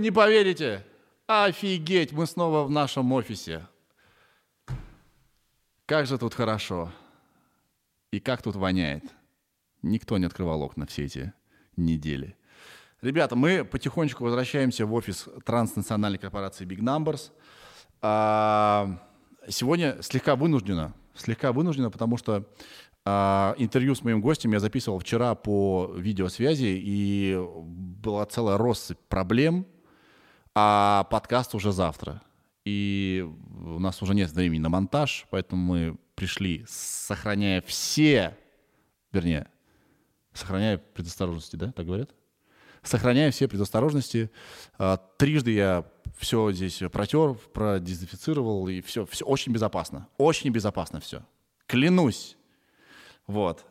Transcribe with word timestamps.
Не 0.00 0.12
поверите! 0.12 0.84
Офигеть, 1.26 2.12
мы 2.12 2.26
снова 2.26 2.64
в 2.64 2.70
нашем 2.70 3.12
офисе. 3.12 3.66
Как 5.86 6.06
же 6.06 6.18
тут 6.18 6.34
хорошо. 6.34 6.92
И 8.12 8.20
как 8.20 8.40
тут 8.42 8.54
воняет. 8.54 9.02
Никто 9.82 10.16
не 10.18 10.26
открывал 10.26 10.62
окна 10.62 10.86
все 10.86 11.04
эти 11.04 11.32
недели. 11.76 12.36
Ребята, 13.02 13.34
мы 13.34 13.64
потихонечку 13.64 14.24
возвращаемся 14.24 14.86
в 14.86 14.94
офис 14.94 15.28
транснациональной 15.44 16.18
корпорации 16.18 16.64
Big 16.64 16.78
Numbers. 16.78 17.32
А, 18.00 19.00
сегодня 19.48 20.00
слегка 20.02 20.36
вынуждена, 20.36 20.94
слегка 21.14 21.52
вынуждена, 21.52 21.90
потому 21.90 22.16
что 22.16 22.48
а, 23.04 23.54
интервью 23.58 23.94
с 23.94 24.02
моим 24.02 24.20
гостем 24.20 24.52
я 24.52 24.60
записывал 24.60 25.00
вчера 25.00 25.34
по 25.34 25.92
видеосвязи, 25.96 26.80
и 26.80 27.36
была 27.38 28.24
целая 28.26 28.58
россыпь 28.58 28.98
проблем, 29.08 29.66
а 30.54 31.04
подкаст 31.10 31.54
уже 31.54 31.72
завтра. 31.72 32.22
И 32.64 33.26
у 33.64 33.78
нас 33.78 34.02
уже 34.02 34.14
нет 34.14 34.30
времени 34.30 34.60
на 34.60 34.68
монтаж, 34.68 35.26
поэтому 35.30 35.62
мы 35.62 35.96
пришли, 36.14 36.64
сохраняя 36.68 37.62
все, 37.62 38.36
вернее, 39.12 39.48
сохраняя 40.32 40.78
предосторожности, 40.78 41.56
да, 41.56 41.72
так 41.72 41.86
говорят? 41.86 42.10
Сохраняя 42.82 43.30
все 43.30 43.48
предосторожности. 43.48 44.30
А, 44.78 44.96
трижды 44.96 45.52
я 45.52 45.84
все 46.16 46.52
здесь 46.52 46.82
протер, 46.92 47.34
продезинфицировал, 47.34 48.68
и 48.68 48.80
все, 48.80 49.06
все 49.06 49.24
очень 49.24 49.52
безопасно. 49.52 50.08
Очень 50.16 50.50
безопасно 50.50 51.00
все. 51.00 51.22
Клянусь. 51.66 52.36
Вот. 53.26 53.64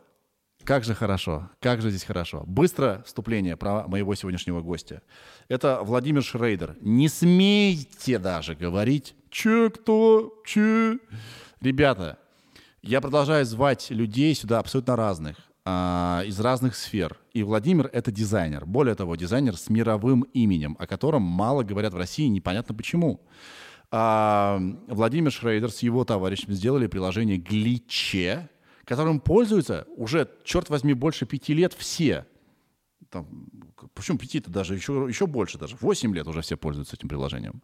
Как 0.68 0.84
же 0.84 0.94
хорошо, 0.94 1.50
как 1.62 1.82
же 1.82 1.92
здесь 1.92 2.04
хорошо. 2.04 2.44
Быстро 2.46 3.02
вступление 3.06 3.56
про 3.56 3.88
моего 3.88 4.14
сегодняшнего 4.16 4.60
гостя. 4.60 5.02
Это 5.48 5.80
Владимир 5.82 6.22
Шрейдер. 6.22 6.76
Не 6.82 7.08
смейте 7.08 8.20
даже 8.20 8.54
говорить, 8.54 9.16
че, 9.30 9.70
кто, 9.70 10.42
че. 10.46 11.00
Ребята, 11.62 12.18
я 12.82 13.00
продолжаю 13.00 13.46
звать 13.46 13.90
людей 13.92 14.36
сюда 14.36 14.60
абсолютно 14.60 14.98
разных, 14.98 15.38
а, 15.64 16.24
из 16.26 16.38
разных 16.38 16.76
сфер. 16.76 17.18
И 17.32 17.44
Владимир— 17.44 17.90
это 17.94 18.12
дизайнер. 18.12 18.66
Более 18.66 18.96
того, 18.96 19.16
дизайнер 19.16 19.56
с 19.56 19.70
мировым 19.70 20.24
именем, 20.34 20.76
о 20.80 20.86
котором 20.86 21.22
мало 21.22 21.64
говорят 21.64 21.94
в 21.94 21.98
России, 21.98 22.28
непонятно 22.28 22.76
почему. 22.76 23.22
А, 23.90 24.60
Владимир 24.90 25.32
Шрейдер 25.32 25.72
с 25.72 25.80
его 25.80 26.04
товарищем 26.04 26.52
сделали 26.52 26.88
приложение 26.88 27.38
«Гличе», 27.38 28.50
которым 28.88 29.20
пользуются 29.20 29.86
уже, 29.98 30.30
черт 30.46 30.70
возьми, 30.70 30.94
больше 30.94 31.26
пяти 31.26 31.54
лет 31.54 31.74
все. 31.74 32.26
Там, 33.10 33.50
почему 33.94 34.18
пяти-то 34.18 34.50
даже, 34.50 34.76
еще, 34.76 35.06
еще 35.10 35.28
больше 35.28 35.58
даже. 35.58 35.76
Восемь 35.82 36.16
лет 36.16 36.26
уже 36.26 36.42
все 36.42 36.56
пользуются 36.56 36.96
этим 36.96 37.10
приложением. 37.10 37.62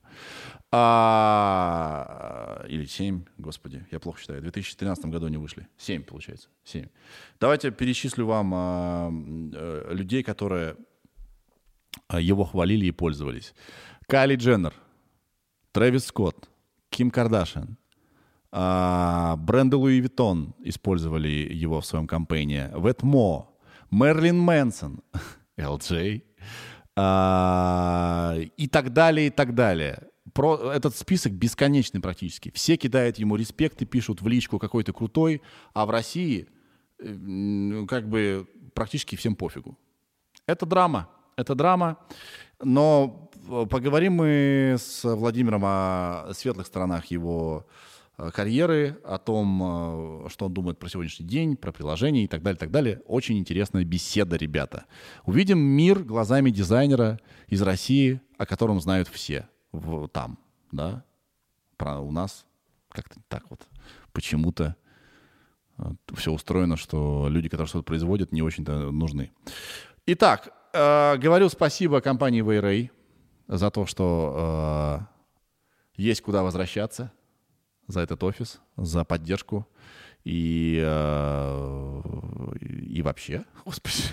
А, 0.69 2.65
или 2.67 2.83
семь, 2.85 3.23
господи, 3.37 3.85
я 3.89 4.01
плохо 4.01 4.19
считаю. 4.19 4.39
В 4.39 4.43
2013 4.43 5.05
году 5.05 5.27
они 5.27 5.37
вышли. 5.37 5.67
Семь, 5.77 6.03
получается. 6.03 6.49
Семь. 6.65 6.87
Давайте 7.39 7.71
перечислю 7.71 8.25
вам 8.25 8.53
а, 8.53 9.09
а, 9.09 9.93
людей, 9.93 10.23
которые 10.23 10.75
а, 12.09 12.19
его 12.19 12.43
хвалили 12.43 12.85
и 12.87 12.91
пользовались. 12.91 13.53
Кайли 14.07 14.35
Дженнер, 14.35 14.73
Трэвис 15.71 16.05
Скотт, 16.05 16.49
Ким 16.89 17.11
Кардашьян, 17.11 17.77
а, 18.55 19.35
бренды 19.37 19.77
Louis 19.77 19.99
Vuitton 19.99 20.53
использовали 20.59 21.27
его 21.27 21.81
в 21.81 21.85
своем 21.87 22.05
campaign 22.05 22.58
е. 22.58 22.71
Vetements, 22.75 23.49
Мерлин 23.89 24.37
Мэнсон, 24.37 25.01
LJ 25.57 26.21
а, 26.95 28.35
и 28.55 28.67
так 28.67 28.93
далее, 28.93 29.27
и 29.27 29.29
так 29.31 29.55
далее. 29.55 30.07
Про, 30.33 30.71
этот 30.71 30.95
список 30.95 31.33
бесконечный 31.33 31.99
практически. 31.99 32.51
Все 32.53 32.77
кидают 32.77 33.17
ему 33.17 33.37
респект 33.37 33.81
и 33.81 33.85
пишут 33.85 34.21
в 34.21 34.27
личку 34.27 34.59
какой 34.59 34.83
то 34.83 34.93
крутой, 34.93 35.41
а 35.73 35.87
в 35.87 35.89
России 35.89 36.47
э, 36.99 37.85
как 37.87 38.07
бы 38.07 38.47
практически 38.75 39.15
всем 39.15 39.35
пофигу. 39.35 39.79
Это 40.45 40.67
драма, 40.67 41.09
это 41.37 41.55
драма, 41.55 41.97
но 42.61 43.31
поговорим 43.71 44.13
мы 44.13 44.75
с 44.77 45.03
Владимиром 45.03 45.63
о 45.65 46.31
светлых 46.33 46.67
сторонах 46.67 47.07
его 47.07 47.65
Э, 47.65 47.92
карьеры, 48.17 48.99
о 49.03 49.17
том, 49.17 50.25
э, 50.25 50.29
что 50.29 50.45
он 50.45 50.53
думает 50.53 50.77
про 50.77 50.87
сегодняшний 50.87 51.25
день, 51.25 51.57
про 51.57 51.71
приложение 51.71 52.25
и 52.25 52.27
так 52.27 52.43
далее, 52.43 52.57
так 52.57 52.71
далее. 52.71 53.01
Очень 53.07 53.39
интересная 53.39 53.83
беседа, 53.83 54.35
ребята. 54.35 54.85
Увидим 55.25 55.59
мир 55.59 56.03
глазами 56.03 56.51
дизайнера 56.51 57.19
из 57.47 57.61
России, 57.61 58.21
о 58.37 58.45
котором 58.45 58.79
знают 58.79 59.07
все 59.07 59.49
в, 59.71 60.07
там, 60.09 60.37
да. 60.71 61.03
Про 61.77 61.99
у 61.99 62.11
нас 62.11 62.45
как-то 62.89 63.19
так 63.27 63.49
вот 63.49 63.61
почему-то 64.11 64.75
э, 65.79 65.83
все 66.13 66.31
устроено, 66.31 66.77
что 66.77 67.27
люди, 67.29 67.49
которые 67.49 67.67
что-то 67.67 67.83
производят, 67.83 68.31
не 68.31 68.43
очень-то 68.43 68.91
нужны. 68.91 69.31
Итак, 70.05 70.53
э, 70.73 71.17
говорю 71.17 71.49
спасибо 71.49 71.99
компании 71.99 72.43
Wayray 72.43 72.91
за 73.47 73.71
то, 73.71 73.87
что 73.87 74.99
э, 75.97 76.01
есть 76.01 76.21
куда 76.21 76.43
возвращаться– 76.43 77.11
за 77.87 78.01
этот 78.01 78.23
офис, 78.23 78.59
за 78.77 79.03
поддержку 79.03 79.67
и, 80.23 80.81
э, 80.83 82.01
и 82.61 83.01
вообще, 83.01 83.45
господи, 83.65 84.03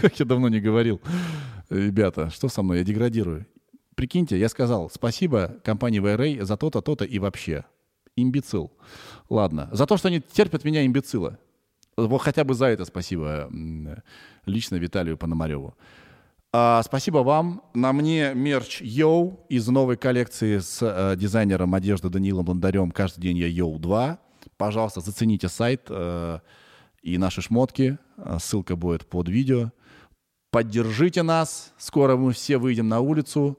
как 0.00 0.18
я 0.18 0.24
давно 0.24 0.48
не 0.48 0.60
говорил, 0.60 1.00
ребята, 1.68 2.30
что 2.30 2.48
со 2.48 2.62
мной, 2.62 2.78
я 2.78 2.84
деградирую. 2.84 3.46
Прикиньте, 3.94 4.38
я 4.38 4.48
сказал 4.48 4.90
спасибо 4.90 5.56
компании 5.64 6.00
VRA 6.00 6.44
за 6.44 6.56
то-то, 6.56 6.80
то-то 6.80 7.04
и 7.04 7.18
вообще. 7.18 7.64
Имбецил. 8.14 8.72
Ладно. 9.28 9.68
За 9.72 9.86
то, 9.86 9.96
что 9.96 10.08
они 10.08 10.20
терпят 10.20 10.64
меня 10.64 10.84
имбецила. 10.86 11.38
Вот 11.96 12.18
хотя 12.18 12.44
бы 12.44 12.54
за 12.54 12.66
это 12.66 12.84
спасибо 12.84 13.50
лично 14.46 14.76
Виталию 14.76 15.16
Пономареву. 15.16 15.76
А, 16.50 16.82
спасибо 16.82 17.18
вам. 17.18 17.62
На 17.74 17.92
мне 17.92 18.32
мерч 18.34 18.80
Йоу 18.80 19.44
из 19.50 19.68
новой 19.68 19.98
коллекции 19.98 20.58
с 20.58 20.78
э, 20.80 21.14
дизайнером 21.16 21.74
одежды 21.74 22.08
Данилом 22.08 22.48
Ландарем. 22.48 22.90
Каждый 22.90 23.20
день 23.20 23.36
я 23.36 23.46
Йоу 23.46 23.78
2. 23.78 24.18
Пожалуйста, 24.56 25.00
зацените 25.00 25.48
сайт 25.48 25.86
э, 25.90 26.38
и 27.02 27.18
наши 27.18 27.42
шмотки. 27.42 27.98
Э, 28.16 28.38
ссылка 28.40 28.76
будет 28.76 29.06
под 29.06 29.28
видео. 29.28 29.72
Поддержите 30.50 31.22
нас. 31.22 31.74
Скоро 31.76 32.16
мы 32.16 32.32
все 32.32 32.56
выйдем 32.56 32.88
на 32.88 33.00
улицу. 33.00 33.58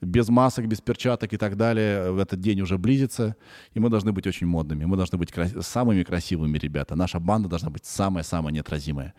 Без 0.00 0.30
масок, 0.30 0.66
без 0.66 0.80
перчаток 0.80 1.34
и 1.34 1.36
так 1.36 1.58
далее. 1.58 2.10
В 2.10 2.18
этот 2.18 2.40
день 2.40 2.62
уже 2.62 2.78
близится. 2.78 3.36
И 3.74 3.80
мы 3.80 3.90
должны 3.90 4.12
быть 4.12 4.26
очень 4.26 4.46
модными. 4.46 4.86
Мы 4.86 4.96
должны 4.96 5.18
быть 5.18 5.30
крас- 5.30 5.66
самыми 5.66 6.04
красивыми, 6.04 6.56
ребята. 6.56 6.96
Наша 6.96 7.20
банда 7.20 7.50
должна 7.50 7.68
быть 7.68 7.84
самая-самая 7.84 8.50
неотразимая. 8.54 9.12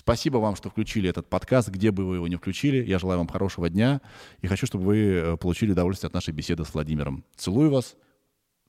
Спасибо 0.00 0.36
вам, 0.36 0.56
что 0.56 0.68
включили 0.68 1.08
этот 1.08 1.26
подкаст, 1.30 1.68
где 1.70 1.90
бы 1.90 2.04
вы 2.04 2.16
его 2.16 2.28
не 2.28 2.36
включили. 2.36 2.84
Я 2.84 2.98
желаю 2.98 3.18
вам 3.18 3.28
хорошего 3.28 3.70
дня 3.70 4.02
и 4.42 4.46
хочу, 4.46 4.66
чтобы 4.66 4.84
вы 4.84 4.98
э, 4.98 5.36
получили 5.38 5.72
удовольствие 5.72 6.08
от 6.08 6.12
нашей 6.12 6.34
беседы 6.34 6.66
с 6.66 6.74
Владимиром. 6.74 7.24
Целую 7.34 7.70
вас. 7.70 7.96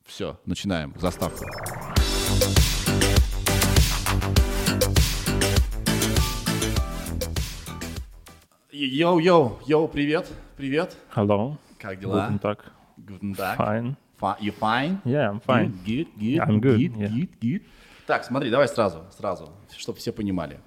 Все, 0.06 0.40
начинаем. 0.46 0.94
Заставка. 0.98 1.44
Йоу-йоу, 8.72 9.60
йоу, 9.68 9.88
привет, 9.88 10.28
привет. 10.58 10.96
Hello. 11.16 11.58
Как 11.80 12.00
дела? 12.00 12.30
Guten 12.30 12.40
Tag. 12.42 12.60
Guten 12.98 13.36
Tag. 13.36 13.58
Fine. 13.58 13.96
Fi- 14.20 14.38
You 14.40 14.52
fine? 14.60 14.98
Yeah, 15.06 15.30
I'm 15.32 15.40
fine. 15.40 15.72
Good, 15.86 16.08
good, 16.18 16.18
good. 16.18 16.40
I'm 16.40 16.60
good, 16.60 16.78
Good, 16.78 16.98
yeah. 16.98 17.10
good, 17.10 17.30
good. 17.42 17.62
Так, 18.08 18.24
смотри, 18.26 18.50
давай 18.50 18.68
сразу, 18.68 19.04
сразу, 19.18 19.50
чтобы 19.76 20.00
все 20.00 20.12
понимали. 20.12 20.60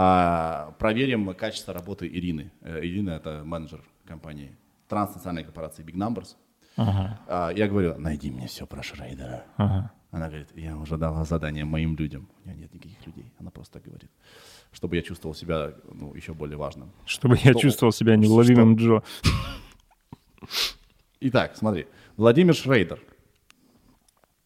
А, 0.00 0.76
проверим 0.78 1.34
качество 1.34 1.74
работы 1.74 2.06
Ирины. 2.06 2.52
Э, 2.60 2.78
Ирина— 2.78 3.10
это 3.16 3.42
менеджер 3.44 3.82
компании 4.06 4.56
транснациональной 4.86 5.42
корпорации 5.42 5.84
Big 5.84 5.96
Numbers. 5.96 6.36
Ага. 6.76 7.20
А, 7.26 7.50
я 7.50 7.66
говорю, 7.66 7.98
найди 7.98 8.30
мне 8.30 8.46
все 8.46 8.64
про 8.64 8.80
Шрейдера. 8.80 9.44
Ага. 9.56 9.90
Она 10.12 10.28
говорит, 10.28 10.50
я 10.54 10.76
уже 10.76 10.98
дала 10.98 11.24
задание 11.24 11.64
моим 11.64 11.96
людям. 11.96 12.28
У 12.44 12.48
нее 12.48 12.58
нет 12.60 12.74
никаких 12.74 13.04
людей. 13.06 13.32
Она 13.40 13.50
просто 13.50 13.80
говорит. 13.80 14.08
Чтобы 14.70 14.94
я 14.94 15.02
чувствовал 15.02 15.34
себя 15.34 15.74
ну, 15.92 16.14
еще 16.14 16.32
более 16.32 16.56
важным. 16.56 16.92
Чтобы 17.04 17.34
я 17.34 17.50
Что- 17.50 17.60
чувствовал 17.60 17.92
себя 17.92 18.14
неуловимым 18.14 18.76
Джо. 18.76 19.02
Итак, 21.18 21.56
смотри. 21.56 21.88
Владимир 22.16 22.54
Шрейдер. 22.54 23.00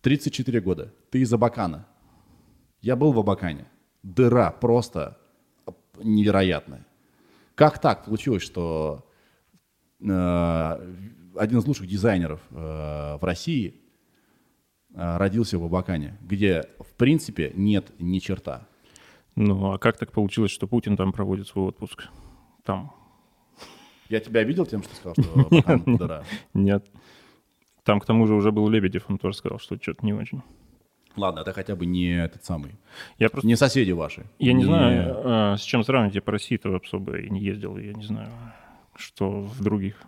34 0.01 0.61
года. 0.63 0.95
Ты 1.11 1.19
из 1.19 1.31
Абакана. 1.31 1.85
Я 2.81 2.97
был 2.97 3.13
в 3.13 3.19
Абакане. 3.19 3.67
Дыра 4.03 4.51
просто 4.51 5.19
невероятная. 6.03 6.87
Как 7.55 7.81
так 7.81 8.05
получилось, 8.05 8.43
что 8.43 9.07
э, 10.01 10.95
один 11.37 11.59
из 11.59 11.67
лучших 11.67 11.87
дизайнеров 11.87 12.41
э, 12.51 12.55
в 12.55 13.21
России 13.23 13.75
э, 14.95 15.17
родился 15.17 15.59
в 15.59 15.65
Абакане, 15.65 16.19
где, 16.23 16.65
в 16.79 16.95
принципе, 16.97 17.53
нет 17.55 17.93
ни 17.99 18.19
черта. 18.19 18.67
Ну, 19.35 19.73
а 19.73 19.79
как 19.79 19.97
так 19.99 20.13
получилось, 20.13 20.51
что 20.51 20.67
Путин 20.67 20.97
там 20.97 21.13
проводит 21.13 21.49
свой 21.49 21.69
отпуск? 21.69 22.09
Там. 22.65 22.93
Я 24.09 24.21
тебя 24.21 24.41
обидел 24.41 24.67
тем, 24.67 24.83
что 24.83 24.95
сказал, 24.95 25.15
что 25.15 25.49
Бахан 25.51 25.97
дыра? 25.97 26.25
Нет. 26.55 26.87
Там, 27.83 27.99
к 27.99 28.07
тому 28.07 28.27
же, 28.27 28.35
уже 28.35 28.53
был 28.53 28.69
Лебедев, 28.69 29.05
он 29.09 29.19
тоже 29.19 29.37
сказал, 29.37 29.59
что 29.59 29.77
что-то 29.81 30.05
не 30.05 30.13
очень. 30.13 30.43
Ладно, 31.17 31.41
это 31.41 31.53
хотя 31.53 31.77
бы 31.77 31.87
не 31.87 32.25
этот 32.25 32.45
самый. 32.45 32.73
Я 33.19 33.29
просто... 33.29 33.47
Не 33.47 33.57
соседи 33.57 33.93
ваши. 33.93 34.25
Я 34.39 34.53
не 34.53 34.65
знаю, 34.65 35.15
а, 35.25 35.57
с 35.57 35.63
чем 35.63 35.85
сравнивать. 35.85 36.15
Я 36.15 36.23
по 36.23 36.33
России-то 36.33 36.75
особо 36.77 37.19
и 37.19 37.29
не 37.29 37.41
ездил. 37.41 37.77
Я 37.77 37.93
не 37.93 38.05
знаю, 38.05 38.29
что 38.97 39.43
в 39.43 39.63
других. 39.63 40.03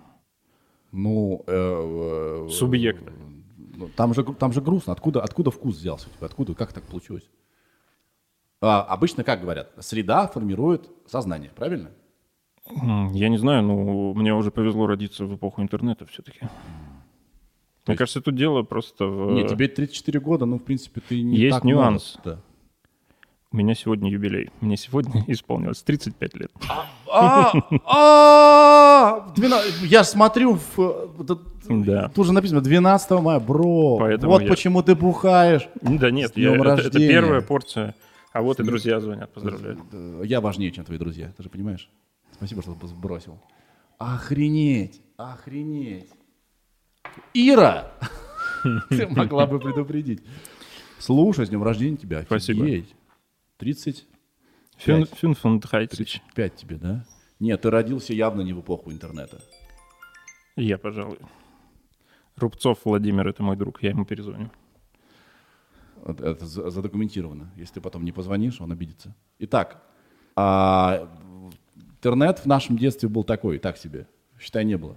Ну... 0.92 1.42
э, 1.46 2.46
э, 2.46 2.48
Субъекты. 2.50 3.12
ну, 3.76 3.88
Там 3.96 4.14
же, 4.14 4.24
там 4.24 4.52
же 4.52 4.60
грустно. 4.60 4.92
Откуда, 4.92 5.20
откуда 5.22 5.50
вкус 5.50 5.76
взялся? 5.76 6.08
у 6.08 6.16
тебя? 6.16 6.26
Откуда, 6.26 6.54
как 6.54 6.72
так 6.72 6.84
получилось? 6.84 7.28
А, 8.60 8.82
обычно, 8.82 9.24
как 9.24 9.40
говорят, 9.42 9.72
среда 9.80 10.26
формирует 10.26 10.88
сознание, 11.06 11.50
правильно? 11.54 11.90
Я 13.12 13.28
не 13.28 13.36
знаю, 13.36 13.62
но 13.62 14.14
мне 14.14 14.32
уже 14.32 14.50
повезло 14.50 14.86
родиться 14.86 15.26
в 15.26 15.36
эпоху 15.36 15.60
интернета 15.60 16.06
все-таки. 16.06 16.40
Мне 17.86 17.92
есть- 17.92 17.98
кажется, 17.98 18.20
тут 18.20 18.34
дело 18.36 18.62
просто 18.62 19.06
в... 19.06 19.32
Нет, 19.32 19.48
тебе 19.48 19.68
34 19.68 20.20
года, 20.20 20.46
ну, 20.46 20.58
в 20.58 20.62
принципе, 20.62 21.00
ты 21.06 21.20
не 21.22 21.36
Есть 21.36 21.56
так 21.56 21.64
нюанс. 21.64 22.18
молод, 22.24 22.38
да. 22.38 22.42
У 23.52 23.56
меня 23.56 23.74
сегодня 23.74 24.10
юбилей. 24.10 24.50
Мне 24.60 24.76
сегодня 24.76 25.22
исполнилось 25.28 25.82
35 25.82 26.34
лет. 26.34 26.50
А, 27.08 27.52
а, 27.86 29.32
12 29.36 29.82
Я 29.82 30.02
смотрю, 30.02 30.58
э, 30.76 31.06
тут 32.14 32.26
же 32.26 32.32
написано 32.32 32.60
12 32.62 33.10
мая, 33.20 33.38
бро. 33.38 33.98
Вот 34.22 34.48
почему 34.48 34.82
ты 34.82 34.94
бухаешь. 34.96 35.68
Да 35.82 36.10
нет, 36.10 36.32
это, 36.36 36.90
первая 36.98 37.42
порция. 37.42 37.94
А 38.32 38.42
вот 38.42 38.58
и 38.58 38.64
друзья 38.64 38.98
звонят, 38.98 39.32
поздравляю. 39.32 39.78
Э, 39.92 40.22
Я 40.24 40.40
важнее, 40.40 40.72
чем 40.72 40.84
твои 40.84 40.98
друзья, 40.98 41.32
ты 41.36 41.44
же 41.44 41.48
понимаешь? 41.48 41.88
Спасибо, 42.32 42.62
что 42.62 42.76
сбросил. 42.88 43.38
Охренеть, 43.98 45.00
охренеть. 45.16 46.10
Ира! 47.34 47.92
Ты 48.88 49.06
могла 49.08 49.46
бы 49.46 49.58
предупредить. 49.60 50.22
Слушай, 50.98 51.46
с 51.46 51.48
днем 51.50 51.62
рождения 51.62 51.96
тебя. 51.96 52.22
Спасибо. 52.22 52.64
офигеть. 52.64 52.94
30 53.58 54.06
Фюн, 54.78 55.06
Пять. 55.06 55.18
фюн 55.18 55.34
фон 55.34 55.60
Драйцич. 55.60 56.20
5 56.34 56.56
тебе, 56.56 56.76
да? 56.76 57.04
Нет, 57.38 57.60
ты 57.62 57.70
родился 57.70 58.12
явно 58.12 58.40
не 58.42 58.52
в 58.52 58.60
эпоху 58.60 58.90
интернета. 58.90 59.40
Я, 60.56 60.78
пожалуй. 60.78 61.18
Рубцов 62.36 62.80
Владимир, 62.84 63.28
это 63.28 63.42
мой 63.42 63.56
друг, 63.56 63.82
я 63.82 63.90
ему 63.90 64.04
перезвоню. 64.04 64.50
Это 66.04 66.34
за- 66.44 66.70
задокументировано. 66.70 67.50
Если 67.56 67.74
ты 67.74 67.80
потом 67.80 68.04
не 68.04 68.12
позвонишь, 68.12 68.60
он 68.60 68.72
обидится. 68.72 69.14
Итак, 69.38 69.82
а, 70.36 71.08
интернет 71.76 72.40
в 72.40 72.46
нашем 72.46 72.76
детстве 72.76 73.08
был 73.08 73.24
такой, 73.24 73.58
так 73.58 73.76
себе. 73.78 74.08
Считай, 74.40 74.64
не 74.64 74.76
было. 74.76 74.96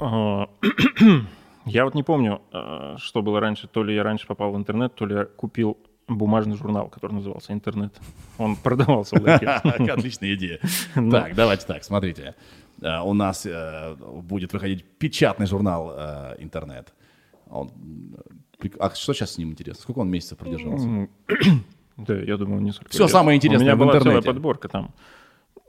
А, 0.00 0.48
Я 1.66 1.84
вот 1.84 1.94
не 1.94 2.02
помню, 2.02 2.40
а, 2.52 2.96
что 2.98 3.22
было 3.22 3.40
раньше. 3.40 3.66
То 3.66 3.82
ли 3.82 3.94
я 3.94 4.02
раньше 4.02 4.26
попал 4.26 4.52
в 4.52 4.56
интернет, 4.56 4.94
то 4.94 5.04
ли 5.06 5.14
я 5.14 5.24
купил 5.24 5.76
бумажный 6.08 6.56
журнал, 6.56 6.88
который 6.88 7.12
назывался 7.12 7.52
«Интернет». 7.52 7.92
Он 8.38 8.54
продавался 8.54 9.16
в. 9.16 9.26
Отличная 9.90 10.34
идея. 10.34 10.60
Так, 10.94 11.34
давайте 11.34 11.66
так, 11.66 11.82
смотрите. 11.82 12.34
А, 12.82 13.02
У 13.02 13.12
нас 13.14 13.44
э, 13.46 13.96
будет 14.22 14.52
выходить 14.52 14.84
печатный 14.84 15.46
журнал 15.46 15.92
э, 15.96 16.36
«Интернет». 16.38 16.92
А 17.50 18.94
что 18.94 19.12
сейчас 19.12 19.32
с 19.32 19.38
ним 19.38 19.50
интересно? 19.50 19.82
Сколько 19.82 20.00
он 20.00 20.10
месяцев 20.10 20.38
продержался? 20.38 21.08
Да, 21.96 22.14
я 22.14 22.36
думаю, 22.36 22.60
несколько 22.60 22.90
Всё 22.90 23.04
лет. 23.04 23.10
самое 23.10 23.36
интересное 23.38 23.72
У 23.72 23.76
меня 23.76 23.76
была 23.76 23.98
целая 23.98 24.20
подборка 24.20 24.68
там. 24.68 24.92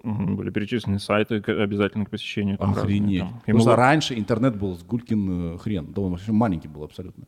Были 0.08 0.50
перечислены 0.52 1.00
сайты 1.00 1.36
обязательно 1.36 2.06
к 2.06 2.10
посещению. 2.10 2.58
там 2.58 2.70
разные, 2.74 2.84
Охренеть. 2.84 3.20
там. 3.22 3.40
Потому 3.40 3.60
что 3.60 3.70
Ему- 3.72 3.78
раньше 3.78 4.14
интернет 4.18 4.56
был 4.56 4.76
с 4.78 4.84
гулькин 4.84 5.56
э, 5.56 5.58
хрен. 5.58 5.92
Да 5.94 6.02
он 6.02 6.12
вообще 6.12 6.32
маленький 6.32 6.68
был 6.70 6.84
абсолютно. 6.84 7.26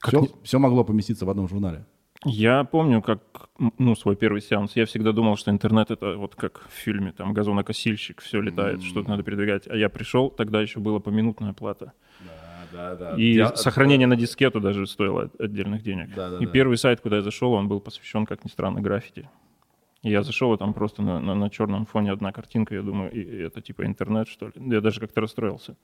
Как 0.00 0.14
Все, 0.14 0.28
все 0.42 0.58
могло 0.58 0.84
поместиться 0.84 1.26
в 1.26 1.30
одном 1.30 1.48
журнале. 1.48 1.84
Я 2.24 2.64
помню, 2.64 3.00
как, 3.00 3.20
ну, 3.78 3.94
свой 3.94 4.16
первый 4.16 4.40
сеанс. 4.42 4.72
Я 4.74 4.86
всегда 4.86 5.12
думал, 5.12 5.36
что 5.36 5.52
интернет 5.52 5.92
это 5.92 6.16
вот 6.16 6.34
как 6.34 6.66
в 6.68 6.72
фильме, 6.72 7.12
там 7.12 7.32
газонокосильщик, 7.32 8.20
все 8.20 8.40
летает, 8.40 8.82
что-то 8.82 9.10
надо 9.10 9.22
передвигать. 9.22 9.68
А 9.68 9.76
я 9.76 9.88
пришел, 9.88 10.28
тогда 10.28 10.60
еще 10.60 10.80
была 10.80 10.98
поминутная 10.98 11.52
плата. 11.52 11.92
Да, 12.72 12.96
да, 12.96 13.14
И 13.16 13.42
сохранение 13.54 14.06
на 14.08 14.16
дискету 14.16 14.60
даже 14.60 14.86
стоило 14.86 15.22
от- 15.22 15.40
отдельных 15.40 15.82
денег. 15.82 16.14
Да, 16.14 16.30
да, 16.30 16.38
и 16.38 16.46
да. 16.46 16.50
первый 16.52 16.76
сайт, 16.76 17.00
куда 17.00 17.16
я 17.16 17.22
зашел, 17.22 17.52
он 17.52 17.66
был 17.68 17.80
посвящен, 17.80 18.26
как 18.26 18.44
ни 18.44 18.48
странно, 18.50 18.80
граффити. 18.80 19.28
И 20.08 20.12
я 20.12 20.22
зашел, 20.22 20.54
и 20.54 20.58
там 20.58 20.72
просто 20.72 21.02
на, 21.02 21.20
на, 21.20 21.34
на 21.34 21.50
черном 21.50 21.84
фоне 21.84 22.12
одна 22.12 22.32
картинка, 22.32 22.74
я 22.74 22.82
думаю, 22.82 23.10
и, 23.12 23.20
и 23.20 23.36
это 23.42 23.60
типа 23.60 23.84
интернет, 23.84 24.26
что 24.28 24.46
ли? 24.46 24.52
Я 24.56 24.80
даже 24.80 25.00
как-то 25.00 25.20
расстроился. 25.20 25.76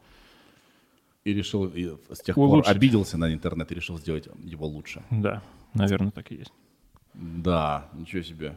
И 1.24 1.32
решил, 1.34 1.66
и 1.66 1.96
с 2.10 2.20
тех 2.20 2.36
Улучшить. 2.38 2.64
пор 2.66 2.76
обиделся 2.76 3.18
на 3.18 3.32
интернет 3.34 3.70
и 3.72 3.74
решил 3.74 3.98
сделать 3.98 4.28
его 4.42 4.66
лучше. 4.66 5.02
Да, 5.10 5.42
наверное, 5.74 6.10
так 6.10 6.32
и 6.32 6.36
есть. 6.36 6.52
Да, 7.14 7.88
ничего 7.92 8.22
себе. 8.22 8.54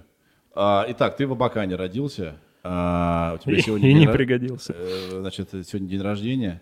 А, 0.55 0.85
итак, 0.87 1.17
ты 1.17 1.27
в 1.27 1.31
Абакане 1.33 1.75
родился. 1.75 2.35
А, 2.63 3.33
у 3.35 3.37
тебя 3.43 3.57
И, 3.57 3.61
сегодня 3.61 3.89
и 3.89 3.91
день 3.93 3.99
не 4.01 4.07
ра- 4.07 4.13
пригодился. 4.13 4.73
э, 4.75 5.19
Значит, 5.21 5.49
сегодня 5.65 5.87
день 5.89 6.01
рождения. 6.01 6.61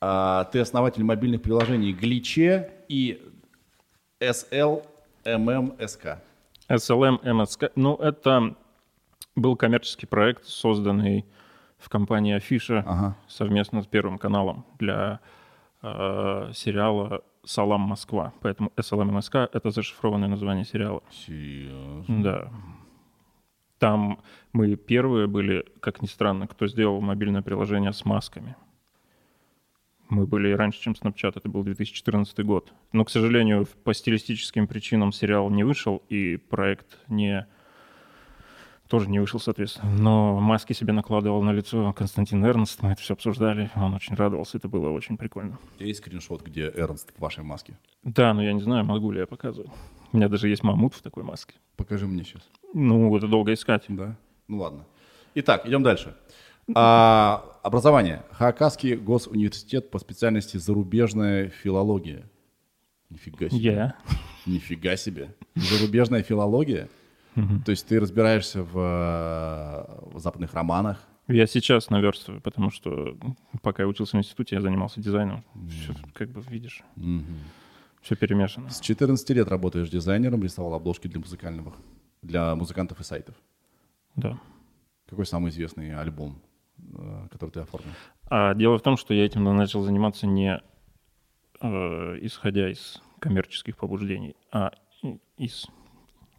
А, 0.00 0.44
ты 0.44 0.58
основатель 0.60 1.04
мобильных 1.04 1.40
приложений 1.42 1.92
Гличе 1.94 2.70
и 2.88 3.20
SLMMSK. 4.20 6.18
SLM 6.68 7.22
MSK. 7.22 7.72
Ну, 7.76 7.96
это 7.96 8.54
был 9.36 9.56
коммерческий 9.56 10.06
проект, 10.06 10.44
созданный 10.44 11.24
в 11.78 11.88
компании 11.88 12.34
Афиша 12.34 12.84
Ага. 12.86 13.16
совместно 13.28 13.82
с 13.82 13.86
Первым 13.86 14.18
каналом 14.18 14.64
для 14.78 15.20
э, 15.82 16.50
сериала 16.54 17.22
«Салам 17.44 17.80
Москва». 17.80 18.32
Поэтому 18.40 18.72
SLM 18.76 19.10
MSK— 19.18 19.50
это 19.52 19.70
зашифрованное 19.70 20.28
название 20.28 20.64
сериала. 20.64 21.02
Серьезно? 21.10 22.22
Да. 22.22 22.50
Там 23.78 24.20
мы 24.52 24.76
первые 24.76 25.26
были, 25.26 25.64
как 25.80 26.02
ни 26.02 26.06
странно, 26.06 26.46
кто 26.46 26.68
сделал 26.68 27.00
мобильное 27.00 27.42
приложение 27.42 27.92
с 27.92 28.04
масками. 28.04 28.54
Мы 30.12 30.26
были 30.26 30.52
раньше, 30.52 30.78
чем 30.78 30.92
Snapchat, 30.92 31.32
это 31.36 31.48
был 31.48 31.62
2014 31.62 32.38
год. 32.44 32.74
Но, 32.92 33.02
к 33.06 33.08
сожалению, 33.08 33.66
по 33.82 33.94
стилистическим 33.94 34.66
причинам 34.66 35.10
сериал 35.10 35.48
не 35.48 35.64
вышел, 35.64 36.02
и 36.10 36.36
проект 36.36 36.98
не 37.08 37.46
тоже 38.88 39.08
не 39.08 39.20
вышел, 39.20 39.40
соответственно. 39.40 39.90
Но 39.90 40.38
маски 40.38 40.74
себе 40.74 40.92
накладывал 40.92 41.42
на 41.42 41.50
лицо 41.50 41.94
Константин 41.94 42.44
Эрнст, 42.44 42.82
мы 42.82 42.92
это 42.92 43.00
все 43.00 43.14
обсуждали, 43.14 43.70
он 43.74 43.94
очень 43.94 44.14
радовался, 44.14 44.58
это 44.58 44.68
было 44.68 44.90
очень 44.90 45.16
прикольно. 45.16 45.58
У 45.76 45.78
тебя 45.78 45.86
есть 45.86 46.00
скриншот, 46.00 46.42
где 46.42 46.70
Эрнст 46.76 47.10
в 47.16 47.18
вашей 47.18 47.42
маске? 47.42 47.78
Да, 48.02 48.34
но 48.34 48.42
я 48.42 48.52
не 48.52 48.60
знаю, 48.60 48.84
могу 48.84 49.12
ли 49.12 49.20
я 49.20 49.26
показывать. 49.26 49.70
У 50.12 50.18
меня 50.18 50.28
даже 50.28 50.46
есть 50.46 50.62
мамут 50.62 50.92
в 50.92 51.00
такой 51.00 51.22
маске. 51.22 51.54
Покажи 51.76 52.06
мне 52.06 52.22
сейчас. 52.22 52.42
Ну, 52.74 53.16
это 53.16 53.28
долго 53.28 53.54
искать. 53.54 53.84
Да? 53.88 54.14
Ну 54.46 54.58
ладно. 54.58 54.84
Итак, 55.34 55.66
идем 55.66 55.82
дальше. 55.82 56.14
А, 56.74 57.51
образование. 57.62 58.22
Хакасский 58.32 58.96
госуниверситет 58.96 59.90
по 59.90 59.98
специальности 59.98 60.56
зарубежная 60.56 61.48
филология. 61.48 62.24
Нифига 63.08 63.48
себе. 63.48 63.60
Я. 63.60 63.96
Нифига 64.46 64.96
себе. 64.96 65.34
Зарубежная 65.54 66.22
филология? 66.22 66.88
То 67.34 67.70
есть 67.70 67.86
ты 67.86 67.98
разбираешься 67.98 68.62
в, 68.62 68.76
э, 68.76 70.10
в 70.12 70.18
западных 70.18 70.52
романах? 70.52 71.02
Я 71.28 71.46
сейчас 71.46 71.88
наверстываю, 71.88 72.42
потому 72.42 72.70
что 72.70 73.16
пока 73.62 73.84
я 73.84 73.88
учился 73.88 74.16
в 74.16 74.20
институте, 74.20 74.56
я 74.56 74.60
занимался 74.60 75.00
дизайном. 75.00 75.44
Все, 75.70 75.94
как 76.12 76.30
бы 76.30 76.42
видишь, 76.50 76.82
все 78.02 78.16
перемешано. 78.16 78.68
С 78.68 78.80
14 78.80 79.30
лет 79.30 79.48
работаешь 79.48 79.88
дизайнером, 79.88 80.42
рисовал 80.42 80.74
обложки 80.74 81.06
для 81.06 81.20
музыкальных, 81.20 81.74
для 82.20 82.54
музыкантов 82.54 83.00
и 83.00 83.04
сайтов. 83.04 83.34
Да. 84.16 84.38
Какой 85.08 85.24
самый 85.24 85.50
известный 85.50 85.94
альбом, 85.94 86.42
который 87.30 87.50
ты 87.50 87.60
оформил? 87.60 87.92
А 88.28 88.54
дело 88.54 88.78
в 88.78 88.82
том, 88.82 88.96
что 88.96 89.14
я 89.14 89.24
этим 89.24 89.44
начал 89.44 89.82
заниматься 89.82 90.26
не 90.26 90.60
э, 91.60 92.18
исходя 92.22 92.70
из 92.70 93.00
коммерческих 93.18 93.76
побуждений, 93.76 94.36
а 94.50 94.72
из 95.36 95.66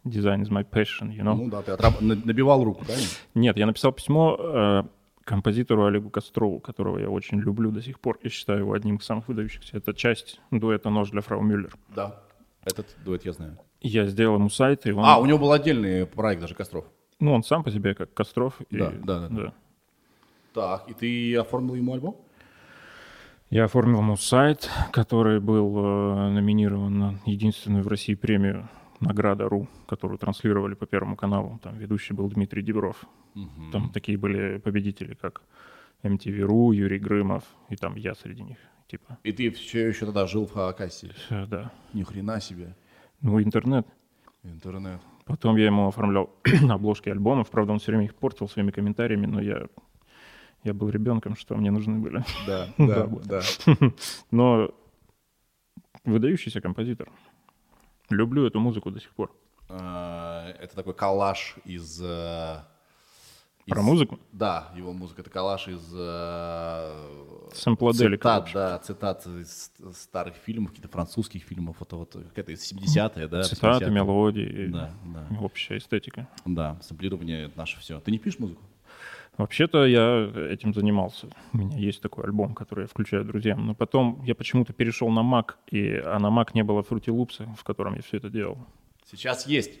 design 0.04 0.42
is 0.42 0.50
my 0.50 0.68
passion, 0.68 1.10
you 1.10 1.22
know? 1.22 1.34
Ну 1.34 1.48
да, 1.48 1.62
ты 1.62 1.72
отраб- 1.72 2.00
на- 2.02 2.14
набивал 2.16 2.62
руку, 2.64 2.84
правильно? 2.84 3.08
Нет, 3.34 3.56
я 3.56 3.66
написал 3.66 3.92
письмо 3.92 4.36
э, 4.38 4.82
композитору 5.24 5.86
Олегу 5.86 6.10
Кострову, 6.10 6.60
которого 6.60 6.98
я 6.98 7.08
очень 7.08 7.38
люблю 7.40 7.70
до 7.70 7.80
сих 7.80 8.00
пор 8.00 8.18
и 8.22 8.28
считаю 8.28 8.60
его 8.60 8.72
одним 8.74 8.96
из 8.96 9.04
самых 9.04 9.28
выдающихся. 9.28 9.76
Это 9.78 9.94
часть 9.94 10.40
дуэта 10.50 10.90
«Нож 10.90 11.10
для 11.10 11.22
фрау 11.22 11.40
Мюллер». 11.42 11.74
Да. 11.94 12.20
Этот 12.64 12.94
дуэт 13.04 13.24
я 13.24 13.32
знаю. 13.32 13.58
Я 13.80 14.06
сделал 14.06 14.36
ему 14.36 14.48
сайт, 14.50 14.86
и 14.86 14.92
он... 14.92 15.04
А, 15.04 15.18
у 15.18 15.26
него 15.26 15.38
был 15.38 15.52
отдельный 15.52 16.06
проект 16.06 16.40
даже 16.42 16.54
Костров. 16.54 16.84
Ну, 17.20 17.32
он 17.32 17.42
сам 17.42 17.62
по 17.64 17.70
себе 17.70 17.94
как 17.94 18.12
Костров. 18.12 18.60
и- 18.70 18.76
Да, 18.78 18.90
да, 19.04 19.28
да. 19.28 19.52
Так, 20.54 20.88
и 20.88 20.94
ты 20.94 21.36
оформил 21.36 21.74
ему 21.74 21.94
альбом? 21.94 22.16
Я 23.50 23.64
оформил 23.64 23.98
ему 23.98 24.16
сайт, 24.16 24.70
который 24.92 25.40
был 25.40 25.76
э, 25.76 26.30
номинирован 26.30 26.98
на 26.98 27.14
единственную 27.26 27.82
в 27.82 27.88
России 27.88 28.14
премию 28.14 28.68
«Награда.ру», 29.00 29.66
которую 29.88 30.18
транслировали 30.18 30.74
по 30.74 30.86
Первому 30.86 31.16
каналу. 31.16 31.58
Там 31.62 31.76
ведущий 31.76 32.14
был 32.14 32.28
Дмитрий 32.28 32.62
Дебров. 32.62 33.04
Там 33.72 33.90
такие 33.90 34.16
были 34.16 34.58
победители, 34.58 35.14
как 35.14 35.42
MTV.ru, 36.04 36.72
Юрий 36.74 37.00
Грымов, 37.00 37.42
и 37.68 37.74
там 37.74 37.96
я 37.96 38.14
среди 38.14 38.42
них, 38.42 38.58
типа. 38.86 39.18
И 39.24 39.32
ты 39.32 39.50
все 39.50 39.88
еще 39.88 40.06
тогда 40.06 40.26
жил 40.28 40.46
в 40.46 40.52
Хакасии? 40.52 41.12
Да. 41.30 41.72
Ни 41.92 42.04
хрена 42.04 42.40
себе. 42.40 42.76
Ну, 43.20 43.42
интернет. 43.42 43.86
Интернет. 44.44 45.00
Потом 45.24 45.56
я 45.56 45.66
ему 45.66 45.88
оформлял 45.88 46.30
обложки 46.70 47.08
альбомов. 47.08 47.50
Правда, 47.50 47.72
он 47.72 47.78
все 47.78 47.90
время 47.90 48.04
их 48.04 48.14
портил 48.14 48.48
своими 48.48 48.70
комментариями, 48.70 49.26
но 49.26 49.40
я, 49.40 49.66
я 50.64 50.74
был 50.74 50.88
ребенком, 50.90 51.36
что 51.36 51.54
мне 51.56 51.70
нужны 51.70 51.98
были. 51.98 52.24
Да, 52.46 52.68
Да, 52.78 53.06
да, 53.06 53.40
да. 53.66 53.90
Но 54.30 54.70
выдающийся 56.04 56.60
композитор. 56.60 57.10
Люблю 58.10 58.46
эту 58.46 58.60
музыку 58.60 58.90
до 58.90 59.00
сих 59.00 59.10
пор. 59.10 59.30
А, 59.68 60.50
Это 60.60 60.74
такой 60.76 60.92
коллаж 60.94 61.56
из... 61.64 62.00
э, 62.02 62.56
Про 63.66 63.80
из- 63.80 63.84
музыку? 63.84 64.18
Да, 64.32 64.68
его 64.76 64.92
музыка. 64.92 65.22
Это 65.22 65.30
коллаж 65.30 65.68
из... 65.68 65.90
э, 65.94 67.48
Сэмплоделика, 67.54 68.28
в 68.42 68.46
Цитат, 68.46 68.50
да, 68.52 68.78
цитат 68.80 69.26
из 69.26 69.72
старых 69.94 70.34
фильмов, 70.36 70.70
каких-то 70.72 70.88
французских 70.90 71.42
фильмов. 71.44 71.80
Это 71.80 71.96
вот 71.96 72.12
какая-то 72.12 72.52
из 72.52 72.70
70-е, 72.70 73.26
да? 73.28 73.42
Цитаты, 73.44 73.84
80-е. 73.86 73.90
мелодии, 73.94 74.66
Да, 74.66 74.90
да. 75.04 75.26
общая 75.40 75.78
эстетика. 75.78 76.28
Да, 76.44 76.78
сэмплирование— 76.82 77.44
это 77.46 77.56
наше 77.56 77.80
все. 77.80 78.00
Ты 78.00 78.10
не 78.10 78.18
пишешь 78.18 78.38
музыку? 78.38 78.60
Вообще-то 79.36 79.84
я 79.84 80.30
этим 80.50 80.72
занимался. 80.72 81.26
У 81.52 81.58
меня 81.58 81.76
есть 81.76 82.00
такой 82.00 82.24
альбом, 82.24 82.54
который 82.54 82.82
я 82.82 82.86
включаю 82.86 83.24
друзьям. 83.24 83.66
Но 83.66 83.74
потом 83.74 84.22
я 84.24 84.34
почему-то 84.34 84.72
перешел 84.72 85.08
на 85.10 85.20
Mac, 85.20 85.54
и, 85.70 86.00
а 86.04 86.18
на 86.20 86.28
Mac 86.28 86.50
не 86.54 86.62
было 86.62 86.82
Fruity 86.82 87.06
Loops, 87.06 87.46
в 87.56 87.64
котором 87.64 87.94
я 87.96 88.02
все 88.02 88.18
это 88.18 88.30
делал. 88.30 88.58
Сейчас 89.10 89.46
есть. 89.46 89.72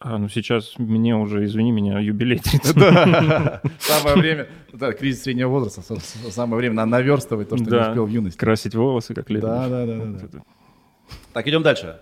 А, 0.00 0.18
ну 0.18 0.28
сейчас 0.28 0.78
мне 0.78 1.14
уже, 1.14 1.44
извини 1.44 1.70
меня, 1.70 2.00
юбилей 2.00 2.38
30. 2.38 2.74
Самое 3.78 4.16
время, 4.16 4.48
да, 4.72 4.92
кризис 4.92 5.22
среднего 5.22 5.48
возраста, 5.50 5.82
самое 6.30 6.56
время 6.56 6.74
на- 6.74 6.86
наверстывать 6.86 7.48
то, 7.50 7.56
что 7.56 7.70
не 7.70 7.80
успел 7.88 8.06
в 8.06 8.08
юности. 8.08 8.38
Красить 8.38 8.74
волосы, 8.74 9.14
как 9.14 9.30
лето. 9.30 9.46
Да, 9.46 9.68
да, 9.68 9.86
да, 9.86 10.04
да, 10.04 10.28
да. 10.32 10.42
Так, 11.32 11.46
идем 11.46 11.62
дальше 11.62 12.00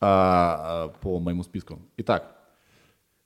А, 0.00 0.86
а, 0.86 0.88
по 1.02 1.20
моему 1.20 1.44
списку. 1.44 1.78
Итак, 1.98 2.39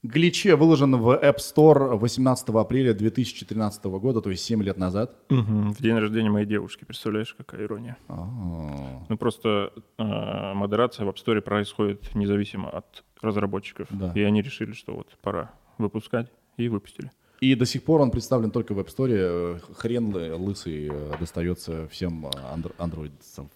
Гличе 0.08 0.54
выложен 0.54 0.94
в 0.96 1.08
App 1.18 1.36
Store 1.38 1.96
18 1.96 2.48
апреля 2.50 2.92
2013 2.92 3.84
года, 3.86 4.20
то 4.20 4.28
есть 4.30 4.44
7 4.44 4.62
лет 4.62 4.76
назад. 4.76 5.16
В 5.30 5.80
день 5.80 5.94
рождения 5.96 6.28
моей 6.30 6.44
девушки, 6.46 6.84
представляешь, 6.84 7.32
какая 7.34 7.62
ирония. 7.64 7.96
А, 8.08 9.02
Ну 9.08 9.16
просто 9.16 9.72
э, 9.98 10.52
модерация 10.54 11.06
в 11.06 11.08
App 11.08 11.16
Store 11.16 11.40
происходит 11.40 12.14
независимо 12.14 12.68
от 12.68 13.02
разработчиков. 13.22 13.86
Да. 13.90 14.12
И 14.14 14.20
они 14.20 14.42
решили, 14.42 14.72
что 14.72 14.94
вот 14.94 15.08
пора 15.22 15.50
выпускать, 15.78 16.30
и 16.58 16.68
выпустили. 16.68 17.10
И 17.40 17.54
до 17.54 17.64
сих 17.64 17.82
пор 17.82 18.02
он 18.02 18.10
представлен 18.10 18.50
только 18.50 18.74
в 18.74 18.78
App 18.80 18.88
Store. 18.94 19.08
Э, 19.10 19.58
Хрен 19.74 20.12
лы- 20.12 20.34
лысый 20.36 20.88
э, 20.92 21.12
достается 21.18 21.88
всем 21.88 22.26
э, 22.26 22.30
андро- 22.54 22.74
андроидцам. 22.76 23.48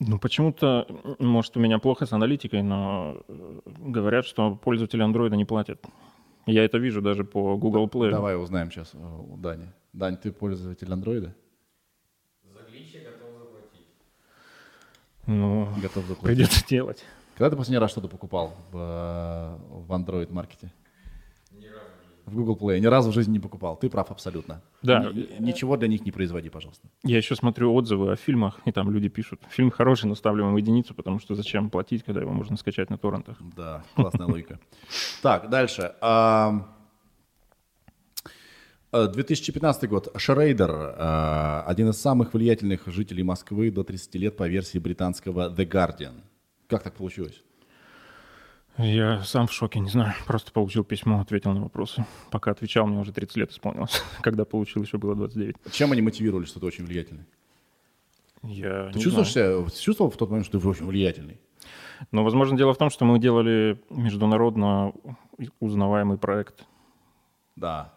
Ну, 0.00 0.18
почему-то, 0.18 0.86
может, 1.20 1.56
у 1.56 1.60
меня 1.60 1.78
плохо 1.78 2.04
с 2.04 2.12
аналитикой, 2.12 2.62
но 2.62 3.22
э, 3.28 3.60
говорят, 3.78 4.26
что 4.26 4.56
пользователи 4.56 5.02
андроида 5.02 5.36
не 5.36 5.44
платят. 5.44 5.84
Я 6.46 6.64
это 6.64 6.78
вижу 6.78 7.00
даже 7.00 7.24
по 7.24 7.56
Google 7.56 7.86
Play. 7.86 8.10
Давай 8.10 8.36
узнаем 8.36 8.70
сейчас 8.70 8.90
э, 8.94 8.98
у 8.98 9.36
Дани. 9.36 9.70
Дань, 9.92 10.16
ты 10.16 10.32
пользователь 10.32 10.92
андроида? 10.92 11.34
Ну, 15.26 15.68
Готов 15.80 16.04
заплатить? 16.06 16.36
придется 16.36 16.66
делать. 16.66 17.04
Когда 17.36 17.50
ты 17.50 17.56
последний 17.56 17.78
раз 17.78 17.90
что-то 17.90 18.08
покупал 18.08 18.52
в, 18.72 18.76
э, 18.76 19.56
в 19.86 19.92
Android 19.92 20.32
маркете? 20.32 20.70
Ни 20.70 20.70
разу 20.70 20.83
в 22.26 22.34
Google 22.34 22.56
Play. 22.56 22.80
Ни 22.80 22.86
разу 22.86 23.10
в 23.10 23.14
жизни 23.14 23.32
не 23.32 23.38
покупал. 23.40 23.76
Ты 23.76 23.88
прав 23.88 24.10
абсолютно. 24.10 24.62
Да. 24.82 25.10
Ни- 25.12 25.28
ничего 25.40 25.76
для 25.76 25.88
них 25.88 26.04
не 26.04 26.12
производи, 26.12 26.48
пожалуйста. 26.48 26.88
Я 27.02 27.16
еще 27.16 27.34
смотрю 27.36 27.74
отзывы 27.74 28.12
о 28.12 28.16
фильмах, 28.16 28.60
и 28.64 28.72
там 28.72 28.90
люди 28.90 29.08
пишут, 29.08 29.40
фильм 29.50 29.70
хороший, 29.70 30.06
но 30.06 30.14
ставлю 30.14 30.46
ему 30.46 30.56
единицу, 30.58 30.94
потому 30.94 31.18
что 31.20 31.34
зачем 31.34 31.70
платить, 31.70 32.02
когда 32.04 32.20
его 32.20 32.32
можно 32.32 32.56
скачать 32.56 32.90
на 32.90 32.98
торрентах. 32.98 33.36
Да, 33.56 33.82
классная 33.94 34.26
логика. 34.26 34.58
Так, 35.22 35.50
дальше. 35.50 35.94
Ам, 36.00 36.66
э, 38.92 39.08
2015 39.08 39.88
год. 39.88 40.08
Шрейдер, 40.16 40.70
э, 40.70 41.62
один 41.66 41.88
из 41.90 42.00
самых 42.00 42.34
влиятельных 42.34 42.86
жителей 42.86 43.22
Москвы 43.22 43.70
до 43.70 43.84
30 43.84 44.18
лет 44.18 44.36
по 44.36 44.48
версии 44.48 44.78
британского 44.78 45.50
The 45.50 45.68
Guardian. 45.68 46.22
Как 46.68 46.82
так 46.82 46.94
получилось? 46.94 47.42
Я 48.76 49.22
сам 49.22 49.46
в 49.46 49.52
шоке, 49.52 49.78
не 49.78 49.88
знаю. 49.88 50.14
Просто 50.26 50.50
получил 50.52 50.82
письмо, 50.84 51.20
ответил 51.20 51.52
на 51.52 51.62
вопросы. 51.62 52.04
Пока 52.30 52.50
отвечал, 52.50 52.86
мне 52.86 52.98
уже 52.98 53.12
30 53.12 53.36
лет 53.36 53.50
исполнилось. 53.52 54.02
Когда 54.22 54.44
получил, 54.44 54.82
еще 54.82 54.98
было 54.98 55.14
29. 55.14 55.56
Чем 55.70 55.92
они 55.92 56.02
мотивировали, 56.02 56.44
что 56.44 56.58
ты 56.60 56.66
очень 56.66 56.84
влиятельный? 56.84 57.24
Я 58.42 58.90
Ты 58.90 58.98
не 58.98 59.02
чувствуешь 59.04 59.32
знаю. 59.32 59.68
себя, 59.68 59.80
чувствовал 59.80 60.10
в 60.10 60.16
тот 60.16 60.28
момент, 60.30 60.46
что 60.46 60.58
ты 60.60 60.68
очень 60.68 60.86
влиятельный? 60.86 61.40
Но, 62.10 62.24
возможно, 62.24 62.58
дело 62.58 62.74
в 62.74 62.78
том, 62.78 62.90
что 62.90 63.04
мы 63.04 63.18
делали 63.18 63.80
международно 63.90 64.92
узнаваемый 65.60 66.18
проект. 66.18 66.64
Да. 67.56 67.94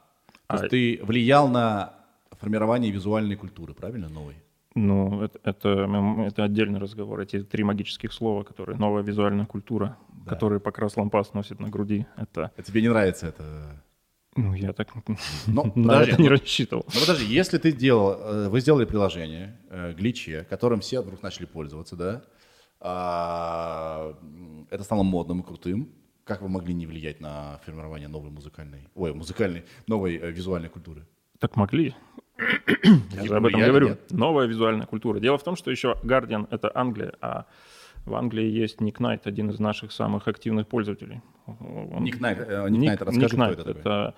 То 0.47 0.55
А- 0.55 0.57
есть 0.57 0.69
ты 0.69 0.99
влиял 1.03 1.49
на 1.49 1.93
формирование 2.39 2.91
визуальной 2.91 3.35
культуры, 3.35 3.73
правильно, 3.73 4.07
новой? 4.09 4.35
Ну, 4.77 5.23
это, 5.23 5.39
это, 5.43 5.69
это 6.27 6.43
отдельный 6.43 6.79
разговор. 6.79 7.19
Эти 7.19 7.41
три 7.41 7.63
магических 7.63 8.13
слова, 8.13 8.43
которые 8.43 8.77
новая 8.77 9.01
визуальная 9.01 9.47
культура, 9.47 9.97
которые 10.27 10.59
Покрас 10.59 10.95
Лампас 10.97 11.33
носит 11.33 11.59
на 11.59 11.69
груди, 11.69 12.05
это... 12.15 12.51
А 12.55 12.61
тебе 12.61 12.83
не 12.83 12.89
нравится 12.89 13.27
это? 13.27 13.83
Ну, 14.35 14.53
я 14.53 14.73
так 14.73 14.89
Ну, 15.47 15.63
на 15.75 15.93
подожди, 15.93 16.11
это 16.11 16.21
не 16.21 16.29
рассчитывал. 16.29 16.85
Ну 16.93 16.99
подожди, 16.99 17.25
если 17.25 17.57
ты 17.57 17.71
делал, 17.71 18.19
э, 18.19 18.49
вы 18.49 18.61
сделали 18.61 18.85
приложение, 18.85 19.59
э, 19.71 19.93
гличе, 19.93 20.45
которым 20.47 20.81
все 20.81 21.01
вдруг 21.01 21.23
начали 21.23 21.45
пользоваться, 21.45 21.95
да? 21.95 22.23
А, 22.79 24.15
это 24.69 24.83
стало 24.83 25.01
модным 25.01 25.39
и 25.39 25.43
крутым. 25.43 25.89
Как 26.23 26.43
вы 26.43 26.49
могли 26.49 26.75
не 26.75 26.85
влиять 26.85 27.19
на 27.19 27.59
формирование 27.65 28.09
новой 28.09 28.29
музыкальной, 28.29 28.89
ой, 28.93 29.11
музыкальной, 29.15 29.63
новой 29.87 30.17
э, 30.17 30.29
визуальной 30.29 30.69
культуры? 30.69 31.07
Так 31.39 31.55
могли. 31.55 31.95
Я 33.11 33.23
же 33.25 33.35
об 33.35 33.45
этом 33.45 33.59
говорю. 33.61 33.87
нет? 33.89 34.11
Новая 34.11 34.45
визуальная 34.45 34.85
культура. 34.85 35.19
Дело 35.19 35.37
в 35.37 35.43
том, 35.43 35.55
что 35.55 35.71
еще 35.71 35.95
Guardian— 36.03 36.47
это 36.51 36.71
Англия, 36.73 37.13
а 37.21 37.45
в 38.05 38.15
Англии 38.15 38.45
есть 38.49 38.79
Ник 38.81 38.99
Найт, 38.99 39.27
один 39.27 39.49
из 39.49 39.59
наших 39.59 39.91
самых 39.91 40.27
активных 40.27 40.67
пользователей. 40.67 41.21
Он- 41.45 42.03
Ник 42.03 42.19
Найт, 42.19 42.39
э, 42.39 42.69
Ник 42.69 42.81
Найт, 42.87 43.01
расскажи, 43.01 43.19
Ник 43.19 43.29
кто 43.29 43.37
Найт 43.37 43.59
это 43.59 43.63
такой. 43.65 43.81
это 43.81 44.15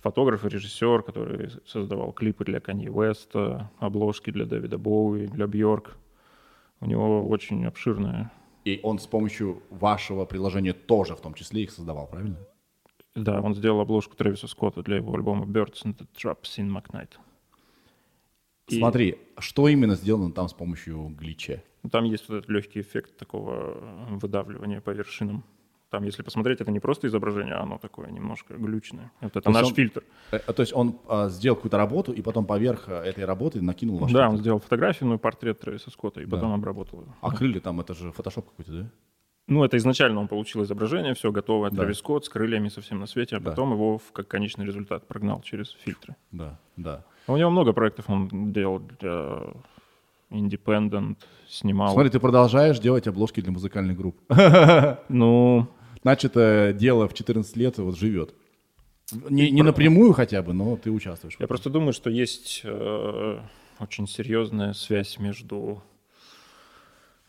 фотограф 0.00 0.44
и 0.44 0.48
режиссер, 0.48 1.02
который 1.02 1.50
создавал 1.66 2.12
клипы 2.12 2.44
для 2.44 2.60
Канье 2.60 2.90
Уэста, 2.90 3.70
обложки 3.78 4.30
для 4.30 4.44
Дэвида 4.46 4.76
Боуи, 4.78 5.26
для 5.26 5.46
Бьорк. 5.46 5.96
У 6.80 6.86
него 6.86 7.26
очень 7.28 7.66
обширная... 7.66 8.32
И 8.66 8.78
он 8.82 8.98
с 8.98 9.06
помощью 9.06 9.62
вашего 9.70 10.26
приложения 10.26 10.72
тоже 10.74 11.14
в 11.16 11.20
том 11.20 11.32
числе 11.34 11.62
их 11.62 11.70
создавал, 11.70 12.06
правильно? 12.08 12.36
Да, 13.14 13.40
он 13.40 13.54
сделал 13.54 13.80
обложку 13.80 14.16
Трэвиса 14.16 14.46
Скотта 14.48 14.82
для 14.82 14.96
его 14.96 15.14
альбома 15.14 15.44
Birds 15.46 15.82
and 15.84 15.96
the 15.96 16.06
Traps 16.14 16.58
in 16.58 16.68
McKnight. 16.70 17.12
И- 18.70 18.78
Смотри, 18.78 19.18
что 19.38 19.68
именно 19.68 19.94
сделано 19.94 20.32
там 20.32 20.48
с 20.48 20.52
помощью 20.52 21.08
глича? 21.18 21.62
Там 21.90 22.04
есть 22.04 22.28
вот 22.28 22.38
этот 22.38 22.50
легкий 22.50 22.80
эффект 22.80 23.16
такого 23.16 23.74
э, 23.76 24.14
выдавливания 24.16 24.80
по 24.80 24.90
вершинам. 24.90 25.42
Там, 25.88 26.04
если 26.04 26.22
посмотреть, 26.22 26.60
это 26.60 26.70
не 26.70 26.78
просто 26.78 27.08
изображение, 27.08 27.54
а 27.54 27.62
оно 27.62 27.78
такое 27.78 28.10
немножко 28.10 28.54
глючное. 28.54 29.10
Вот 29.20 29.30
это 29.32 29.40
То 29.40 29.50
наш 29.50 29.66
он- 29.66 29.74
фильтр. 29.74 30.04
Э, 30.30 30.38
То 30.38 30.60
есть 30.62 30.72
он 30.72 30.98
а, 31.08 31.28
сделал 31.28 31.56
какую-то 31.56 31.78
работу 31.78 32.12
и 32.12 32.22
потом 32.22 32.44
поверх 32.46 32.84
э, 32.88 32.94
этой 32.94 33.24
работы 33.24 33.60
накинул 33.60 33.98
ваш 33.98 34.12
Да, 34.12 34.18
фильтр? 34.20 34.30
он 34.34 34.38
сделал 34.38 34.58
фотографию, 34.60 35.08
ну 35.08 35.14
и 35.16 35.18
портрет 35.18 35.58
Трэвиса 35.58 35.90
Скотта, 35.90 36.20
и 36.20 36.26
потом 36.26 36.52
обработал 36.52 37.00
его. 37.02 37.14
А 37.20 37.34
крылья 37.34 37.60
там, 37.60 37.80
это 37.80 37.94
же 37.94 38.12
фотошоп 38.12 38.50
какой-то, 38.50 38.72
да? 38.72 38.90
Ну, 39.48 39.64
это 39.64 39.76
изначально 39.78 40.20
он 40.20 40.28
получил 40.28 40.62
изображение, 40.62 41.14
все 41.14 41.32
готовое, 41.32 41.70
Да. 41.70 41.78
Трэвис 41.78 41.98
Скотт 41.98 42.24
с 42.24 42.28
крыльями 42.28 42.68
совсем 42.68 43.00
на 43.00 43.06
свете, 43.06 43.36
а 43.36 43.40
Да. 43.40 43.50
потом 43.50 43.72
его 43.72 43.98
в, 43.98 44.12
как 44.12 44.28
конечный 44.28 44.64
результат 44.66 45.08
прогнал 45.08 45.40
через 45.42 45.70
фильтры. 45.72 46.14
Да, 46.30 46.60
да. 46.76 47.04
У 47.32 47.36
него 47.36 47.50
много 47.50 47.72
проектов 47.72 48.08
он 48.08 48.52
делал 48.52 48.80
для 49.00 49.40
Independent, 50.30 51.16
снимал. 51.48 51.92
Смотри, 51.92 52.10
ты 52.10 52.20
продолжаешь 52.20 52.78
делать 52.78 53.06
обложки 53.06 53.40
для 53.40 53.52
музыкальных 53.52 53.96
групп. 53.96 54.16
Ну, 55.08 55.68
Значит, 56.02 56.32
э, 56.36 56.72
дело 56.72 57.08
в 57.08 57.14
14 57.14 57.56
лет 57.56 57.78
вот 57.78 57.98
живет. 57.98 58.34
Не, 59.28 59.50
не 59.50 59.62
напрямую 59.62 60.12
хотя 60.12 60.42
бы, 60.42 60.52
но 60.52 60.76
ты 60.76 60.90
участвуешь. 60.90 61.36
Я 61.38 61.46
просто 61.46 61.68
думаю, 61.68 61.92
что 61.92 62.08
есть 62.08 62.62
э, 62.64 63.38
очень 63.78 64.06
серьезная 64.06 64.72
связь 64.72 65.18
между 65.18 65.82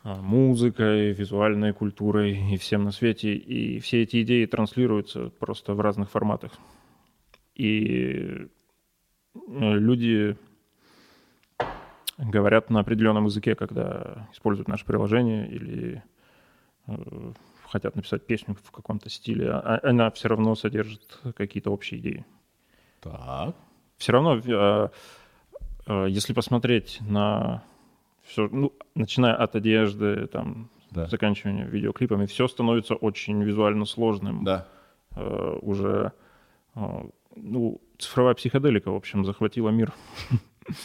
а, 0.04 0.22
музыкой, 0.22 1.12
визуальной 1.12 1.74
культурой 1.74 2.54
и 2.54 2.58
всем 2.58 2.84
на 2.84 2.92
свете. 2.92 3.34
И 3.34 3.80
все 3.80 4.04
эти 4.04 4.22
идеи 4.22 4.46
транслируются 4.46 5.30
просто 5.40 5.74
в 5.74 5.82
разных 5.82 6.12
форматах. 6.12 6.52
И 7.56 7.88
э, 7.90 8.48
люди 9.34 10.36
говорят 12.18 12.70
на 12.70 12.80
определенном 12.82 13.26
языке, 13.26 13.56
когда 13.56 14.28
используют 14.34 14.68
наше 14.68 14.86
приложение 14.86 15.48
или 15.50 16.04
э, 16.88 17.32
хотят 17.70 17.96
написать 17.96 18.26
песню 18.26 18.56
в 18.64 18.72
каком-то 18.72 19.10
стиле, 19.10 19.50
а- 19.52 19.80
она 19.84 20.12
все 20.12 20.28
равно 20.28 20.56
содержит 20.56 21.20
какие-то 21.36 21.72
общие 21.72 22.00
идеи. 22.00 22.26
Так. 23.02 23.56
все 23.98 24.12
равно, 24.14 24.38
э, 24.38 24.90
э, 25.88 26.06
если 26.10 26.34
посмотреть 26.34 27.00
на 27.02 27.64
все, 28.24 28.48
ну, 28.52 28.74
начиная 28.94 29.34
от 29.36 29.56
одежды, 29.56 30.28
там, 30.28 30.70
Да. 30.92 31.08
заканчивая 31.08 31.66
видеоклипами, 31.66 32.26
все 32.28 32.48
становится 32.48 32.94
очень 32.96 33.42
визуально 33.44 33.86
сложным. 33.86 34.44
Да. 34.44 34.68
Э, 35.16 35.58
уже, 35.62 36.12
э, 36.76 36.82
ну, 37.36 37.82
цифровая 37.98 38.34
психоделика, 38.36 38.92
в 38.92 38.96
общем, 38.96 39.26
захватила 39.26 39.70
мир. 39.70 39.94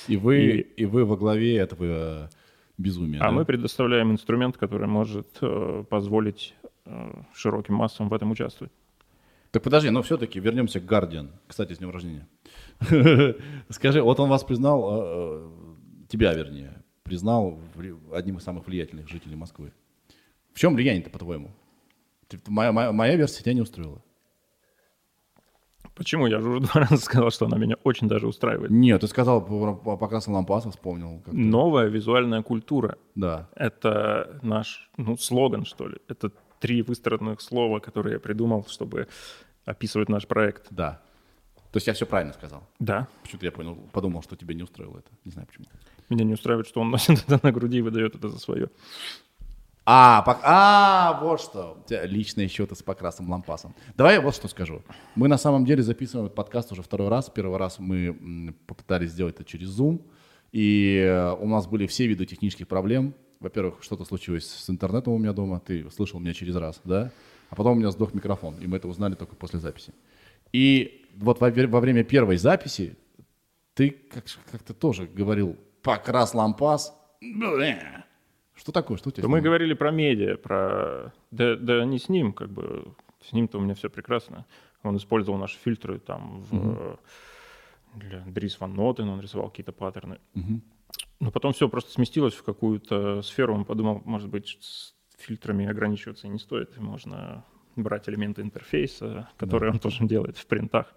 И 0.09 0.17
вы, 0.17 0.39
И- 0.39 0.83
и, 0.83 0.85
вы 0.85 1.05
во 1.05 1.17
главе 1.17 1.57
этого 1.57 1.85
э, 1.85 2.29
безумия. 2.79 3.21
А 3.21 3.25
да? 3.25 3.31
мы 3.31 3.45
предоставляем 3.45 4.11
инструмент, 4.11 4.57
который 4.57 4.89
может 4.89 5.29
э, 5.41 5.85
позволить 5.89 6.55
э, 6.85 7.23
широким 7.35 7.75
массам 7.75 8.09
в 8.09 8.15
этом 8.15 8.31
участвовать. 8.31 8.73
Так 9.51 9.63
подожди, 9.63 9.91
но 9.91 10.03
все-таки 10.03 10.41
вернемся 10.41 10.81
к 10.81 10.85
Guardian. 10.85 11.29
Кстати, 11.47 11.73
с 11.75 11.79
днем 11.79 11.91
рождения. 11.91 12.27
Скажи, 13.71 14.03
вот 14.03 14.19
он 14.21 14.29
вас 14.29 14.45
признал, 14.45 14.89
э, 14.91 14.99
э, 14.99 15.51
тебя 16.09 16.33
вернее, 16.35 16.83
признал 17.03 17.61
одним 18.13 18.39
из 18.39 18.43
самых 18.43 18.67
влиятельных 18.67 19.09
жителей 19.09 19.37
Москвы. 19.37 19.73
В 20.53 20.59
чем 20.59 20.75
влияние-то, 20.75 21.11
по-твоему? 21.11 21.51
Моя, 22.49 22.73
моя, 22.73 22.93
моя 22.93 23.15
версия 23.17 23.43
тебя 23.43 23.55
не 23.55 23.61
устроила. 23.61 24.03
Почему? 25.97 26.27
Я 26.27 26.41
же 26.41 26.49
уже 26.51 26.61
два 26.73 26.83
раза 26.83 26.99
сказал, 26.99 27.31
что 27.31 27.47
она 27.47 27.57
меня 27.57 27.77
очень 27.83 28.07
даже 28.07 28.29
устраивает. 28.29 28.71
Нет, 28.71 29.01
ты 29.01 29.09
сказал 29.09 29.45
по, 29.45 29.75
по, 29.75 29.97
по 29.97 30.09
красным 30.09 30.35
лампасам, 30.37 30.71
вспомнил. 30.71 31.23
Новая 31.27 31.87
визуальная 31.89 32.43
культура 32.43 32.99
Да.— 33.15 33.49
это 33.57 34.39
наш, 34.43 34.91
ну, 34.99 35.17
слоган, 35.17 35.65
что 35.65 35.89
ли. 35.89 35.97
Это 36.09 36.31
три 36.61 36.83
выстроенных 36.83 37.41
слова, 37.41 37.81
которые 37.81 38.15
я 38.15 38.21
придумал, 38.21 38.67
чтобы 38.69 39.09
описывать 39.65 40.09
наш 40.09 40.27
проект. 40.27 40.67
Да. 40.71 41.01
То 41.73 41.79
есть 41.79 41.87
я 41.87 41.93
все 41.95 42.07
правильно 42.07 42.33
сказал. 42.33 42.63
Да, 42.79 43.09
Почему-то 43.23 43.47
я 43.47 43.53
понял, 43.53 43.75
подумал, 43.93 44.23
что 44.23 44.37
тебя 44.37 44.55
не 44.55 44.63
устроило 44.63 44.99
это. 44.99 45.11
Не 45.25 45.33
знаю 45.33 45.47
почему. 45.49 45.67
меня 46.09 46.25
не 46.25 46.35
устраивает, 46.35 46.67
что 46.69 46.81
он 46.81 46.91
носит 46.91 47.25
это 47.29 47.41
на 47.43 47.53
груди 47.53 47.79
и 47.79 47.83
выдает 47.83 48.15
это 48.15 48.29
за 48.29 48.39
свое. 48.39 48.69
А, 49.89 50.25
пок- 50.27 50.41
а, 50.43 51.21
вот 51.23 51.41
что. 51.41 51.79
Личные 51.89 52.49
счеты 52.49 52.75
с 52.75 52.83
покрасным 52.83 53.31
лампасом. 53.31 53.73
Давай 53.97 54.15
я 54.15 54.21
вот 54.21 54.35
что 54.35 54.49
скажу. 54.49 54.83
Мы 55.15 55.29
на 55.29 55.39
самом 55.39 55.65
деле 55.65 55.83
записываем 55.85 56.27
этот 56.27 56.35
подкаст 56.35 56.73
уже 56.73 56.83
второй 56.83 57.09
раз. 57.09 57.31
Первый 57.31 57.57
раз 57.57 57.79
мы 57.79 58.53
попытались 58.67 59.13
сделать 59.13 59.37
это 59.37 59.45
через 59.45 59.79
Zoom. 59.79 60.01
И 60.51 60.99
э, 61.07 61.33
у 61.35 61.47
нас 61.47 61.69
были 61.69 61.87
все 61.87 62.09
виды 62.09 62.27
технических 62.27 62.67
проблем. 62.67 63.15
Во-первых, 63.39 63.83
что-то 63.83 64.05
случилось 64.05 64.47
с 64.51 64.69
интернетом 64.69 65.13
у 65.13 65.19
меня 65.19 65.33
дома. 65.33 65.61
Ты 65.61 65.89
слышал 65.91 66.19
меня 66.19 66.35
через 66.35 66.57
раз, 66.57 66.81
да? 66.83 67.13
А 67.51 67.55
потом 67.55 67.77
у 67.77 67.81
меня 67.81 67.93
сдох 67.93 68.13
микрофон. 68.13 68.57
И 68.59 68.67
мы 68.67 68.79
это 68.79 68.89
узнали 68.89 69.15
только 69.15 69.37
после 69.37 69.61
записи. 69.61 69.95
И 70.53 71.07
вот 71.15 71.41
во, 71.41 71.49
во 71.49 71.81
время 71.81 72.03
первой 72.03 72.39
записи 72.39 72.97
ты 73.75 73.91
как, 73.91 74.25
как-то 74.51 74.75
тоже 74.75 75.07
говорил 75.07 75.57
покрас 75.83 76.35
лампас. 76.35 76.93
Что 78.57 78.73
такое? 78.73 78.97
Что 78.97 79.11
у 79.11 79.13
тебя? 79.13 79.25
С 79.25 79.29
мы 79.29 79.41
говорили 79.41 79.75
про 79.75 79.91
медиа, 79.91 80.37
про... 80.37 81.13
Да, 81.31 81.57
да 81.57 81.85
не 81.85 81.99
с 81.99 82.09
ним, 82.09 82.33
как 82.33 82.51
бы, 82.51 82.95
с 83.23 83.33
ним-то 83.33 83.59
у 83.59 83.61
меня 83.61 83.75
все 83.75 83.89
прекрасно. 83.89 84.47
Он 84.83 84.97
использовал 84.97 85.39
наши 85.39 85.59
фильтры 85.59 85.99
там 85.99 86.41
в... 86.41 86.99
Для 87.95 88.21
Дрис 88.27 88.61
Ван 88.61 88.75
Нотен 88.75 89.09
он 89.09 89.21
рисовал 89.21 89.51
какие-то 89.51 89.73
паттерны. 89.73 90.19
Но 91.21 91.31
потом 91.31 91.53
все 91.53 91.69
просто 91.69 91.93
сместилось 91.93 92.35
в 92.35 92.43
какую-то 92.43 93.23
сферу. 93.23 93.55
Он 93.55 93.65
подумал, 93.65 94.03
может 94.05 94.29
быть, 94.29 94.59
с 94.61 94.95
фильтрами 95.19 95.67
ограничиваться 95.67 96.27
и 96.27 96.31
не 96.31 96.39
стоит. 96.39 96.77
Можно 96.79 97.45
брать 97.75 98.09
элементы 98.09 98.43
интерфейса, 98.43 99.29
которые 99.39 99.73
он 99.73 99.79
тоже 99.79 100.05
делает 100.07 100.37
в 100.37 100.47
принтах. 100.47 100.95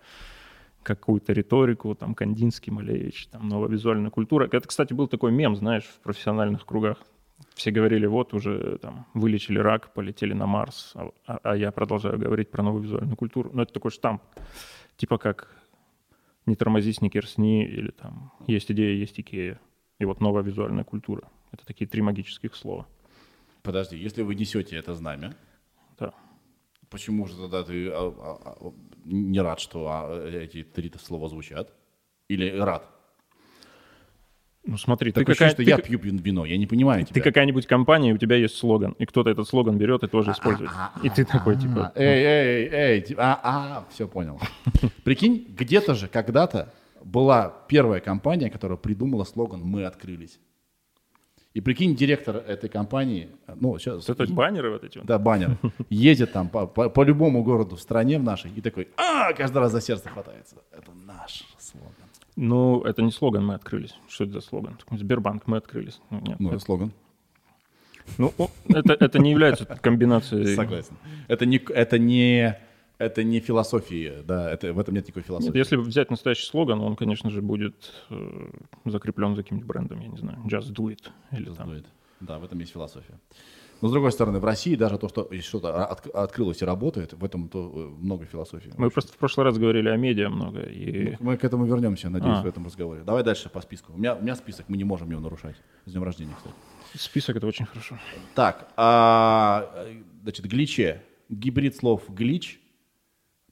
Какую-то 0.83 1.33
риторику, 1.33 1.93
там, 1.95 2.15
Кандинский, 2.15 2.71
Малевич, 2.71 3.27
там, 3.27 3.47
новая 3.47 3.69
визуальная 3.69 4.11
культура. 4.11 4.47
Это, 4.51 4.67
кстати, 4.67 4.93
был 4.93 5.07
такой 5.07 5.31
мем, 5.31 5.55
знаешь, 5.55 5.83
в 5.83 5.99
профессиональных 5.99 6.65
кругах. 6.65 6.97
Все 7.55 7.71
говорили, 7.71 8.05
вот 8.05 8.33
уже 8.33 8.77
там 8.79 9.05
вылечили 9.13 9.59
рак, 9.59 9.93
полетели 9.93 10.33
на 10.33 10.45
Марс, 10.45 10.91
а, 10.95 11.11
а- 11.27 11.39
а 11.43 11.55
я 11.57 11.71
продолжаю 11.71 12.17
говорить 12.17 12.51
про 12.51 12.63
новую 12.63 12.83
визуальную 12.83 13.15
культуру. 13.17 13.49
Но 13.53 13.63
это 13.63 13.73
такой 13.73 13.91
штамп. 13.91 14.21
Типа 14.97 15.17
как 15.17 15.55
не 16.45 16.55
тормози, 16.55 16.93
сникерсни, 16.93 17.65
или 17.65 17.91
там 17.91 18.31
есть 18.47 18.71
идея, 18.71 18.95
есть 18.95 19.19
Икея. 19.19 19.59
И 19.99 20.05
вот 20.05 20.21
новая 20.21 20.43
визуальная 20.43 20.83
культура. 20.83 21.29
Это 21.51 21.65
такие 21.65 21.87
три 21.87 22.01
магических 22.01 22.55
слова. 22.55 22.85
Подожди, 23.61 23.97
если 23.97 24.21
вы 24.23 24.35
несете 24.35 24.77
это 24.77 24.93
знамя, 24.95 25.35
Да. 25.97 26.13
почему 26.89 27.25
же 27.25 27.35
тогда 27.35 27.63
ты 27.63 27.89
а, 27.89 28.09
а, 28.09 28.73
не 29.05 29.41
рад, 29.41 29.59
что 29.59 30.13
эти 30.25 30.63
три 30.63 30.91
слова 31.01 31.27
звучат? 31.27 31.73
Или 32.29 32.49
рад? 32.57 32.87
Ну 34.69 34.77
смотри, 34.77 35.11
Так 35.11 35.25
ты, 35.25 35.33
какая, 35.33 35.49
что 35.49 35.57
ты, 35.57 35.63
я 35.63 35.77
пью 35.79 35.97
вино, 35.99 36.45
я 36.45 36.55
не 36.57 36.67
понимаю 36.67 37.03
ты 37.05 37.13
тебя. 37.13 37.23
какая-нибудь 37.23 37.65
компания, 37.65 38.11
и 38.11 38.13
у 38.13 38.17
тебя 38.17 38.35
есть 38.35 38.55
слоган, 38.55 38.91
и 38.99 39.05
кто-то 39.07 39.29
этот 39.31 39.47
слоган 39.47 39.77
берет 39.77 40.03
и 40.03 40.07
тоже 40.07 40.31
использует. 40.31 40.69
И 41.01 41.09
ты 41.09 41.25
такой, 41.25 41.57
типа, 41.57 41.91
А, 41.95 41.99
Эй, 41.99 42.23
эй, 42.23 42.69
эй, 42.71 43.01
ти- 43.01 43.15
а, 43.17 43.39
а, 43.43 43.85
все 43.91 44.07
понял. 44.07 44.39
Прикинь, 45.03 45.45
где-то 45.49 45.95
же 45.95 46.07
когда-то 46.07 46.71
была 47.03 47.51
первая 47.67 47.99
компания, 47.99 48.49
которая 48.51 48.77
придумала 48.77 49.23
слоган 49.23 49.61
«Мы 49.61 49.85
открылись». 49.85 50.39
И 51.55 51.61
прикинь, 51.61 51.95
директор 51.95 52.35
этой 52.37 52.69
компании, 52.69 53.27
ну, 53.55 53.79
сейчас... 53.79 54.07
это 54.07 54.27
баннеры 54.31 54.69
вот 54.69 54.83
эти. 54.83 54.99
Да, 55.03 55.17
баннер. 55.17 55.57
Едет 55.89 56.31
там 56.31 56.47
по, 56.47 56.67
по- 56.67 56.89
по 56.89 57.03
любому 57.03 57.43
городу 57.43 57.75
в 57.75 57.81
стране 57.81 58.19
в 58.19 58.23
нашей 58.23 58.51
и 58.51 58.61
такой, 58.61 58.87
а, 58.97 59.33
каждый 59.33 59.57
раз 59.57 59.71
за 59.71 59.81
сердце 59.81 60.09
хватается. 60.09 60.57
Это 60.71 60.91
наш 60.93 61.43
слоган. 61.57 61.98
Ну, 62.41 62.81
это 62.83 63.01
не 63.01 63.11
слоган 63.11 63.45
«Мы 63.45 63.55
открылись». 63.55 63.95
Что 64.07 64.23
это 64.23 64.33
за 64.33 64.41
слоган? 64.41 64.77
Сбербанк 64.91 65.45
«Мы 65.45 65.57
открылись». 65.57 65.99
Ну, 66.09 66.21
нет. 66.21 66.39
Ну, 66.39 66.49
это, 66.51 66.59
слоган. 66.59 66.93
ну, 68.17 68.33
это, 68.69 68.93
это 68.93 69.19
не 69.19 69.31
является 69.31 69.65
комбинацией... 69.65 70.55
Согласен. 70.55 70.95
Это 71.27 71.45
не, 71.45 71.57
это 71.57 71.99
не, 71.99 72.57
это 72.97 73.25
не 73.25 73.41
философия, 73.41 74.23
да, 74.25 74.49
это, 74.49 74.71
в 74.71 74.79
этом 74.79 74.95
нет 74.95 75.05
никакой 75.05 75.23
Нет, 75.23 75.27
философии. 75.27 75.57
если 75.57 75.75
взять 75.75 76.09
настоящий 76.11 76.45
слоган, 76.45 76.79
он, 76.79 76.95
конечно 76.95 77.29
же, 77.29 77.41
будет 77.41 77.91
э, 78.09 78.49
закреплен 78.85 79.35
за 79.35 79.43
каким-нибудь 79.43 79.67
брендом, 79.67 79.99
я 79.99 80.07
не 80.07 80.17
знаю, 80.17 80.39
Just 80.45 80.73
Do 80.73 80.85
It. 80.85 81.09
Или 81.37 81.53
там. 81.53 81.67
Дует. 81.67 81.87
Да, 82.21 82.39
в 82.39 82.45
этом 82.45 82.57
есть 82.59 82.71
философия. 82.71 83.19
Но 83.81 83.87
с 83.87 83.91
другой 83.91 84.11
стороны, 84.11 84.39
в 84.39 84.45
России 84.45 84.75
даже 84.75 84.97
то, 84.97 85.07
что 85.07 85.29
что-то 85.41 85.85
от- 85.85 86.07
открылось 86.07 86.61
и 86.61 86.65
работает, 86.65 87.13
в 87.13 87.23
этом 87.23 87.47
то 87.47 87.71
э, 87.73 88.03
много 88.03 88.25
философии. 88.25 88.73
Мы 88.77 88.89
просто 88.89 89.13
в 89.13 89.17
прошлый 89.17 89.45
раз 89.45 89.57
говорили 89.57 89.87
о 89.89 89.95
медиа 89.97 90.29
много, 90.29 90.61
и 90.63 91.15
Мы 91.21 91.37
к 91.37 91.43
этому 91.45 91.65
вернемся, 91.65 92.09
надеюсь, 92.09 92.39
А. 92.39 92.43
в 92.43 92.45
этом 92.45 92.65
разговоре. 92.65 93.03
Давай 93.03 93.23
дальше 93.23 93.49
по 93.49 93.61
списку. 93.61 93.93
У 93.93 93.97
меня, 93.97 94.15
у 94.15 94.21
меня 94.21 94.35
список, 94.35 94.65
мы 94.67 94.75
не 94.77 94.83
можем 94.83 95.09
его 95.11 95.21
нарушать. 95.21 95.55
С 95.85 95.91
днем 95.91 96.03
рождения, 96.03 96.33
кстати. 96.37 96.55
список 96.97 97.37
это 97.37 97.47
очень 97.47 97.65
хорошо. 97.65 97.97
Так, 98.35 98.67
а, 98.75 99.87
значит, 100.23 100.45
гличе. 100.45 101.01
Гибрид 101.29 101.75
слов 101.75 102.03
глич, 102.09 102.59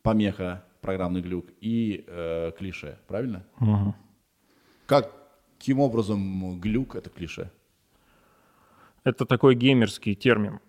помеха, 0.01 0.65
программный 0.81 1.21
глюк 1.21 1.45
и 1.61 2.03
э, 2.07 2.51
клише, 2.57 2.97
правильно? 3.07 3.45
Мгм. 3.59 3.95
Каким 4.87 5.79
образом 5.79 6.59
глюк 6.59 6.95
это 6.95 7.09
клише? 7.09 7.51
Это 9.07 9.25
такой 9.25 9.55
геймерский 9.55 10.15
термин, 10.15 10.59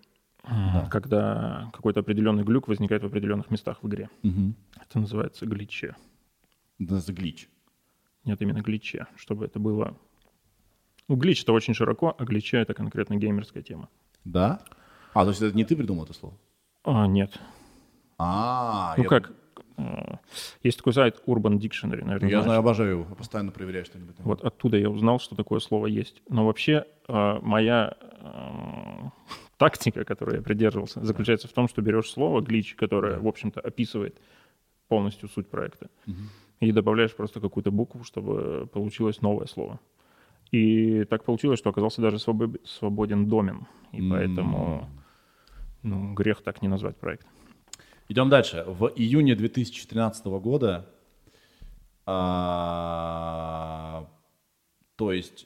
когда 0.89 1.69
какой-то 1.73 1.99
определенный 1.99 2.43
глюк 2.43 2.69
возникает 2.69 3.03
в 3.03 3.05
определенных 3.05 3.51
местах 3.51 3.79
в 3.83 3.87
игре. 3.89 4.09
Это 4.23 4.99
называется 4.99 5.45
гличе. 5.45 5.93
Это 6.79 7.11
глич. 7.11 7.49
Нет, 8.23 8.41
именно 8.41 8.61
гличе, 8.61 9.07
чтобы 9.17 9.43
это 9.43 9.59
было... 9.59 9.93
Ну, 11.09 11.17
глич 11.17 11.43
это 11.43 11.51
очень 11.51 11.73
широко, 11.73 12.15
а 12.17 12.23
гличе 12.23 12.59
это 12.59 12.73
конкретно 12.73 13.17
геймерская 13.17 13.61
тема. 13.61 13.89
Да? 14.23 14.61
А, 15.13 15.23
то 15.25 15.31
есть 15.31 15.41
это 15.41 15.53
не 15.57 15.65
ты 15.65 15.75
придумал 15.75 16.05
это 16.05 16.13
слово? 16.13 16.37
А, 16.85 17.07
нет. 17.07 17.37
А, 18.17 18.93
Ну 18.95 19.03
я- 19.03 19.09
как, 19.09 19.33
есть 20.63 20.77
такой 20.77 20.93
сайт 20.93 21.21
Urban 21.27 21.57
Dictionary, 21.59 22.03
наверное, 22.03 22.29
Я 22.29 22.41
знаю, 22.41 22.59
обожаю 22.59 22.91
его, 22.91 23.15
постоянно 23.15 23.51
проверяю 23.51 23.85
что-нибудь. 23.85 24.15
Вот 24.19 24.43
оттуда 24.43 24.77
я 24.77 24.89
узнал, 24.89 25.19
что 25.19 25.35
такое 25.35 25.59
слово 25.59 25.87
есть. 25.87 26.21
Но 26.29 26.45
вообще 26.45 26.85
э, 27.07 27.39
моя 27.41 27.95
э, 28.01 29.09
тактика, 29.57 30.03
которой 30.05 30.37
я 30.37 30.41
придерживался, 30.41 31.03
заключается 31.05 31.47
в 31.47 31.53
том, 31.53 31.67
что 31.67 31.81
берешь 31.81 32.09
слово 32.09 32.41
глич, 32.41 32.75
которое, 32.75 33.19
в 33.19 33.27
общем-то, 33.27 33.59
описывает 33.59 34.19
полностью 34.87 35.29
суть 35.29 35.49
проекта, 35.49 35.89
и 36.59 36.71
добавляешь 36.71 37.15
просто 37.15 37.39
какую-то 37.39 37.71
букву, 37.71 38.03
чтобы 38.03 38.67
получилось 38.73 39.21
новое 39.21 39.45
слово. 39.47 39.79
И 40.51 41.03
так 41.05 41.23
получилось, 41.23 41.59
что 41.59 41.69
оказался 41.69 42.01
даже 42.01 42.17
свобо- 42.17 42.59
свободен 42.65 43.27
домен. 43.27 43.67
И 43.91 44.01
поэтому 44.09 44.89
ну, 45.83 46.13
грех 46.13 46.41
так 46.41 46.61
не 46.61 46.67
назвать 46.67 46.97
проект. 46.97 47.27
Идем 48.09 48.29
дальше. 48.29 48.63
В 48.67 48.91
июне 48.95 49.35
2013 49.35 50.25
года, 50.39 50.87
а, 52.07 54.07
то 54.95 55.13
есть 55.13 55.45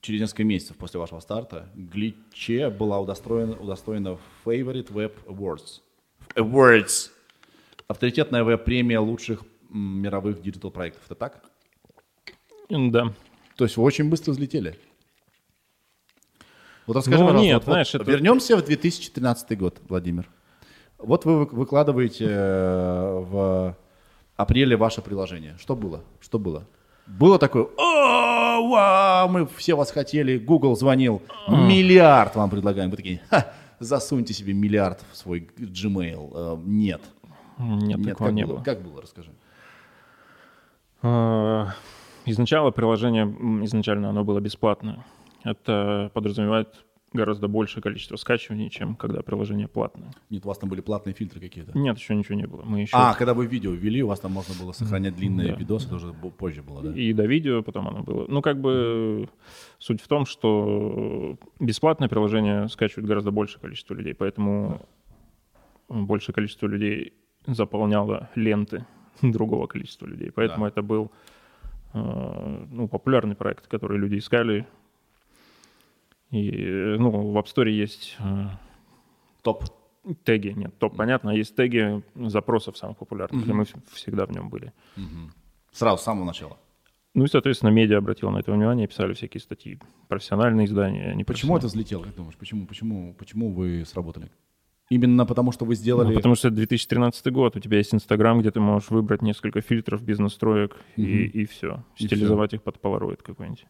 через 0.00 0.20
несколько 0.20 0.44
месяцев 0.44 0.76
после 0.76 1.00
вашего 1.00 1.18
старта, 1.18 1.68
Гличе 1.74 2.70
была 2.70 3.00
удостоена, 3.00 3.56
удостоена 3.56 4.16
Favorite 4.44 4.92
Web 4.92 5.12
Awards. 5.26 5.80
Awards. 6.36 7.10
Авторитетная 7.88 8.44
веб-премия 8.44 9.00
лучших 9.00 9.42
мировых 9.70 10.40
диджитал-проектов. 10.40 11.02
Это 11.06 11.16
так? 11.16 11.44
Да. 12.70 13.12
То 13.56 13.64
есть 13.64 13.76
вы 13.76 13.82
очень 13.82 14.08
быстро 14.08 14.30
взлетели. 14.32 14.78
Вот 16.86 16.96
расскажи, 16.96 17.18
Ну, 17.18 17.24
пожалуйста, 17.26 17.46
нет, 17.46 17.54
вот- 17.56 17.66
вот 17.66 17.72
знаешь, 17.72 17.94
это- 17.94 18.10
вернемся 18.10 18.56
в 18.56 18.64
2013 18.64 19.56
год, 19.56 19.80
Владимир. 19.88 20.28
Вот 21.06 21.24
вы 21.24 21.38
вы- 21.44 21.46
выкладываете 21.52 22.26
э, 22.28 23.24
в 23.30 23.76
апреле 24.36 24.76
ваше 24.76 25.02
приложение. 25.02 25.56
Что 25.58 25.76
было? 25.76 26.02
Что 26.20 26.38
было? 26.38 26.64
Было 27.06 27.38
такое, 27.38 27.66
«О, 27.76 28.68
вау, 28.70 29.28
мы 29.28 29.46
все 29.46 29.74
вас 29.74 29.90
хотели, 29.90 30.38
Google 30.38 30.74
звонил, 30.76 31.20
миллиард 31.48 32.34
вам 32.34 32.48
предлагаем. 32.50 32.90
Вы 32.90 32.96
такие, 32.96 33.20
«Ха, 33.30 33.52
засуньте 33.78 34.32
себе 34.32 34.54
миллиард 34.54 35.04
в 35.12 35.16
свой 35.16 35.48
Gmail. 35.58 36.30
Э, 36.34 36.56
Нет. 36.64 37.02
Нет, 37.58 37.98
Нет, 37.98 38.08
такого 38.10 38.28
как 38.28 38.34
не 38.34 38.44
было? 38.46 38.54
было. 38.56 38.64
Как 38.64 38.82
было, 38.82 39.02
расскажи. 39.02 39.30
А, 41.02 41.68
Изначально 42.26 42.70
приложение, 42.70 43.26
изначально 43.64 44.08
оно 44.08 44.24
было 44.24 44.40
бесплатное. 44.40 45.04
Это 45.44 46.10
подразумевает 46.14 46.68
гораздо 47.14 47.48
большее 47.48 47.82
количество 47.82 48.16
скачиваний, 48.16 48.68
чем 48.68 48.96
когда 48.96 49.22
приложение 49.22 49.68
платное. 49.68 50.10
Нет, 50.30 50.44
у 50.44 50.48
вас 50.48 50.58
там 50.58 50.68
были 50.68 50.80
платные 50.80 51.14
фильтры 51.14 51.40
какие-то. 51.40 51.76
Нет, 51.78 51.96
еще 51.96 52.14
ничего 52.14 52.34
не 52.34 52.46
было. 52.46 52.62
Мы 52.64 52.80
еще 52.82 52.90
А, 52.96 53.14
когда 53.14 53.32
вы 53.34 53.46
видео 53.46 53.70
ввели, 53.70 54.02
у 54.02 54.08
вас 54.08 54.20
там 54.20 54.32
можно 54.32 54.52
было 54.60 54.72
сохранять 54.72 55.14
длинные 55.16 55.52
Да. 55.52 55.54
видосы, 55.58 55.88
бо- 56.20 56.30
позже 56.30 56.62
было, 56.62 56.82
да? 56.82 56.92
и 56.92 57.12
до 57.12 57.24
видео 57.24 57.62
потом 57.62 57.88
оно 57.88 58.02
было. 58.02 58.26
Ну, 58.28 58.42
как 58.42 58.60
бы 58.60 59.28
суть 59.78 60.00
в 60.02 60.08
том, 60.08 60.26
что 60.26 61.38
бесплатное 61.60 62.08
приложение 62.08 62.68
скачивает 62.68 63.06
гораздо 63.06 63.30
большее 63.30 63.60
количество 63.60 63.94
людей, 63.94 64.12
поэтому 64.14 64.82
большее 65.88 66.34
количество 66.34 66.66
людей 66.66 67.12
заполняло 67.46 68.28
ленты 68.34 68.86
другого 69.22 69.66
количества 69.68 70.06
людей. 70.06 70.32
Поэтому 70.32 70.64
Да. 70.64 70.68
это 70.68 70.82
был 70.82 71.12
э, 71.92 72.66
ну, 72.72 72.88
популярный 72.88 73.36
проект, 73.36 73.68
который 73.68 73.98
люди 73.98 74.18
искали. 74.18 74.66
И, 76.34 76.96
ну, 76.98 77.10
в 77.10 77.36
App 77.36 77.46
Store 77.46 77.70
есть 77.70 78.16
э, 78.18 78.46
Топ. 79.42 79.64
теги, 80.24 80.48
нет, 80.48 80.76
топ, 80.78 80.96
понятно, 80.96 81.30
а 81.30 81.34
есть 81.34 81.54
теги 81.54 82.02
запросов 82.14 82.76
самых 82.76 82.98
популярных, 82.98 83.46
и 83.46 83.52
мы 83.52 83.64
всегда 83.92 84.26
в 84.26 84.32
нем 84.32 84.48
были. 84.48 84.72
Сразу, 85.72 85.98
с 85.98 86.04
самого 86.04 86.24
начала. 86.24 86.58
Ну 87.14 87.24
и, 87.24 87.28
соответственно, 87.28 87.70
медиа 87.70 87.98
обратил 87.98 88.30
на 88.30 88.38
это 88.38 88.50
внимание, 88.50 88.88
писали 88.88 89.12
всякие 89.12 89.40
статьи. 89.40 89.78
Профессиональные 90.08 90.66
издания. 90.66 91.14
не 91.14 91.22
Почему 91.22 91.56
это 91.56 91.68
взлетело, 91.68 92.02
как 92.02 92.16
думаешь? 92.16 92.36
Почему, 92.36 92.66
почему, 92.66 93.14
почему 93.14 93.52
вы 93.52 93.84
сработали? 93.86 94.32
Именно 94.90 95.24
потому, 95.24 95.52
что 95.52 95.64
вы 95.64 95.76
сделали... 95.76 96.08
Ну, 96.08 96.14
потому 96.14 96.34
что 96.34 96.48
это 96.48 96.56
2013 96.56 97.32
год, 97.32 97.56
у 97.56 97.60
тебя 97.60 97.78
есть 97.78 97.94
Инстаграм, 97.94 98.40
где 98.40 98.50
ты 98.50 98.60
можешь 98.60 98.90
выбрать 98.90 99.22
несколько 99.22 99.60
фильтров 99.60 100.02
без 100.02 100.18
настроек 100.18 100.76
и, 100.96 101.24
и 101.24 101.46
все. 101.46 101.84
И 101.96 102.06
Стилизовать 102.06 102.54
их 102.54 102.62
под 102.62 102.80
полароид 102.80 103.22
какой-нибудь. 103.22 103.66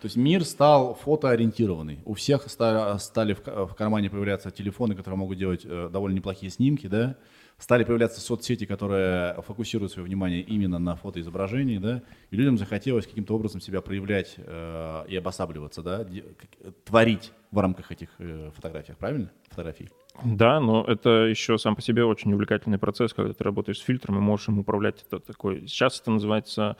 То 0.00 0.06
есть 0.06 0.16
мир 0.16 0.44
стал 0.44 0.94
фотоориентированный. 0.94 1.98
У 2.04 2.14
всех 2.14 2.48
ста- 2.48 2.98
стали 2.98 3.32
в, 3.34 3.42
ка- 3.42 3.66
в 3.66 3.74
кармане 3.74 4.08
появляться 4.08 4.50
телефоны, 4.52 4.94
которые 4.94 5.18
могут 5.18 5.38
делать 5.38 5.62
э, 5.64 5.88
довольно 5.92 6.14
неплохие 6.14 6.50
снимки, 6.50 6.86
да? 6.86 7.16
Стали 7.58 7.82
появляться 7.82 8.20
соцсети, 8.20 8.66
которые 8.66 9.34
фокусируют 9.42 9.90
свое 9.90 10.06
внимание 10.06 10.42
именно 10.42 10.78
на 10.78 10.94
фотоизображении, 10.94 11.78
да? 11.78 12.02
И 12.30 12.36
людям 12.36 12.56
захотелось 12.56 13.08
каким-то 13.08 13.34
образом 13.34 13.60
себя 13.60 13.80
проявлять 13.80 14.36
э, 14.36 15.04
и 15.08 15.16
обосабливаться, 15.16 15.82
да? 15.82 16.06
Творить 16.84 17.32
в 17.50 17.58
рамках 17.58 17.90
этих 17.90 18.10
э, 18.18 18.52
фотографий, 18.54 18.92
правильно? 18.92 19.32
Фотографий. 19.48 19.88
Да, 20.22 20.60
но 20.60 20.84
это 20.84 21.26
еще 21.26 21.58
сам 21.58 21.74
по 21.74 21.82
себе 21.82 22.04
очень 22.04 22.32
увлекательный 22.32 22.78
процесс, 22.78 23.12
когда 23.12 23.32
ты 23.32 23.42
работаешь 23.42 23.78
с 23.78 23.82
фильтром 23.82 24.18
и 24.18 24.20
можешь 24.20 24.48
им 24.48 24.60
управлять. 24.60 25.04
Это 25.10 25.18
такой... 25.18 25.66
Сейчас 25.66 26.00
это 26.00 26.12
называется 26.12 26.76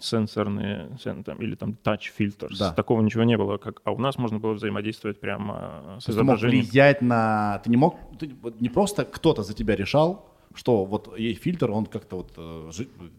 сенсорные 0.00 0.96
сен- 1.02 1.24
там, 1.24 1.38
или 1.38 1.54
там 1.54 1.76
touch 1.84 2.10
filters. 2.18 2.56
Да. 2.58 2.72
Такого 2.72 3.00
ничего 3.02 3.24
не 3.24 3.36
было, 3.36 3.56
как, 3.58 3.80
а 3.84 3.92
у 3.92 3.98
нас 3.98 4.18
можно 4.18 4.38
было 4.38 4.52
взаимодействовать 4.54 5.20
прямо 5.20 5.96
с 6.00 6.04
То 6.04 6.10
есть 6.10 6.18
ты 6.18 6.24
мог 6.24 6.36
изображением. 6.36 6.64
влиять 6.64 7.02
на... 7.02 7.60
Ты 7.64 7.70
не 7.70 7.76
мог... 7.76 7.96
ты 8.18 8.30
не 8.60 8.68
просто 8.68 9.04
кто-то 9.04 9.42
за 9.42 9.54
тебя 9.54 9.76
решал, 9.76 10.26
что 10.54 10.84
вот 10.84 11.16
есть 11.18 11.42
фильтр, 11.42 11.70
он 11.70 11.86
как-то 11.86 12.16
вот 12.16 12.32
э, 12.36 12.70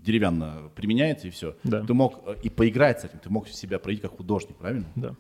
деревянно 0.04 0.70
применяется 0.76 1.28
и 1.28 1.32
все. 1.32 1.56
Да. 1.64 1.82
Ты 1.84 1.94
мог 1.94 2.20
э, 2.26 2.36
и 2.44 2.50
поиграть 2.50 3.02
с 3.02 3.06
этим, 3.06 3.20
ты 3.20 3.30
мог 3.30 3.48
себя 3.48 3.80
проявить 3.80 4.02
как 4.02 4.18
художник, 4.18 4.58
правильно? 4.58 4.86
Да. 4.96 5.16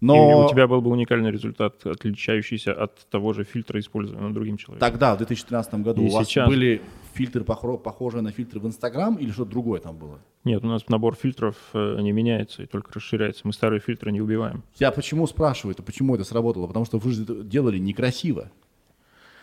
Но 0.00 0.14
И 0.14 0.44
у 0.46 0.48
тебя 0.48 0.66
был 0.66 0.80
бы 0.80 0.90
уникальный 0.90 1.30
результат, 1.30 1.84
отличающийся 1.84 2.72
от 2.72 3.06
того 3.10 3.34
же 3.34 3.44
фильтра, 3.44 3.78
используемого 3.80 4.32
другим 4.32 4.56
человеком. 4.56 4.88
тогда, 4.90 5.14
в 5.14 5.18
2013 5.18 5.82
году, 5.82 6.02
И 6.02 6.06
у 6.06 6.10
вас 6.10 6.26
сейчас- 6.26 6.48
были 6.48 6.80
фильтры, 7.12 7.44
похожие 7.44 8.22
на 8.22 8.32
фильтры 8.32 8.60
в 8.60 8.66
Инстаграм 8.66 9.16
или 9.16 9.30
что-то 9.30 9.50
другое 9.50 9.80
там 9.80 9.96
было? 9.96 10.18
Нет, 10.44 10.64
у 10.64 10.68
нас 10.68 10.88
набор 10.88 11.16
фильтров 11.16 11.56
э, 11.74 11.98
не 12.00 12.12
меняется 12.12 12.62
и 12.62 12.66
только 12.66 12.92
расширяется. 12.94 13.42
Мы 13.44 13.52
старые 13.52 13.80
фильтры 13.80 14.10
не 14.10 14.22
убиваем. 14.22 14.62
Я 14.78 14.90
почему 14.90 15.26
спрашиваю 15.26 15.74
это, 15.74 15.82
почему 15.82 16.14
это 16.14 16.24
сработало? 16.24 16.66
Потому 16.66 16.86
что 16.86 16.96
вы 16.98 17.10
же 17.12 17.24
делали 17.44 17.76
некрасиво. 17.78 18.44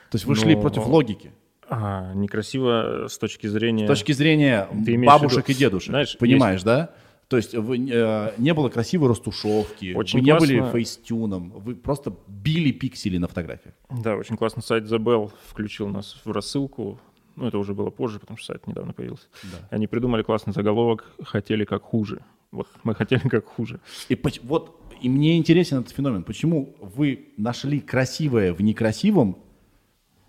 То 0.09 0.15
есть 0.15 0.25
вы 0.25 0.35
шли 0.35 0.55
Но- 0.55 0.61
против 0.61 0.87
логики. 0.87 1.31
А, 1.69 2.13
некрасиво 2.13 3.07
с 3.09 3.17
точки 3.19 3.45
зрения... 3.45 3.85
С 3.85 3.89
точки 3.89 4.13
зрения 4.13 4.67
бабушек 5.05 5.49
виду- 5.49 5.51
и 5.51 5.59
дедушек. 5.59 5.89
знаешь, 5.89 6.17
понимаешь, 6.17 6.63
да? 6.63 6.91
То 7.27 7.35
есть 7.37 7.53
вы, 7.53 7.77
э, 7.77 8.33
не 8.37 8.53
было 8.53 8.69
красивой 8.69 9.09
растушевки, 9.09 9.93
Очень 9.93 10.19
вы 10.19 10.25
не 10.25 10.39
были 10.39 10.71
фейстюном, 10.71 11.49
вы 11.49 11.75
просто 11.75 12.13
били 12.27 12.71
пиксели 12.71 13.17
на 13.17 13.27
фотографиях. 13.27 13.75
Да, 13.89 14.15
очень 14.15 14.37
классно 14.37 14.61
сайт 14.61 14.85
Bell 14.85 15.31
включил 15.49 15.89
нас 15.89 16.21
в 16.23 16.31
рассылку. 16.31 16.99
Ну, 17.35 17.45
это 17.45 17.57
уже 17.57 17.73
было 17.73 17.89
позже, 17.89 18.19
потому 18.19 18.37
что 18.37 18.53
сайт 18.53 18.65
недавно 18.65 18.93
появился. 18.93 19.27
Они 19.69 19.87
придумали 19.87 20.23
классный 20.23 20.53
заголовок 20.53 21.05
«Хотели 21.23 21.65
как 21.65 21.83
хуже». 21.83 22.21
Вот 22.51 22.67
мы 22.83 22.95
хотели 22.95 23.27
как 23.27 23.45
хуже. 23.45 23.81
И 24.07 24.19
вот 24.43 24.81
и 25.01 25.09
мне 25.09 25.37
интересен 25.37 25.79
этот 25.79 25.91
феномен. 25.91 26.23
Почему 26.23 26.75
вы 26.79 27.33
нашли 27.37 27.79
красивое 27.79 28.53
в 28.53 28.61
некрасивом, 28.61 29.37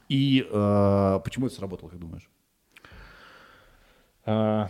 и 0.09 0.47
э, 0.51 1.21
почему 1.25 1.47
это 1.47 1.55
сработало, 1.55 1.91
как 1.91 1.99
думаешь? 1.99 2.29
А, 4.25 4.69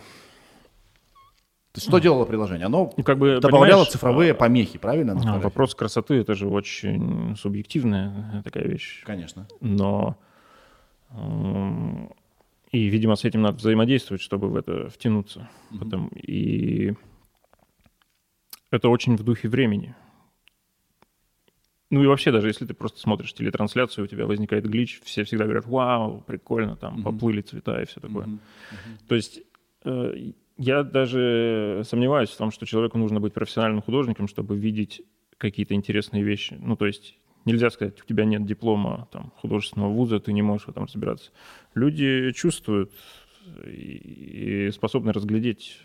что 1.76 1.98
делало 1.98 2.24
приложение? 2.24 2.66
Оно 2.66 2.92
ну, 2.96 3.04
как 3.04 3.18
бы, 3.18 3.38
добавляло 3.40 3.84
цифровые 3.84 4.34
помехи, 4.34 4.78
правильно? 4.78 5.20
а? 5.24 5.38
Вопрос 5.38 5.74
красоты— 5.74 6.14
это 6.16 6.34
же 6.34 6.48
очень 6.48 7.36
субъективная 7.36 8.42
такая 8.44 8.64
вещь. 8.64 9.02
Конечно. 9.04 9.46
но 9.60 10.16
м, 11.10 12.10
и, 12.70 12.88
видимо, 12.88 13.16
с 13.16 13.24
этим 13.24 13.42
надо 13.42 13.58
взаимодействовать, 13.58 14.20
чтобы 14.20 14.48
в 14.48 14.56
это 14.56 14.88
втянуться. 14.90 15.48
Потом, 15.78 16.08
и 16.08 16.94
это 18.70 18.88
очень 18.88 19.16
в 19.16 19.22
духе 19.22 19.48
времени. 19.48 19.94
Ну 21.90 22.02
и 22.02 22.06
вообще, 22.06 22.30
даже 22.30 22.48
если 22.48 22.66
ты 22.66 22.74
просто 22.74 23.00
смотришь 23.00 23.32
телетрансляцию, 23.32 24.04
у 24.04 24.08
тебя 24.08 24.26
возникает 24.26 24.68
глич, 24.68 25.00
все 25.04 25.24
всегда 25.24 25.44
говорят, 25.44 25.66
вау, 25.66 26.22
прикольно, 26.26 26.76
там 26.76 27.02
поплыли 27.02 27.40
цвета 27.40 27.80
и 27.80 27.86
все 27.86 28.00
такое. 28.00 28.28
То 29.08 29.14
есть 29.14 29.40
э, 29.84 30.32
я 30.58 30.82
даже 30.82 31.82
сомневаюсь 31.84 32.30
в 32.30 32.36
том, 32.36 32.50
что 32.50 32.66
человеку 32.66 32.98
нужно 32.98 33.20
быть 33.20 33.32
профессиональным 33.32 33.80
художником, 33.80 34.28
чтобы 34.28 34.56
видеть 34.56 35.02
какие-то 35.38 35.74
интересные 35.74 36.22
вещи. 36.22 36.58
Ну, 36.60 36.76
то 36.76 36.86
есть 36.86 37.16
нельзя 37.44 37.70
сказать, 37.70 38.00
у 38.02 38.04
тебя 38.04 38.24
нет 38.24 38.44
диплома 38.44 39.08
там, 39.12 39.32
художественного 39.36 39.90
вуза, 39.92 40.18
ты 40.18 40.32
не 40.32 40.42
можешь 40.42 40.66
в 40.66 40.70
этом 40.70 40.84
разбираться. 40.84 41.30
Люди 41.74 42.32
чувствуют 42.32 42.92
и, 43.64 44.70
способны 44.72 45.12
разглядеть 45.12 45.80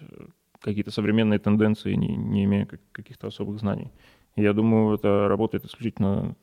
какие-то 0.60 0.92
современные 0.92 1.40
тенденции, 1.40 1.94
не, 1.94 2.16
не 2.16 2.46
имея 2.46 2.66
как- 2.66 2.82
каких-то 2.92 3.28
особых 3.28 3.60
знаний. 3.60 3.92
Я 4.36 4.54
думаю, 4.54 4.96
это 4.96 5.28
работает 5.28 5.66
исключительно 5.66 6.36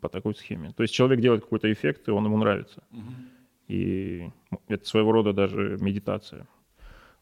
по 0.00 0.08
такой 0.08 0.34
схеме. 0.34 0.72
То 0.72 0.82
есть 0.82 0.94
человек 0.94 1.20
делает 1.20 1.42
какой-то 1.42 1.70
эффект, 1.70 2.08
и 2.08 2.10
он 2.10 2.24
ему 2.24 2.38
нравится. 2.38 2.82
И 3.68 4.30
это 4.68 4.86
своего 4.86 5.12
рода 5.12 5.32
даже 5.32 5.76
медитация. 5.80 6.46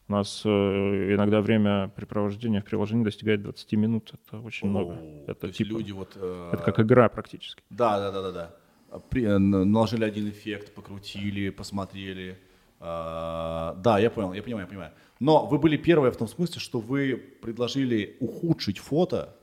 У 0.09 0.13
нас 0.13 0.41
э, 0.43 0.49
иногда 0.49 1.39
время 1.39 1.91
препровождения 1.95 2.61
в 2.61 2.65
приложении 2.65 3.03
достигает 3.03 3.43
20 3.43 3.73
минут. 3.73 4.11
Это 4.13 4.39
очень 4.39 4.67
много. 4.67 4.97
Это, 5.27 5.47
то 5.47 5.51
типа- 5.51 5.69
люди 5.69 5.91
вот... 5.91 6.13
э, 6.15 6.49
это 6.51 6.63
как 6.63 6.79
игра 6.79 7.09
практически. 7.09 7.61
Да, 7.69 7.99
да, 7.99 8.11
да, 8.11 8.21
да, 8.23 8.31
да. 8.31 8.55
А 8.89 8.99
При- 8.99 9.23
э, 9.23 9.37
наложили 9.37 10.03
один 10.03 10.27
эффект, 10.27 10.73
покрутили, 10.73 11.51
посмотрели. 11.51 12.39
А, 12.79 13.75
да, 13.83 13.99
я 13.99 14.09
понял, 14.09 14.33
я 14.33 14.41
понимаю, 14.41 14.65
я 14.65 14.67
понимаю. 14.67 14.91
Но 15.19 15.45
вы 15.45 15.59
были 15.59 15.77
первые 15.77 16.11
в 16.11 16.17
том 16.17 16.27
смысле, 16.27 16.59
что 16.59 16.79
вы 16.79 17.15
предложили 17.41 18.17
ухудшить 18.19 18.79
фото 18.79 19.35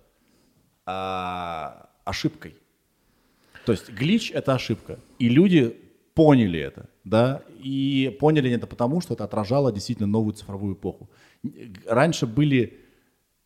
а, 0.84 1.90
ошибкой. 2.04 2.56
То 3.66 3.72
есть 3.72 3.90
глич— 3.90 4.30
это 4.34 4.54
ошибка. 4.54 4.98
И 5.20 5.28
люди 5.28 5.76
поняли 6.16 6.58
это, 6.58 6.88
да, 7.04 7.42
и 7.62 8.16
поняли 8.18 8.50
это 8.50 8.66
потому, 8.66 9.02
что 9.02 9.14
это 9.14 9.24
отражало 9.24 9.70
действительно 9.70 10.08
новую 10.08 10.32
цифровую 10.32 10.74
эпоху. 10.74 11.10
Раньше 11.86 12.26
были 12.26 12.78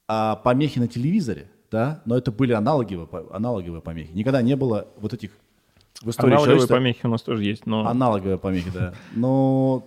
а, 0.07 0.37
помехи 0.37 0.79
на 0.79 0.87
телевизоре, 0.87 1.51
да, 1.71 2.01
но 2.05 2.17
это 2.17 2.31
были 2.31 2.53
аналоговые, 2.53 3.09
аналоговые 3.33 3.83
помехи. 3.83 4.13
Никогда 4.13 4.41
не 4.41 4.55
было 4.55 4.87
вот 4.99 5.13
этих 5.13 5.33
в 6.01 6.11
истории 6.11 6.31
Аналоговые 6.31 6.59
человечества- 6.59 6.75
помехи 6.75 7.07
у 7.07 7.09
нас 7.09 7.23
тоже 7.23 7.45
есть, 7.45 7.67
но 7.67 7.87
Аналоговые 7.89 8.39
помехи, 8.39 8.71
да. 8.73 8.95
Но 9.17 9.85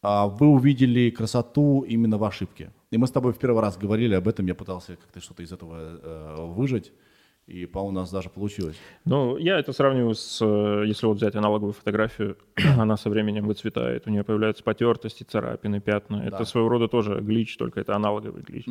а, 0.00 0.26
вы 0.26 0.46
увидели 0.46 1.10
красоту 1.10 1.82
именно 1.82 2.16
в 2.16 2.24
ошибке. 2.24 2.72
И 2.90 2.96
мы 2.96 3.06
с 3.06 3.10
тобой 3.10 3.34
в 3.34 3.38
первый 3.38 3.60
раз 3.60 3.76
говорили 3.76 4.14
об 4.14 4.26
этом, 4.26 4.46
я 4.46 4.54
пытался 4.54 4.96
как-то 4.96 5.20
что-то 5.20 5.42
из 5.42 5.52
этого 5.52 5.76
э, 5.78 6.36
выжать, 6.46 6.92
и, 7.48 7.66
по-моему, 7.66 7.98
у 7.98 8.00
нас 8.00 8.10
даже 8.10 8.28
получилось. 8.28 8.76
Ну, 9.06 9.38
я 9.38 9.58
это 9.58 9.72
сравниваю 9.72 10.14
с, 10.14 10.38
э, 10.44 10.84
если 10.86 11.06
вот 11.06 11.16
взять 11.16 11.34
аналоговую 11.34 11.72
фотографию, 11.72 12.36
она 12.78 12.96
со 12.96 13.08
временем 13.08 13.46
выцветает, 13.46 14.06
у 14.06 14.10
нее 14.10 14.22
появляются 14.22 14.62
потертости, 14.62 15.24
царапины, 15.24 15.80
пятна. 15.80 16.22
Это 16.26 16.38
Да. 16.38 16.44
своего 16.44 16.68
рода 16.68 16.88
тоже 16.88 17.20
глич, 17.20 17.56
только 17.56 17.80
это 17.80 17.96
аналоговый 17.96 18.42
глич. 18.42 18.66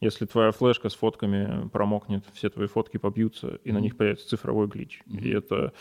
Если 0.00 0.26
твоя 0.26 0.50
флешка 0.50 0.88
с 0.90 0.94
фотками 0.94 1.68
промокнет, 1.68 2.24
все 2.34 2.50
твои 2.50 2.66
фотки 2.66 2.98
побьются, 2.98 3.58
и 3.64 3.72
на 3.72 3.78
них 3.78 3.96
появится 3.96 4.28
цифровой 4.28 4.66
глич. 4.66 5.02
И 5.06 5.30
это 5.30 5.72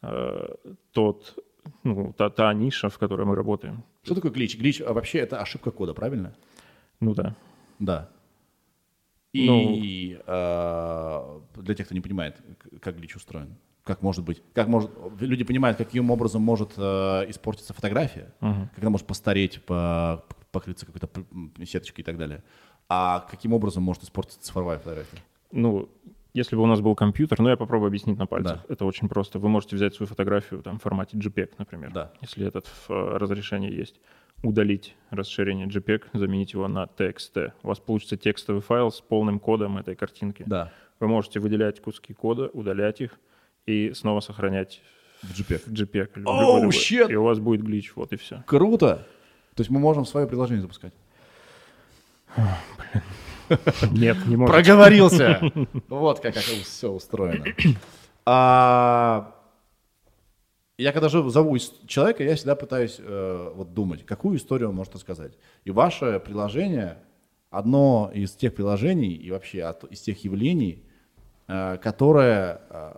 э, 0.00 0.54
тот, 0.92 1.44
ну, 1.84 2.14
та, 2.16 2.30
та 2.30 2.54
ниша, 2.54 2.88
в 2.88 2.98
которой 2.98 3.26
мы 3.26 3.34
работаем. 3.34 3.82
Что 4.04 4.14
такое 4.14 4.30
глич? 4.30 4.56
Глич 4.58 4.80
а 4.80 4.92
вообще 4.94 5.18
это 5.18 5.40
ошибка 5.40 5.70
кода, 5.70 5.92
правильно? 5.92 6.34
Ну 7.00 7.14
да. 7.14 7.34
Да. 7.78 8.08
И 9.32 10.18
э, 10.26 11.40
для 11.56 11.74
тех, 11.74 11.86
кто 11.86 11.94
не 11.94 12.00
понимает, 12.00 12.40
как 12.80 12.96
глич 12.96 13.14
устроен, 13.16 13.56
как 13.84 14.02
может 14.02 14.24
быть, 14.24 14.42
как 14.54 14.68
может, 14.68 14.90
люди 15.20 15.44
понимают, 15.44 15.76
каким 15.78 16.10
образом 16.10 16.42
может 16.42 16.72
э, 16.76 17.24
испортиться 17.30 17.74
фотография, 17.74 18.32
Мгм. 18.40 18.68
как 18.74 18.78
она 18.82 18.90
может 18.90 19.06
постареть, 19.06 19.62
по- 19.64 20.24
покрыться 20.50 20.86
какой-то 20.86 21.08
сеточкой 21.64 22.02
и 22.02 22.04
так 22.04 22.16
далее. 22.16 22.42
А 22.88 23.20
каким 23.30 23.52
образом 23.52 23.82
может 23.82 24.02
испортиться 24.02 24.40
цифровая 24.40 24.78
фотография? 24.78 25.18
Ну, 25.52 25.90
если 26.32 26.56
бы 26.56 26.62
у 26.62 26.66
нас 26.66 26.80
был 26.80 26.94
компьютер, 26.94 27.38
ну, 27.40 27.50
я 27.50 27.56
попробую 27.56 27.88
объяснить 27.88 28.16
на 28.18 28.26
пальцах. 28.26 28.64
Да. 28.66 28.72
Это 28.72 28.86
очень 28.86 29.08
просто. 29.08 29.38
Вы 29.38 29.48
можете 29.50 29.76
взять 29.76 29.94
свою 29.94 30.08
фотографию 30.08 30.62
там, 30.62 30.78
в 30.78 30.82
формате 30.82 31.18
JPEG, 31.18 31.50
например, 31.58 31.92
Да. 31.92 32.12
если 32.22 32.46
этот 32.46 32.66
в, 32.66 32.90
э, 32.90 33.18
разрешение 33.18 33.74
есть, 33.76 34.00
удалить 34.42 34.94
расширение 35.10 35.66
JPEG, 35.66 36.04
заменить 36.12 36.52
его 36.52 36.68
на 36.68 36.84
TXT. 36.84 37.52
У 37.62 37.68
вас 37.68 37.78
получится 37.80 38.16
текстовый 38.16 38.62
файл 38.62 38.90
с 38.90 39.00
полным 39.00 39.38
кодом 39.40 39.78
этой 39.78 39.94
картинки. 39.96 40.44
Да, 40.46 40.72
Вы 41.00 41.08
можете 41.08 41.40
выделять 41.40 41.80
куски 41.80 42.12
кода, 42.14 42.48
удалять 42.52 43.00
их 43.00 43.12
и 43.66 43.92
снова 43.94 44.20
сохранять 44.20 44.82
в 45.22 45.30
JPEG. 45.30 45.62
в 45.66 45.72
JPEG. 45.72 46.12
Oh, 46.24 46.56
любой 46.56 46.68
shit! 46.68 47.10
И 47.10 47.16
у 47.16 47.24
вас 47.24 47.38
будет 47.38 47.62
глич, 47.62 47.92
вот 47.96 48.12
и 48.12 48.16
все. 48.16 48.42
Круто! 48.46 49.06
То 49.54 49.60
есть 49.62 49.70
мы 49.70 49.80
можем 49.80 50.04
свое 50.04 50.26
приложение 50.26 50.62
запускать. 50.62 50.92
Нет, 53.90 54.16
не 54.26 54.36
может. 54.36 54.54
Проговорился. 54.54 55.40
Вот 55.88 56.20
как 56.20 56.36
все 56.36 56.88
устроено. 56.90 57.44
Я 60.78 60.92
когда 60.92 61.08
зову 61.08 61.58
человека, 61.86 62.22
я 62.22 62.36
всегда 62.36 62.54
пытаюсь 62.54 62.96
э, 63.00 63.52
вот 63.52 63.74
думать, 63.74 64.06
какую 64.06 64.38
историю 64.38 64.68
он 64.68 64.76
может 64.76 64.94
рассказать. 64.94 65.32
И 65.64 65.72
ваше 65.72 66.20
приложение 66.24 66.98
одно 67.50 68.12
из 68.14 68.30
тех 68.32 68.54
приложений 68.54 69.14
и 69.14 69.30
вообще 69.32 69.64
от- 69.64 69.90
из 69.90 70.00
тех 70.00 70.22
явлений, 70.22 70.84
э, 71.48 71.78
которое 71.78 72.60
э, 72.70 72.94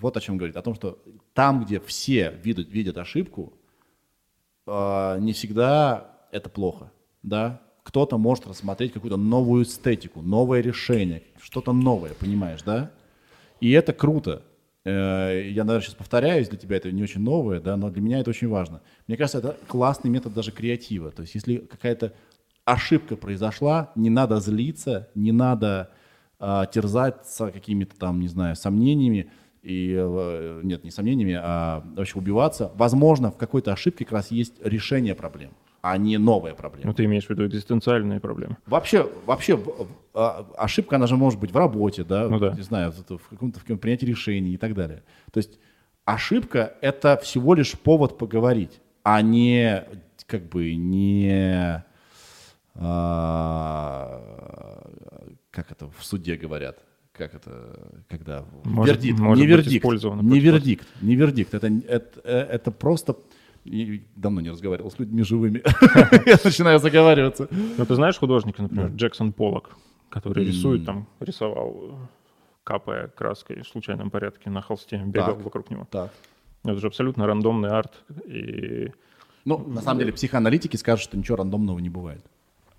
вот 0.00 0.16
о 0.16 0.20
чем 0.22 0.38
говорит, 0.38 0.56
о 0.56 0.62
том, 0.62 0.74
что 0.74 0.98
там, 1.34 1.64
где 1.64 1.78
все 1.80 2.30
видят, 2.42 2.66
видят 2.70 2.96
ошибку, 2.96 3.52
э, 4.66 5.18
не 5.20 5.34
всегда 5.34 6.16
это 6.32 6.48
плохо, 6.48 6.90
да. 7.22 7.60
Кто-то 7.82 8.16
может 8.16 8.46
рассмотреть 8.46 8.94
какую-то 8.94 9.18
новую 9.18 9.64
эстетику, 9.64 10.22
новое 10.22 10.62
решение, 10.62 11.24
что-то 11.42 11.74
новое, 11.74 12.14
понимаешь, 12.14 12.62
да? 12.62 12.90
И 13.60 13.70
это 13.72 13.92
круто. 13.92 14.44
Э, 14.84 15.48
Я, 15.48 15.64
наверное, 15.64 15.80
сейчас 15.84 15.94
повторяюсь, 15.94 16.48
для 16.48 16.58
тебя 16.58 16.76
это 16.76 16.90
не 16.90 17.02
очень 17.02 17.20
новое, 17.20 17.60
да, 17.60 17.76
но 17.76 17.90
для 17.90 18.02
меня 18.02 18.20
это 18.20 18.30
очень 18.30 18.48
важно. 18.48 18.80
Мне 19.06 19.16
кажется, 19.16 19.38
это 19.38 19.56
классный 19.68 20.10
метод 20.10 20.34
даже 20.34 20.50
креатива. 20.50 21.10
То 21.10 21.22
есть, 21.22 21.34
если 21.34 21.58
какая-то 21.58 22.12
ошибка 22.64 23.16
произошла, 23.16 23.92
не 23.94 24.10
надо 24.10 24.40
злиться, 24.40 25.08
не 25.14 25.32
надо 25.32 25.90
а, 26.38 26.66
терзаться 26.66 27.50
какими-то 27.50 27.96
там, 27.96 28.20
не 28.20 28.28
знаю, 28.28 28.56
сомнениями, 28.56 29.30
и, 29.62 29.94
э, 29.96 30.60
нет, 30.64 30.82
не 30.82 30.90
сомнениями, 30.90 31.38
а 31.40 31.84
вообще 31.94 32.18
убиваться. 32.18 32.72
Возможно, 32.74 33.30
в 33.30 33.36
какой-то 33.36 33.72
ошибке 33.72 34.04
как 34.04 34.12
раз 34.12 34.32
есть 34.32 34.54
решение 34.64 35.14
проблем, 35.14 35.52
а 35.82 35.98
не 35.98 36.16
новая 36.16 36.54
проблема. 36.54 36.86
Ну, 36.90 36.94
ты 36.94 37.04
имеешь 37.06 37.26
в 37.26 37.30
виду 37.30 37.44
экзистенциальные 37.44 38.20
проблемы. 38.20 38.56
Вообще, 38.66 39.10
вообще 39.26 39.60
а, 40.14 40.46
ошибка, 40.56 40.94
она 40.96 41.08
же 41.08 41.16
может 41.16 41.40
быть 41.40 41.50
в 41.52 41.56
работе, 41.56 42.04
да, 42.04 42.28
Ну 42.28 42.38
да. 42.38 42.54
не 42.54 42.62
знаю, 42.62 42.92
в, 42.92 43.28
каком-то, 43.28 43.58
в 43.58 43.62
каком-то 43.62 43.80
принятии 43.82 44.06
решений 44.06 44.52
и 44.52 44.56
так 44.56 44.74
далее. 44.74 45.02
То 45.32 45.38
есть 45.38 45.58
ошибка— 46.04 46.74
это 46.80 47.18
всего 47.22 47.54
лишь 47.54 47.72
повод 47.72 48.16
поговорить, 48.16 48.80
а 49.02 49.20
не, 49.22 49.84
как 50.26 50.48
бы, 50.48 50.72
не, 50.76 51.84
а, 52.76 54.22
как 55.50 55.72
это 55.72 55.90
в 55.90 56.04
суде 56.04 56.36
говорят, 56.36 56.78
как 57.12 57.34
это, 57.34 57.76
когда 58.08 58.44
Может- 58.62 58.94
вердикт, 58.96 59.18
может 59.18 59.40
не 59.42 59.46
вердикт, 59.48 59.84
не 60.22 60.38
вердикт, 60.40 60.86
не 61.02 61.16
вердикт, 61.16 61.54
это, 61.54 61.66
это, 61.88 62.20
это 62.20 62.70
просто 62.70 63.16
и 63.64 64.02
давно 64.16 64.40
не 64.40 64.50
разговаривал 64.50 64.90
с 64.90 64.98
людьми 64.98 65.22
живыми. 65.22 65.62
Я 66.26 66.38
начинаю 66.42 66.78
заговариваться. 66.78 67.48
Ну, 67.50 67.86
ты 67.86 67.94
знаешь 67.94 68.18
художника, 68.18 68.62
например, 68.62 68.88
Джексон 68.88 69.32
Поллок, 69.32 69.76
который 70.08 70.44
рисует 70.44 70.84
там, 70.84 71.06
рисовал, 71.20 71.76
э, 71.82 71.92
капая 72.64 73.08
краской 73.08 73.62
в 73.62 73.68
случайном 73.68 74.10
порядке 74.10 74.50
на 74.50 74.62
холсте, 74.62 75.02
бегал 75.04 75.36
вокруг 75.36 75.70
него. 75.70 75.86
Так. 75.90 76.12
Это 76.64 76.78
же 76.78 76.86
абсолютно 76.86 77.26
рандомный 77.26 77.70
арт. 77.70 78.04
И... 78.26 78.90
Ну, 79.44 79.58
на 79.58 79.80
самом 79.80 79.98
деле, 80.00 80.12
психоаналитики 80.12 80.76
скажут, 80.76 81.04
что 81.04 81.16
ничего 81.16 81.36
рандомного 81.36 81.78
не 81.80 81.90
бывает. 81.90 82.24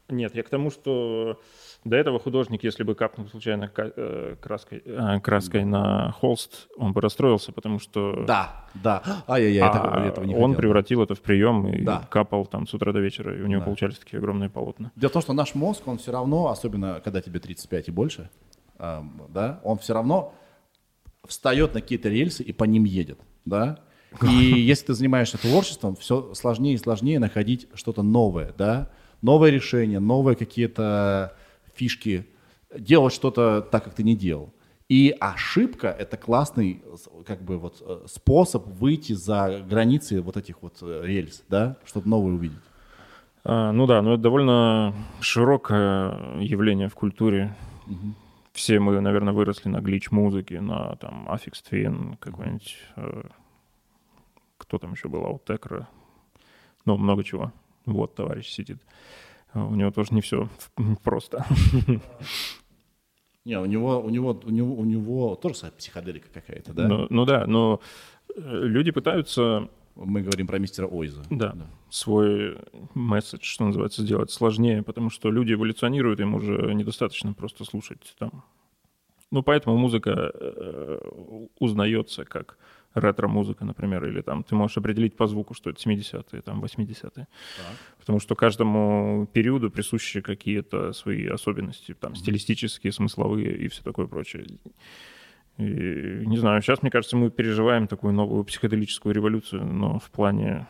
Нет, 0.10 0.36
я 0.36 0.44
к 0.44 0.50
тому, 0.50 0.70
что 0.70 1.40
до 1.86 1.96
этого 1.98 2.20
художник, 2.20 2.64
если 2.64 2.84
бы 2.84 2.96
капнул 2.96 3.28
случайно 3.28 3.70
э, 3.76 4.36
краской, 4.42 4.82
э, 4.86 5.20
краской 5.20 5.66
на 5.66 6.12
холст, 6.12 6.68
он 6.78 6.94
бы 6.94 7.02
расстроился, 7.02 7.52
потому 7.52 7.80
что 7.80 8.24
Да, 8.26 8.66
да. 8.74 9.02
Ай-яй-яй, 9.28 9.64
а 9.70 10.06
этого, 10.06 10.24
не 10.26 10.34
он 10.36 10.52
хотел. 10.52 10.56
превратил 10.62 11.02
это 11.04 11.16
в 11.16 11.22
прием 11.22 11.68
и 11.68 11.84
Да. 11.84 12.08
капал 12.10 12.46
там 12.46 12.68
с 12.68 12.74
утра 12.74 12.92
до 12.94 13.00
вечера, 13.00 13.38
и 13.38 13.42
у 13.42 13.48
него 13.48 13.60
Да. 13.60 13.66
получались 13.66 13.98
такие 13.98 14.18
огромные 14.20 14.50
полотна. 14.50 14.92
Дело 14.96 15.10
в 15.10 15.14
том, 15.14 15.22
что 15.22 15.34
наш 15.34 15.56
мозг, 15.56 15.88
он 15.88 15.98
все 15.98 16.12
равно, 16.12 16.48
особенно 16.50 17.02
когда 17.04 17.22
тебе 17.22 17.40
35 17.40 17.88
и 17.90 17.92
больше, 17.92 18.30
да, 18.80 19.60
он 19.64 19.78
все 19.78 19.94
равно 19.94 20.34
встает 21.28 21.74
на 21.74 21.82
какие-то 21.82 22.10
рельсы 22.10 22.44
и 22.44 22.52
по 22.52 22.64
ним 22.66 22.84
едет, 22.84 23.20
да. 23.46 23.80
И 24.22 24.28
если 24.28 24.88
ты 24.88 24.94
занимаешься 24.94 25.38
творчеством, 25.38 25.96
все 25.96 26.34
сложнее 26.34 26.76
и 26.76 26.78
сложнее 26.78 27.20
находить 27.20 27.68
что-то 27.76 28.04
новое, 28.04 28.54
да, 28.58 28.90
новое 29.22 29.50
решение, 29.52 30.00
новые 30.00 30.36
какие-то 30.36 31.34
фишки, 31.76 32.28
делать 32.78 33.14
что-то 33.14 33.62
так, 33.62 33.84
как 33.84 33.96
ты 33.96 34.04
не 34.04 34.16
делал. 34.16 34.54
И 34.90 35.16
ошибка— 35.20 35.88
это 36.00 36.18
классный 36.18 36.84
как 37.26 37.42
бы 37.42 37.58
вот 37.58 37.82
э, 37.82 38.06
способ 38.08 38.68
выйти 38.68 39.14
за 39.14 39.64
границы 39.68 40.22
вот 40.22 40.38
этих 40.38 40.62
вот 40.62 40.78
э, 40.82 41.02
рельс, 41.06 41.44
да, 41.50 41.78
что-то 41.86 42.08
новое 42.08 42.34
увидеть. 42.34 42.60
А, 43.46 43.72
ну 43.72 43.88
да, 43.88 44.02
но 44.02 44.14
это 44.14 44.24
довольно 44.24 44.94
широкое 45.20 46.40
явление 46.40 46.90
в 46.90 46.96
культуре. 46.96 47.56
Все 48.52 48.80
мы, 48.80 49.00
наверное, 49.02 49.34
выросли 49.34 49.70
на 49.70 49.82
глич-музыке, 49.82 50.62
на 50.62 50.96
там 50.98 51.28
Affix 51.28 51.54
Twin, 51.70 52.18
какой-нибудь... 52.20 52.78
э, 52.96 53.24
кто 54.58 54.78
там 54.78 54.94
еще 54.94 55.10
был? 55.10 55.26
Аутекра. 55.26 55.88
Ну, 56.86 56.98
много 56.98 57.24
чего. 57.24 57.52
Вот 57.86 58.16
товарищ 58.16 58.48
сидит. 58.50 58.78
А 58.78 58.84
У 59.54 59.76
него 59.76 59.92
тоже 59.92 60.14
не 60.14 60.22
все 60.22 60.50
просто. 61.04 61.46
Не, 63.46 63.60
у 63.60 63.66
него, 63.66 64.00
у 64.00 64.10
него, 64.10 64.40
у 64.46 64.50
него, 64.50 64.74
у 64.76 64.86
него 64.86 65.36
тоже 65.36 65.56
своя 65.56 65.72
психоделика 65.74 66.30
какая-то, 66.34 66.74
да? 66.74 66.88
Ну, 66.88 67.08
ну 67.10 67.26
да, 67.26 67.46
но 67.46 67.82
э, 68.36 68.40
люди 68.40 68.92
пытаются 68.92 69.68
Мы 69.96 70.22
говорим 70.22 70.48
про 70.48 70.60
мистера 70.60 70.88
Ойза. 70.88 71.24
Да. 71.30 71.54
свой 71.90 72.58
месседж, 72.94 73.44
что 73.44 73.66
называется, 73.66 74.02
сделать 74.02 74.32
сложнее, 74.32 74.82
потому 74.82 75.10
что 75.10 75.30
люди 75.30 75.54
эволюционируют, 75.54 76.20
им 76.22 76.36
уже 76.36 76.74
недостаточно 76.74 77.34
просто 77.34 77.66
слушать 77.66 78.16
там. 78.18 78.44
Ну, 79.30 79.44
поэтому 79.44 79.78
музыка 79.78 80.32
э, 80.34 81.00
узнается 81.60 82.24
как 82.24 82.58
ретро-музыка, 82.94 83.66
например, 83.66 84.06
или 84.06 84.22
там 84.22 84.44
ты 84.44 84.56
можешь 84.56 84.78
определить 84.78 85.16
по 85.16 85.28
звуку, 85.28 85.54
что 85.54 85.70
это 85.70 85.80
70-е, 85.80 86.42
там 86.42 86.64
80-е. 86.64 87.28
Потому 88.00 88.20
что 88.20 88.36
каждому 88.36 89.28
периоду 89.34 89.72
присущи 89.72 90.22
какие-то 90.22 90.94
свои 90.94 91.28
особенности, 91.28 91.94
там, 91.94 92.16
стилистические, 92.16 92.92
смысловые 92.92 93.56
и 93.58 93.68
все 93.68 93.84
такое 93.84 94.08
прочее. 94.08 94.46
И, 95.58 95.64
не 96.26 96.38
знаю, 96.38 96.62
сейчас, 96.62 96.82
мне 96.82 96.92
кажется, 96.92 97.16
мы 97.16 97.30
переживаем 97.30 97.88
такую 97.88 98.14
новую 98.14 98.44
психоделическую 98.44 99.14
революцию, 99.14 99.66
но 99.66 100.00
в 100.00 100.10
плане 100.10 100.68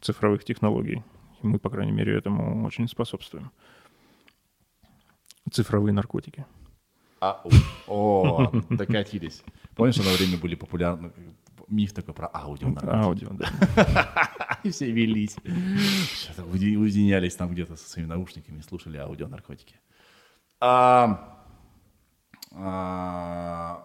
цифровых 0.00 0.44
технологий. 0.44 1.02
И 1.42 1.46
мы, 1.46 1.58
по 1.58 1.70
крайней 1.70 1.92
мере, 1.92 2.16
этому 2.16 2.66
очень 2.66 2.86
способствуем. 2.88 3.50
Цифровые 5.50 5.92
наркотики. 5.92 6.44
А, 7.20 7.42
о, 7.86 8.50
докатились. 8.70 9.42
Помнишь, 9.74 9.98
одно 9.98 10.12
время 10.12 10.38
были 10.38 10.54
популярны 10.54 11.12
миф 11.70 11.92
такой 11.92 12.14
про 12.14 12.30
аудио. 12.32 12.74
Аудио, 12.82 13.30
да. 13.32 13.48
И 14.64 14.70
все 14.70 14.90
велись. 14.90 15.36
Уединялись 16.38 17.34
там 17.36 17.50
где-то 17.50 17.76
со 17.76 17.88
своими 17.88 18.08
наушниками, 18.08 18.60
слушали 18.60 18.98
аудионаркотики. 18.98 19.76
А, 20.60 21.38
а, 22.52 23.82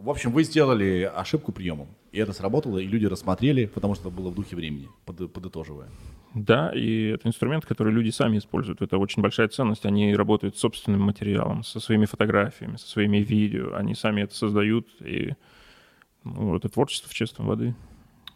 в 0.00 0.10
общем, 0.10 0.32
вы 0.32 0.44
сделали 0.44 1.10
ошибку 1.14 1.52
приемом. 1.52 1.88
И 2.12 2.18
это 2.18 2.32
сработало, 2.32 2.78
и 2.78 2.86
люди 2.86 3.06
рассмотрели, 3.06 3.66
потому 3.66 3.94
что 3.94 4.08
это 4.08 4.16
было 4.16 4.30
в 4.30 4.34
духе 4.34 4.56
времени, 4.56 4.88
под- 5.06 5.32
подытоживая. 5.32 5.88
Да, 6.34 6.72
и 6.74 7.06
это 7.08 7.28
инструмент, 7.28 7.66
который 7.66 7.92
люди 7.92 8.10
сами 8.10 8.38
используют. 8.38 8.82
Это 8.82 8.98
очень 8.98 9.22
большая 9.22 9.48
ценность. 9.48 9.86
Они 9.86 10.14
работают 10.14 10.56
с 10.56 10.60
собственным 10.60 11.02
материалом, 11.02 11.62
со 11.62 11.80
своими 11.80 12.06
фотографиями, 12.06 12.76
со 12.76 12.88
своими 12.88 13.18
видео. 13.18 13.74
Они 13.74 13.94
сами 13.94 14.22
это 14.22 14.34
создают. 14.34 14.88
И 15.00 15.34
ну, 16.24 16.56
это 16.56 16.68
творчество 16.68 17.08
в 17.08 17.14
чистом 17.14 17.46
воды. 17.46 17.74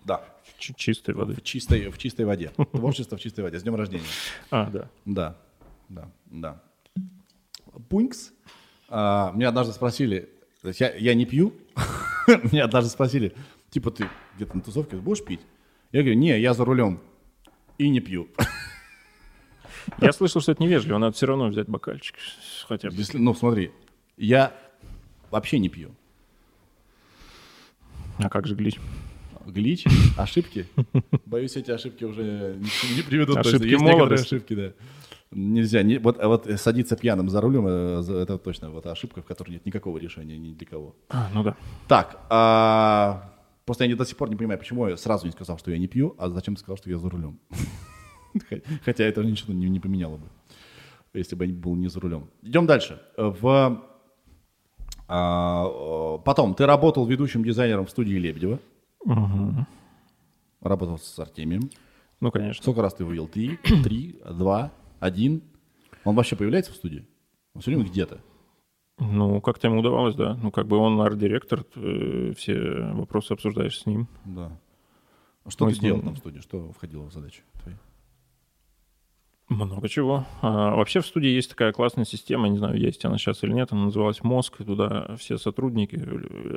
Да. 0.05 0.23
Ч- 0.59 0.75
чистой 0.77 1.15
воды. 1.15 1.35
В 1.35 1.43
чистой, 1.43 1.89
в 1.91 1.99
чистой 1.99 2.25
воде. 2.27 2.53
Творчество 2.73 3.17
в 3.17 3.21
чистой 3.21 3.41
воде. 3.41 3.59
С 3.59 3.63
днем 3.63 3.75
рождения. 3.77 4.05
А, 4.51 4.67
да. 4.71 4.91
Да, 5.05 5.37
да, 5.89 6.11
да. 6.27 6.63
Пункс. 7.89 8.33
А, 8.89 9.33
меня 9.35 9.49
однажды 9.49 9.73
спросили, 9.73 10.29
то 10.63 10.69
есть 10.69 10.81
я, 10.81 10.95
я 10.95 11.15
не 11.15 11.25
пью, 11.27 11.55
меня 12.53 12.65
однажды 12.65 12.91
спросили, 12.91 13.35
типа 13.71 13.91
ты 13.91 14.09
где-то 14.37 14.57
на 14.57 14.63
тусовке 14.63 14.97
будешь 14.97 15.25
пить? 15.25 15.41
Я 15.91 16.03
говорю, 16.03 16.19
не, 16.19 16.39
я 16.39 16.55
за 16.55 16.65
рулем 16.65 17.01
и 17.79 17.89
не 17.89 18.01
пью. 18.01 18.29
Я 20.01 20.13
слышал, 20.13 20.41
что 20.41 20.53
это 20.53 20.63
невежливо. 20.63 20.97
Надо 20.97 21.15
все 21.15 21.27
равно 21.27 21.49
взять 21.49 21.69
бокальчик. 21.69 22.17
Хотя 22.67 22.89
бы. 22.89 22.97
Если- 22.97 23.19
ну, 23.19 23.35
смотри, 23.35 23.71
я 24.17 24.55
вообще 25.31 25.59
не 25.59 25.69
пью. 25.69 25.95
А 28.19 28.29
как 28.29 28.47
же 28.47 28.55
глич? 28.55 28.79
Глич, 29.47 29.85
ошибки. 30.17 30.67
Боюсь, 31.27 31.57
эти 31.57 31.71
ошибки 31.71 32.05
уже 32.05 32.57
не 32.97 33.03
приведут. 33.03 33.37
Ошибки. 33.37 33.67
Есть 33.67 33.83
некоторые 33.83 34.21
ошибки, 34.21 34.55
да. 34.55 34.73
Нельзя. 35.33 35.83
Не, 35.83 35.99
вот, 35.99 36.19
а 36.21 36.29
вот 36.29 36.49
садиться 36.59 36.97
пьяным 36.97 37.29
за 37.29 37.41
рулем, 37.41 37.67
э, 37.67 38.23
это 38.23 38.39
точно 38.39 38.71
вот 38.71 38.87
ошибка, 38.87 39.21
в 39.21 39.25
которой 39.25 39.51
нет 39.51 39.67
никакого 39.67 39.99
решения 39.99 40.39
ни 40.39 40.53
для 40.55 40.67
кого. 40.67 40.95
А, 41.09 41.29
ну 41.35 41.43
да. 41.43 41.57
Так, 41.89 42.21
а, 42.31 43.33
просто 43.67 43.85
я 43.85 43.89
не- 43.89 43.97
до 43.97 44.05
сих 44.05 44.17
пор 44.17 44.31
не 44.31 44.37
понимаю, 44.37 44.59
почему 44.59 44.87
я 44.89 44.97
сразу 44.97 45.27
не 45.27 45.33
сказал, 45.33 45.59
что 45.59 45.73
я 45.73 45.79
не 45.79 45.89
пью, 45.89 46.15
а 46.19 46.31
зачем 46.31 46.57
сказал, 46.57 46.77
что 46.77 46.89
я 46.89 46.99
за 46.99 47.09
рулем. 47.11 47.39
Хотя 48.85 49.05
это 49.05 49.23
ничего 49.25 49.53
не, 49.53 49.69
не 49.69 49.81
поменяло 49.81 50.17
бы, 50.19 50.29
если 51.13 51.35
бы 51.37 51.47
я 51.47 51.53
был 51.53 51.75
не 51.75 51.89
за 51.89 52.01
рулем. 52.01 52.29
Идем 52.43 52.67
дальше. 52.67 53.01
В, 53.17 53.83
а, 55.17 55.67
о, 55.69 56.19
потом, 56.19 56.55
ты 56.55 56.67
работал 56.67 57.07
ведущим 57.07 57.45
дизайнером 57.45 57.87
в 57.87 57.91
студии 57.91 58.15
Лебедева. 58.15 58.59
Работал 60.61 60.99
с 60.99 61.19
Артемием. 61.19 61.71
Ну, 62.21 62.31
конечно. 62.31 62.63
Сколько 62.63 62.83
раз 62.83 62.95
ты 62.95 63.05
вывел? 63.05 63.29
Три, 63.29 63.57
три, 63.85 64.19
два, 64.31 64.73
один. 64.99 65.43
Он 66.05 66.15
вообще 66.17 66.37
появляется 66.37 66.73
в 66.73 66.77
студии? 66.77 67.07
Он 67.55 67.61
все 67.61 67.71
время 67.71 67.85
где-то. 67.85 68.21
Ну, 68.99 69.41
как-то 69.41 69.69
ему 69.69 69.81
удавалось, 69.81 70.15
да. 70.15 70.35
Ну, 70.43 70.51
как 70.51 70.67
бы 70.67 70.77
он 70.79 71.01
арт-директор, 71.01 71.65
э, 71.77 72.33
все 72.37 72.59
вопросы 72.93 73.33
обсуждаешь 73.33 73.79
с 73.79 73.87
ним. 73.87 74.07
Да. 74.25 74.59
А 75.45 75.51
Что 75.51 75.65
Мы 75.67 75.73
ты 75.73 75.77
с 75.79 75.83
ним- 75.83 75.91
делал 75.93 76.03
там 76.03 76.15
в 76.15 76.19
студии? 76.19 76.41
Что 76.41 76.73
входило 76.73 77.05
в 77.05 77.13
задачу 77.13 77.43
твои? 77.63 77.75
Много 79.49 79.89
чего. 79.89 80.25
А, 80.41 80.75
вообще 80.75 81.01
в 81.01 81.07
студии 81.07 81.29
есть 81.29 81.51
такая 81.51 81.73
классная 81.73 82.05
система, 82.07 82.49
не 82.49 82.57
знаю, 82.59 82.79
есть 82.79 83.05
она 83.05 83.19
сейчас 83.19 83.45
или 83.45 83.53
нет, 83.53 83.73
она 83.73 83.85
называлась 83.85 84.23
«Мозг». 84.23 84.61
и 84.61 84.65
Туда 84.65 85.17
все 85.17 85.37
сотрудники 85.37 85.97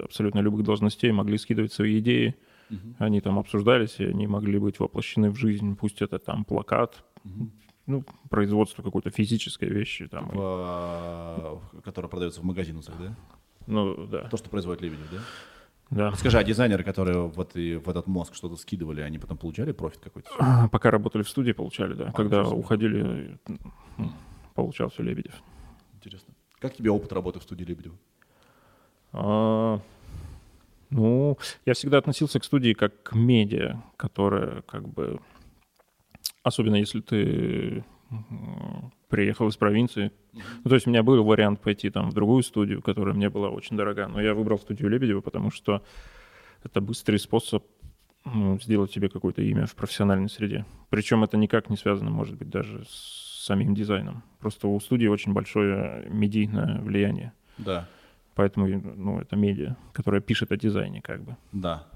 абсолютно 0.03 0.39
любых 0.39 0.63
должностей 0.63 1.11
могли 1.11 1.37
скидывать 1.37 1.73
свои 1.73 1.99
идеи. 1.99 2.35
Они 2.97 3.21
там 3.21 3.39
обсуждались, 3.39 3.99
и 3.99 4.05
они 4.05 4.27
могли 4.27 4.59
быть 4.59 4.79
воплощены 4.79 5.31
в 5.31 5.35
жизнь. 5.35 5.75
Пусть 5.75 6.01
это 6.01 6.19
там 6.19 6.43
плакат, 6.45 7.03
ну, 7.85 8.03
производство 8.29 8.83
какой-то 8.83 9.09
физической 9.09 9.69
вещи. 9.69 10.07
Там, 10.07 10.29
и- 10.31 10.35
в, 10.35 11.61
который 11.83 12.09
продается 12.09 12.41
в 12.41 12.43
магазинах, 12.43 12.85
да? 12.99 13.15
ну, 13.67 14.05
да. 14.07 14.23
То, 14.29 14.35
что 14.37 14.49
производит 14.49 14.81
Лебедев, 14.81 15.07
да? 15.11 15.19
Да. 15.89 16.11
Скажи, 16.15 16.37
а 16.37 16.43
дизайнеры, 16.43 16.83
которые 16.83 17.27
в, 17.27 17.39
этой- 17.39 17.77
в 17.77 17.87
этот 17.89 18.07
мозг 18.07 18.35
что-то 18.35 18.55
скидывали, 18.57 19.01
они 19.01 19.19
потом 19.19 19.37
получали 19.37 19.71
профит 19.71 19.99
какой-то? 20.03 20.29
А, 20.39 20.67
Пока 20.67 20.91
работали 20.91 21.23
в 21.23 21.29
студии, 21.29 21.51
получали, 21.53 21.93
да. 21.93 22.11
Когда 22.11 22.39
ничего 22.39 22.51
себе. 22.51 22.59
уходили, 22.59 23.39
получал 24.55 24.89
все 24.89 25.03
Лебедев. 25.03 25.33
Интересно. 25.93 26.33
Как 26.59 26.73
тебе 26.75 26.91
опыт 26.91 27.11
работы 27.13 27.39
в 27.39 27.43
студии 27.43 27.63
Лебедева? 27.63 27.95
А, 29.13 29.79
ну, 30.89 31.37
я 31.65 31.73
всегда 31.73 31.97
относился 31.99 32.39
к 32.39 32.43
студии 32.43 32.73
как 32.73 33.03
к 33.03 33.13
медиа, 33.15 33.81
которая 33.97 34.61
как 34.63 34.87
бы... 34.87 35.19
Особенно 36.43 36.75
если 36.75 37.01
ты 37.01 37.83
приехал 39.09 39.47
из 39.47 39.57
провинции. 39.57 40.11
Ну, 40.33 40.69
то 40.69 40.75
есть 40.75 40.87
у 40.87 40.89
меня 40.89 41.03
был 41.03 41.23
вариант 41.23 41.61
пойти 41.61 41.89
там 41.89 42.09
в 42.09 42.13
другую 42.13 42.43
студию, 42.43 42.81
которая 42.81 43.13
мне 43.13 43.29
была 43.29 43.49
очень 43.49 43.77
дорога. 43.77 44.07
Но 44.07 44.21
я 44.21 44.33
выбрал 44.33 44.59
студию 44.59 44.89
Лебедева, 44.89 45.21
потому 45.21 45.51
что 45.51 45.83
это 46.63 46.81
быстрый 46.81 47.17
способ 47.17 47.63
ну, 48.25 48.59
сделать 48.59 48.91
себе 48.91 49.09
какое-то 49.09 49.41
имя 49.41 49.65
в 49.65 49.75
профессиональной 49.75 50.29
среде. 50.29 50.65
Причем 50.89 51.23
это 51.23 51.37
никак 51.37 51.69
не 51.69 51.77
связано, 51.77 52.09
может 52.09 52.35
быть, 52.35 52.49
даже 52.49 52.83
с 52.85 53.45
самим 53.45 53.73
дизайном. 53.73 54.23
Просто 54.39 54.67
у 54.67 54.79
студии 54.79 55.07
очень 55.07 55.33
большое 55.33 56.05
медийное 56.09 56.81
влияние. 56.81 57.33
Да. 57.57 57.87
Поэтому, 58.35 58.67
ну, 58.67 59.19
это 59.19 59.35
медиа, 59.35 59.77
которая 59.93 60.21
пишет 60.21 60.51
о 60.51 60.57
дизайне, 60.57 61.01
как 61.01 61.23
бы. 61.23 61.37
Да. 61.53 61.87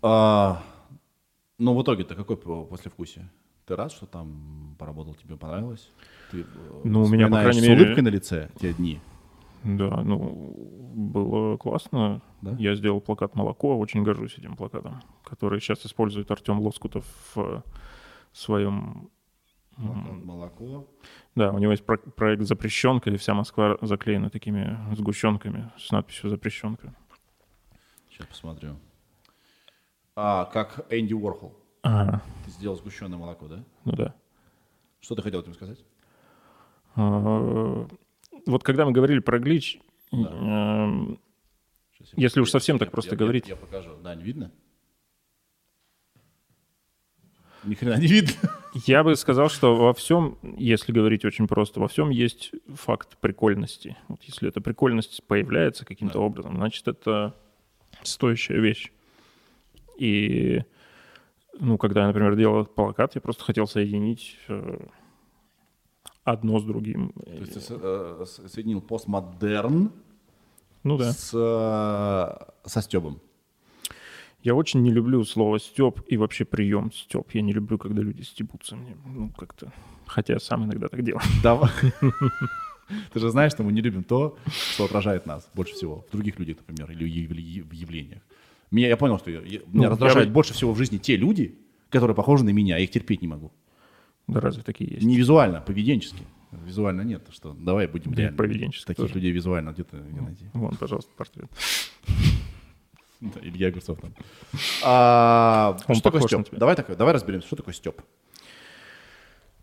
А, 0.00 0.62
ну, 1.58 1.74
в 1.74 1.82
итоге-то 1.82 2.14
какой 2.14 2.36
по- 2.36 2.64
послевкусие? 2.64 3.28
Ты 3.68 3.76
рад, 3.76 3.92
что 3.92 4.06
там 4.06 4.74
поработал, 4.78 5.14
тебе 5.14 5.36
понравилось? 5.36 5.90
Ты, 6.30 6.40
э, 6.40 6.44
Ну, 6.84 7.02
у 7.02 7.08
меня, 7.08 7.28
по 7.28 7.40
крайней 7.42 7.60
с 7.60 7.68
мере- 7.68 7.84
улыбкой 7.84 8.00
на 8.02 8.08
лице 8.08 8.48
те 8.58 8.72
дни? 8.72 8.98
Да, 9.62 10.02
ну, 10.02 10.54
было 10.94 11.58
классно. 11.58 12.22
Да? 12.40 12.52
Я 12.58 12.74
сделал 12.76 13.02
плакат 13.02 13.34
«Молоко», 13.34 13.78
очень 13.78 14.02
горжусь 14.04 14.38
этим 14.38 14.56
плакатом, 14.56 15.02
который 15.22 15.60
сейчас 15.60 15.84
использует 15.84 16.30
Артем 16.30 16.60
Лоскутов 16.60 17.04
в 17.34 17.62
своем... 18.32 19.10
м, 19.76 20.22
Молоко. 20.24 20.86
Да, 21.34 21.52
у 21.52 21.58
него 21.58 21.72
есть 21.72 21.84
про- 21.84 21.98
проект 21.98 22.44
«Запрещенка», 22.44 23.10
и 23.10 23.16
вся 23.18 23.34
Москва 23.34 23.76
заклеена 23.82 24.30
такими 24.30 24.78
сгущенками 24.94 25.70
с 25.76 25.90
надписью 25.92 26.30
«Запрещенка». 26.30 26.94
Сейчас 28.10 28.26
посмотрю. 28.28 28.76
А, 30.16 30.46
как 30.46 30.86
Энди 30.90 31.12
Уорхол. 31.12 31.54
Ага, 31.82 32.22
Ты 32.44 32.50
сделал 32.50 32.76
сгущенное 32.76 33.18
молоко, 33.18 33.46
да? 33.48 33.64
ну 33.84 33.92
да. 33.92 34.14
Что 35.00 35.14
ты 35.14 35.22
хотел 35.22 35.40
этим 35.40 35.54
сказать? 35.54 35.78
А, 36.96 37.86
Вот 38.46 38.62
когда 38.64 38.84
мы 38.84 38.92
говорили 38.92 39.20
про 39.20 39.38
глич, 39.38 39.78
эм, 40.12 41.20
Если 42.16 42.40
уж 42.40 42.50
совсем 42.50 42.78
так 42.78 42.90
просто 42.90 43.14
говорить. 43.16 43.46
Я, 43.48 43.56
покажу. 43.56 43.96
Да, 44.02 44.14
не 44.14 44.24
видно? 44.24 44.50
Ни 47.64 47.74
хрена 47.74 47.98
не 47.98 48.06
видно. 48.06 48.32
Я 48.86 49.02
бы 49.02 49.16
сказал, 49.16 49.48
что 49.50 49.74
во 49.76 49.92
всем, 49.92 50.38
если 50.56 50.92
говорить 50.92 51.24
очень 51.24 51.48
просто, 51.48 51.80
во 51.80 51.88
всем 51.88 52.10
есть 52.10 52.52
факт 52.74 53.16
прикольности. 53.18 53.96
Вот 54.06 54.22
если 54.22 54.48
эта 54.48 54.60
прикольность 54.60 55.22
появляется 55.26 55.84
каким-то 55.84 56.14
Да. 56.14 56.20
образом, 56.20 56.56
значит, 56.56 56.86
это 56.86 57.34
стоящая 58.02 58.60
вещь. 58.60 58.92
И, 59.98 60.62
ну, 61.60 61.78
когда 61.78 62.02
я, 62.02 62.06
например, 62.08 62.36
делал 62.36 62.62
этот 62.62 62.74
плакат, 62.74 63.14
я 63.14 63.20
просто 63.20 63.44
хотел 63.44 63.66
соединить 63.66 64.36
э, 64.48 64.78
одно 66.24 66.58
с 66.58 66.64
другим. 66.64 67.12
То 67.24 67.30
есть 67.32 67.68
ты 67.68 67.74
э, 67.80 68.24
соединил 68.48 68.80
постмодерн 68.80 69.90
Ну 70.84 70.96
да. 70.98 71.12
с, 71.12 71.32
э, 71.34 72.68
со 72.68 72.82
стебом. 72.82 73.20
Я 74.42 74.54
очень 74.54 74.82
не 74.82 74.92
люблю 74.92 75.24
слово 75.24 75.58
«стёб» 75.58 76.00
и 76.06 76.16
вообще 76.16 76.44
прием 76.44 76.92
«стёб». 76.92 77.28
Я 77.34 77.42
не 77.42 77.52
люблю, 77.52 77.76
когда 77.76 78.02
люди 78.02 78.22
стебутся 78.22 78.76
мне. 78.76 78.96
Ну, 79.06 79.30
как-то... 79.36 79.72
Хотя 80.06 80.34
я 80.34 80.38
сам 80.38 80.64
иногда 80.64 80.88
так 80.88 81.02
делаю. 81.02 81.22
Давай. 81.42 81.70
Ты 83.12 83.20
же 83.20 83.30
знаешь, 83.30 83.52
что 83.52 83.64
мы 83.64 83.72
не 83.72 83.82
любим 83.82 84.04
то, 84.04 84.38
что 84.46 84.84
отражает 84.84 85.26
нас 85.26 85.50
больше 85.54 85.74
всего. 85.74 86.04
В 86.08 86.12
других 86.12 86.38
людях, 86.38 86.56
например, 86.66 86.90
или 86.92 87.62
в 87.62 87.72
явлениях. 87.72 88.22
Меня, 88.70 88.88
я 88.88 88.96
понял, 88.96 89.18
что 89.18 89.30
я- 89.30 89.40
я- 89.40 89.60
меня 89.72 89.84
я 89.84 89.90
раздражают 89.90 90.28
бы- 90.28 90.34
больше 90.34 90.52
всего 90.54 90.72
в 90.72 90.78
жизни 90.78 90.98
те 90.98 91.16
люди, 91.16 91.58
которые 91.90 92.14
похожи 92.14 92.44
на 92.44 92.50
меня, 92.50 92.76
я 92.76 92.84
их 92.84 92.90
терпеть 92.90 93.22
не 93.22 93.28
могу. 93.28 93.50
Да 94.26 94.40
разве 94.40 94.62
такие 94.62 94.90
есть? 94.90 95.02
Не 95.06 95.16
визуально, 95.16 95.60
поведенчески. 95.62 96.22
Визуально 96.52 97.02
нет, 97.02 97.26
что 97.30 97.52
давай 97.52 97.86
будем 97.86 98.12
Да 98.12 98.22
реально. 98.22 98.36
поведенчески 98.38 98.86
Таких 98.86 99.04
тоже. 99.04 99.14
людей 99.14 99.32
визуально 99.32 99.70
где-то 99.70 99.96
где 99.98 100.20
найти. 100.20 100.44
Вон, 100.54 100.76
пожалуйста, 100.76 101.10
портрет. 101.16 101.50
Да, 103.20 103.40
Илья 103.42 103.66
Огурцов 103.68 103.98
там. 104.00 104.14
А, 104.84 105.76
Он 105.88 105.96
что 105.96 106.04
такое 106.10 106.22
степ? 106.22 106.46
Давай, 106.52 106.76
такое, 106.76 106.94
давай 106.94 107.12
разберемся, 107.14 107.48
что 107.48 107.56
такое 107.56 107.74
степ. 107.74 108.00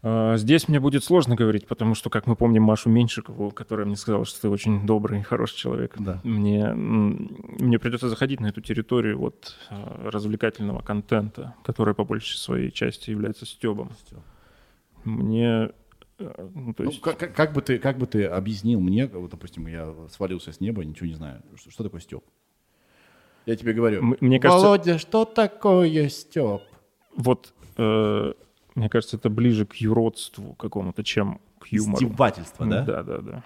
А, 0.07 0.37
Здесь 0.37 0.67
мне 0.67 0.79
будет 0.79 1.03
сложно 1.03 1.35
говорить, 1.35 1.65
потому 1.65 1.95
что, 1.95 2.11
как 2.11 2.27
мы 2.27 2.35
помним 2.35 2.61
Машу 2.61 2.89
Меньшикову, 2.89 3.49
которая 3.49 3.87
мне 3.87 3.95
сказала, 3.95 4.23
что 4.25 4.39
ты 4.39 4.49
очень 4.49 4.85
добрый, 4.85 5.23
хороший 5.23 5.57
человек, 5.57 5.95
Да. 5.97 6.21
мне, 6.23 6.71
мне 6.75 7.79
придется 7.79 8.07
заходить 8.09 8.39
на 8.39 8.47
эту 8.47 8.61
территорию 8.61 9.17
вот 9.17 9.55
а, 9.71 10.11
развлекательного 10.11 10.81
контента, 10.83 11.55
который 11.63 11.95
по 11.95 12.03
большей 12.03 12.37
своей 12.37 12.69
части 12.71 13.09
является 13.09 13.47
стебом. 13.47 13.89
Мне, 15.05 15.71
э, 16.19 16.49
ну, 16.53 16.73
то 16.75 16.83
Ну, 16.83 16.89
есть, 16.91 17.01
как, 17.01 17.17
как- 17.17 17.33
как 17.35 17.53
бы 17.53 17.61
ты, 17.63 17.79
как 17.79 17.97
бы 17.97 18.05
ты 18.05 18.25
объяснил 18.25 18.79
мне, 18.81 19.07
вот, 19.07 19.31
допустим, 19.31 19.65
я 19.65 19.91
свалился 20.11 20.51
с 20.51 20.59
неба, 20.59 20.85
ничего 20.85 21.07
не 21.07 21.15
знаю, 21.15 21.41
что, 21.55 21.71
что 21.71 21.83
такое 21.83 22.01
степ? 22.01 22.23
Я 23.47 23.55
тебе 23.55 23.73
говорю, 23.73 24.15
мне 24.21 24.39
кажется- 24.39 24.65
Володя, 24.67 24.97
что 24.99 25.25
такое 25.25 26.09
степ? 26.09 26.61
вот, 27.17 27.53
э, 27.77 28.33
мне 28.75 28.89
кажется, 28.89 29.17
это 29.17 29.29
ближе 29.29 29.65
к 29.65 29.75
юродству 29.75 30.53
какому-то, 30.53 31.03
чем 31.03 31.39
к 31.59 31.67
юмору. 31.67 32.05
Издевательство, 32.05 32.65
да? 32.65 32.81
Да, 32.83 33.03
да, 33.03 33.17
да. 33.19 33.43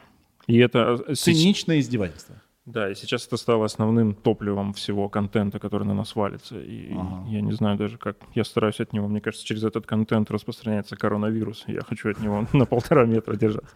И 0.48 0.58
это 0.58 1.00
э, 1.08 1.14
Циничное 1.14 1.80
издевательство. 1.80 2.36
Да, 2.66 2.90
и 2.92 2.96
сейчас 2.96 3.26
это 3.26 3.38
стало 3.38 3.66
основным 3.66 4.14
топливом 4.14 4.74
всего 4.74 5.10
контента, 5.10 5.60
который 5.60 5.88
на 5.88 5.94
нас 5.94 6.16
валится. 6.16 6.60
И 6.60 6.94
Ага. 6.94 7.26
я 7.30 7.42
не 7.42 7.52
знаю 7.54 7.78
даже, 7.78 7.98
как 7.98 8.18
я 8.36 8.44
стараюсь 8.44 8.80
от 8.80 8.94
него. 8.94 9.08
Мне 9.08 9.22
кажется, 9.22 9.46
через 9.46 9.64
этот 9.64 9.86
контент 9.88 10.30
распространяется 10.30 10.96
коронавирус. 10.96 11.64
Я 11.68 11.82
хочу 11.82 12.10
от 12.10 12.20
него 12.20 12.48
на 12.54 12.66
полтора 12.66 13.06
метра 13.06 13.36
держаться. 13.36 13.76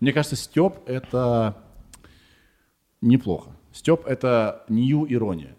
Мне 0.00 0.12
кажется, 0.12 0.36
степ 0.36 0.74
это 0.86 1.56
неплохо. 3.00 3.50
Степ 3.72 4.06
это 4.06 4.64
нью 4.68 5.06
ирония. 5.08 5.56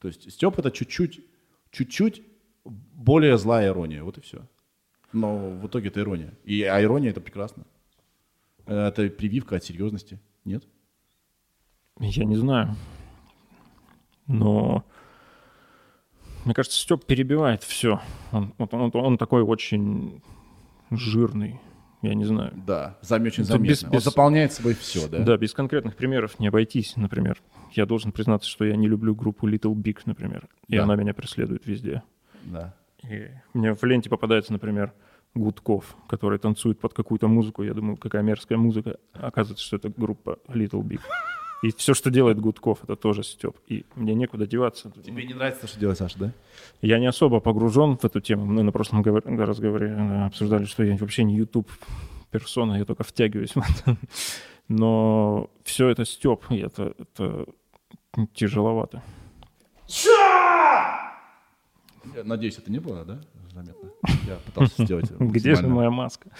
То 0.00 0.08
есть 0.08 0.32
степ 0.32 0.58
это 0.58 0.70
чуть-чуть, 0.70 1.20
чуть-чуть 1.70 2.22
более 3.00 3.38
злая 3.38 3.68
ирония. 3.68 4.02
Вот 4.04 4.18
и 4.18 4.20
все. 4.20 4.46
Но 5.12 5.50
в 5.50 5.66
итоге 5.66 5.88
это 5.88 6.00
ирония. 6.00 6.34
И, 6.44 6.62
а 6.62 6.80
ирония 6.82 7.10
это 7.10 7.20
прекрасно. 7.20 7.64
Это 8.66 9.08
прививка 9.08 9.56
от 9.56 9.64
серьезности. 9.64 10.20
Нет? 10.44 10.64
Я 11.98 12.24
не 12.24 12.36
знаю. 12.36 12.76
Но 14.26 14.84
мне 16.44 16.54
кажется, 16.54 16.78
Степ 16.80 17.04
перебивает 17.04 17.62
все. 17.62 18.00
Он, 18.32 18.54
вот 18.58 18.72
он, 18.72 18.90
он 18.94 19.18
такой 19.18 19.42
очень 19.42 20.22
жирный. 20.90 21.60
Я 22.02 22.14
не 22.14 22.24
знаю. 22.24 22.52
Да, 22.66 22.96
зам- 23.02 23.26
очень 23.26 23.44
заметно. 23.44 23.68
без- 23.68 23.84
Он 23.84 23.90
без- 23.90 24.04
заполняет 24.04 24.52
собой 24.52 24.74
все, 24.74 25.06
да? 25.08 25.18
Да, 25.22 25.36
без 25.36 25.52
конкретных 25.52 25.96
примеров 25.96 26.38
не 26.38 26.46
обойтись. 26.48 26.96
Например, 26.96 27.42
я 27.72 27.84
должен 27.84 28.10
признаться, 28.12 28.48
что 28.48 28.64
я 28.64 28.76
не 28.76 28.88
люблю 28.88 29.14
группу 29.14 29.46
Little 29.48 29.74
Big, 29.74 29.98
например. 30.06 30.48
И 30.68 30.76
Да. 30.76 30.84
она 30.84 30.96
меня 30.96 31.12
преследует 31.12 31.66
везде. 31.66 32.02
Да. 32.44 32.74
И 33.08 33.30
мне 33.54 33.74
в 33.74 33.82
ленте 33.84 34.10
попадается, 34.10 34.52
например, 34.52 34.92
Гудков, 35.34 35.96
который 36.08 36.38
танцует 36.38 36.80
под 36.80 36.92
какую-то 36.92 37.28
музыку. 37.28 37.62
Я 37.62 37.72
думаю, 37.74 37.96
какая 37.96 38.22
мерзкая 38.22 38.58
музыка. 38.58 38.98
Оказывается, 39.12 39.64
что 39.64 39.76
это 39.76 39.88
группа 39.88 40.38
Little 40.48 40.82
Big. 40.82 41.00
И 41.62 41.70
все, 41.76 41.92
что 41.94 42.10
делает 42.10 42.40
Гудков, 42.40 42.82
это 42.84 42.96
тоже 42.96 43.22
Степ. 43.22 43.56
И 43.66 43.84
мне 43.94 44.14
некуда 44.14 44.46
деваться. 44.46 44.90
Тебе 44.90 45.26
не 45.26 45.34
нравится, 45.34 45.66
что 45.66 45.78
делает 45.78 45.98
Саша, 45.98 46.18
да? 46.18 46.32
Я 46.80 46.98
не 46.98 47.06
особо 47.06 47.40
погружен 47.40 47.96
в 47.98 48.04
эту 48.04 48.20
тему. 48.20 48.46
Мы 48.46 48.62
на 48.62 48.72
прошлом 48.72 49.02
говор- 49.02 49.24
разговоре 49.26 49.88
э, 49.88 50.24
обсуждали, 50.24 50.64
что 50.64 50.82
я 50.82 50.96
вообще 50.96 51.22
не 51.22 51.36
YouTube 51.36 51.70
персона, 52.30 52.78
я 52.78 52.84
только 52.84 53.04
втягиваюсь 53.04 53.54
в 53.54 53.58
это. 53.58 53.96
Но 54.68 55.50
все 55.64 55.88
это 55.88 56.04
Степ, 56.04 56.44
и 56.50 56.58
это, 56.58 56.94
это 56.98 57.46
тяжеловато. 58.32 59.02
Я 62.16 62.24
надеюсь, 62.24 62.58
это 62.58 62.70
не 62.72 62.78
было, 62.78 63.04
да? 63.04 63.20
Заметно. 63.52 63.88
Я 64.26 64.36
пытался 64.46 64.84
сделать 64.84 65.10
Где 65.18 65.54
же 65.54 65.66
моя 65.66 65.90
маска? 65.90 66.30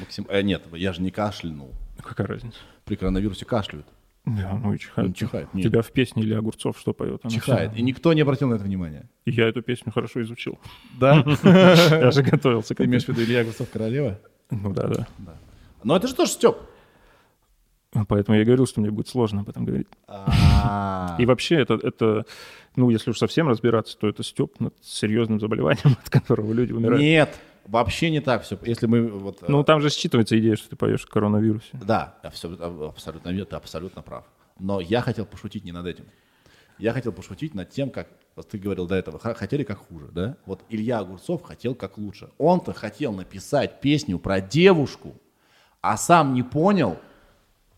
максим- 0.00 0.26
э, 0.28 0.42
Нет, 0.42 0.62
я 0.72 0.92
же 0.92 1.02
не 1.02 1.10
кашлянул. 1.10 1.74
Какая 2.02 2.26
разница? 2.26 2.56
При 2.84 2.96
коронавирусе 2.96 3.44
кашляют. 3.44 3.86
Да, 4.24 4.52
ну 4.62 4.74
и 4.74 4.78
чихает. 4.78 5.08
Он 5.08 5.14
чихает, 5.14 5.54
нет. 5.54 5.64
тебя 5.64 5.80
в 5.80 5.90
песне 5.90 6.22
или 6.22 6.34
Огурцов 6.34 6.78
что 6.78 6.92
поет? 6.92 7.20
Она 7.24 7.30
Чихает. 7.34 7.70
вся- 7.72 7.78
И 7.80 7.82
никто 7.82 8.12
не 8.12 8.20
обратил 8.20 8.48
на 8.48 8.54
это 8.54 8.64
внимания. 8.64 9.08
Я 9.24 9.48
эту 9.48 9.62
песню 9.62 9.90
хорошо 9.90 10.20
изучил. 10.22 10.58
Да? 11.00 11.24
Я 11.42 12.10
же 12.10 12.22
готовился 12.22 12.74
к 12.74 12.78
Ты 12.78 12.84
имеешь 12.84 13.04
в 13.04 13.08
виду 13.08 13.22
Илья 13.22 13.42
Гусев 13.44 13.70
королева? 13.70 14.18
Ну 14.50 14.72
да, 14.74 14.88
да. 14.88 15.06
Но 15.82 15.96
это 15.96 16.06
же 16.08 16.14
тоже 16.14 16.32
Степ. 16.32 16.56
Поэтому 18.06 18.36
я 18.36 18.44
говорил, 18.44 18.66
что 18.66 18.80
мне 18.82 18.90
будет 18.90 19.08
сложно 19.08 19.40
об 19.40 19.48
этом 19.48 19.64
говорить. 19.64 19.88
И 21.18 21.24
вообще 21.26 21.56
это, 21.56 21.74
это, 21.82 22.26
ну, 22.78 22.90
если 22.90 23.10
уж 23.10 23.18
совсем 23.18 23.48
разбираться, 23.48 23.98
то 23.98 24.08
это 24.08 24.22
степ 24.22 24.60
над 24.60 24.74
серьезным 24.80 25.40
заболеванием, 25.40 25.96
от 26.02 26.08
которого 26.08 26.52
люди 26.52 26.72
умирают. 26.72 27.02
Нет, 27.02 27.38
вообще 27.66 28.10
не 28.10 28.20
так 28.20 28.44
все. 28.44 28.58
Если 28.62 28.86
мы 28.86 29.08
вот... 29.08 29.42
э, 29.42 29.46
Ну, 29.48 29.64
там 29.64 29.80
же 29.80 29.88
считывается 29.88 30.38
идея, 30.38 30.56
что 30.56 30.70
ты 30.70 30.76
поешь 30.76 31.04
о 31.04 31.08
коронавирусе. 31.08 31.68
Да, 31.72 32.14
все, 32.32 32.48
абсолютно 32.88 33.30
верно, 33.30 33.46
ты 33.46 33.56
абсолютно 33.56 34.02
прав. 34.02 34.24
Но 34.58 34.80
я 34.80 35.02
хотел 35.02 35.26
пошутить 35.26 35.64
не 35.64 35.72
над 35.72 35.86
этим. 35.86 36.04
Я 36.78 36.92
хотел 36.92 37.12
пошутить 37.12 37.54
над 37.54 37.70
тем, 37.70 37.90
как 37.90 38.08
вот 38.36 38.48
ты 38.48 38.58
говорил 38.58 38.86
до 38.86 38.94
этого, 38.94 39.18
хотели 39.18 39.64
как 39.64 39.78
хуже, 39.88 40.06
да? 40.12 40.36
Вот 40.46 40.62
Илья 40.68 41.00
Огурцов 41.00 41.42
хотел 41.42 41.74
как 41.74 41.98
лучше. 41.98 42.30
Он-то 42.38 42.72
хотел 42.72 43.12
написать 43.12 43.80
песню 43.80 44.20
про 44.20 44.40
девушку, 44.40 45.16
а 45.80 45.96
сам 45.96 46.34
не 46.34 46.44
понял. 46.44 46.96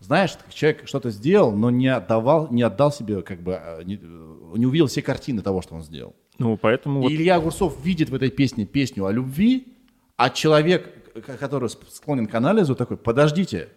Знаешь, 0.01 0.35
человек 0.49 0.87
что-то 0.87 1.11
сделал, 1.11 1.51
но 1.51 1.69
не 1.69 1.87
отдавал, 1.87 2.51
не 2.51 2.63
отдал 2.63 2.91
себе, 2.91 3.21
как 3.21 3.41
бы, 3.41 3.59
э, 3.63 3.83
не, 3.83 3.95
э, 4.01 4.57
не 4.57 4.65
увидел 4.65 4.87
все 4.87 5.03
картины 5.03 5.41
того, 5.41 5.61
что 5.61 5.75
он 5.75 5.83
сделал. 5.83 6.15
Ну, 6.39 6.57
поэтому 6.57 7.01
вот 7.01 7.11
И 7.11 7.15
Илья 7.15 7.35
Огурцов 7.35 7.85
видит 7.85 8.09
в 8.09 8.15
этой 8.15 8.31
песне 8.31 8.65
песню 8.65 9.05
о 9.05 9.11
любви, 9.11 9.67
а 10.17 10.31
человек, 10.31 11.13
который 11.39 11.69
склонен 11.69 12.25
к 12.25 12.33
анализу, 12.33 12.75
такой, 12.75 12.97
подождите, 12.97 13.69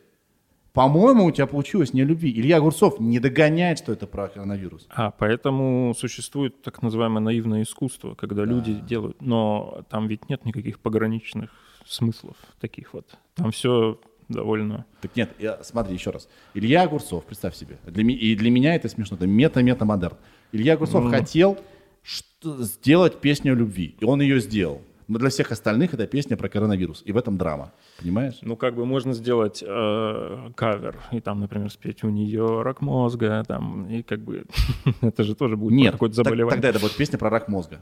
по-моему, 0.73 1.27
у 1.27 1.31
тебя 1.31 1.47
получилось 1.47 1.93
не 1.93 2.01
о 2.01 2.05
любви. 2.05 2.33
Илья 2.33 2.57
Огурцов 2.57 2.99
не 2.99 3.21
догоняет, 3.21 3.79
что 3.79 3.93
это 3.93 4.07
про 4.07 4.29
коронавирус. 4.29 4.87
А, 4.89 5.11
поэтому 5.11 5.95
существует 5.95 6.63
так 6.63 6.81
называемое 6.81 7.21
наивное 7.21 7.63
искусство, 7.63 8.15
когда 8.15 8.45
люди 8.45 8.73
делают, 8.73 9.21
но 9.21 9.85
там 9.91 10.09
ведь 10.09 10.29
нет 10.31 10.47
никаких 10.47 10.81
пограничных 10.81 11.51
смыслов 11.87 12.37
таких 12.61 12.95
вот. 12.95 13.07
Там 13.35 13.51
все 13.51 14.01
довольно... 14.29 14.85
Так 15.01 15.15
нет, 15.17 15.31
я, 15.39 15.63
смотри 15.63 15.95
еще 15.95 16.11
раз. 16.11 16.29
Илья 16.55 16.83
Огурцов, 16.83 17.25
представь 17.25 17.55
себе, 17.55 17.79
для, 17.87 18.03
и 18.05 18.35
для 18.37 18.51
меня 18.51 18.75
это 18.75 18.89
смешно, 18.89 19.17
это 19.17 19.27
мета-мета-модерн. 19.27 20.17
Илья 20.53 20.75
Огурцов 20.75 21.11
хотел 21.11 21.59
что- 22.03 22.63
сделать 22.63 23.21
песню 23.21 23.53
о 23.53 23.57
любви, 23.57 23.97
и 24.01 24.05
он 24.05 24.21
ее 24.21 24.41
сделал. 24.41 24.81
Но 25.07 25.19
для 25.19 25.29
всех 25.29 25.53
остальных 25.53 25.93
это 25.93 26.07
песня 26.07 26.35
про 26.39 26.49
коронавирус, 26.49 27.03
и 27.05 27.13
в 27.13 27.19
этом 27.19 27.37
драма, 27.37 27.73
понимаешь? 28.01 28.39
Ну, 28.41 28.57
как 28.57 28.75
бы 28.75 28.87
можно 28.87 29.13
сделать 29.13 29.63
э, 29.67 30.51
кавер, 30.57 30.99
и 31.13 31.21
там, 31.21 31.41
например, 31.41 31.71
спеть 31.71 32.03
у 32.05 32.09
нее 32.09 32.63
рак 32.63 32.81
мозга, 32.81 33.45
там, 33.47 33.87
и 33.91 34.03
как 34.03 34.21
бы 34.21 34.47
это 35.03 35.23
же 35.25 35.35
тоже 35.35 35.59
будет 35.59 35.75
Нет, 35.77 35.93
какое-то 35.93 36.17
так- 36.17 36.25
заболевание. 36.25 36.55
тогда 36.55 36.69
это 36.71 36.79
будет 36.81 36.97
песня 36.97 37.19
про 37.19 37.29
рак 37.29 37.49
мозга. 37.49 37.81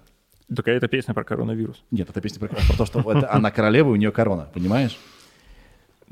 Такая 0.55 0.76
это 0.76 0.88
песня 0.88 1.14
про 1.14 1.22
коронавирус. 1.22 1.82
Нет, 1.93 2.11
это 2.11 2.20
песня 2.20 2.40
про, 2.40 2.49
про 2.49 2.76
то, 2.76 2.84
что 2.86 2.99
это 3.12 3.32
она 3.32 3.53
королева, 3.53 3.90
у 3.90 3.97
нее 3.97 4.11
корона, 4.11 4.49
понимаешь? 4.53 4.99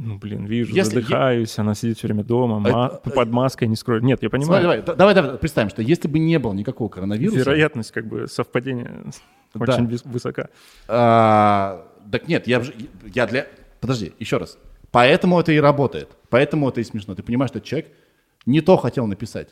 Ну, 0.03 0.17
блин, 0.17 0.47
вижу, 0.47 0.75
Если 0.75 1.01
задыхаюсь, 1.01 1.59
она 1.59 1.75
сидит 1.75 1.99
все 1.99 2.07
время 2.07 2.25
дома, 2.25 2.59
ма- 2.59 3.01
Это- 3.05 3.11
под 3.11 3.29
маской 3.31 3.69
не 3.69 3.77
скроет. 3.77 4.03
Нет, 4.03 4.23
я 4.23 4.31
Смотри, 4.31 4.41
понимаю. 4.47 4.63
давай, 4.63 4.83
да- 4.83 4.95
давай, 4.95 5.15
давай 5.15 5.37
представим, 5.39 5.69
что 5.69 5.83
если 5.83 6.09
бы 6.09 6.19
не 6.19 6.39
было 6.39 6.55
никакого 6.55 6.89
коронавируса, 6.89 7.39
Вероятность 7.41 7.93
как 7.93 8.07
бы 8.07 8.27
совпадения 8.27 9.03
Да. 9.55 9.75
очень 9.75 9.87
высока. 10.05 10.49
а, 10.89 11.87
так 12.11 12.29
нет, 12.29 12.47
я, 12.47 12.63
я 13.15 13.27
для, 13.27 13.47
подожди, 13.81 14.13
еще 14.19 14.39
раз, 14.39 14.57
поэтому 14.91 15.39
это 15.39 15.53
и 15.53 15.59
работает, 15.61 16.09
поэтому 16.31 16.69
это 16.71 16.81
и 16.81 16.85
смешно. 16.85 17.15
Ты 17.15 17.23
понимаешь, 17.23 17.51
что 17.51 17.61
человек 17.61 17.91
не 18.47 18.61
то 18.63 18.77
хотел 18.79 19.07
написать, 19.07 19.51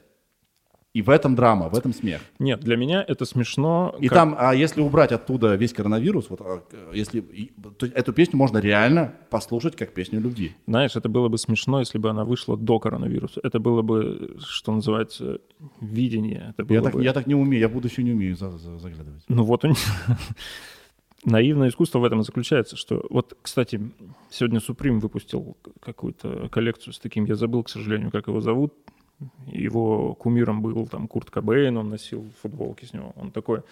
и 0.98 1.02
в 1.02 1.10
этом 1.10 1.36
драма, 1.36 1.68
в 1.68 1.76
этом 1.76 1.92
смех. 1.94 2.20
Нет, 2.40 2.58
для 2.60 2.76
меня 2.76 3.04
это 3.06 3.24
смешно. 3.24 3.94
И 4.00 4.08
как- 4.08 4.18
там, 4.18 4.34
а 4.36 4.52
если 4.52 4.80
убрать 4.80 5.12
оттуда 5.12 5.54
весь 5.54 5.72
коронавирус, 5.72 6.28
вот, 6.28 6.40
а, 6.40 6.62
если 6.92 7.20
то 7.78 7.86
эту 7.86 8.12
песню 8.12 8.36
можно 8.36 8.58
реально 8.58 9.12
послушать 9.30 9.76
как 9.76 9.94
песню 9.94 10.20
любви. 10.20 10.56
Знаешь, 10.66 10.96
это 10.96 11.08
было 11.08 11.28
бы 11.28 11.38
смешно, 11.38 11.78
если 11.78 11.98
бы 11.98 12.10
она 12.10 12.24
вышла 12.24 12.56
до 12.56 12.80
коронавируса. 12.80 13.40
Это 13.44 13.60
было 13.60 13.82
бы, 13.82 14.36
что 14.40 14.72
называется, 14.72 15.38
видение. 15.80 16.54
Это 16.56 16.64
было 16.64 16.74
Я 16.76 16.82
так, 16.82 16.92
бы... 16.94 17.04
я 17.04 17.12
так 17.12 17.26
не 17.28 17.34
умею, 17.36 17.60
я 17.60 17.68
в 17.68 17.72
будущее 17.72 18.02
не 18.04 18.12
умею 18.12 18.34
за- 18.36 18.58
за- 18.58 18.78
заглядывать. 18.78 19.22
Ну 19.28 19.44
вот 19.44 19.64
у. 19.64 19.74
Наивное 21.24 21.68
искусство 21.68 21.98
в 21.98 22.04
этом 22.04 22.20
и 22.20 22.24
заключается, 22.24 22.76
что... 22.76 23.04
Вот, 23.10 23.36
кстати, 23.42 23.80
сегодня 24.30 24.60
Supreme 24.60 25.00
выпустил 25.00 25.56
какую-то 25.80 26.48
коллекцию 26.48 26.92
с 26.94 26.98
таким, 27.00 27.24
я 27.24 27.34
забыл, 27.34 27.62
к 27.64 27.68
сожалению, 27.68 28.10
как 28.12 28.28
его 28.28 28.40
зовут. 28.40 28.72
Его 29.46 30.14
кумиром 30.14 30.62
был 30.62 30.86
там 30.86 31.08
Курт 31.08 31.30
Кобейн, 31.30 31.76
он 31.76 31.88
носил 31.88 32.24
футболки 32.40 32.84
с 32.84 32.92
него. 32.92 33.12
Он 33.16 33.30
такой 33.30 33.62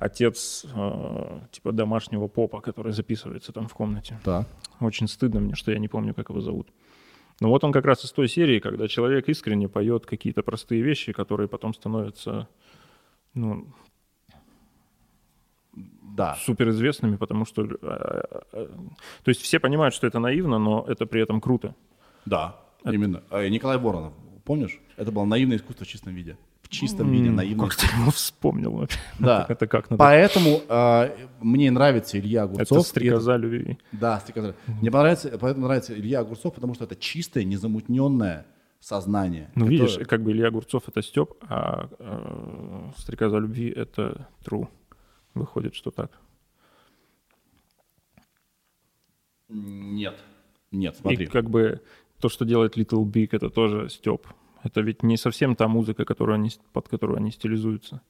отец 0.00 0.66
э, 0.74 1.40
типа 1.52 1.72
домашнего 1.72 2.26
попа, 2.26 2.60
который 2.60 2.92
записывается 2.92 3.52
там 3.52 3.68
в 3.68 3.74
комнате. 3.74 4.18
Так. 4.24 4.46
Очень 4.80 5.06
стыдно 5.08 5.40
мне, 5.40 5.54
что 5.54 5.70
я 5.70 5.78
не 5.78 5.88
помню, 5.88 6.12
как 6.14 6.30
его 6.30 6.40
зовут. 6.40 6.68
Но 7.40 7.48
вот 7.48 7.64
он 7.64 7.72
как 7.72 7.84
раз 7.84 8.04
из 8.04 8.12
той 8.12 8.28
серии, 8.28 8.58
когда 8.60 8.88
человек 8.88 9.28
искренне 9.28 9.68
поет 9.68 10.06
какие-то 10.06 10.42
простые 10.42 10.82
вещи, 10.82 11.12
которые 11.12 11.48
потом 11.48 11.74
становятся, 11.74 12.48
ну, 13.34 13.66
Да. 16.16 16.34
суперизвестными, 16.36 17.16
потому 17.16 17.44
что... 17.44 17.62
э, 17.64 18.22
э, 18.52 18.66
То 19.24 19.28
есть 19.28 19.40
все 19.40 19.58
понимают, 19.58 19.94
что 19.94 20.06
это 20.06 20.18
наивно, 20.20 20.58
но 20.58 20.84
это 20.88 21.06
при 21.06 21.22
этом 21.22 21.40
круто. 21.40 21.74
Да, 22.26 22.56
именно. 22.84 23.22
А, 23.30 23.48
Николай 23.48 23.78
Воронов, 23.78 24.12
помнишь? 24.44 24.80
Это 24.96 25.10
было 25.12 25.24
наивное 25.24 25.56
искусство 25.56 25.84
в 25.84 25.88
чистом 25.88 26.14
виде. 26.14 26.36
В 26.62 26.68
чистом 26.68 27.10
виде 27.12 27.30
наивное 27.30 27.68
Как 27.68 27.76
ты 27.76 27.86
его 27.86 28.10
вспомнил? 28.10 28.88
Да. 29.18 29.46
Это 29.50 29.66
как 29.66 29.90
надо? 29.90 29.98
Поэтому 29.98 30.62
а, 30.68 31.14
мне 31.40 31.70
нравится 31.70 32.18
Илья 32.18 32.44
Огурцов. 32.44 32.78
Это 32.78 32.80
и 32.80 32.82
стрекоза 32.88 33.36
любви. 33.36 33.78
Да, 33.92 34.20
стрекоза. 34.20 34.54
Мне 34.66 34.90
понравится, 34.90 35.36
поэтому 35.38 35.66
нравится 35.66 35.94
Илья 35.94 36.20
Огурцов, 36.20 36.54
потому 36.54 36.74
что 36.74 36.84
это 36.84 36.96
чистое, 36.96 37.44
незамутненное 37.44 38.46
сознание. 38.80 39.50
Ну, 39.54 39.66
которое- 39.66 39.70
видишь, 39.88 40.06
как 40.08 40.22
бы 40.22 40.32
Илья 40.32 40.48
Огурцов— 40.48 40.84
это 40.88 41.02
Степ, 41.02 41.34
а 41.42 41.88
э, 41.98 42.90
стрекоза 42.98 43.38
любви— 43.38 43.68
это 43.76 44.28
Тру. 44.42 44.68
Выходит, 45.34 45.74
что 45.74 45.90
так. 45.90 46.10
Нет. 49.48 50.14
Нет, 50.70 50.94
И 50.94 50.98
смотри. 50.98 51.26
как 51.26 51.48
бы 51.50 51.80
то, 52.24 52.30
что 52.30 52.46
делает 52.46 52.78
Little 52.78 53.04
Big, 53.04 53.28
это 53.32 53.50
тоже 53.50 53.90
Степ. 53.90 54.26
Это 54.62 54.80
ведь 54.80 55.02
не 55.02 55.18
совсем 55.18 55.54
та 55.54 55.68
музыка, 55.68 56.06
которую 56.06 56.36
они, 56.36 56.50
под 56.72 56.88
которую 56.88 57.18
они 57.18 57.30
стилизуются. 57.30 58.00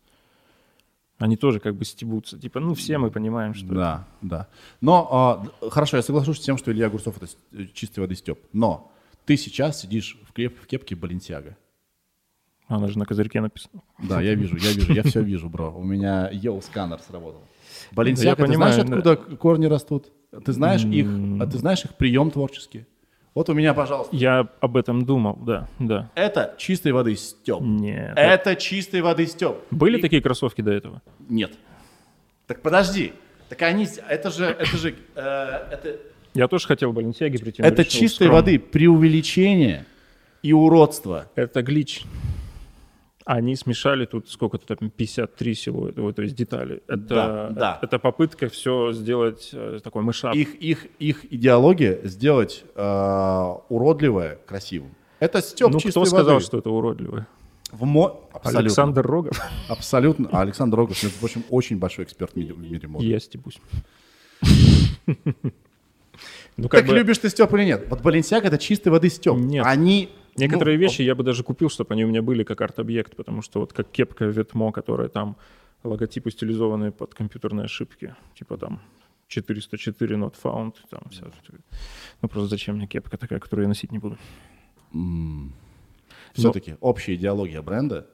Они 1.18 1.36
тоже 1.36 1.58
как 1.58 1.74
бы 1.74 1.84
стебутся. 1.84 2.38
Типа, 2.38 2.60
ну, 2.60 2.74
все 2.74 2.98
мы 2.98 3.10
понимаем, 3.10 3.54
что... 3.54 3.74
Да, 3.74 4.06
да. 4.22 4.46
Но 4.80 5.42
д- 5.60 5.70
хорошо, 5.70 5.96
я 5.96 6.02
соглашусь 6.04 6.38
с 6.38 6.44
тем, 6.44 6.58
что 6.58 6.70
Илья 6.70 6.86
Огурцов 6.86 7.16
это 7.16 7.26
э, 7.50 7.66
чистой 7.74 8.00
воды 8.00 8.14
Степ. 8.14 8.38
Но 8.52 8.92
ты 9.24 9.36
сейчас 9.36 9.80
сидишь 9.80 10.16
в, 10.28 10.32
клеп- 10.32 10.60
в 10.62 10.66
кепке 10.68 10.94
Баленсиага. 10.94 11.56
Она 12.68 12.86
же 12.86 13.00
на 13.00 13.04
козырьке 13.04 13.40
написана. 13.40 13.82
Да, 13.98 14.20
я 14.20 14.34
вижу, 14.36 14.56
я 14.56 14.70
вижу, 14.70 14.92
я 14.92 15.02
все 15.02 15.22
вижу, 15.22 15.48
бро. 15.48 15.72
У 15.76 15.82
меня 15.82 16.30
йоу-сканер 16.30 17.00
сработал. 17.00 17.42
Баленсиага, 17.90 18.36
ты 18.36 18.46
понимаю, 18.46 18.74
знаешь, 18.74 18.88
да. 18.88 19.12
откуда 19.12 19.36
корни 19.36 19.66
растут? 19.66 20.12
Ты 20.44 20.52
знаешь 20.52 20.84
их, 20.84 21.08
а 21.40 21.46
ты 21.48 21.58
знаешь 21.58 21.84
их 21.84 21.96
прием 21.96 22.30
творческий? 22.30 22.86
Вот 23.34 23.48
у 23.48 23.54
меня, 23.54 23.74
пожалуйста. 23.74 24.14
Я 24.14 24.48
об 24.60 24.76
этом 24.76 25.04
думал, 25.04 25.36
да, 25.44 25.68
да. 25.80 26.08
Это 26.14 26.54
чистой 26.56 26.92
воды 26.92 27.16
стёб. 27.16 27.60
Нет. 27.60 28.12
Это 28.16 28.54
чистой 28.54 29.00
воды 29.00 29.26
стёб. 29.26 29.56
Были 29.72 30.00
такие 30.00 30.22
кроссовки 30.22 30.60
до 30.60 30.70
этого? 30.70 31.02
Нет. 31.28 31.52
Так 32.46 32.62
подожди. 32.62 33.12
Так 33.48 33.62
они, 33.62 33.88
это 34.08 34.30
же, 34.30 34.44
это 34.46 34.76
же, 34.76 34.94
э, 35.16 35.20
это, 35.20 35.96
Я 36.34 36.46
тоже 36.48 36.66
хотел 36.66 36.92
Баленсиаги 36.92 37.36
прийти. 37.38 37.62
это 37.62 37.84
чистой 37.84 38.24
скромно. 38.26 38.34
воды 38.34 38.58
преувеличение 38.58 39.84
и 40.42 40.52
уродство. 40.52 41.26
Это 41.34 41.62
глич. 41.62 42.02
Они 43.24 43.56
смешали 43.56 44.04
тут 44.04 44.28
сколько-то 44.28 44.76
там 44.76 44.90
53 44.90 45.54
силуэта, 45.54 46.02
ой, 46.02 46.12
то 46.12 46.20
есть 46.20 46.34
детали. 46.34 46.82
Это, 46.86 46.98
Да, 46.98 47.48
да. 47.50 47.78
это 47.80 47.98
попытка 47.98 48.50
все 48.50 48.92
сделать 48.92 49.48
э, 49.54 49.80
такой 49.82 50.02
мышап. 50.02 50.34
Их, 50.34 50.54
их, 50.56 50.86
их 50.98 51.32
идеология 51.32 52.00
сделать 52.04 52.64
э, 52.74 53.54
уродливое 53.70 54.38
красивым. 54.44 54.94
Это 55.20 55.40
Степ 55.40 55.70
ну, 55.70 55.78
кто 55.78 56.04
сказал, 56.04 56.34
воды. 56.34 56.44
что 56.44 56.58
это 56.58 56.68
уродливое? 56.68 57.26
В 57.72 57.84
мо... 57.84 58.28
Абсолютно. 58.32 58.60
Александр 58.60 59.06
Рогов. 59.06 59.40
Абсолютно. 59.68 60.28
А 60.30 60.42
Александр 60.42 60.76
Рогов, 60.76 61.02
между 61.02 61.18
прочим, 61.18 61.44
очень 61.48 61.78
большой 61.78 62.04
эксперт 62.04 62.32
в 62.32 62.36
мире, 62.36 62.52
в 62.52 62.58
мире 62.58 62.88
моды. 62.88 63.06
Я 63.06 63.18
стебусь. 63.20 63.58
Ну, 66.56 66.68
Так 66.68 66.70
как 66.70 66.86
бы 66.86 66.94
любишь 66.94 67.18
ты 67.18 67.28
Степ 67.28 67.52
или 67.54 67.64
нет? 67.64 67.86
Вот 67.90 68.00
Баленсиаг 68.00 68.44
это 68.44 68.58
чистой 68.58 68.90
воды 68.90 69.10
Степ. 69.10 69.34
Нет. 69.34 69.66
Они... 69.66 70.10
некоторые 70.36 70.76
ну, 70.76 70.82
вещи 70.82 71.02
я 71.02 71.14
бы 71.14 71.22
даже 71.22 71.42
купил, 71.42 71.68
чтобы 71.68 71.94
они 71.94 72.04
у 72.04 72.08
меня 72.08 72.22
были 72.22 72.44
как 72.44 72.60
арт-объект, 72.60 73.16
потому 73.16 73.42
что 73.42 73.60
вот 73.60 73.72
как 73.72 73.90
кепка 73.90 74.24
Ветмо, 74.26 74.72
которая 74.72 75.08
там 75.08 75.36
логотипы 75.82 76.30
стилизованные 76.30 76.92
под 76.92 77.14
компьютерные 77.14 77.64
ошибки, 77.64 78.14
типа 78.34 78.56
там 78.56 78.80
404 79.28 80.16
not 80.16 80.34
found, 80.42 80.74
там 80.90 81.02
вся. 81.10 81.26
Ну 82.22 82.28
просто 82.28 82.48
зачем 82.48 82.76
мне 82.76 82.86
кепка 82.86 83.16
такая, 83.16 83.40
которую 83.40 83.64
я 83.64 83.68
носить 83.68 83.92
не 83.92 83.98
буду? 83.98 84.18
Все-таки 86.32 86.76
общая 86.80 87.14
идеология 87.14 87.62
бренда 87.62 88.06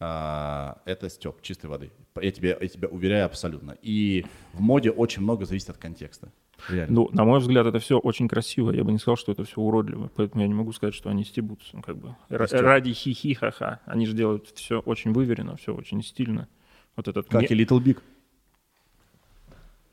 а, 0.00 0.82
это 0.84 1.08
Степ 1.08 1.40
чистой 1.42 1.66
воды. 1.66 1.90
Я 2.20 2.30
тебе, 2.30 2.56
я 2.60 2.68
тебя 2.68 2.88
уверяю 2.88 3.26
абсолютно. 3.26 3.76
И 3.82 4.26
в 4.52 4.60
моде 4.60 4.90
очень 4.90 5.22
много 5.22 5.46
зависит 5.46 5.70
от 5.70 5.78
контекста. 5.78 6.32
Реально. 6.68 6.94
Ну, 6.94 7.08
на 7.12 7.24
мой 7.24 7.40
взгляд, 7.40 7.66
это 7.66 7.78
все 7.78 7.98
очень 7.98 8.28
красиво. 8.28 8.70
Я 8.70 8.84
бы 8.84 8.92
не 8.92 8.98
сказал, 8.98 9.16
что 9.16 9.32
это 9.32 9.44
все 9.44 9.60
уродливо. 9.60 10.10
Поэтому 10.16 10.42
я 10.42 10.48
не 10.48 10.54
могу 10.54 10.72
сказать, 10.72 10.94
что 10.94 11.10
они 11.10 11.24
стебутся. 11.24 11.76
Ну, 11.76 11.82
как 11.82 11.96
бы 11.96 12.16
ради 12.28 12.92
хихи 12.92 13.34
ха-ха. 13.34 13.80
Они 13.84 14.06
же 14.06 14.14
делают 14.14 14.48
все 14.54 14.80
очень 14.80 15.12
выверено, 15.12 15.56
все 15.56 15.74
очень 15.74 16.02
стильно. 16.02 16.48
Вот 16.96 17.08
этот 17.08 17.28
как 17.28 17.50
и 17.50 17.54
Little 17.54 17.82
Big. 17.82 17.98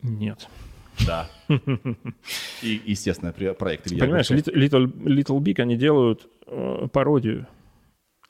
Нет. 0.02 0.48
Да. 1.06 1.30
И, 2.62 2.82
естественно, 2.86 3.32
проект 3.32 3.88
Илья 3.92 4.04
Понимаешь. 4.04 4.30
Little, 4.30 4.86
Little, 4.86 5.40
Big, 5.40 5.60
они 5.60 5.76
делают 5.78 6.28
э, 6.48 6.88
пародию, 6.92 7.48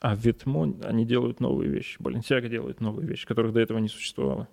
а 0.00 0.14
Ветмо, 0.14 0.74
они 0.84 1.04
делают 1.04 1.40
новые 1.40 1.70
вещи. 1.70 1.96
Баленсиага 2.00 2.48
делает 2.48 2.80
новые 2.80 3.06
вещи, 3.06 3.26
которых 3.26 3.52
до 3.52 3.60
этого 3.60 3.78
не 3.78 3.88
существовало. 3.88 4.48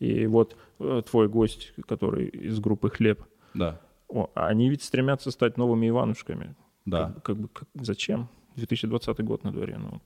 И 0.00 0.26
вот 0.26 0.56
э, 0.80 1.02
твой 1.10 1.28
гость, 1.28 1.72
который 1.88 2.26
из 2.28 2.60
группы 2.60 2.88
«Хлеб», 2.90 3.22
Да, 3.54 3.80
о, 4.08 4.30
они 4.34 4.70
ведь 4.70 4.82
стремятся 4.82 5.30
стать 5.30 5.56
новыми 5.58 5.88
Иванушками. 5.88 6.54
да. 6.86 7.12
Как, 7.14 7.22
как 7.22 7.36
бы, 7.36 7.48
как- 7.48 7.68
зачем? 7.74 8.28
2020 8.56 9.20
год 9.24 9.44
на 9.44 9.52
дворе. 9.52 9.76
Ну, 9.78 10.00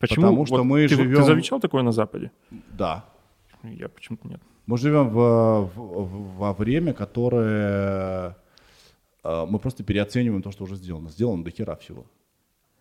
почему? 0.00 0.22
Потому 0.26 0.46
что 0.46 0.64
мы 0.64 0.88
ты, 0.88 0.94
живем- 0.96 1.16
Ты 1.16 1.22
замечал 1.24 1.60
такое 1.60 1.82
на 1.82 1.92
Западе? 1.92 2.30
Да. 2.78 3.04
Я 3.62 3.88
почему-то 3.88 4.28
нет. 4.28 4.40
Мы 4.66 4.78
живем 4.78 5.08
в- 5.10 5.70
в- 5.74 6.36
во 6.38 6.52
время, 6.52 6.92
которое 6.92 8.36
э, 9.24 9.46
мы 9.48 9.58
просто 9.58 9.84
переоцениваем 9.84 10.42
то, 10.42 10.50
что 10.52 10.64
уже 10.64 10.76
сделано. 10.76 11.08
Сделано 11.08 11.44
до 11.44 11.50
хера 11.50 11.74
всего. 11.76 12.04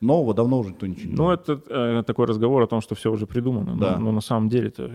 Нового 0.04 0.34
давно 0.34 0.60
уже 0.60 0.70
никто 0.70 0.88
ничего 0.88 1.12
не 1.12 1.16
Ну, 1.16 1.32
это 1.32 1.62
э, 1.70 2.04
такой 2.06 2.26
разговор 2.26 2.62
о 2.64 2.68
том, 2.68 2.82
что 2.82 2.96
все 2.96 3.12
уже 3.12 3.26
придумано. 3.26 3.78
Да. 3.78 3.98
Но, 3.98 4.06
но 4.06 4.12
на 4.12 4.22
самом 4.22 4.50
деле-то 4.50 4.90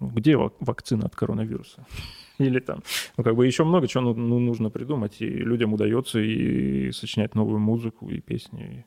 ну, 0.00 0.08
где 0.08 0.36
вак- 0.36 0.54
вакцина 0.60 1.06
от 1.06 1.16
коронавируса? 1.16 1.86
Или 2.38 2.60
там, 2.60 2.82
ну, 3.16 3.24
как 3.24 3.36
бы 3.36 3.46
еще 3.46 3.64
много 3.64 3.86
чего 3.86 4.04
ну, 4.04 4.14
ну, 4.14 4.38
нужно 4.38 4.70
придумать, 4.70 5.20
и 5.20 5.26
людям 5.26 5.74
удается 5.74 6.18
и 6.18 6.90
сочинять 6.92 7.34
новую 7.34 7.58
музыку, 7.58 8.08
и 8.08 8.20
песни, 8.20 8.62
и 8.62 8.84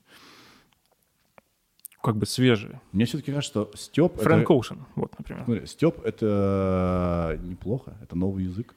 как 2.01 2.17
бы 2.17 2.26
свежие. 2.26 2.82
Мне 2.91 3.05
все-таки 3.05 3.32
кажется, 3.32 3.65
что 3.65 3.78
Степ... 3.78 4.17
Фрэнк 4.17 4.49
Оушен, 4.49 4.86
вот, 4.95 5.17
например. 5.17 5.45
Смотри, 5.45 5.65
Степ 5.67 6.03
это 6.03 7.39
неплохо, 7.43 7.97
это 8.01 8.17
новый 8.17 8.43
язык. 8.43 8.76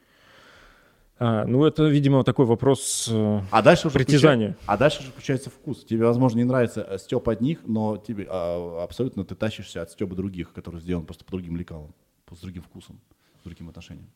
А, 1.19 1.47
ну, 1.47 1.65
это, 1.65 1.85
видимо, 1.85 2.25
такой 2.25 2.45
вопрос 2.45 3.09
э, 3.11 3.41
А 3.51 3.63
дальше 3.63 3.87
уже 3.87 3.95
притязания. 3.95 4.57
А 4.67 4.77
дальше 4.77 5.01
уже 5.01 5.11
включается 5.11 5.49
вкус. 5.49 5.83
Тебе, 5.85 6.05
возможно, 6.05 6.39
не 6.39 6.45
нравится 6.45 6.99
Степ 6.99 7.29
одних, 7.29 7.61
но 7.65 7.97
тебе 7.97 8.27
а, 8.29 8.83
абсолютно 8.83 9.25
ты 9.25 9.35
тащишься 9.35 9.81
от 9.81 9.91
Степа 9.91 10.15
других, 10.15 10.53
который 10.53 10.81
сделан 10.81 11.07
просто 11.07 11.25
по 11.25 11.31
другим 11.31 11.57
лекалам, 11.57 11.95
с 12.31 12.41
другим 12.41 12.63
вкусом, 12.63 13.01
с 13.41 13.45
другим 13.45 13.71
отношением. 13.71 14.11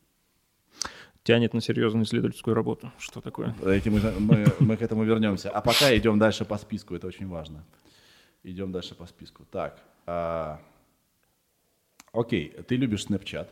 Тянет 1.23 1.53
на 1.53 1.61
серьезную 1.61 2.05
исследовательскую 2.05 2.53
работу. 2.53 2.91
Что 2.99 3.19
такое? 3.19 3.55
Эти 3.65 3.89
мы, 3.89 3.99
мы, 4.19 4.45
мы 4.59 4.77
к 4.77 4.81
этому 4.83 5.03
вернемся. 5.03 5.49
А 5.49 5.61
пока 5.61 5.95
идем 5.97 6.19
дальше 6.19 6.45
по 6.45 6.57
списку, 6.57 6.95
это 6.95 7.07
очень 7.07 7.27
важно. 7.27 7.63
Идем 8.43 8.71
дальше 8.71 8.95
по 8.95 9.07
списку. 9.07 9.45
Так. 9.51 9.79
а, 10.05 10.59
окей, 12.11 12.49
ты 12.67 12.75
любишь 12.75 13.05
Snapchat. 13.07 13.47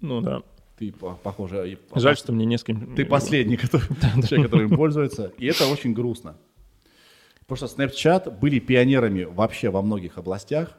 Ну 0.00 0.20
да. 0.20 0.42
Ты, 0.76 0.92
по- 0.92 1.14
похоже, 1.14 1.78
Жаль, 1.94 2.16
что 2.16 2.32
мне 2.32 2.46
не 2.46 2.58
с 2.58 2.64
кем... 2.64 2.94
ты 2.94 3.04
последний 3.04 3.56
который, 3.56 3.86
человек, 4.28 4.50
который 4.50 4.68
им 4.68 4.76
пользуется. 4.76 5.32
И 5.38 5.46
это 5.46 5.66
очень 5.66 5.94
грустно. 5.94 6.36
Потому 7.46 7.68
что 7.68 7.82
Snapchat 7.82 8.38
были 8.38 8.58
пионерами 8.58 9.24
вообще 9.24 9.70
во 9.70 9.82
многих 9.82 10.18
областях. 10.18 10.76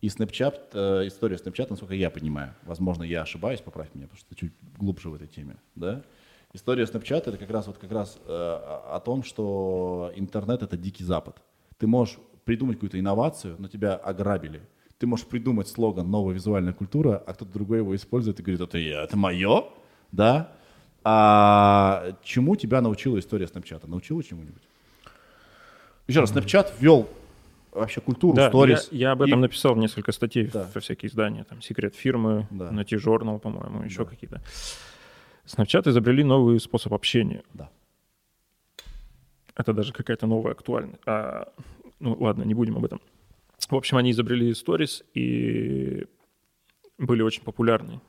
И 0.00 0.08
Snapchat, 0.08 0.60
э, 0.72 1.06
история 1.08 1.36
Snapchat, 1.36 1.66
насколько 1.70 1.94
я 1.94 2.10
понимаю, 2.10 2.54
возможно, 2.62 3.02
я 3.02 3.22
ошибаюсь, 3.22 3.60
поправь 3.60 3.88
меня, 3.94 4.06
потому 4.06 4.18
что 4.18 4.28
ты 4.30 4.36
чуть 4.36 4.52
глубже 4.78 5.10
в 5.10 5.14
этой 5.14 5.26
теме, 5.26 5.56
да? 5.74 6.02
История 6.54 6.84
Snapchat 6.84 7.24
это 7.26 7.36
как 7.36 7.50
раз 7.50 7.66
вот 7.66 7.78
как 7.78 7.92
раз 7.92 8.18
э, 8.24 8.30
о 8.30 9.00
том, 9.04 9.22
что 9.22 10.12
интернет 10.16 10.62
это 10.62 10.76
дикий 10.76 11.04
запад. 11.04 11.42
Ты 11.78 11.86
можешь 11.86 12.18
придумать 12.44 12.76
какую-то 12.76 12.98
инновацию, 12.98 13.56
но 13.58 13.68
тебя 13.68 13.94
ограбили. 13.94 14.62
Ты 14.98 15.06
можешь 15.06 15.26
придумать 15.26 15.68
слоган 15.68 16.10
«Новая 16.10 16.34
визуальная 16.34 16.72
культура», 16.72 17.22
а 17.24 17.32
кто-то 17.32 17.52
другой 17.52 17.78
его 17.78 17.94
использует 17.94 18.40
и 18.40 18.42
говорит 18.42 18.60
«Это, 18.60 18.78
я, 18.78 19.02
это 19.04 19.16
мое?» 19.16 19.64
Да? 20.10 20.52
А 21.04 22.12
чему 22.24 22.56
тебя 22.56 22.80
научила 22.80 23.18
история 23.18 23.46
Snapchat? 23.46 23.86
Научила 23.88 24.22
чему-нибудь? 24.24 24.62
Еще 26.08 26.20
раз, 26.20 26.32
Snapchat 26.32 26.72
ввел 26.80 27.08
вообще 27.70 28.00
культуру, 28.00 28.34
Да, 28.34 28.44
я, 28.44 28.48
сторис. 28.48 28.88
я 28.90 29.12
об 29.12 29.22
этом 29.22 29.38
И- 29.38 29.42
написал 29.42 29.76
несколько 29.76 30.10
статей 30.10 30.46
Да. 30.48 30.68
во 30.74 30.80
всякие 30.80 31.08
издания, 31.10 31.44
там 31.44 31.62
секрет 31.62 31.94
фирмы, 31.94 32.48
Да. 32.50 32.72
на 32.72 32.84
T-Journal, 32.84 33.38
по-моему, 33.38 33.82
еще 33.84 34.04
какие-то. 34.04 34.42
Snapchat 35.46 35.88
изобрели 35.90 36.24
новый 36.24 36.58
способ 36.58 36.92
общения. 36.92 37.42
Да. 37.54 37.68
Это 39.54 39.72
даже 39.72 39.92
какая-то 39.92 40.26
новая 40.26 40.52
актуальность. 40.52 41.00
А, 41.06 41.52
ну 42.00 42.16
ладно, 42.18 42.42
не 42.42 42.54
будем 42.54 42.76
об 42.76 42.84
этом. 42.84 43.00
В 43.68 43.74
общем, 43.74 43.96
они 43.98 44.10
изобрели 44.12 44.54
сторис, 44.54 45.04
и 45.14 46.06
были 46.98 47.22
очень 47.22 47.42
популярны. 47.42 48.00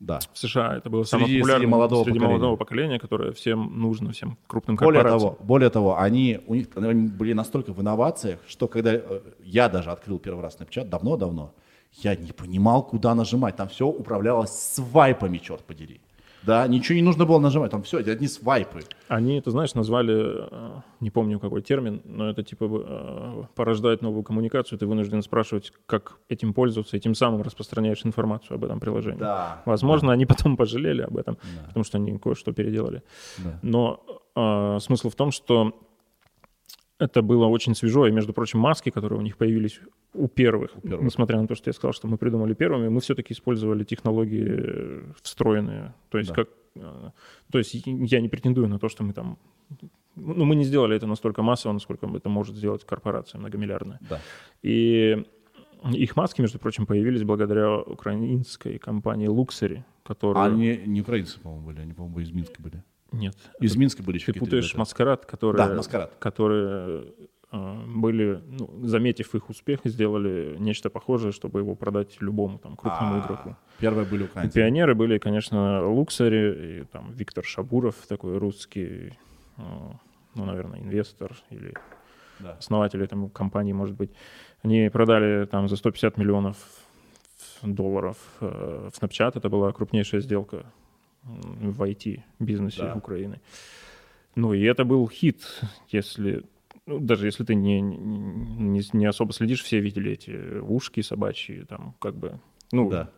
Да. 0.00 0.18
В 0.32 0.38
США 0.38 0.76
это 0.76 0.90
было 0.90 1.04
самое 1.04 1.26
Среди- 1.28 1.40
популярное 1.40 1.60
среди 1.62 1.70
молодого 1.72 2.04
среди 2.04 2.18
поколения. 2.18 2.36
молодого 2.38 2.56
поколения, 2.56 2.98
которое 2.98 3.32
всем 3.32 3.80
нужно, 3.80 4.12
всем 4.12 4.36
крупным 4.46 4.76
Более 4.76 5.00
корпорациям. 5.02 5.34
того, 5.36 5.44
более 5.46 5.70
того, 5.70 5.98
они, 5.98 6.40
у 6.46 6.54
них 6.54 6.66
они 6.74 7.08
были 7.08 7.32
настолько 7.32 7.72
в 7.72 7.80
инновациях, 7.80 8.40
что 8.46 8.68
когда 8.68 8.92
э, 8.94 9.20
я 9.42 9.68
даже 9.68 9.90
открыл 9.90 10.18
первый 10.18 10.42
раз 10.42 10.58
Snapchat 10.58 10.88
давно-давно, 10.88 11.54
я 11.92 12.16
не 12.16 12.32
понимал, 12.32 12.82
куда 12.86 13.14
нажимать. 13.14 13.56
Там 13.56 13.68
все 13.68 13.86
управлялось 13.86 14.50
свайпами, 14.50 15.38
черт 15.38 15.62
подери. 15.64 16.00
Да, 16.46 16.66
ничего 16.66 16.96
не 16.96 17.02
нужно 17.02 17.24
было 17.24 17.38
нажимать, 17.38 17.70
там 17.70 17.82
все, 17.82 18.00
это 18.00 18.12
одни 18.12 18.26
свайпы. 18.28 18.80
Они, 19.08 19.40
ты 19.40 19.50
знаешь, 19.50 19.74
назвали, 19.74 20.48
э, 20.50 20.80
не 21.00 21.10
помню 21.10 21.40
какой 21.40 21.62
термин, 21.62 22.02
но 22.04 22.28
это 22.28 22.42
типа 22.42 22.64
э, 22.64 23.42
порождает 23.54 24.02
новую 24.02 24.22
коммуникацию, 24.22 24.78
ты 24.78 24.86
вынужден 24.86 25.22
спрашивать, 25.22 25.72
как 25.86 26.18
этим 26.28 26.52
пользоваться, 26.52 26.96
и 26.96 27.00
тем 27.00 27.14
самым 27.14 27.42
распространяешь 27.42 28.04
информацию 28.04 28.56
об 28.56 28.64
этом 28.64 28.80
приложении. 28.80 29.20
Да. 29.20 29.62
Возможно, 29.64 30.12
они 30.12 30.26
потом 30.26 30.56
пожалели 30.56 31.02
об 31.02 31.16
этом, 31.16 31.38
потому 31.66 31.84
что 31.84 31.98
они 31.98 32.18
кое-что 32.18 32.52
переделали. 32.52 33.02
Да. 33.38 33.58
Но 33.62 34.00
э, 34.36 34.78
смысл 34.80 35.10
в 35.10 35.14
том, 35.14 35.30
что 35.30 35.72
это 37.04 37.22
было 37.22 37.46
очень 37.46 37.74
свежо, 37.74 38.06
и, 38.06 38.12
между 38.12 38.32
прочим, 38.32 38.58
маски, 38.58 38.90
которые 38.90 39.18
у 39.18 39.22
них 39.22 39.36
появились 39.36 39.80
у 40.14 40.28
первых, 40.28 40.70
первых. 40.82 41.04
несмотря 41.04 41.40
на 41.40 41.46
то, 41.46 41.54
что 41.54 41.70
я 41.70 41.72
сказал, 41.72 41.92
что 41.92 42.08
мы 42.08 42.16
придумали 42.16 42.54
первыми, 42.54 42.88
мы 42.88 43.00
все-таки 43.00 43.32
использовали 43.32 43.84
технологии 43.84 44.46
э, 44.46 45.02
встроенные. 45.22 45.94
То 46.10 46.18
есть, 46.18 46.30
Да. 46.30 46.34
как, 46.34 46.48
э, 46.76 47.10
то 47.52 47.58
есть 47.58 47.74
я 47.86 48.20
не 48.20 48.28
претендую 48.28 48.68
на 48.68 48.78
то, 48.78 48.88
что 48.88 49.04
мы 49.04 49.12
там... 49.12 49.38
Ну, 50.16 50.44
мы 50.44 50.56
не 50.56 50.64
сделали 50.64 50.96
это 50.96 51.06
настолько 51.06 51.42
массово, 51.42 51.72
насколько 51.72 52.06
это 52.06 52.28
может 52.28 52.56
сделать 52.56 52.84
корпорация 52.84 53.40
многомиллиардная. 53.40 53.98
Да. 54.10 54.20
И 54.62 55.24
их 55.92 56.16
маски, 56.16 56.40
между 56.40 56.58
прочим, 56.58 56.86
появились 56.86 57.22
благодаря 57.22 57.78
украинской 57.78 58.78
компании 58.78 59.28
Luxury, 59.28 59.82
которая... 60.02 60.44
А 60.44 60.46
они 60.46 60.80
не 60.86 61.00
украинцы, 61.00 61.40
по-моему, 61.40 61.66
были, 61.66 61.80
они, 61.80 61.92
по-моему, 61.92 62.20
из 62.20 62.32
Минска 62.32 62.62
были. 62.62 62.82
Нет, 63.14 63.36
Из 63.60 63.76
Минска 63.76 64.02
были 64.02 64.16
еще 64.18 64.32
Ты 64.32 64.38
путаешь 64.40 64.64
ребята. 64.66 64.78
маскарад, 64.78 65.26
которые, 65.26 65.68
Да, 65.68 65.74
маскарад. 65.74 66.12
которые 66.18 67.04
э, 67.52 67.82
были, 67.86 68.42
ну, 68.46 68.86
заметив 68.86 69.34
их 69.34 69.48
успех, 69.50 69.80
сделали 69.84 70.56
нечто 70.58 70.90
похожее, 70.90 71.30
чтобы 71.32 71.60
его 71.60 71.74
продать 71.76 72.16
любому 72.20 72.58
там 72.58 72.76
крупному 72.76 73.16
А, 73.16 73.20
игроку. 73.20 73.56
Первые 73.78 74.04
были 74.06 74.24
украинцы. 74.24 74.54
Пионеры 74.58 74.94
были, 74.94 75.18
конечно, 75.18 75.86
Луксари, 75.88 76.80
и 76.80 76.84
там 76.84 77.12
Виктор 77.12 77.44
Шабуров, 77.44 77.94
такой 78.08 78.38
русский, 78.38 79.12
э, 79.56 79.62
ну, 80.34 80.44
наверное, 80.44 80.80
инвестор 80.80 81.32
или 81.50 81.74
Да. 82.40 82.56
основатель 82.58 83.02
этой 83.02 83.28
компании, 83.30 83.72
может 83.72 83.94
быть. 83.94 84.10
Они 84.64 84.88
продали 84.92 85.44
там 85.46 85.68
за 85.68 85.76
150 85.76 86.16
миллионов 86.18 86.56
долларов 87.62 88.16
э, 88.40 88.88
в 88.92 88.98
Snapchat. 89.00 89.32
Это 89.36 89.48
была 89.48 89.72
крупнейшая 89.72 90.20
сделка 90.20 90.64
в 91.24 91.82
IT-бизнесе 91.82 92.82
Да. 92.82 92.94
Украины. 92.94 93.40
Ну 94.36 94.52
и 94.52 94.62
это 94.62 94.84
был 94.84 95.08
хит, 95.08 95.42
если... 95.88 96.42
ну, 96.86 96.98
даже 96.98 97.26
если 97.26 97.44
ты 97.44 97.54
не, 97.54 97.80
не, 97.80 98.82
не 98.92 99.06
особо 99.06 99.32
следишь, 99.32 99.62
все 99.62 99.80
видели 99.80 100.12
эти 100.12 100.58
ушки 100.60 101.02
собачьи, 101.02 101.64
там 101.64 101.94
как 102.00 102.16
бы... 102.16 102.38
Ну, 102.72 102.90
Да. 102.90 103.10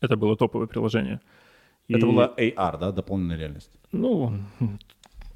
это 0.00 0.16
было 0.16 0.36
топовое 0.36 0.66
приложение. 0.66 1.20
И, 1.88 1.94
Это 1.94 2.06
была 2.06 2.32
AR, 2.36 2.78
да, 2.78 2.92
дополненная 2.92 3.36
реальность? 3.38 3.70
Ну, 3.90 4.32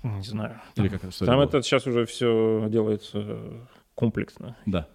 не 0.04 0.22
знаю. 0.22 0.60
Или 0.76 0.88
как 0.88 1.04
это 1.04 1.18
Там 1.24 1.36
было? 1.36 1.44
это 1.44 1.62
сейчас 1.62 1.86
уже 1.86 2.04
все 2.06 2.66
делается 2.68 3.66
комплексно. 3.94 4.56
Да. 4.66 4.86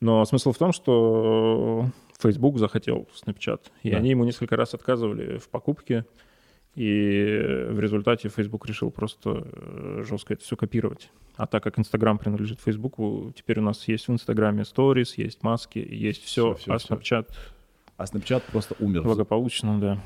Но 0.00 0.24
смысл 0.24 0.52
в 0.52 0.58
том, 0.58 0.72
что 0.72 1.90
Facebook 2.18 2.58
захотел 2.58 3.08
Snapchat, 3.14 3.60
и 3.82 3.90
Да. 3.90 3.98
они 3.98 4.10
ему 4.10 4.24
несколько 4.24 4.56
раз 4.56 4.74
отказывали 4.74 5.38
в 5.38 5.48
покупке, 5.48 6.04
и 6.74 7.66
в 7.70 7.80
результате 7.80 8.28
Facebook 8.28 8.66
решил 8.66 8.90
просто 8.90 9.46
э, 9.52 10.04
жестко 10.06 10.34
это 10.34 10.42
все 10.44 10.56
копировать. 10.56 11.10
А 11.36 11.46
так 11.46 11.62
как 11.62 11.78
Instagram 11.78 12.18
принадлежит 12.18 12.60
Facebook, 12.60 12.96
теперь 13.34 13.58
у 13.60 13.62
нас 13.62 13.86
есть 13.88 14.08
в 14.08 14.12
Инстаграме 14.12 14.62
Stories, 14.62 15.14
есть 15.16 15.42
маски, 15.42 15.78
есть 15.78 16.22
все, 16.24 16.54
Всё, 16.54 16.76
всё, 16.76 16.94
а. 16.94 16.94
Snapchat 16.96 17.26
А 17.98 18.04
Snapchat 18.04 18.42
просто 18.52 18.74
умер. 18.78 19.02
благополучно, 19.02 19.78
да. 19.80 19.98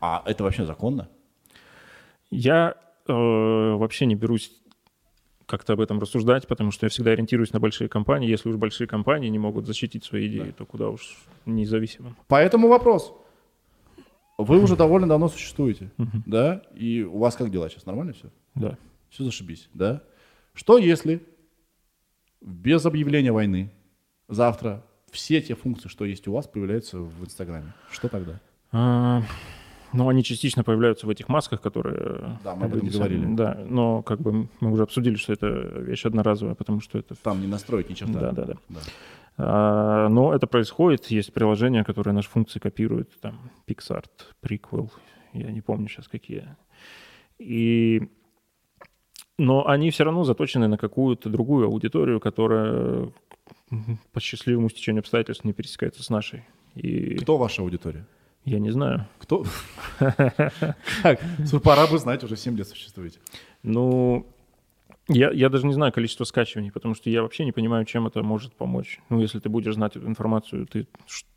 А 0.00 0.22
это 0.26 0.44
вообще 0.44 0.64
законно? 0.66 1.08
Я 2.30 2.74
э, 3.06 3.12
вообще 3.12 4.06
не 4.06 4.14
берусь 4.14 4.50
как-то 5.46 5.74
об 5.74 5.80
этом 5.80 5.98
рассуждать, 6.00 6.46
потому 6.46 6.72
что 6.72 6.86
я 6.86 6.90
всегда 6.90 7.12
ориентируюсь 7.12 7.52
на 7.52 7.60
большие 7.60 7.88
компании. 7.88 8.28
Если 8.28 8.48
уж 8.48 8.56
большие 8.56 8.86
компании 8.86 9.28
не 9.28 9.38
могут 9.38 9.66
защитить 9.66 10.04
свои 10.04 10.26
идеи, 10.26 10.50
то 10.50 10.66
куда 10.66 10.88
уж 10.88 11.16
независимым. 11.46 12.16
Поэтому 12.26 12.68
вопрос. 12.68 13.14
Вы 14.38 14.60
уже 14.62 14.76
довольно 14.76 15.06
давно 15.06 15.28
существуете, 15.28 15.90
да? 16.26 16.62
И 16.74 17.02
у 17.02 17.18
вас 17.18 17.36
как 17.36 17.50
дела 17.50 17.70
сейчас? 17.70 17.86
Нормально 17.86 18.12
все? 18.12 18.30
Да. 18.54 18.76
Все 19.08 19.24
зашибись, 19.24 19.70
да? 19.72 20.02
Что 20.52 20.78
если 20.78 21.22
без 22.40 22.84
объявления 22.84 23.32
войны 23.32 23.72
завтра 24.28 24.84
все 25.10 25.40
те 25.40 25.54
функции, 25.54 25.88
что 25.88 26.04
есть 26.04 26.28
у 26.28 26.32
вас, 26.32 26.46
появляются 26.46 26.98
в 26.98 27.24
Инстаграме? 27.24 27.72
Что 27.90 28.08
тогда? 28.08 28.40
Ну, 29.92 30.08
они 30.08 30.22
частично 30.22 30.64
появляются 30.64 31.06
в 31.06 31.10
этих 31.10 31.28
масках, 31.28 31.60
которые... 31.60 32.38
Да, 32.44 32.54
мы 32.54 32.66
об 32.66 32.74
этом 32.74 32.88
говорили. 32.88 33.24
Да, 33.34 33.64
но 33.68 34.02
как 34.02 34.20
бы 34.20 34.48
мы 34.60 34.72
уже 34.72 34.82
обсудили, 34.82 35.16
что 35.16 35.32
это 35.32 35.46
вещь 35.46 36.04
одноразовая, 36.04 36.54
потому 36.54 36.80
что 36.80 36.98
это... 36.98 37.14
Там 37.14 37.40
не 37.40 37.46
настроить 37.46 37.88
ни 37.88 37.94
черта. 37.94 38.20
Да, 38.20 38.32
да, 38.32 38.44
да. 38.44 38.54
Да. 38.68 38.80
А, 39.38 40.08
но 40.08 40.34
это 40.34 40.46
происходит. 40.46 41.06
Есть 41.06 41.32
приложения, 41.32 41.84
которые 41.84 42.14
наши 42.14 42.28
функции 42.28 42.58
копируют. 42.58 43.18
Там 43.20 43.50
PixArt, 43.66 44.10
Prequel, 44.42 44.90
я 45.32 45.50
не 45.50 45.60
помню 45.60 45.88
сейчас 45.88 46.08
какие. 46.08 46.56
И... 47.38 48.08
Но 49.38 49.68
они 49.68 49.90
все 49.90 50.04
равно 50.04 50.24
заточены 50.24 50.66
на 50.66 50.78
какую-то 50.78 51.28
другую 51.28 51.66
аудиторию, 51.66 52.20
которая 52.20 53.12
по 54.12 54.20
счастливому 54.20 54.70
стечению 54.70 55.00
обстоятельств 55.00 55.44
не 55.44 55.52
пересекается 55.52 56.02
с 56.02 56.08
нашей. 56.08 56.44
И 56.74 57.16
Кто 57.16 57.36
ваша 57.36 57.62
аудитория? 57.62 58.06
Я 58.46 58.60
не 58.60 58.70
знаю. 58.70 59.06
Кто? 59.18 59.44
Как? 59.98 61.20
Пора 61.62 61.86
бы 61.86 61.98
знать, 61.98 62.24
уже 62.24 62.36
7 62.36 62.56
лет 62.56 62.68
существуете. 62.68 63.18
Ну, 63.62 64.24
я, 65.08 65.30
я 65.30 65.48
даже 65.48 65.66
не 65.66 65.72
знаю 65.72 65.92
количество 65.92 66.24
скачиваний, 66.24 66.70
потому 66.70 66.94
что 66.94 67.10
я 67.10 67.22
вообще 67.22 67.44
не 67.44 67.52
понимаю, 67.52 67.84
чем 67.84 68.06
это 68.06 68.22
может 68.22 68.54
помочь. 68.54 69.00
Ну, 69.10 69.20
если 69.20 69.40
ты 69.40 69.48
будешь 69.48 69.74
знать 69.74 69.96
эту 69.96 70.06
информацию, 70.06 70.66
ты 70.66 70.86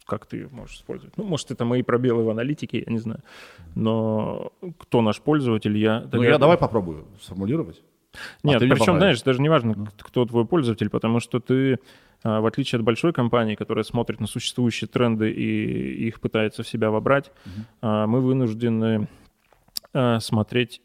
как 0.05 0.25
ты 0.25 0.37
ее 0.37 0.49
можешь 0.51 0.77
использовать? 0.77 1.17
Ну, 1.17 1.23
может, 1.23 1.51
это 1.51 1.65
мои 1.65 1.83
пробелы 1.83 2.23
в 2.23 2.29
аналитике, 2.29 2.83
я 2.85 2.91
не 2.91 2.99
знаю. 2.99 3.21
Но 3.75 4.51
кто 4.79 5.01
наш 5.01 5.19
пользователь, 5.21 5.77
я... 5.77 6.07
Ну, 6.11 6.23
я 6.23 6.37
давай 6.37 6.57
попробую 6.57 7.05
сформулировать. 7.21 7.81
Нет, 8.43 8.59
ты 8.59 8.65
мне 8.65 8.75
причем, 8.75 8.85
знаешь, 8.99 9.21
даже 9.21 9.41
не 9.41 9.49
важно, 9.49 9.87
кто 9.99 10.25
твой 10.25 10.45
пользователь, 10.45 10.89
потому 10.89 11.19
что 11.19 11.39
ты, 11.39 11.79
а, 12.23 12.41
в 12.41 12.45
отличие 12.45 12.79
от 12.79 12.85
большой 12.85 13.13
компании, 13.13 13.55
которая 13.55 13.83
смотрит 13.83 14.19
на 14.19 14.27
существующие 14.27 14.87
тренды 14.87 15.31
и 15.31 16.07
их 16.07 16.19
пытается 16.19 16.63
в 16.63 16.67
себя 16.67 16.89
вобрать, 16.91 17.31
а, 17.81 18.07
мы 18.07 18.21
вынуждены 18.21 19.07
а, 19.93 20.19
смотреть 20.19 20.81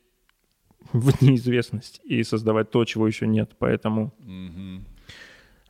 в 0.92 1.22
неизвестность 1.22 2.00
и 2.04 2.22
создавать 2.22 2.70
то, 2.70 2.84
чего 2.84 3.06
еще 3.06 3.26
нет. 3.26 3.52
Поэтому 3.58 4.12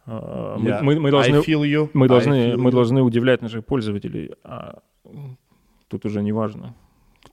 а, 0.07 0.57
мы, 0.59 0.69
Я- 0.69 0.83
мы- 0.83 1.01
мы 1.01 1.11
должны, 1.11 1.41
мы, 1.95 2.09
должны, 2.09 2.57
мы 2.57 2.71
должны 2.71 3.03
удивлять 3.03 3.43
наших 3.43 3.65
пользователей. 3.65 4.33
А 4.45 4.81
тут 5.89 6.05
уже 6.05 6.23
не 6.23 6.33
важно, 6.33 6.75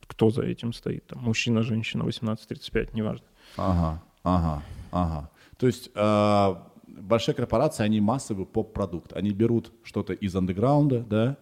кто 0.08 0.30
за 0.30 0.44
этим 0.44 0.72
стоит. 0.74 1.06
Там, 1.08 1.20
мужчина, 1.20 1.64
женщина, 1.64 2.04
18-35, 2.04 2.94
неважно. 2.94 3.26
Ага, 3.58 4.02
ага, 4.24 4.64
ага. 4.92 5.30
То 5.58 5.68
есть 5.68 5.92
э, 5.94 6.56
большие 6.88 7.36
корпорации, 7.36 7.84
они 7.84 8.02
массовый 8.02 8.46
поп-продукт. 8.46 9.14
Они 9.14 9.32
берут 9.32 9.72
что-то 9.84 10.14
из 10.14 10.36
андеграунда, 10.36 11.02
да, 11.02 11.38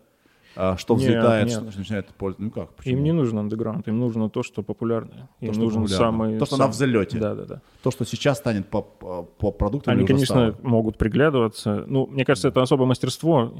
а, 0.55 0.77
что 0.77 0.95
Нет, 0.95 1.03
взлетает, 1.03 1.47
нет. 1.47 1.69
что 1.69 1.77
начинает 1.79 2.07
пользоваться. 2.07 2.43
Ну 2.43 2.51
как, 2.51 2.75
почему? 2.75 2.97
Им 2.97 3.03
не 3.03 3.11
нужен 3.11 3.37
андеграунд, 3.37 3.87
им 3.87 3.99
нужно 3.99 4.29
то, 4.29 4.43
что 4.43 4.63
популярно. 4.63 5.29
Им 5.39 5.53
что 5.53 5.61
нужен 5.61 5.83
популярно. 5.83 6.05
самый... 6.05 6.39
То, 6.39 6.45
что 6.45 6.55
сам- 6.57 6.65
на 6.65 6.71
взлете. 6.71 7.19
Да, 7.19 7.35
да, 7.35 7.45
да. 7.45 7.61
То, 7.83 7.91
что 7.91 8.03
сейчас 8.03 8.39
станет 8.39 8.67
поп- 8.67 9.03
э, 9.03 9.23
поп-продуктом, 9.37 9.93
Они, 9.93 9.99
или 10.03 10.05
уже 10.05 10.13
конечно, 10.25 10.51
стало? 10.51 10.67
могут 10.67 10.97
приглядываться. 10.97 11.85
Ну, 11.87 12.07
мне 12.07 12.25
кажется, 12.25 12.47
это 12.49 12.61
особое 12.61 12.87
мастерство. 12.87 13.53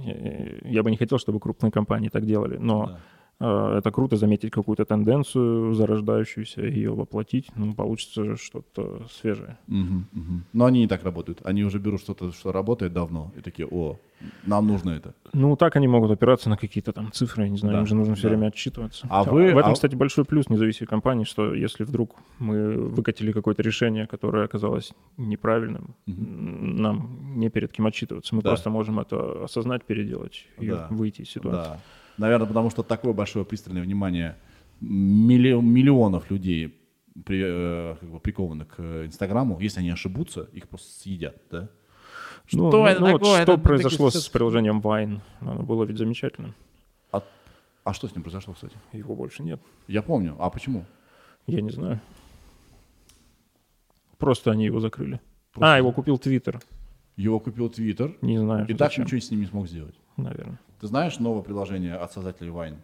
Я, 0.63 0.83
бы 0.83 0.91
не 0.91 0.97
хотел, 0.97 1.19
чтобы 1.19 1.39
крупные 1.39 1.71
компании 1.71 2.09
так 2.09 2.25
делали, 2.25 2.57
но 2.57 2.89
Э, 2.91 2.97
Это 3.41 3.89
круто 3.91 4.17
заметить 4.17 4.51
какую-то 4.51 4.83
тенденцию 4.83 5.73
зарождающуюся 5.73 6.61
ее 6.61 6.93
воплотить. 6.93 7.47
Ну, 7.55 7.73
получится 7.73 8.35
что-то 8.35 9.03
свежее. 9.09 9.57
Мгм, 9.67 10.07
мгм. 10.11 10.43
Но 10.51 10.65
они 10.65 10.81
не 10.81 10.87
так 10.87 11.03
работают. 11.05 11.39
Они 11.45 11.63
уже 11.63 11.79
берут 11.79 12.01
что-то, 12.01 12.33
что 12.33 12.51
работает 12.51 12.91
давно, 12.91 13.31
и 13.37 13.41
такие, 13.41 13.65
о, 13.71 13.95
нам 14.45 14.67
нужно 14.67 14.89
это. 14.91 15.13
Ну, 15.31 15.55
так 15.55 15.77
они 15.77 15.87
могут 15.87 16.11
опираться 16.11 16.49
на 16.49 16.57
какие-то 16.57 16.91
там 16.91 17.13
цифры, 17.13 17.43
я 17.43 17.49
не 17.49 17.57
знаю, 17.57 17.75
Да, 17.75 17.79
им 17.81 17.87
же 17.87 17.95
нужно 17.95 18.15
все 18.15 18.23
да. 18.23 18.29
время 18.35 18.47
отчитываться. 18.47 19.07
А 19.09 19.23
вы- 19.23 19.53
В 19.53 19.57
этом, 19.57 19.71
а- 19.71 19.73
кстати, 19.73 19.95
большой 19.95 20.25
плюс 20.25 20.49
независимой 20.49 20.87
компании, 20.87 21.23
что 21.23 21.53
если 21.53 21.85
вдруг 21.85 22.17
мы 22.39 22.73
выкатили 22.73 23.31
какое-то 23.31 23.61
решение, 23.63 24.05
которое 24.05 24.43
оказалось 24.43 24.91
неправильным, 25.15 25.95
нам 26.07 27.39
не 27.39 27.49
перед 27.49 27.71
кем 27.71 27.85
отчитываться. 27.85 28.35
Мы 28.35 28.41
Да. 28.41 28.49
просто 28.49 28.69
можем 28.69 28.99
это 28.99 29.45
осознать, 29.45 29.85
переделать 29.85 30.45
и 30.59 30.67
Да. 30.67 30.87
выйти 30.89 31.21
из 31.21 31.29
ситуации. 31.29 31.71
Да. 31.71 31.79
Наверное, 32.19 32.47
потому 32.47 32.69
что 32.69 32.83
такое 32.83 33.13
большое 33.13 33.45
пристальное 33.45 33.81
внимание 33.81 34.35
милли- 34.81 35.59
миллионов 35.61 36.29
людей 36.29 36.75
при- 37.25 37.41
э, 37.43 37.95
как 37.99 38.09
бы 38.09 38.19
прикованы 38.19 38.65
к 38.65 38.75
э, 38.77 39.05
Инстаграму. 39.05 39.57
Если 39.59 39.79
они 39.79 39.89
ошибутся, 39.89 40.41
их 40.53 40.67
просто 40.67 40.91
съедят, 41.01 41.41
да? 41.49 41.69
Ну, 42.51 42.69
Что 42.69 42.71
ну, 42.79 42.85
это 42.85 42.99
ну, 43.01 43.11
вот 43.11 43.21
такое? 43.21 43.43
что 43.43 43.53
Это 43.53 43.61
произошло 43.61 44.09
такие- 44.09 44.21
с 44.21 44.27
приложением 44.29 44.79
Vine? 44.81 45.21
Оно 45.39 45.63
было 45.63 45.83
ведь 45.85 45.97
замечательным. 45.97 46.53
А, 47.11 47.21
а 47.83 47.93
что 47.93 48.07
с 48.07 48.13
ним 48.15 48.23
произошло, 48.23 48.53
кстати? 48.53 48.75
Его 48.91 49.15
больше 49.15 49.43
нет. 49.43 49.61
Я 49.87 50.01
помню. 50.01 50.35
А 50.39 50.49
почему? 50.49 50.85
Я 51.47 51.61
не 51.61 51.69
знаю. 51.71 51.99
Просто 54.17 54.51
они 54.51 54.65
его 54.65 54.79
закрыли. 54.79 55.19
Просто- 55.53 55.73
А, 55.73 55.77
его 55.77 55.91
купил 55.91 56.17
Твиттер. 56.17 56.59
Его 57.15 57.39
купил 57.39 57.69
Твиттер, 57.69 58.15
Не 58.21 58.37
знаю. 58.39 58.65
и 58.65 58.73
так 58.73 58.89
зачем. 58.91 59.05
ничего 59.05 59.19
с 59.21 59.31
ним 59.31 59.41
не 59.41 59.45
смог 59.45 59.67
сделать. 59.67 59.95
Наверное. 60.17 60.59
Ты 60.79 60.87
знаешь 60.87 61.19
новое 61.19 61.41
приложение 61.43 61.95
от 61.95 62.11
создателей 62.11 62.51
Wine? 62.51 62.77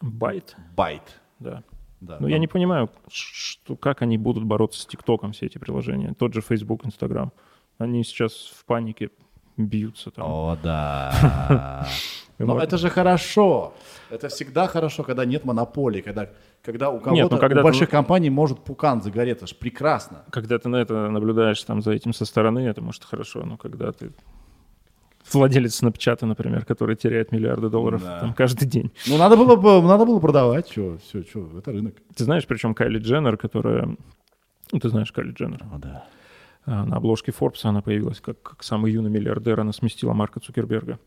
Байт, 0.00 0.56
Byte. 0.76 1.00
да. 1.38 1.62
Да, 1.98 2.18
Но 2.20 2.28
я 2.28 2.34
там- 2.34 2.40
не 2.42 2.46
понимаю, 2.46 2.90
что, 3.10 3.74
как 3.74 4.02
они 4.02 4.18
будут 4.18 4.44
бороться 4.44 4.80
с 4.82 4.86
ТикТоком, 4.86 5.32
все 5.32 5.46
эти 5.46 5.56
приложения. 5.56 6.12
Тот 6.18 6.34
же 6.34 6.42
Facebook, 6.42 6.84
Instagram. 6.84 7.32
Они 7.78 8.04
сейчас 8.04 8.32
в 8.54 8.66
панике 8.66 9.08
бьются 9.56 10.10
там. 10.10 10.26
О, 10.28 10.58
да. 10.62 11.86
Но 12.38 12.60
это 12.60 12.76
же 12.76 12.90
хорошо. 12.90 13.72
Это 14.10 14.28
всегда 14.28 14.66
хорошо, 14.66 15.04
когда 15.04 15.24
нет 15.24 15.46
монополии, 15.46 16.02
когда, 16.02 16.28
когда 16.62 16.90
у 16.90 16.96
Нет, 16.96 17.02
кого-то, 17.04 17.34
ну 17.36 17.40
когда 17.40 17.56
у 17.56 17.58
ты- 17.60 17.64
больших 17.64 17.88
компаний 17.88 18.28
может 18.28 18.58
пукан 18.60 19.00
загореться. 19.00 19.46
Это 19.46 19.54
ж 19.54 19.56
прекрасно. 19.58 20.22
Когда 20.30 20.58
ты 20.58 20.68
на 20.68 20.76
это 20.76 21.08
наблюдаешь 21.10 21.62
там 21.64 21.80
за 21.80 21.92
этим 21.92 22.12
со 22.12 22.26
стороны, 22.26 22.58
это 22.58 22.82
может 22.82 23.04
хорошо, 23.04 23.42
но 23.46 23.56
когда 23.56 23.90
ты 23.92 24.12
владелец 25.32 25.74
Снапчата, 25.76 26.26
например, 26.26 26.64
который 26.64 26.96
теряет 26.96 27.32
миллиарды 27.32 27.68
долларов 27.68 28.02
Да. 28.02 28.20
там 28.20 28.34
каждый 28.34 28.66
день. 28.66 28.90
Ну, 29.06 29.16
надо 29.18 29.36
было, 29.36 29.56
бы, 29.56 29.82
надо 29.82 30.04
было 30.04 30.18
продавать. 30.20 30.70
Что, 30.70 30.98
все, 30.98 31.22
что, 31.22 31.48
это 31.58 31.72
рынок. 31.72 31.94
Ты 32.14 32.24
знаешь, 32.24 32.46
причем 32.46 32.74
Кайли 32.74 32.98
Дженнер, 32.98 33.36
которая... 33.36 33.96
Ну, 34.72 34.78
ты 34.78 34.88
знаешь 34.88 35.12
Кайли 35.12 35.32
Дженнер. 35.32 35.62
О, 35.72 35.78
да. 35.78 36.04
А, 36.64 36.84
На 36.84 36.96
обложке 36.96 37.32
Forbes 37.32 37.60
она 37.64 37.82
появилась 37.82 38.20
как, 38.20 38.42
как 38.42 38.62
самый 38.62 38.92
юный 38.92 39.10
миллиардер. 39.10 39.60
Она 39.60 39.72
сместила 39.72 40.12
Марка 40.12 40.40
Цукерберга. 40.40 40.98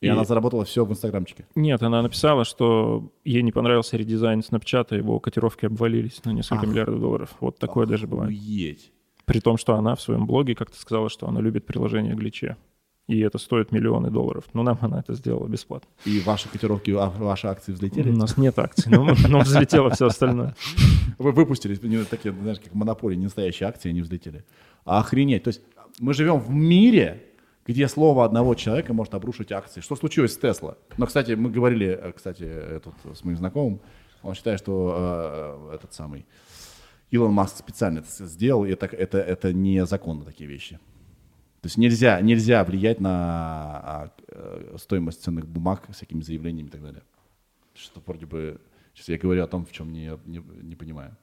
И, 0.00 0.08
она 0.08 0.24
заработала 0.24 0.64
все 0.64 0.84
в 0.84 0.90
инстаграмчике. 0.90 1.46
Нет, 1.54 1.80
она 1.82 2.02
написала, 2.02 2.44
что 2.44 3.12
ей 3.24 3.42
не 3.42 3.52
понравился 3.52 3.96
редизайн 3.96 4.42
Снапчата, 4.42 4.96
его 4.96 5.20
котировки 5.20 5.66
обвалились 5.66 6.24
на 6.24 6.30
несколько 6.32 6.62
Ах. 6.64 6.66
миллиардов 6.66 7.00
долларов. 7.00 7.30
Вот 7.38 7.58
такое 7.60 7.86
даже 7.86 8.08
бывает. 8.08 8.32
Охуеть. 8.32 8.90
При 9.26 9.38
том, 9.38 9.56
что 9.58 9.76
она 9.76 9.94
в 9.94 10.00
своем 10.00 10.26
блоге 10.26 10.56
как-то 10.56 10.76
сказала, 10.76 11.08
что 11.08 11.28
она 11.28 11.40
любит 11.40 11.66
приложение 11.66 12.14
Гличе. 12.16 12.56
И 13.12 13.20
это 13.20 13.36
стоит 13.36 13.72
миллионы 13.72 14.10
долларов. 14.10 14.44
Но 14.54 14.62
нам 14.62 14.78
она 14.80 15.00
это 15.00 15.12
сделала 15.12 15.46
бесплатно. 15.46 15.86
И 16.06 16.20
ваши 16.20 16.48
котировки, 16.48 16.90
а, 16.92 17.10
ваши 17.10 17.46
акции 17.46 17.72
взлетели? 17.72 18.08
У 18.10 18.16
нас 18.16 18.38
нет 18.38 18.58
акций, 18.58 18.90
но, 18.90 19.14
но 19.28 19.40
взлетело 19.40 19.90
все 19.90 20.06
остальное. 20.06 20.54
Вы 21.18 21.32
выпустили 21.32 21.74
такие, 22.04 22.32
знаешь, 22.32 22.58
как 22.58 22.72
монополии, 22.72 23.16
не 23.16 23.24
настоящие 23.24 23.68
акции, 23.68 23.90
они 23.90 24.00
взлетели. 24.00 24.44
Охренеть. 24.86 25.42
То 25.42 25.48
есть 25.48 25.60
мы 26.00 26.14
живем 26.14 26.38
в 26.38 26.48
мире, 26.48 27.22
где 27.66 27.86
слово 27.86 28.24
одного 28.24 28.54
человека 28.54 28.94
может 28.94 29.12
обрушить 29.12 29.52
акции. 29.52 29.82
Что 29.82 29.94
случилось 29.94 30.32
с 30.32 30.38
Тесла? 30.38 30.78
Но, 30.96 31.06
кстати, 31.06 31.32
мы 31.32 31.50
говорили, 31.50 31.88
э, 31.88 32.12
кстати, 32.12 32.44
э, 32.44 32.80
тут 32.82 32.94
с 33.14 33.24
моим 33.24 33.36
знакомым, 33.36 33.80
он 34.22 34.34
считает, 34.34 34.58
что 34.58 35.68
э, 35.70 35.74
этот 35.74 35.92
самый 35.92 36.24
Илон 37.10 37.32
Маск 37.34 37.58
специально 37.58 37.98
это 37.98 38.26
сделал, 38.26 38.64
и 38.64 38.70
это, 38.70 38.86
это, 38.86 39.18
это 39.18 39.52
незаконно 39.52 40.24
такие 40.24 40.48
вещи. 40.48 40.78
То 41.62 41.66
есть 41.66 41.78
нельзя, 41.78 42.20
нельзя 42.20 42.64
влиять 42.64 43.00
на 43.00 43.10
а, 43.12 44.10
э, 44.26 44.76
стоимость 44.78 45.22
ценных 45.22 45.46
бумаг 45.46 45.84
всякими 45.92 46.20
заявлениями 46.20 46.66
и 46.66 46.70
так 46.70 46.82
далее. 46.82 47.02
Что 47.74 48.02
вроде 48.04 48.26
бы... 48.26 48.60
Сейчас 48.94 49.10
я 49.10 49.18
говорю 49.18 49.44
о 49.44 49.46
том, 49.46 49.64
в 49.64 49.70
чем 49.70 49.92
не, 49.92 50.10
не, 50.26 50.42
не 50.60 50.74
понимаю. 50.74 51.16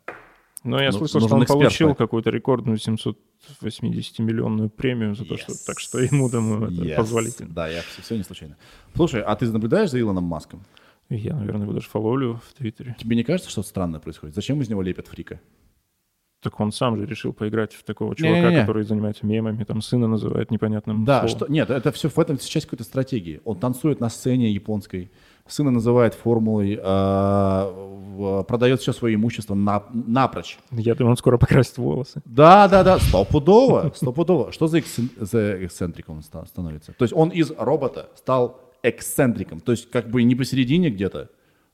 Но 0.64 0.82
я 0.82 0.92
Ну, 0.92 0.98
слышал, 0.98 1.20
что 1.20 1.36
он 1.36 1.44
эксперт, 1.44 1.60
получил 1.60 1.94
какую-то 1.94 2.30
рекордную 2.30 2.78
780-миллионную 2.78 4.70
премию 4.70 5.14
за 5.14 5.26
то, 5.26 5.36
что... 5.38 5.52
Yes. 5.52 5.66
Так 5.68 5.80
что 5.82 6.00
ему, 6.00 6.30
думаю, 6.30 6.72
это 6.72 6.84
Yes. 6.84 6.96
позволительно. 6.96 7.54
Да, 7.54 7.68
я 7.68 7.82
все, 7.82 8.16
не 8.16 8.24
случайно. 8.24 8.56
Слушай, 8.96 9.22
а 9.22 9.36
ты 9.36 9.46
наблюдаешь 9.52 9.90
за 9.90 10.00
Илоном 10.00 10.24
Маском? 10.24 10.64
Я, 11.10 11.36
наверное, 11.36 11.64
его 11.64 11.74
даже 11.74 11.90
фоловлю 11.90 12.40
в 12.48 12.54
Твиттере. 12.54 12.96
Тебе 12.98 13.18
не 13.18 13.24
кажется, 13.24 13.52
что 13.52 13.62
странное 13.62 14.00
происходит? 14.00 14.36
Зачем 14.36 14.62
из 14.62 14.70
него 14.70 14.82
лепят 14.82 15.08
фрика? 15.08 15.42
Так 16.42 16.58
он 16.62 16.72
сам 16.72 16.96
же 16.98 17.06
решил 17.06 17.34
поиграть 17.34 17.74
в 17.74 17.84
такого 17.84 18.16
чувака, 18.16 18.36
Не-не-не. 18.40 18.62
который 18.62 18.84
занимается 18.84 19.26
мемами, 19.26 19.66
там 19.66 19.82
сына 19.82 20.08
называет 20.08 20.52
непонятным 20.52 21.04
Да, 21.04 21.20
словом. 21.28 21.36
что, 21.36 21.48
нет, 21.52 21.70
это 21.70 21.92
все 21.92 22.08
в 22.08 22.18
этом 22.18 22.38
часть 22.38 22.66
какой-то 22.66 22.86
стратегии. 22.86 23.42
Он 23.44 23.60
танцует 23.60 24.00
на 24.00 24.10
сцене 24.10 24.50
японской, 24.52 25.12
сына 25.48 25.70
называет 25.72 26.14
формулой, 26.14 26.78
в- 26.78 28.44
продает 28.44 28.80
все 28.82 28.94
свое 28.94 29.16
имущество 29.16 29.54
на- 29.56 29.84
напрочь. 29.92 30.58
Я 30.72 30.96
думаю, 30.96 31.12
он 31.12 31.18
скоро 31.18 31.38
покрасит 31.38 31.78
волосы. 31.78 32.22
Да, 32.26 32.68
да, 32.70 32.84
да, 32.84 33.00
стопудово, 33.00 33.92
стопудово. 33.96 34.52
Что 34.52 34.68
за, 34.68 34.80
эксцен- 34.80 35.10
за 35.20 35.66
эксцентриком 35.66 36.18
он 36.18 36.24
ста- 36.24 36.46
становится? 36.46 36.94
То 36.94 37.04
есть 37.04 37.14
он 37.14 37.30
из 37.30 37.52
робота 37.58 38.08
стал 38.16 38.62
эксцентриком, 38.82 39.60
то 39.60 39.74
есть 39.74 39.90
как 39.92 40.10
бы 40.10 40.24
не 40.24 40.36
посередине 40.36 40.90
где-то, 40.90 41.30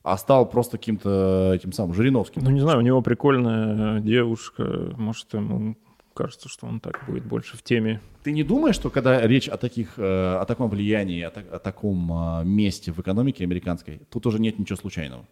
а 0.06 0.16
стал 0.18 0.48
просто 0.48 0.78
каким-то 0.78 1.52
этим 1.54 1.72
самым 1.72 1.92
Жириновским. 1.94 2.42
Ну, 2.44 2.50
не 2.50 2.60
знаю, 2.60 2.78
у 2.78 2.82
него 2.82 3.02
прикольная 3.02 3.98
девушка. 4.00 4.94
Может, 4.96 5.34
ему 5.34 5.76
кажется, 6.14 6.48
что 6.48 6.66
он 6.66 6.78
так 6.78 7.02
будет 7.08 7.24
больше 7.24 7.56
в 7.56 7.62
теме. 7.62 8.00
Ты 8.22 8.30
не 8.32 8.44
думаешь, 8.44 8.76
что 8.76 8.88
когда 8.88 9.20
речь 9.26 9.48
о, 9.48 9.56
таких, 9.56 9.94
э, 9.98 10.36
о 10.40 10.44
таком 10.46 10.70
влиянии, 10.70 11.20
о, 11.22 11.30
так- 11.30 11.52
о 11.52 11.58
таком 11.58 12.10
э, 12.12 12.44
месте 12.44 12.92
в 12.92 13.00
экономике 13.00 13.42
американской, 13.44 14.00
тут 14.08 14.26
уже 14.26 14.38
нет 14.38 14.58
ничего 14.60 14.76
случайного? 14.76 15.24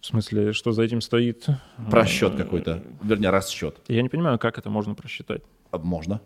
В 0.00 0.06
смысле, 0.06 0.52
что 0.52 0.72
за 0.72 0.82
этим 0.82 1.00
стоит? 1.00 1.46
Просчет 1.88 2.34
какой-то, 2.34 2.82
вернее, 3.04 3.30
расчет. 3.30 3.76
Я 3.86 4.02
не 4.02 4.08
понимаю, 4.08 4.38
как 4.40 4.58
это 4.58 4.68
можно 4.70 4.94
просчитать. 4.96 5.42
А, 5.70 5.78
Можно. 5.78 6.20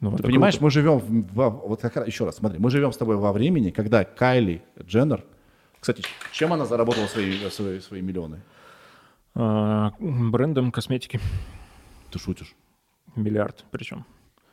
Ну, 0.00 0.16
Ты 0.16 0.22
понимаешь, 0.22 0.54
круто. 0.54 0.64
мы 0.64 0.70
живем, 0.70 0.98
в- 0.98 1.34
во- 1.34 1.50
вот 1.50 1.80
как 1.82 1.94
раз, 1.96 2.06
еще 2.08 2.24
раз, 2.24 2.36
смотри, 2.36 2.58
мы 2.58 2.70
живем 2.70 2.90
с 2.92 2.96
тобой 2.96 3.16
во 3.18 3.32
времени, 3.32 3.70
когда 3.70 4.02
Кайли 4.04 4.62
Дженнер, 4.82 5.22
кстати, 5.82 6.04
чем 6.30 6.52
она 6.52 6.64
заработала 6.64 7.08
свои, 7.08 7.36
свои, 7.50 7.80
свои 7.80 8.02
миллионы? 8.02 8.40
А, 9.34 9.90
брендом 9.98 10.70
косметики. 10.70 11.18
Ты 12.12 12.20
шутишь? 12.20 12.54
Миллиард 13.16 13.64
причем. 13.72 14.06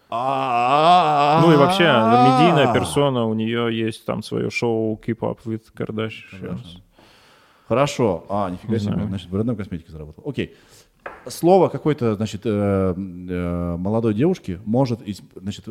Ну 0.09 1.53
и 1.53 1.55
вообще, 1.55 1.83
медийная 1.83 2.73
персона, 2.73 3.25
у 3.25 3.35
нее 3.35 3.69
есть 3.77 4.05
там 4.05 4.23
свое 4.23 4.49
шоу 4.49 4.99
Keep 5.05 5.19
Up 5.19 5.37
with 5.45 5.65
Kardashians. 5.77 6.81
Хорошо. 7.67 8.25
А, 8.27 8.49
нифига 8.49 8.79
себе. 8.79 9.05
Значит, 9.05 9.29
брендом 9.29 9.55
косметики 9.55 9.91
заработал. 9.91 10.23
Окей. 10.27 10.55
Слово 11.27 11.69
какой-то, 11.69 12.15
значит, 12.15 12.41
э, 12.45 12.49
э, 12.49 13.75
молодой 13.77 14.15
девушки 14.15 14.59
может, 14.65 15.01
значит, 15.35 15.65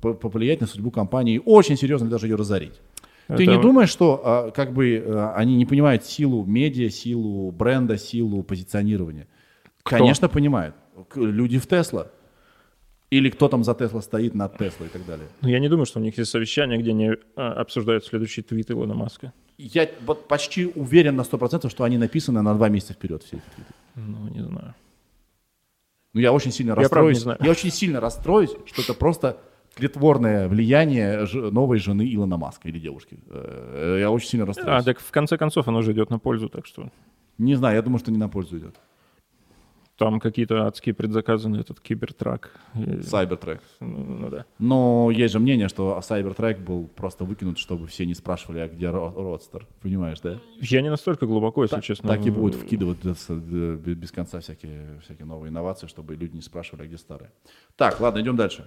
повлиять 0.00 0.60
на 0.60 0.68
судьбу 0.68 0.92
компании, 0.92 1.42
очень 1.44 1.76
серьезно 1.76 2.08
даже 2.08 2.28
ее 2.28 2.36
разорить. 2.36 2.80
Ты 3.36 3.44
Это- 3.44 3.52
не 3.56 3.60
думаешь, 3.60 3.88
что 3.90 4.20
а, 4.24 4.50
как 4.50 4.72
бы 4.72 4.94
э, 4.94 5.32
они 5.34 5.56
не 5.56 5.66
понимают 5.66 6.04
силу 6.04 6.44
медиа, 6.44 6.90
силу 6.90 7.50
бренда, 7.52 7.98
силу 7.98 8.42
позиционирования? 8.42 9.26
Конечно, 9.82 10.28
понимают. 10.28 10.74
Люди 11.14 11.58
в 11.58 11.66
Тесла. 11.66 12.08
Или 13.10 13.28
кто 13.30 13.48
там 13.48 13.64
за 13.64 13.74
Тесла 13.74 14.02
стоит 14.02 14.34
над 14.34 14.56
Теслой 14.56 14.86
и 14.86 14.90
так 14.90 15.04
далее. 15.04 15.26
Ну, 15.40 15.48
я 15.48 15.58
не 15.58 15.68
думаю, 15.68 15.86
что 15.86 15.98
у 15.98 16.02
них 16.02 16.16
есть 16.16 16.30
совещание, 16.30 16.78
где 16.78 16.90
они 16.90 17.10
а, 17.36 17.52
обсуждают 17.54 18.04
следующий 18.04 18.42
твит 18.42 18.70
Илона 18.70 18.94
Маска. 18.94 19.32
Я 19.58 19.88
вот 20.06 20.28
почти 20.28 20.66
уверен 20.66 21.16
на 21.16 21.22
100%, 21.22 21.68
что 21.68 21.84
они 21.84 21.98
написаны 21.98 22.40
на 22.42 22.54
два 22.54 22.68
месяца 22.68 22.92
вперед 22.94 23.22
все 23.22 23.36
эти 23.36 23.44
твиты. 23.54 23.72
Ну, 23.96 24.28
не 24.28 24.42
знаю. 24.42 24.74
Ну, 26.12 26.20
я 26.20 26.32
очень 26.32 26.52
сильно 26.52 26.74
правда 26.74 26.88
расстроюсь. 26.88 27.18
знаю. 27.18 27.38
Я 27.42 27.50
очень 27.50 27.70
сильно 27.70 28.00
расстроюсь, 28.00 28.50
что 28.66 28.82
это 28.82 28.94
просто 28.94 29.36
тлетворное 29.80 30.48
влияние 30.48 31.26
новой 31.50 31.78
жены 31.78 32.02
Илона 32.14 32.36
Маска 32.36 32.68
или 32.68 32.78
девушки. 32.78 33.18
Э, 33.30 33.96
Я 34.00 34.10
очень 34.10 34.28
сильно 34.28 34.44
А, 34.44 34.46
расстроюсь. 34.46 34.84
так 34.84 35.00
в 35.00 35.10
конце 35.10 35.36
концов 35.38 35.68
оно 35.68 35.82
же 35.82 35.92
идет 35.92 36.10
на 36.10 36.18
пользу, 36.18 36.48
так 36.48 36.66
что... 36.66 36.88
Не 37.38 37.54
знаю, 37.56 37.76
я 37.76 37.82
думаю, 37.82 37.98
что 37.98 38.10
не 38.12 38.18
на 38.18 38.28
пользу 38.28 38.58
идет. 38.58 38.74
Там 39.96 40.18
какие-то 40.18 40.66
адские 40.66 40.94
предзаказы 40.94 41.48
на 41.50 41.56
этот 41.60 41.78
кибертрак. 41.80 42.52
Сайбертрек. 43.02 43.60
Ну, 43.80 43.98
ну 44.20 44.28
да. 44.30 44.44
Но 44.58 45.10
есть 45.10 45.32
же 45.34 45.38
мнение, 45.38 45.68
что 45.68 46.00
Сайбертрек 46.00 46.58
был 46.58 46.86
просто 46.86 47.24
выкинут, 47.24 47.58
чтобы 47.58 47.86
все 47.86 48.06
не 48.06 48.14
спрашивали, 48.14 48.60
а 48.60 48.68
где 48.68 48.86
Ро- 48.86 49.12
Родстер. 49.14 49.66
Понимаешь, 49.82 50.20
да? 50.20 50.38
Я 50.60 50.80
не 50.80 50.88
настолько 50.90 51.26
глубоко, 51.26 51.64
если 51.64 51.76
Так- 51.76 51.84
честно. 51.84 52.08
Так 52.08 52.24
и 52.26 52.30
будут 52.30 52.54
вкидывать 52.54 52.98
без, 53.04 53.28
без 53.28 54.10
конца 54.10 54.40
всякие, 54.40 55.00
всякие 55.04 55.26
новые 55.26 55.50
инновации, 55.50 55.86
чтобы 55.86 56.14
люди 56.16 56.34
не 56.36 56.42
спрашивали, 56.42 56.84
а 56.84 56.86
где 56.86 56.96
старые. 56.96 57.30
Так, 57.76 58.00
ладно, 58.00 58.20
идем 58.22 58.36
дальше. 58.36 58.66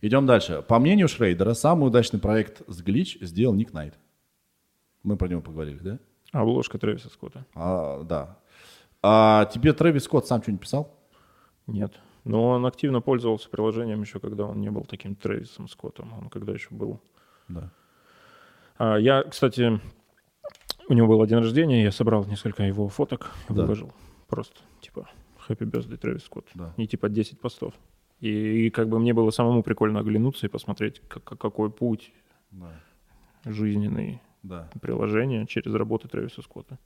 Идем 0.00 0.26
дальше. 0.26 0.62
По 0.62 0.78
мнению 0.78 1.08
Шрейдера, 1.08 1.54
самый 1.54 1.88
удачный 1.88 2.20
проект 2.20 2.62
с 2.68 2.82
Glitch 2.82 3.24
сделал 3.24 3.54
Ник 3.54 3.72
Найт. 3.72 3.98
Мы 5.02 5.16
про 5.16 5.28
него 5.28 5.40
поговорили, 5.40 5.78
да? 5.78 5.98
Обложка 6.32 6.78
Трэвиса 6.78 7.08
Скотта. 7.08 7.44
А, 7.54 8.02
да. 8.04 8.38
А 9.02 9.46
тебе 9.46 9.72
Трэвис 9.72 10.04
Скотт 10.04 10.26
сам 10.26 10.42
что-нибудь 10.42 10.62
писал? 10.62 10.94
Нет. 11.66 11.94
Но 12.24 12.48
он 12.48 12.66
активно 12.66 13.00
пользовался 13.00 13.48
приложением 13.48 14.00
еще, 14.02 14.20
когда 14.20 14.44
он 14.44 14.60
не 14.60 14.70
был 14.70 14.84
таким 14.84 15.14
Трэвисом 15.14 15.68
Скоттом. 15.68 16.12
Он 16.20 16.28
когда 16.28 16.52
еще 16.52 16.68
был. 16.70 17.00
Да. 17.48 17.70
А, 18.76 18.96
я, 18.98 19.22
кстати, 19.24 19.80
у 20.88 20.92
него 20.94 21.08
был 21.08 21.24
день 21.26 21.38
рождения, 21.38 21.82
я 21.82 21.90
собрал 21.92 22.24
несколько 22.26 22.62
его 22.62 22.88
фоток, 22.88 23.32
Да. 23.48 23.62
выложил. 23.62 23.92
Просто, 24.28 24.60
типа, 24.80 25.08
Happy 25.48 25.64
Birthday, 25.68 25.96
Трэвис 25.96 26.24
Скотт. 26.24 26.46
Да. 26.54 26.74
И 26.76 26.86
типа 26.86 27.08
10 27.08 27.40
постов. 27.40 27.72
И, 28.20 28.66
и 28.66 28.70
как 28.70 28.88
бы 28.88 28.98
мне 28.98 29.14
было 29.14 29.30
самому 29.30 29.62
прикольно 29.62 30.00
оглянуться 30.00 30.46
и 30.46 30.48
посмотреть, 30.48 31.00
как- 31.08 31.24
как- 31.24 31.38
какой 31.38 31.70
путь 31.70 32.12
Да. 32.50 32.72
жизненный 33.44 34.20
да. 34.42 34.68
приложения 34.80 35.46
через 35.46 35.72
работы 35.74 36.08
Трэвиса 36.08 36.42
Скотта. 36.42 36.78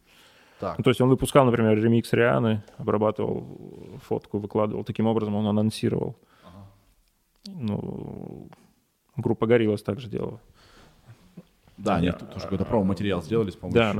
Так. 0.60 0.78
Ну, 0.78 0.84
то 0.84 0.90
есть 0.90 1.00
он 1.00 1.08
выпускал, 1.08 1.44
например, 1.44 1.76
ремикс 1.82 2.12
Рианы, 2.12 2.62
обрабатывал 2.76 3.98
фотку, 4.02 4.38
выкладывал. 4.38 4.84
Таким 4.84 5.06
образом 5.06 5.34
он 5.34 5.46
анонсировал. 5.46 6.16
Ну, 7.46 8.48
группа 9.16 9.46
Гориллас 9.46 9.82
также 9.82 10.08
делала. 10.08 10.40
Да, 11.76 11.96
они 11.96 12.12
тут 12.12 12.36
уже 12.36 12.44
какой-то 12.44 12.64
промо-материал 12.64 13.22
сделали 13.22 13.50
с 13.50 13.56
помощью... 13.56 13.80
Да, 13.82 13.90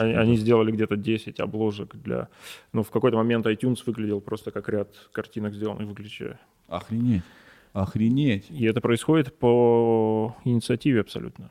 они, 0.00 0.14
они 0.14 0.36
сделали 0.36 0.72
где-то 0.72 0.96
10 0.96 1.38
обложек 1.38 1.94
для... 1.94 2.28
Ну, 2.72 2.82
в 2.82 2.90
какой-то 2.90 3.16
момент 3.16 3.46
iTunes 3.46 3.78
выглядел 3.86 4.20
просто 4.20 4.50
как 4.50 4.68
ряд 4.68 4.88
картинок, 5.12 5.54
сделанных 5.54 5.86
в 5.88 5.92
гличе. 5.92 6.38
Охренеть. 6.68 7.22
Охренеть. 7.72 8.50
И 8.50 8.64
это 8.64 8.80
происходит 8.80 9.36
по 9.38 10.36
инициативе 10.44 11.00
абсолютно. 11.00 11.50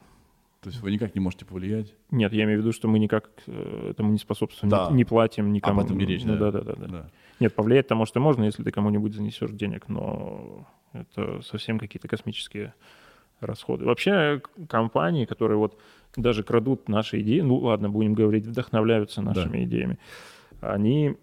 То 0.62 0.70
есть 0.70 0.82
вы 0.82 0.92
никак 0.92 1.14
не 1.16 1.22
можете 1.22 1.46
повлиять? 1.46 1.94
Нет, 2.12 2.34
я 2.34 2.44
имею 2.44 2.60
в 2.60 2.62
виду, 2.62 2.74
что 2.74 2.88
мы 2.88 3.00
никак 3.00 3.30
э, 3.46 3.90
этому 3.92 4.12
не 4.12 4.18
способствуем, 4.18 4.70
Да. 4.70 4.90
не, 4.90 4.98
не 4.98 5.06
платим 5.06 5.54
никому. 5.54 5.80
Об 5.80 5.86
этом 5.86 5.98
не 5.98 6.06
речь, 6.06 6.24
ну, 6.24 6.36
да. 6.36 6.52
да, 6.52 6.62
да, 6.62 6.74
да, 6.74 6.76
да. 6.76 6.88
Да. 6.88 7.10
Нет, 7.40 7.54
повлиять-то, 7.54 7.96
может, 7.96 8.16
и 8.16 8.20
можно, 8.20 8.44
если 8.44 8.64
ты 8.64 8.72
кому-нибудь 8.72 9.14
занесешь 9.14 9.52
денег, 9.52 9.88
но 9.88 10.68
это 10.94 11.42
совсем 11.42 11.78
какие-то 11.80 12.08
космические 12.08 12.74
расходы. 13.40 13.86
Вообще 13.86 14.42
компании, 14.68 15.26
которые 15.26 15.58
вот 15.58 15.80
даже 16.16 16.44
крадут 16.44 16.90
наши 16.90 17.22
идеи, 17.22 17.42
ну 17.42 17.58
ладно, 17.58 17.90
будем 17.90 18.14
говорить, 18.14 18.46
вдохновляются 18.46 19.22
нашими 19.22 19.64
идеями, 19.64 20.00
они 20.60 21.16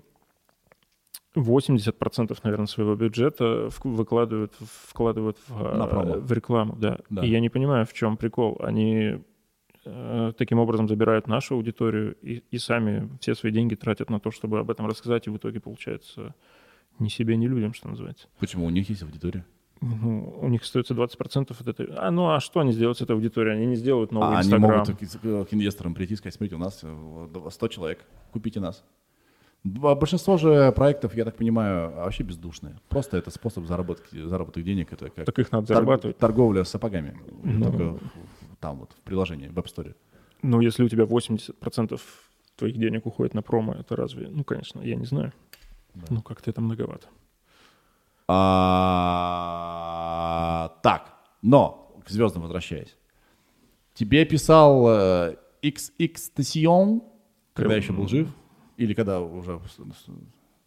80%, 1.34 2.38
наверное, 2.42 2.66
своего 2.66 2.94
бюджета 2.94 3.68
выкладывают, 3.82 4.52
вкладывают 4.88 5.36
в, 5.48 5.62
На 5.76 5.84
э, 5.84 5.88
промо. 5.88 6.14
в 6.14 6.32
рекламу, 6.32 6.76
да. 6.76 6.98
Да. 7.10 7.24
И 7.24 7.30
я 7.30 7.40
не 7.40 7.48
понимаю, 7.48 7.86
в 7.86 7.92
чем 7.92 8.16
прикол. 8.16 8.56
Они 8.60 9.18
э, 9.84 10.32
таким 10.38 10.58
образом 10.58 10.88
забирают 10.88 11.26
нашу 11.26 11.56
аудиторию 11.56 12.16
и, 12.22 12.42
и 12.50 12.58
сами 12.58 13.08
все 13.20 13.34
свои 13.34 13.52
деньги 13.52 13.74
тратят 13.74 14.10
на 14.10 14.20
то, 14.20 14.30
чтобы 14.30 14.60
об 14.60 14.70
этом 14.70 14.86
рассказать, 14.86 15.26
и 15.26 15.30
в 15.30 15.36
итоге 15.36 15.60
получается 15.60 16.34
ни 16.98 17.08
себе, 17.08 17.36
ни 17.36 17.46
людям, 17.46 17.74
что 17.74 17.88
называется. 17.88 18.28
Почему? 18.38 18.66
У 18.66 18.70
них 18.70 18.88
есть 18.88 19.02
аудитория. 19.02 19.44
Ну, 19.80 20.38
у 20.40 20.48
них 20.48 20.62
остается 20.62 20.94
20% 20.94 21.54
от 21.60 21.68
этой... 21.68 21.88
А, 21.96 22.10
ну 22.10 22.30
а 22.30 22.40
что 22.40 22.60
они 22.60 22.72
сделают 22.72 22.98
с 22.98 23.02
этой 23.02 23.12
аудиторией? 23.12 23.56
Они 23.56 23.66
не 23.66 23.76
сделают 23.76 24.12
новый 24.12 24.28
а 24.28 24.38
они 24.38 24.46
Инстаграм. 24.46 24.78
могут 24.78 24.96
к, 24.96 25.50
к 25.50 25.52
инвесторам 25.54 25.94
прийти 25.94 26.14
и 26.14 26.16
сказать, 26.16 26.34
смотрите, 26.34 26.54
у 26.54 26.58
нас 26.58 26.80
э, 26.82 27.50
100 27.50 27.68
человек, 27.68 28.04
купите 28.32 28.60
нас. 28.60 28.84
Большинство 29.64 30.36
же 30.36 30.70
проектов, 30.72 31.14
я 31.16 31.24
так 31.24 31.36
понимаю, 31.36 31.90
вообще 31.96 32.22
бездушные. 32.22 32.78
Просто 32.90 33.16
это 33.16 33.30
способ 33.30 33.64
заработки, 33.66 34.22
заработок 34.22 34.62
денег. 34.62 34.92
Это 34.92 35.08
как 35.08 35.24
Так 35.24 35.38
их 35.38 35.50
надо 35.52 35.66
тор- 35.66 35.76
зарабатывать. 35.76 36.18
торговля 36.18 36.64
сапогами. 36.64 37.18
Ну. 37.42 37.64
Только 37.64 37.98
там 38.60 38.76
вот, 38.80 38.92
в 38.92 39.00
приложении, 39.00 39.48
в 39.48 39.58
App 39.58 39.64
Store. 39.74 39.94
Ну, 40.42 40.60
если 40.60 40.84
у 40.84 40.88
тебя 40.88 41.04
80% 41.04 41.98
твоих 42.56 42.76
денег 42.76 43.06
уходит 43.06 43.32
на 43.34 43.40
промо, 43.42 43.72
это 43.72 43.96
разве... 43.96 44.28
Ну, 44.28 44.44
конечно, 44.44 44.80
я 44.82 44.96
не 44.96 45.06
знаю. 45.06 45.32
Да. 45.94 46.02
Ну, 46.10 46.20
как-то 46.22 46.50
это 46.50 46.60
многовато. 46.60 47.06
А, 49.04 50.76
так, 50.82 51.14
но 51.42 51.90
к 52.04 52.10
звездам 52.10 52.42
возвращаясь. 52.42 52.96
Тебе 53.94 54.24
писал 54.26 54.86
э, 54.88 55.36
XX 55.62 56.16
Tession, 56.36 57.00
когда 57.54 57.70
Прям- 57.70 57.80
еще 57.82 57.92
был 57.92 58.08
жив? 58.08 58.28
Или 58.76 58.94
когда 58.94 59.20
уже... 59.20 59.60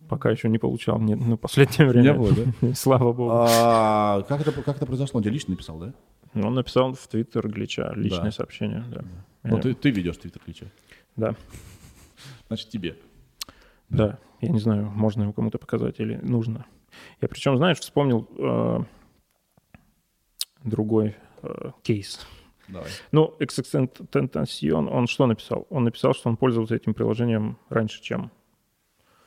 Пока 0.10 0.30
еще 0.32 0.48
не 0.48 0.58
получал, 0.58 1.00
нет, 1.00 1.20
ну, 1.20 1.38
последнее 1.38 1.90
время. 1.90 2.14
было, 2.14 2.32
да? 2.32 2.74
Слава 2.76 3.12
богу. 3.12 3.30
А, 3.34 4.22
как, 4.24 4.40
это, 4.42 4.52
как 4.62 4.78
это 4.78 4.86
произошло? 4.86 5.18
Он 5.18 5.24
тебе 5.24 5.34
лично 5.34 5.52
написал, 5.52 5.78
да? 5.80 5.94
Он 6.34 6.54
написал 6.54 6.94
в 6.94 7.08
Твиттер 7.08 7.50
глича, 7.50 7.92
личное 7.94 8.26
Да. 8.26 8.32
сообщение, 8.32 8.86
да. 8.90 9.02
Ну, 9.44 9.58
Я- 9.58 9.62
ты, 9.62 9.74
ты 9.74 9.90
ведешь 9.92 10.18
твиттер 10.18 10.42
ключа. 10.44 10.66
Да, 11.16 11.36
Значит, 12.48 12.70
тебе. 12.70 12.96
да. 13.90 14.18
Я 14.40 14.50
не 14.50 14.60
знаю, 14.60 14.86
можно 14.96 15.24
его 15.24 15.34
кому-то 15.34 15.58
показать 15.58 16.00
или 16.00 16.16
нужно. 16.22 16.66
Я 17.22 17.28
причем, 17.28 17.58
знаешь, 17.58 17.80
вспомнил 17.80 18.28
э, 18.38 18.80
другой 20.64 21.16
э, 21.44 21.72
кейс. 21.82 22.26
Давай. 22.68 22.90
Ну, 23.12 23.34
Extentacion, 23.40 24.90
он 24.90 25.08
что 25.08 25.26
написал? 25.26 25.68
Он 25.70 25.86
написал, 25.86 26.14
что 26.14 26.30
он 26.30 26.38
пользовался 26.38 26.76
этим 26.76 26.94
приложением 26.94 27.58
раньше, 27.70 28.02
чем... 28.02 28.32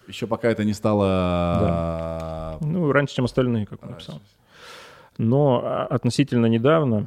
Еще 0.09 0.26
пока 0.26 0.49
это 0.49 0.64
не 0.64 0.72
стало... 0.72 2.59
Ну, 2.61 2.91
раньше, 2.93 3.14
чем 3.14 3.24
остальные, 3.24 3.66
как 3.66 3.82
он 3.82 3.91
написал. 3.91 4.20
Но 5.18 5.62
а, 5.64 5.86
относительно 5.86 6.47
недавно 6.47 7.07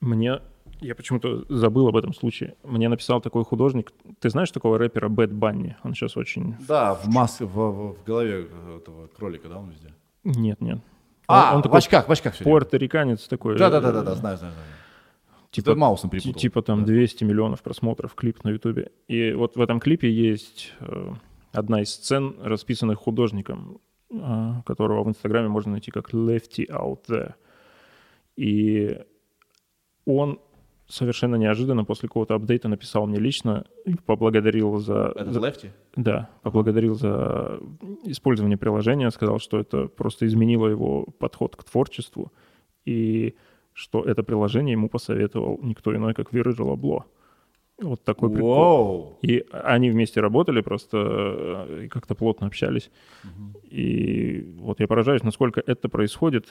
мне... 0.00 0.40
Я 0.80 0.94
почему-то 0.94 1.44
забыл 1.48 1.88
об 1.88 1.96
этом 1.96 2.12
случае. 2.12 2.54
Мне 2.62 2.88
написал 2.88 3.22
такой 3.22 3.44
художник. 3.44 3.92
Ты 4.18 4.28
знаешь 4.28 4.50
такого 4.50 4.76
рэпера 4.78 5.08
Бэт 5.08 5.32
Банни? 5.32 5.76
Он 5.82 5.94
сейчас 5.94 6.16
очень... 6.18 6.54
Да, 6.68 6.94
в 6.94 7.06
маске, 7.06 7.44
в, 7.46 7.54
в- 7.54 7.92
в 7.94 8.04
голове 8.04 8.46
этого 8.76 9.06
кролика, 9.06 9.48
да, 9.48 9.58
он 9.58 9.70
везде? 9.70 9.94
Нет, 10.24 10.60
нет. 10.60 10.80
А, 11.28 11.50
он, 11.50 11.56
он 11.56 11.60
в 11.60 11.62
такой 11.62 11.78
очках, 11.78 12.08
в 12.08 12.12
очках 12.12 12.34
все. 12.34 12.44
пуэрториканец 12.44 13.26
такой. 13.26 13.56
Да, 13.56 13.70
да, 13.70 13.80
да, 13.80 13.92
да, 13.92 14.00
э, 14.00 14.04
да, 14.04 14.14
знаю, 14.14 14.36
знаю, 14.36 14.52
знаю. 14.52 14.68
Типа, 15.56 15.72
Ты 15.72 15.76
Маусом 15.76 16.10
перепутал. 16.10 16.40
типа 16.40 16.62
там 16.62 16.80
Да. 16.80 16.86
200 16.86 17.24
миллионов 17.24 17.62
просмотров 17.62 18.14
клип 18.14 18.44
на 18.44 18.50
Ютубе. 18.50 18.90
И 19.08 19.32
вот 19.32 19.56
в 19.56 19.60
этом 19.60 19.80
клипе 19.80 20.10
есть 20.10 20.72
э, 20.80 21.12
одна 21.52 21.80
из 21.82 21.90
сцен, 21.90 22.36
расписанных 22.42 22.98
художником, 22.98 23.80
э, 24.10 24.52
которого 24.64 25.02
в 25.04 25.08
Инстаграме 25.08 25.48
можно 25.48 25.72
найти 25.72 25.90
как 25.90 26.12
Lefty 26.14 26.66
Out 26.68 27.06
There. 27.08 27.34
И 28.36 28.98
он 30.04 30.38
совершенно 30.88 31.34
неожиданно 31.36 31.84
после 31.84 32.08
какого-то 32.08 32.34
апдейта 32.34 32.68
написал 32.68 33.06
мне 33.06 33.18
лично 33.18 33.64
поблагодарил 34.04 34.78
за... 34.78 35.12
Это 35.16 35.32
за- 35.32 35.40
Лефти? 35.40 35.72
Да, 35.96 36.28
поблагодарил 36.42 36.94
за 36.94 37.58
использование 38.04 38.56
приложения, 38.58 39.10
сказал, 39.10 39.38
что 39.40 39.58
это 39.58 39.86
просто 39.88 40.26
изменило 40.26 40.68
его 40.68 41.04
подход 41.18 41.56
к 41.56 41.64
творчеству, 41.64 42.30
и 42.84 43.34
что 43.76 44.02
это 44.02 44.22
приложение 44.22 44.72
ему 44.72 44.88
посоветовал 44.88 45.60
никто 45.62 45.94
иной, 45.94 46.14
как 46.14 46.32
Virgil 46.32 46.74
Abloh. 46.74 47.02
Вот 47.82 48.02
такой 48.04 48.30
прикол. 48.30 48.54
Воу. 48.54 49.18
И 49.20 49.44
они 49.52 49.90
вместе 49.90 50.20
работали, 50.22 50.62
просто 50.62 50.96
э, 51.68 51.84
и 51.84 51.88
как-то 51.88 52.14
плотно 52.14 52.46
общались. 52.46 52.90
И 53.70 54.54
вот 54.58 54.80
я 54.80 54.86
поражаюсь, 54.86 55.22
насколько 55.22 55.62
это 55.66 55.90
происходит, 55.90 56.48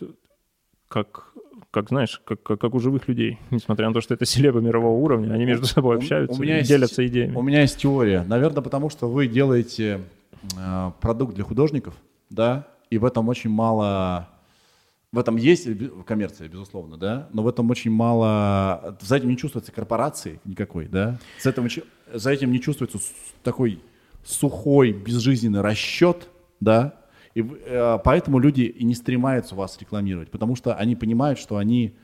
как, 0.88 1.34
как 1.72 1.90
знаешь, 1.90 2.22
как, 2.26 2.44
как, 2.44 2.62
как 2.62 2.76
у 2.76 2.80
живых 2.80 3.08
людей. 3.08 3.40
Несмотря 3.50 3.88
на 3.88 3.94
то, 3.96 4.02
что 4.02 4.14
это 4.14 4.26
селебы 4.26 4.62
мирового 4.62 4.96
уровня, 5.04 5.34
они 5.34 5.46
между 5.46 5.66
собой 5.66 5.96
У- 5.96 5.98
общаются 6.00 6.40
у 6.40 6.44
меня 6.44 6.58
и 6.58 6.60
есть- 6.60 6.70
делятся 6.70 7.06
идеями. 7.08 7.36
У 7.36 7.42
меня 7.42 7.62
есть 7.62 7.78
теория. 7.80 8.24
Наверное, 8.28 8.62
потому 8.62 8.92
что 8.92 9.10
вы 9.10 9.26
делаете 9.28 10.02
э, 10.60 10.92
продукт 11.02 11.34
для 11.34 11.44
художников, 11.44 11.96
да, 12.30 12.68
и 12.92 13.00
в 13.00 13.06
этом 13.06 13.28
очень 13.30 13.50
мало... 13.50 14.30
В 15.16 15.18
этом 15.18 15.38
есть 15.38 15.66
коммерция, 16.06 16.50
безусловно, 16.50 16.98
да, 16.98 17.30
но 17.32 17.42
в 17.42 17.48
этом 17.48 17.70
очень 17.70 17.90
мало... 17.90 18.98
За 19.00 19.16
этим 19.16 19.30
не 19.30 19.38
чувствуется 19.38 19.72
корпорации 19.72 20.42
никакой, 20.44 20.90
да, 20.90 21.18
с 21.40 21.46
этим, 21.46 21.70
за 22.14 22.32
этим 22.32 22.52
не 22.52 22.60
чувствуется 22.60 23.00
такой 23.42 23.80
сухой, 24.26 24.92
безжизненный 24.92 25.62
расчет, 25.62 26.28
да, 26.60 26.96
и 27.34 27.40
э, 27.42 27.98
поэтому 28.04 28.40
люди 28.40 28.64
и 28.64 28.84
не 28.84 28.94
стремаются 28.94 29.56
вас 29.56 29.78
рекламировать, 29.80 30.32
потому 30.32 30.58
что 30.58 30.76
они 30.76 30.98
понимают, 30.98 31.40
что 31.40 31.56
они, 31.56 31.96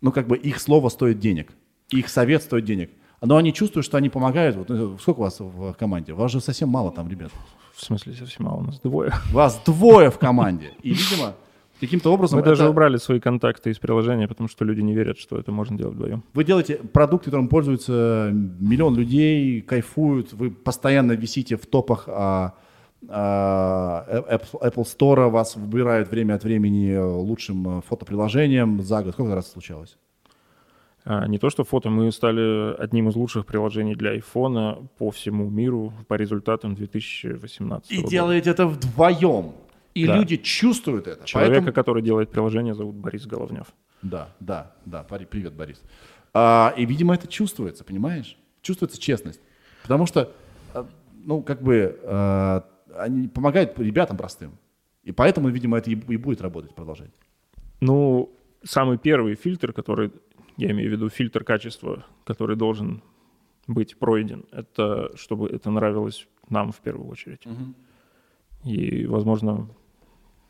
ну, 0.00 0.12
как 0.12 0.28
бы 0.28 0.36
их 0.36 0.60
слово 0.60 0.88
стоит 0.88 1.18
денег, 1.18 1.50
их 1.90 2.08
совет 2.08 2.44
стоит 2.44 2.64
денег. 2.64 2.92
Но 3.22 3.38
они 3.38 3.52
чувствуют, 3.52 3.86
что 3.86 3.96
они 3.96 4.08
помогают. 4.08 4.54
Вот, 4.54 4.68
ну, 4.68 4.98
сколько 4.98 5.18
у 5.18 5.22
вас 5.22 5.40
в 5.40 5.72
команде? 5.72 6.12
У 6.12 6.16
вас 6.16 6.30
же 6.30 6.40
совсем 6.40 6.68
мало 6.68 6.92
там 6.92 7.08
ребят. 7.08 7.32
В 7.74 7.82
смысле 7.82 8.12
совсем 8.12 8.44
мало, 8.44 8.58
у 8.58 8.62
нас 8.62 8.78
двое. 8.78 9.12
Вас 9.32 9.60
двое 9.64 10.12
в 10.12 10.18
команде. 10.18 10.74
И, 10.82 10.90
видимо, 10.90 11.34
каким-то 11.80 12.12
образом... 12.12 12.38
Мы 12.38 12.44
даже 12.44 12.62
это- 12.62 12.70
убрали 12.70 12.96
свои 12.96 13.20
контакты 13.20 13.70
из 13.70 13.78
приложения, 13.78 14.28
потому 14.28 14.48
что 14.48 14.64
люди 14.64 14.80
не 14.80 14.94
верят, 14.94 15.18
что 15.18 15.38
это 15.38 15.52
можно 15.52 15.76
делать 15.76 15.94
вдвоем. 15.94 16.22
Вы 16.34 16.44
делаете 16.44 16.76
продукт, 16.92 17.24
которым 17.24 17.48
пользуется 17.48 18.30
миллион 18.32 18.96
людей, 18.96 19.60
кайфуют, 19.60 20.32
вы 20.32 20.50
постоянно 20.50 21.12
висите 21.12 21.56
в 21.56 21.66
топах 21.66 22.04
а, 22.08 22.54
а, 23.08 24.04
Apple 24.62 24.84
Store, 24.84 25.28
вас 25.28 25.56
выбирают 25.56 26.10
время 26.10 26.34
от 26.34 26.44
времени 26.44 26.96
лучшим 26.96 27.82
фотоприложением 27.82 28.82
за 28.82 29.02
год. 29.02 29.12
Сколько 29.14 29.34
раз 29.34 29.50
случалось? 29.50 29.96
А, 31.08 31.26
не 31.28 31.38
то, 31.38 31.50
что 31.50 31.62
фото, 31.62 31.88
мы 31.88 32.10
стали 32.10 32.74
одним 32.82 33.08
из 33.08 33.14
лучших 33.14 33.46
приложений 33.46 33.94
для 33.94 34.10
айфона 34.10 34.78
по 34.98 35.10
всему 35.10 35.48
миру 35.48 35.92
по 36.08 36.14
результатам 36.14 36.74
2018 36.74 37.92
И 37.92 37.96
года. 37.98 38.08
делаете 38.10 38.50
это 38.50 38.66
вдвоем. 38.66 39.52
И 39.96 40.06
Да. 40.06 40.16
люди 40.18 40.36
чувствуют 40.36 41.06
это. 41.06 41.24
Человека, 41.24 41.54
Поэтому- 41.54 41.72
который 41.72 42.02
делает 42.02 42.30
приложение, 42.30 42.74
зовут 42.74 42.96
Борис 42.96 43.26
Головнев. 43.26 43.66
Да, 44.02 44.28
да, 44.40 44.74
да. 44.84 45.02
Привет, 45.04 45.54
Борис. 45.54 45.82
А, 46.34 46.74
и, 46.76 46.84
видимо, 46.84 47.14
это 47.14 47.26
чувствуется, 47.26 47.82
понимаешь? 47.82 48.36
Чувствуется 48.60 49.00
честность. 49.00 49.40
Потому 49.82 50.04
что, 50.06 50.34
а, 50.74 50.86
ну, 51.24 51.42
как 51.42 51.62
бы, 51.62 51.98
а, 52.02 52.62
они 52.98 53.28
помогают 53.28 53.78
ребятам 53.78 54.18
простым. 54.18 54.58
И 55.02 55.12
поэтому, 55.12 55.48
видимо, 55.48 55.78
это 55.78 55.90
и 55.90 55.94
и 55.94 56.16
будет 56.18 56.42
работать, 56.42 56.74
продолжать. 56.74 57.12
Ну, 57.80 58.28
самый 58.64 58.98
первый 58.98 59.34
фильтр, 59.34 59.72
который, 59.72 60.12
я 60.58 60.72
имею 60.72 60.90
в 60.90 60.92
виду 60.92 61.08
фильтр 61.08 61.42
качества, 61.42 62.04
который 62.24 62.56
должен 62.56 63.02
быть 63.66 63.98
пройден, 63.98 64.44
это 64.52 65.10
чтобы 65.16 65.48
это 65.48 65.70
нравилось 65.70 66.28
нам 66.50 66.70
в 66.70 66.80
первую 66.80 67.08
очередь. 67.08 67.46
И, 68.64 69.06
возможно, 69.06 69.68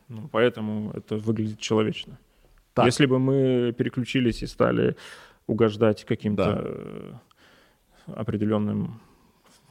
ну, 0.09 0.29
поэтому 0.31 0.93
это 0.93 1.17
выглядит 1.17 1.59
человечно. 1.59 2.19
Так. 2.75 2.87
Если 2.87 3.07
бы 3.07 3.19
мы 3.19 3.75
переключились 3.77 4.43
и 4.43 4.47
стали 4.47 4.97
угождать 5.47 6.05
каким-то 6.05 6.45
Да. 6.45 6.61
э, 6.65 7.13
определенным 8.15 9.01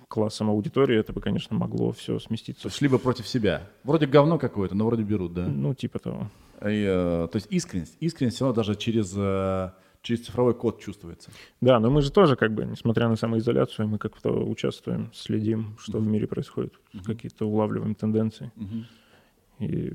классом 0.08 0.50
аудитории, 0.50 0.98
это 0.98 1.14
бы, 1.14 1.22
конечно, 1.22 1.56
могло 1.58 1.92
все 1.92 2.20
сместиться. 2.20 2.70
Шли 2.70 2.88
бы 2.88 3.00
против 3.00 3.28
себя. 3.28 3.68
Вроде 3.84 4.06
говно 4.06 4.38
какое-то, 4.38 4.76
но 4.76 4.86
вроде 4.86 5.04
берут, 5.04 5.34
да? 5.34 5.46
Ну, 5.48 5.74
типа 5.74 6.00
того. 6.00 6.30
И, 6.62 6.86
э, 6.88 7.28
то 7.32 7.36
есть 7.36 7.48
искренность. 7.52 7.98
Искренность 8.00 8.38
все 8.38 8.46
равно 8.46 8.56
даже 8.56 8.76
через, 8.76 9.14
э, 9.18 9.72
через 10.02 10.26
цифровой 10.26 10.54
код 10.54 10.80
чувствуется. 10.80 11.32
Да, 11.60 11.80
но 11.80 11.90
мы 11.90 12.02
же 12.02 12.12
тоже, 12.12 12.36
как 12.36 12.54
бы, 12.54 12.66
несмотря 12.66 13.10
на 13.10 13.16
самоизоляцию, 13.16 13.88
мы 13.88 13.98
как-то 13.98 14.32
участвуем, 14.32 15.12
следим, 15.14 15.76
что 15.80 16.00
в 16.00 16.06
мире 16.08 16.28
происходит, 16.28 16.74
какие-то 17.06 17.46
улавливаем 17.46 17.94
тенденции. 17.96 18.52
И, 19.60 19.94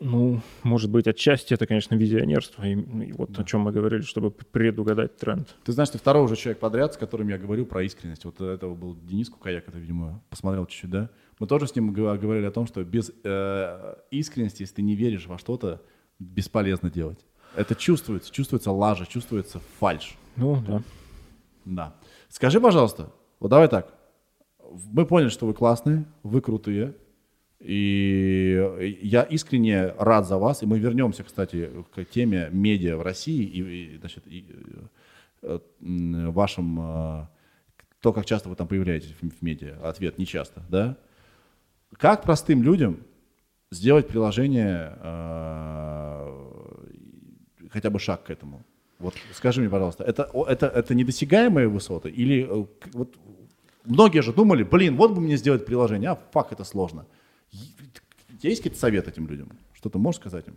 ну, 0.00 0.40
может 0.62 0.90
быть, 0.90 1.06
отчасти 1.06 1.54
это, 1.54 1.66
конечно, 1.66 1.94
визионерство. 1.94 2.62
И, 2.64 2.72
и 2.72 3.12
вот 3.12 3.38
о 3.38 3.44
чем 3.44 3.62
мы 3.62 3.72
говорили, 3.72 4.02
чтобы 4.02 4.30
предугадать 4.30 5.16
тренд. 5.16 5.54
Ты 5.64 5.72
знаешь, 5.72 5.90
ты 5.90 5.98
второй 5.98 6.24
уже 6.24 6.36
человек 6.36 6.58
подряд, 6.58 6.94
с 6.94 6.96
которым 6.96 7.28
я 7.28 7.38
говорю 7.38 7.64
про 7.66 7.82
искренность. 7.82 8.24
Вот 8.24 8.40
этого 8.40 8.74
был 8.74 8.94
Денис 8.94 9.30
Кукаяк, 9.30 9.68
это, 9.68 9.78
видимо, 9.78 10.22
посмотрел 10.28 10.66
чуть-чуть, 10.66 10.90
да? 10.90 11.10
Мы 11.38 11.46
тоже 11.46 11.66
с 11.66 11.74
ним 11.74 11.92
говорили 11.92 12.46
о 12.46 12.50
том, 12.50 12.66
что 12.66 12.82
без 12.84 13.10
э, 13.24 13.94
искренности, 14.10 14.62
если 14.62 14.76
ты 14.76 14.82
не 14.82 14.94
веришь 14.94 15.26
во 15.26 15.38
что-то, 15.38 15.82
бесполезно 16.18 16.90
делать. 16.90 17.24
Это 17.54 17.74
чувствуется, 17.74 18.32
чувствуется 18.32 18.70
лажа, 18.70 19.06
чувствуется 19.06 19.60
фальш. 19.78 20.16
Ну, 20.36 20.62
да. 20.66 20.82
Да. 21.64 21.94
Скажи, 22.28 22.60
пожалуйста, 22.60 23.12
вот 23.40 23.48
давай 23.48 23.68
так. 23.68 23.94
Мы 24.92 25.06
поняли, 25.06 25.28
что 25.28 25.46
вы 25.46 25.54
классные, 25.54 26.06
вы 26.22 26.40
крутые. 26.40 26.94
И 27.60 28.98
я 29.02 29.22
искренне 29.22 29.94
рад 29.98 30.26
за 30.26 30.36
вас. 30.38 30.62
И 30.62 30.66
мы 30.66 30.78
вернемся, 30.78 31.22
кстати, 31.24 31.70
к 31.94 32.04
теме 32.04 32.48
медиа 32.52 32.96
в 32.96 33.02
России 33.02 33.42
и, 33.44 33.94
и, 33.94 33.98
значит, 33.98 34.26
и, 34.26 34.44
э, 35.42 35.58
м, 35.80 36.32
вашим... 36.32 36.78
э, 36.80 37.26
То, 38.00 38.12
как 38.12 38.26
часто 38.26 38.48
вы 38.48 38.56
там 38.56 38.68
появляетесь 38.68 39.14
в, 39.20 39.42
медиа. 39.42 39.76
Ответ 39.82 40.18
не 40.18 40.26
часто, 40.26 40.62
да? 40.68 40.96
Как 41.98 42.22
простым 42.22 42.62
людям 42.62 42.98
сделать 43.72 44.06
приложение, 44.06 44.92
э, 45.00 46.56
хотя 47.70 47.90
бы 47.90 47.98
шаг 47.98 48.24
к 48.24 48.30
этому? 48.30 48.64
Вот 48.98 49.14
скажи 49.32 49.60
мне, 49.60 49.70
пожалуйста, 49.70 50.04
это, 50.04 50.30
это, 50.48 50.66
это 50.66 50.94
недосягаемые 50.94 51.68
высоты? 51.68 52.10
Или 52.10 52.46
э, 52.48 52.66
вот 52.92 53.16
многие 53.84 54.22
же 54.22 54.32
думали, 54.32 54.62
блин, 54.62 54.96
вот 54.96 55.12
бы 55.12 55.20
мне 55.20 55.36
сделать 55.36 55.64
приложение, 55.66 56.10
а 56.10 56.18
фак, 56.32 56.52
это 56.52 56.64
сложно. 56.64 57.06
Есть 58.42 58.62
какие-то 58.62 58.78
советы 58.78 59.10
этим 59.10 59.26
людям? 59.26 59.50
Что 59.74 59.88
ты 59.88 59.98
можешь 59.98 60.20
сказать 60.20 60.46
им? 60.48 60.54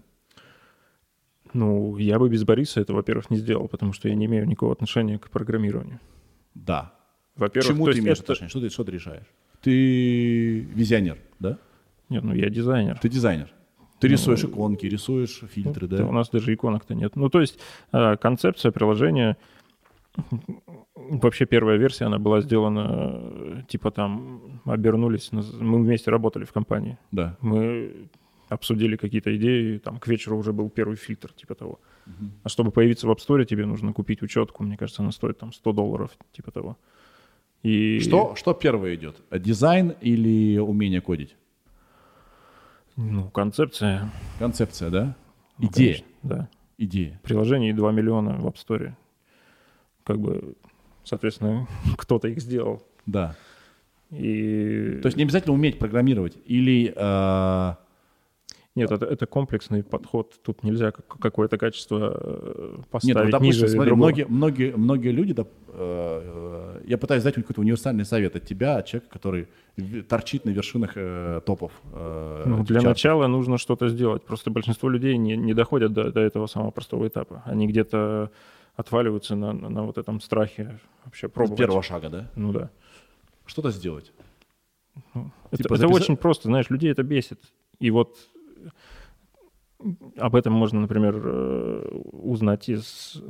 Ну, 1.54 1.98
я 1.98 2.20
бы 2.20 2.30
без 2.30 2.44
Бориса 2.44 2.80
это, 2.82 2.94
во-первых, 2.94 3.30
не 3.32 3.38
сделал, 3.38 3.68
потому 3.68 3.94
что 3.94 4.08
я 4.08 4.16
не 4.16 4.26
имею 4.26 4.46
никакого 4.48 4.72
отношения 4.72 5.18
к 5.18 5.30
программированию. 5.30 6.00
Да. 6.54 6.94
Во-первых, 7.36 7.68
чему 7.68 7.86
ты 7.88 8.00
имеешь 8.00 8.18
это- 8.18 8.34
отношение? 8.34 8.50
Что 8.50 8.62
ты, 8.62 8.70
что 8.70 8.84
ты 8.84 8.92
решаешь? 8.92 9.26
Ты 9.62 10.60
визионер, 10.60 11.18
да? 11.40 11.58
Нет, 12.10 12.24
ну 12.24 12.34
я 12.34 12.50
дизайнер. 12.50 12.98
Ты 13.00 13.10
дизайнер. 13.10 13.52
Ты 14.00 14.08
рисуешь 14.08 14.44
иконки, 14.44 14.86
рисуешь 14.86 15.42
фильтры, 15.54 15.88
Да, 15.88 16.06
У 16.06 16.12
нас 16.12 16.30
даже 16.30 16.54
иконок-то 16.54 16.96
нет. 16.96 17.16
Ну, 17.16 17.30
то 17.30 17.42
есть 17.42 17.60
э, 17.92 18.16
концепция 18.18 18.72
приложения, 18.72 19.36
вообще 21.10 21.46
первая 21.46 21.78
версия, 21.78 22.06
она 22.06 22.18
была 22.20 22.42
сделана, 22.42 22.88
э, 22.90 23.62
типа 23.68 23.92
там, 23.92 24.62
обернулись, 24.66 25.32
мы 25.32 25.82
вместе 25.82 26.12
работали 26.12 26.46
в 26.46 26.52
компании. 26.52 26.98
Да. 27.12 27.38
Мы 27.42 28.10
обсудили 28.50 28.96
какие-то 28.96 29.36
идеи, 29.38 29.78
там 29.78 30.00
к 30.00 30.08
вечеру 30.08 30.38
уже 30.38 30.52
был 30.54 30.70
первый 30.70 30.96
фильтр, 30.98 31.32
типа 31.34 31.56
того. 31.56 31.80
А 32.44 32.50
чтобы 32.50 32.72
появиться 32.72 33.08
в 33.08 33.12
App 33.12 33.18
Store, 33.18 33.46
тебе 33.46 33.66
нужно 33.66 33.94
купить 33.94 34.24
учетку, 34.24 34.64
мне 34.64 34.78
кажется, 34.78 35.04
она 35.04 35.12
стоит 35.12 35.38
там 35.38 35.54
100 35.54 35.74
долларов, 35.74 36.12
типа 36.32 36.52
того. 36.52 36.78
И, 37.62 38.00
Что, 38.00 38.36
что 38.36 38.54
первое 38.54 38.96
идет? 38.96 39.18
Дизайн 39.32 39.94
или 40.02 40.58
умение 40.58 41.02
кодить? 41.02 41.36
Ну, 42.96 43.30
концепция. 43.30 44.10
Концепция, 44.40 44.90
да? 44.90 45.16
ну, 45.58 45.68
Идея. 45.68 45.94
конечно, 45.94 46.08
да. 46.24 46.50
Идея. 46.78 47.20
Приложений 47.24 47.74
2 47.74 47.92
миллиона 47.92 48.38
в 48.38 48.48
App 48.48 48.56
Store. 48.56 48.94
Как 50.04 50.20
бы, 50.20 50.56
соответственно, 51.10 51.68
кто-то 51.98 52.28
их 52.28 52.40
сделал. 52.42 52.82
Да. 53.06 53.36
И... 54.12 55.00
То 55.02 55.08
есть 55.08 55.18
не 55.18 55.24
обязательно 55.24 55.54
уметь 55.54 55.78
программировать. 55.78 56.36
Или 56.46 56.92
э, 56.96 57.74
Нет, 58.76 58.92
это, 58.92 59.06
это 59.06 59.26
комплексный 59.28 59.84
подход. 59.84 60.34
Тут 60.44 60.64
нельзя 60.64 60.92
как- 60.92 61.08
какое-то 61.20 61.58
качество 61.60 62.18
э, 62.20 62.74
Нет, 62.78 62.88
поставить 62.90 63.16
вот, 63.18 63.32
допустим, 63.32 63.46
ниже 63.64 63.68
смотри, 63.68 63.90
другого. 63.90 64.08
многие, 64.08 64.26
многие, 64.28 64.76
многие 64.76 65.10
люди, 65.12 65.34
доп- 65.34 65.48
э, 65.74 66.80
э, 66.82 66.82
я 66.88 66.98
пытаюсь 66.98 67.22
дать 67.24 67.36
какой-то 67.36 67.62
универсальный 67.62 68.04
совет 68.06 68.36
от 68.36 68.46
тебя, 68.46 68.78
от 68.78 68.88
человека, 68.88 69.12
который 69.14 69.48
торчит 70.08 70.44
на 70.46 70.50
вершинах 70.50 70.94
э, 70.96 71.42
топов. 71.46 71.72
э, 71.94 72.44
Ну, 72.48 72.58
для 72.64 72.78
чартов. 72.78 72.90
начала 72.90 73.28
нужно 73.28 73.60
что-то 73.60 73.90
сделать. 73.90 74.24
Просто 74.26 74.50
большинство 74.50 74.90
людей 74.90 75.18
не, 75.18 75.38
не 75.38 75.54
доходят 75.54 75.94
до, 75.94 76.12
до 76.12 76.20
этого 76.22 76.48
самого 76.48 76.72
простого 76.72 77.08
этапа. 77.08 77.44
Они 77.46 77.68
где-то 77.68 78.32
отваливаются 78.80 79.36
на, 79.36 79.52
на, 79.52 79.70
на 79.70 79.84
вот 79.84 79.98
этом 79.98 80.22
страхе 80.22 80.80
вообще 81.04 81.28
С 81.28 81.32
пробовать. 81.32 81.58
первого 81.60 81.84
шага, 81.84 82.10
да? 82.10 82.32
Ну 82.36 82.54
да. 82.54 82.70
Что-то 83.46 83.72
сделать. 83.72 84.14
Это, 85.52 85.64
Типа 85.64 85.74
это 85.74 85.88
очень 85.90 86.16
просто, 86.16 86.48
знаешь, 86.48 86.70
людей 86.70 86.90
это 86.90 87.04
бесит. 87.04 87.42
И 87.80 87.92
вот 87.92 88.18
э, 89.80 89.90
об 90.18 90.34
этом 90.34 90.54
можно, 90.54 90.80
например, 90.80 91.22
э, 91.22 91.90
узнать 92.14 92.70
из 92.70 93.22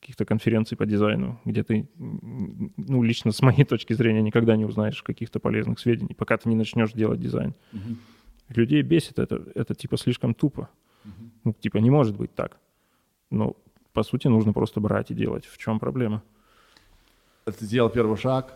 каких-то 0.00 0.24
конференций 0.24 0.78
по 0.78 0.86
дизайну, 0.86 1.40
где 1.44 1.62
ты, 1.62 1.90
ну, 1.98 3.02
лично 3.02 3.32
с 3.32 3.42
моей 3.42 3.64
точки 3.72 3.92
зрения, 3.92 4.22
никогда 4.22 4.56
не 4.56 4.64
узнаешь 4.64 5.02
каких-то 5.02 5.40
полезных 5.40 5.78
сведений, 5.78 6.14
пока 6.14 6.38
ты 6.38 6.48
не 6.48 6.56
начнешь 6.56 6.92
делать 6.92 7.20
дизайн. 7.20 7.54
Людей 8.48 8.80
бесит 8.80 9.18
это, 9.18 9.42
это 9.54 9.74
типа 9.74 9.98
слишком 9.98 10.32
тупо. 10.32 10.70
Ну, 11.44 11.52
типа 11.52 11.78
не 11.78 11.90
может 11.90 12.16
быть 12.16 12.34
так. 12.34 12.58
Но, 13.30 13.56
по 13.96 14.02
сути, 14.02 14.28
нужно 14.28 14.52
просто 14.52 14.78
брать 14.78 15.10
и 15.10 15.14
делать. 15.14 15.46
В 15.46 15.56
чем 15.56 15.78
проблема? 15.78 16.22
Ты 17.46 17.64
сделал 17.64 17.88
первый 17.88 18.18
шаг, 18.18 18.52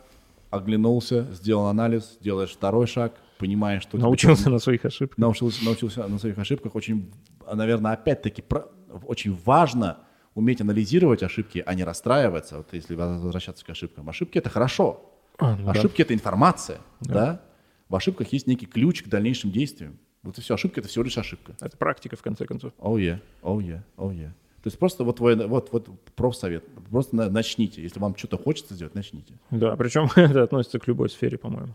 оглянулся, 0.50 1.22
сделал 1.32 1.68
анализ, 1.68 2.18
делаешь 2.20 2.50
второй 2.50 2.86
шаг, 2.86 3.14
понимаешь, 3.38 3.82
что 3.84 3.92
тебе 3.92 4.02
Научился 4.02 4.50
на 4.50 4.58
своих 4.58 4.84
ошибках. 4.84 5.16
научился, 5.16 5.64
научился 5.64 6.06
на 6.06 6.18
своих 6.18 6.36
ошибках. 6.38 6.74
Очень, 6.74 7.10
наверное, 7.50 7.92
опять-таки, 7.92 8.42
про- 8.42 8.66
очень 9.06 9.34
важно 9.46 9.96
уметь 10.34 10.60
анализировать 10.60 11.22
ошибки, 11.22 11.62
а 11.64 11.74
не 11.74 11.84
расстраиваться. 11.84 12.58
Вот 12.58 12.68
если 12.72 12.94
возвращаться 12.94 13.64
к 13.64 13.70
ошибкам. 13.70 14.10
Ошибки 14.10 14.36
это 14.36 14.50
хорошо. 14.50 15.10
А, 15.38 15.56
ну 15.56 15.64
да. 15.64 15.70
Ошибки 15.70 16.02
это 16.02 16.12
информация. 16.12 16.80
Да. 17.00 17.40
В 17.88 17.96
ошибках 17.96 18.30
есть 18.34 18.46
некий 18.46 18.66
ключ 18.66 19.02
к 19.02 19.08
дальнейшим 19.08 19.50
действиям. 19.52 19.96
Вот 20.22 20.36
и 20.36 20.42
все. 20.42 20.52
Ошибка 20.52 20.80
это 20.80 20.88
всего 20.90 21.04
лишь 21.04 21.16
ошибка. 21.16 21.54
Это 21.62 21.78
практика, 21.78 22.16
в 22.16 22.20
конце 22.20 22.44
концов. 22.44 22.74
Oh 22.78 22.96
yeah, 22.96 23.20
oh 23.42 23.58
yeah, 23.58 23.80
oh 23.96 24.10
yeah. 24.12 24.32
То 24.62 24.66
есть 24.66 24.78
просто 24.78 25.04
вот, 25.04 25.16
твой, 25.16 25.36
вот, 25.46 25.72
вот 25.72 25.88
профсовет. 26.14 26.64
Просто 26.90 27.16
на- 27.16 27.30
начните. 27.30 27.82
Если 27.82 27.98
вам 27.98 28.14
что-то 28.16 28.36
хочется 28.36 28.74
сделать, 28.74 28.94
начните. 28.94 29.34
Да, 29.50 29.74
причем 29.76 30.08
это 30.16 30.42
относится 30.42 30.78
к 30.78 30.86
любой 30.86 31.08
сфере, 31.08 31.38
по-моему. 31.38 31.74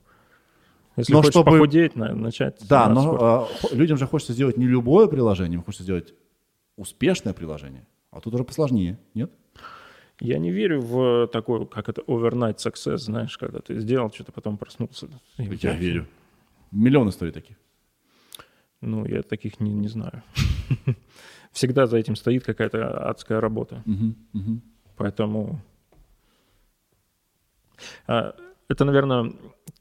Если 0.97 1.11
Но 1.13 1.19
хочешь 1.19 1.33
чтобы- 1.33 1.51
похудеть, 1.51 1.95
надо 1.95 2.15
начать. 2.15 2.57
Да, 2.69 2.87
но 2.89 3.17
хо- 3.61 3.75
людям 3.75 3.97
же 3.97 4.05
хочется 4.07 4.33
сделать 4.33 4.57
не 4.57 4.67
любое 4.67 5.07
приложение, 5.07 5.55
им 5.57 5.63
хочется 5.63 5.83
сделать 5.83 6.13
успешное 6.77 7.33
приложение. 7.33 7.85
А 8.11 8.19
тут 8.21 8.33
уже 8.33 8.43
посложнее, 8.43 8.97
нет? 9.13 9.31
Я 10.21 10.37
не 10.37 10.51
верю 10.51 10.79
в 10.79 11.27
такой, 11.27 11.65
как 11.67 11.89
это, 11.89 12.01
overnight 12.03 12.57
success, 12.57 12.97
знаешь, 12.99 13.37
когда 13.37 13.59
ты 13.59 13.77
сделал 13.79 14.09
что-то, 14.13 14.31
потом 14.31 14.57
проснулся. 14.57 15.07
У 15.37 15.43
тебя- 15.55 15.73
верю. 15.75 16.05
Миллион 16.71 17.09
историй 17.09 17.33
таких. 17.33 17.57
Ну, 18.79 19.05
я 19.05 19.21
таких 19.23 19.59
не, 19.59 19.73
не 19.73 19.87
знаю. 19.87 20.21
Всегда 21.55 21.87
за 21.87 21.95
этим 21.95 22.17
стоит 22.17 22.43
какая-то 22.43 23.09
адская 23.09 23.39
работа. 23.39 23.81
Мгм, 23.85 24.15
мгм. 24.33 24.61
Поэтому 24.97 25.61
а, 28.07 28.35
это, 28.67 28.83
наверное, 28.83 29.31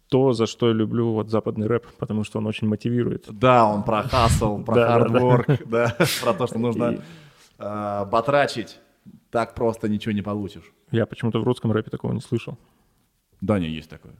то, 0.08 0.32
за 0.34 0.46
что 0.46 0.68
я 0.68 0.72
люблю 0.72 1.12
вот 1.14 1.30
западный 1.30 1.66
рэп, 1.66 1.84
потому 1.98 2.22
что 2.22 2.38
он 2.38 2.46
очень 2.46 2.68
мотивирует. 2.68 3.26
Да, 3.28 3.66
он 3.66 3.82
про 3.82 4.04
хасл, 4.04 4.62
про 4.62 4.74
хардворк, 4.86 5.66
да, 5.66 5.96
про 6.22 6.32
то, 6.32 6.46
что 6.46 6.58
нужно 6.60 7.02
а, 7.58 8.04
батрачить. 8.04 8.78
Так 9.32 9.56
просто 9.56 9.88
ничего 9.88 10.12
не 10.12 10.22
получишь. 10.22 10.72
Я 10.92 11.06
почему-то 11.06 11.40
в 11.40 11.42
русском 11.42 11.72
рэпе 11.72 11.90
такого 11.90 12.12
не 12.12 12.20
слышал. 12.20 12.56
Да, 13.40 13.58
не, 13.58 13.68
есть 13.68 13.90
такое. 13.90 14.14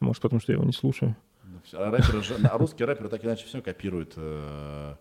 Может, 0.00 0.20
потому 0.20 0.40
что 0.40 0.50
я 0.50 0.56
его 0.56 0.64
не 0.64 0.72
слушаю. 0.72 1.14
Ну, 1.44 1.60
а 1.74 1.92
рэперы 1.92 2.22
а 2.50 2.58
русские 2.58 2.88
рэперы 2.88 3.08
так 3.08 3.24
иначе 3.24 3.46
все 3.46 3.62
копируют, 3.62 4.14
э, 4.16 4.96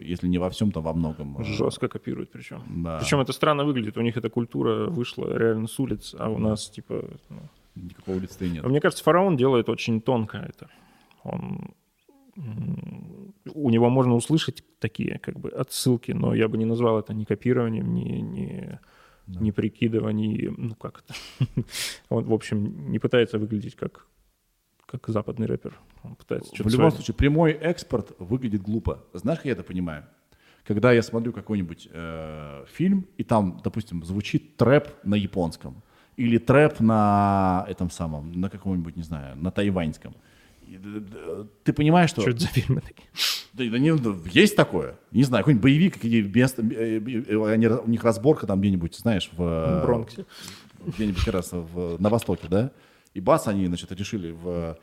если 0.00 0.28
не 0.28 0.38
во 0.38 0.48
всем, 0.50 0.72
то 0.72 0.80
во 0.80 0.92
многом. 0.92 1.38
э, 1.40 1.44
Жестко 1.44 1.88
копирует 1.88 2.30
причем. 2.30 2.62
Да. 2.82 2.98
Причем 2.98 3.20
это 3.20 3.32
странно 3.32 3.64
выглядит. 3.64 3.96
У 3.96 4.02
них 4.02 4.16
эта 4.16 4.28
культура 4.28 4.86
вышла 4.86 5.36
реально 5.36 5.68
с 5.68 5.78
улиц, 5.78 6.14
а 6.18 6.28
у 6.28 6.38
нас 6.38 6.68
типа... 6.68 7.04
ну, 7.30 7.40
Никакого 7.74 8.16
и 8.16 8.50
нет. 8.50 8.64
Мне 8.64 8.80
кажется, 8.80 9.02
фараон 9.04 9.36
делает 9.36 9.68
очень 9.68 10.00
тонко 10.00 10.38
это. 10.38 10.68
Он 11.22 11.74
у 13.54 13.70
него 13.70 13.90
можно 13.90 14.14
услышать 14.14 14.64
такие 14.78 15.18
как 15.18 15.38
бы 15.38 15.50
отсылки, 15.50 16.12
но 16.12 16.34
я 16.34 16.48
бы 16.48 16.56
не 16.56 16.64
назвал 16.64 16.98
это 16.98 17.12
ни 17.12 17.24
копированием, 17.24 17.92
ни, 17.92 18.20
ни, 18.20 18.78
ни 19.26 19.50
прикидыванием, 19.50 20.54
ну 20.56 20.74
как 20.74 21.04
это. 21.04 21.54
Он, 22.08 22.24
в 22.24 22.32
общем, 22.32 22.90
не 22.90 22.98
пытается 22.98 23.38
выглядеть 23.38 23.76
как, 23.76 24.06
как 24.92 25.08
западный 25.08 25.46
рэпер. 25.46 25.74
Он 26.04 26.14
пытается 26.14 26.50
В 26.52 26.54
что-то 26.54 26.70
любом 26.70 26.90
своё. 26.90 26.96
случае, 27.02 27.14
прямой 27.14 27.52
экспорт 27.52 28.12
выглядит 28.18 28.62
глупо. 28.62 29.02
Знаешь, 29.14 29.38
как 29.38 29.46
я 29.46 29.52
это 29.52 29.62
понимаю? 29.62 30.04
Когда 30.64 30.92
я 30.92 31.02
смотрю 31.02 31.32
какой-нибудь 31.32 31.88
э, 31.90 32.64
фильм, 32.72 33.06
и 33.16 33.24
там, 33.24 33.60
допустим, 33.64 34.04
звучит 34.04 34.56
трэп 34.56 34.88
на 35.04 35.14
японском, 35.16 35.82
или 36.16 36.38
трэп 36.38 36.78
на 36.80 37.64
этом 37.68 37.90
самом, 37.90 38.32
на 38.32 38.48
каком-нибудь, 38.50 38.96
не 38.96 39.02
знаю, 39.02 39.36
на 39.36 39.50
тайваньском. 39.50 40.14
И, 40.68 40.78
Ты 41.64 41.72
понимаешь, 41.72 42.10
что... 42.10 42.20
Что 42.20 42.30
это 42.30 42.40
за 42.40 42.48
фильмы 42.48 42.80
такие? 42.80 43.08
Да, 43.54 43.64
да 43.70 43.78
не- 43.78 43.96
да, 43.96 44.14
есть 44.30 44.54
такое. 44.56 44.94
Не 45.10 45.24
знаю, 45.24 45.42
какой-нибудь 45.42 45.62
боевик, 45.62 45.94
какие 45.94 46.22
место, 46.22 46.62
э, 46.62 47.00
э, 47.00 47.52
они- 47.52 47.66
у 47.66 47.88
них 47.88 48.04
разборка 48.04 48.46
там 48.46 48.60
где-нибудь, 48.60 48.94
знаешь, 48.96 49.30
в... 49.32 49.42
э, 49.42 49.80
В 49.80 49.82
Бронксе. 49.84 50.26
где-нибудь 50.86 51.24
как 51.24 51.34
раз 51.34 51.50
в, 51.52 52.00
на 52.00 52.08
востоке, 52.08 52.46
да, 52.48 52.70
и 53.14 53.20
бас 53.20 53.46
они, 53.48 53.66
значит, 53.66 53.92
решили 53.92 54.32
в, 54.32 54.78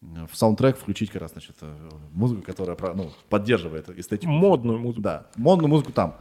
в 0.00 0.30
саундтрек 0.34 0.78
включить 0.78 1.10
как 1.10 1.22
раз, 1.22 1.32
значит, 1.32 1.56
э, 1.60 1.90
музыку, 2.12 2.42
которая 2.42 2.76
ну, 2.94 3.10
поддерживает 3.28 3.88
эстетику. 3.90 4.30
Модную 4.30 4.78
музыку. 4.78 5.02
Да, 5.02 5.26
модную 5.36 5.68
музыку 5.68 5.92
там. 5.92 6.16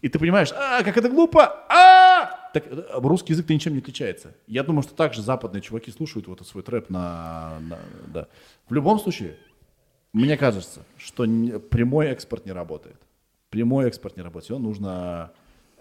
И 0.00 0.08
ты 0.08 0.18
понимаешь, 0.18 0.52
а, 0.52 0.82
как 0.82 0.96
это 0.96 1.08
глупо, 1.08 1.64
а 1.68 2.50
так 2.52 2.66
э, 2.66 2.82
русский 2.94 3.32
язык-то 3.32 3.52
ничем 3.54 3.72
не 3.74 3.80
отличается. 3.80 4.34
Я 4.46 4.62
думаю, 4.62 4.82
что 4.82 4.94
также 4.94 5.22
западные 5.22 5.60
чуваки 5.62 5.90
слушают 5.90 6.26
вот 6.28 6.46
свой 6.46 6.62
трэп 6.62 6.90
на, 6.90 7.58
на- 7.60 7.78
да. 8.08 8.28
В 8.68 8.74
любом 8.74 8.98
случае, 8.98 9.36
мне 10.12 10.36
кажется, 10.36 10.84
что 10.96 11.24
прямой 11.70 12.06
экспорт 12.06 12.46
не 12.46 12.52
работает. 12.52 13.00
Прямой 13.50 13.86
экспорт 13.86 14.16
не 14.16 14.22
работает. 14.22 14.50
Его 14.50 14.58
нужно 14.60 15.32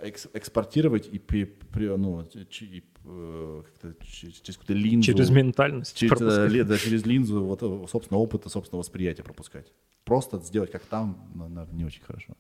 экс- 0.02 0.28
экспортировать 0.34 1.08
и, 1.12 1.20
при- 1.20 1.46
при- 1.46 1.96
ну, 1.98 2.26
ч- 2.50 2.66
и, 2.66 2.84
э, 3.06 3.64
через 4.04 4.58
какую-то 4.58 4.74
линзу. 4.74 5.06
Через 5.12 5.30
ментальность. 5.30 5.96
Через, 5.98 6.14
э, 6.14 6.18
пропускать. 6.18 6.52
ли- 6.52 6.64
да, 6.64 6.78
через 6.78 7.06
линзу 7.06 7.44
вот, 7.46 7.64
э, 7.64 7.88
собственного 7.90 8.22
опыта, 8.24 8.50
собственного 8.50 8.80
восприятия 8.82 9.24
пропускать. 9.24 9.72
Просто 10.06 10.38
сделать 10.40 10.72
как 10.72 10.84
там, 10.84 11.30
наверное, 11.36 11.68
не 11.74 11.86
очень 11.86 12.04
хорошо. 12.04 12.34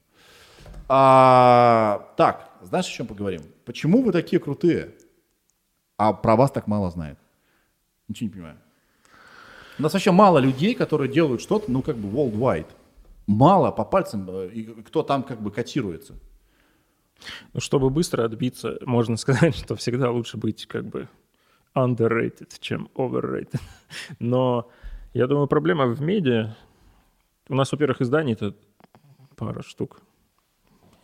А, 0.88 2.14
так, 2.18 2.49
знаешь, 2.64 2.88
о 2.88 2.91
чем 2.91 3.07
поговорим? 3.07 3.41
Почему 3.66 4.01
вы 4.01 4.12
такие 4.12 4.39
крутые, 4.39 4.95
а 5.97 6.14
про 6.14 6.36
вас 6.36 6.51
так 6.51 6.68
мало 6.68 6.89
знает? 6.89 7.18
Ничего 8.07 8.28
не 8.28 8.34
понимаю. 8.34 8.57
У 9.78 9.82
нас 9.84 9.93
вообще 9.93 10.12
мало 10.12 10.39
людей, 10.39 10.74
которые 10.76 11.10
делают 11.12 11.41
что-то, 11.41 11.72
ну, 11.72 11.82
как 11.82 11.95
бы 11.97 12.10
worldwide. 12.10 12.68
Мало 13.28 13.72
по 13.72 13.86
пальцам, 13.86 14.28
э, 14.30 14.49
и 14.49 14.64
кто 14.84 15.03
там 15.03 15.24
как 15.24 15.41
бы 15.41 15.51
котируется. 15.51 16.16
Ну, 17.53 17.59
чтобы 17.59 17.89
быстро 17.89 18.24
отбиться, 18.26 18.78
можно 18.86 19.17
сказать, 19.17 19.55
что 19.63 19.76
всегда 19.76 20.11
лучше 20.11 20.38
быть 20.38 20.65
как 20.65 20.86
бы 20.86 21.07
underrated, 21.76 22.53
чем 22.59 22.89
overrated. 22.95 23.59
Но 24.20 24.70
я 25.13 25.28
думаю, 25.28 25.47
проблема 25.47 25.86
в 25.88 26.01
медиа. 26.01 26.55
У 27.47 27.55
нас, 27.55 27.72
во-первых, 27.72 28.01
изданий-то 28.01 28.55
пара 29.36 29.63
штук. 29.63 30.01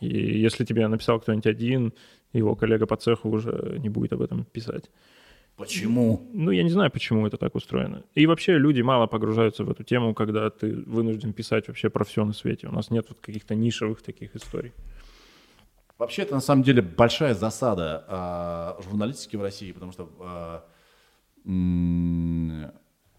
И 0.00 0.40
если 0.40 0.64
тебе 0.64 0.86
написал 0.88 1.20
кто-нибудь 1.20 1.46
один, 1.46 1.92
его 2.32 2.54
коллега 2.54 2.86
по 2.86 2.96
цеху 2.96 3.30
уже 3.30 3.78
не 3.78 3.88
будет 3.88 4.12
об 4.12 4.20
этом 4.20 4.44
писать. 4.44 4.90
Почему? 5.56 6.28
Ну, 6.34 6.50
я 6.50 6.62
не 6.62 6.70
знаю, 6.70 6.90
почему 6.90 7.26
это 7.26 7.38
так 7.38 7.54
устроено. 7.54 8.02
И 8.14 8.26
вообще 8.26 8.58
люди 8.58 8.82
мало 8.82 9.06
погружаются 9.06 9.64
в 9.64 9.70
эту 9.70 9.84
тему, 9.84 10.14
когда 10.14 10.50
ты 10.50 10.74
вынужден 10.86 11.32
писать 11.32 11.68
вообще 11.68 11.88
про 11.88 12.04
все 12.04 12.24
на 12.26 12.34
свете. 12.34 12.68
У 12.68 12.72
нас 12.72 12.90
нет 12.90 13.06
вот 13.08 13.20
каких-то 13.20 13.54
нишевых 13.54 14.02
таких 14.02 14.36
историй. 14.36 14.72
Вообще, 15.98 16.22
это 16.22 16.34
на 16.34 16.40
самом 16.40 16.62
деле 16.62 16.82
большая 16.82 17.34
засада 17.34 18.04
а, 18.08 18.78
журналистики 18.82 19.36
в 19.36 19.42
России, 19.42 19.72
потому 19.72 19.92
что 19.92 20.64
м, 21.46 22.70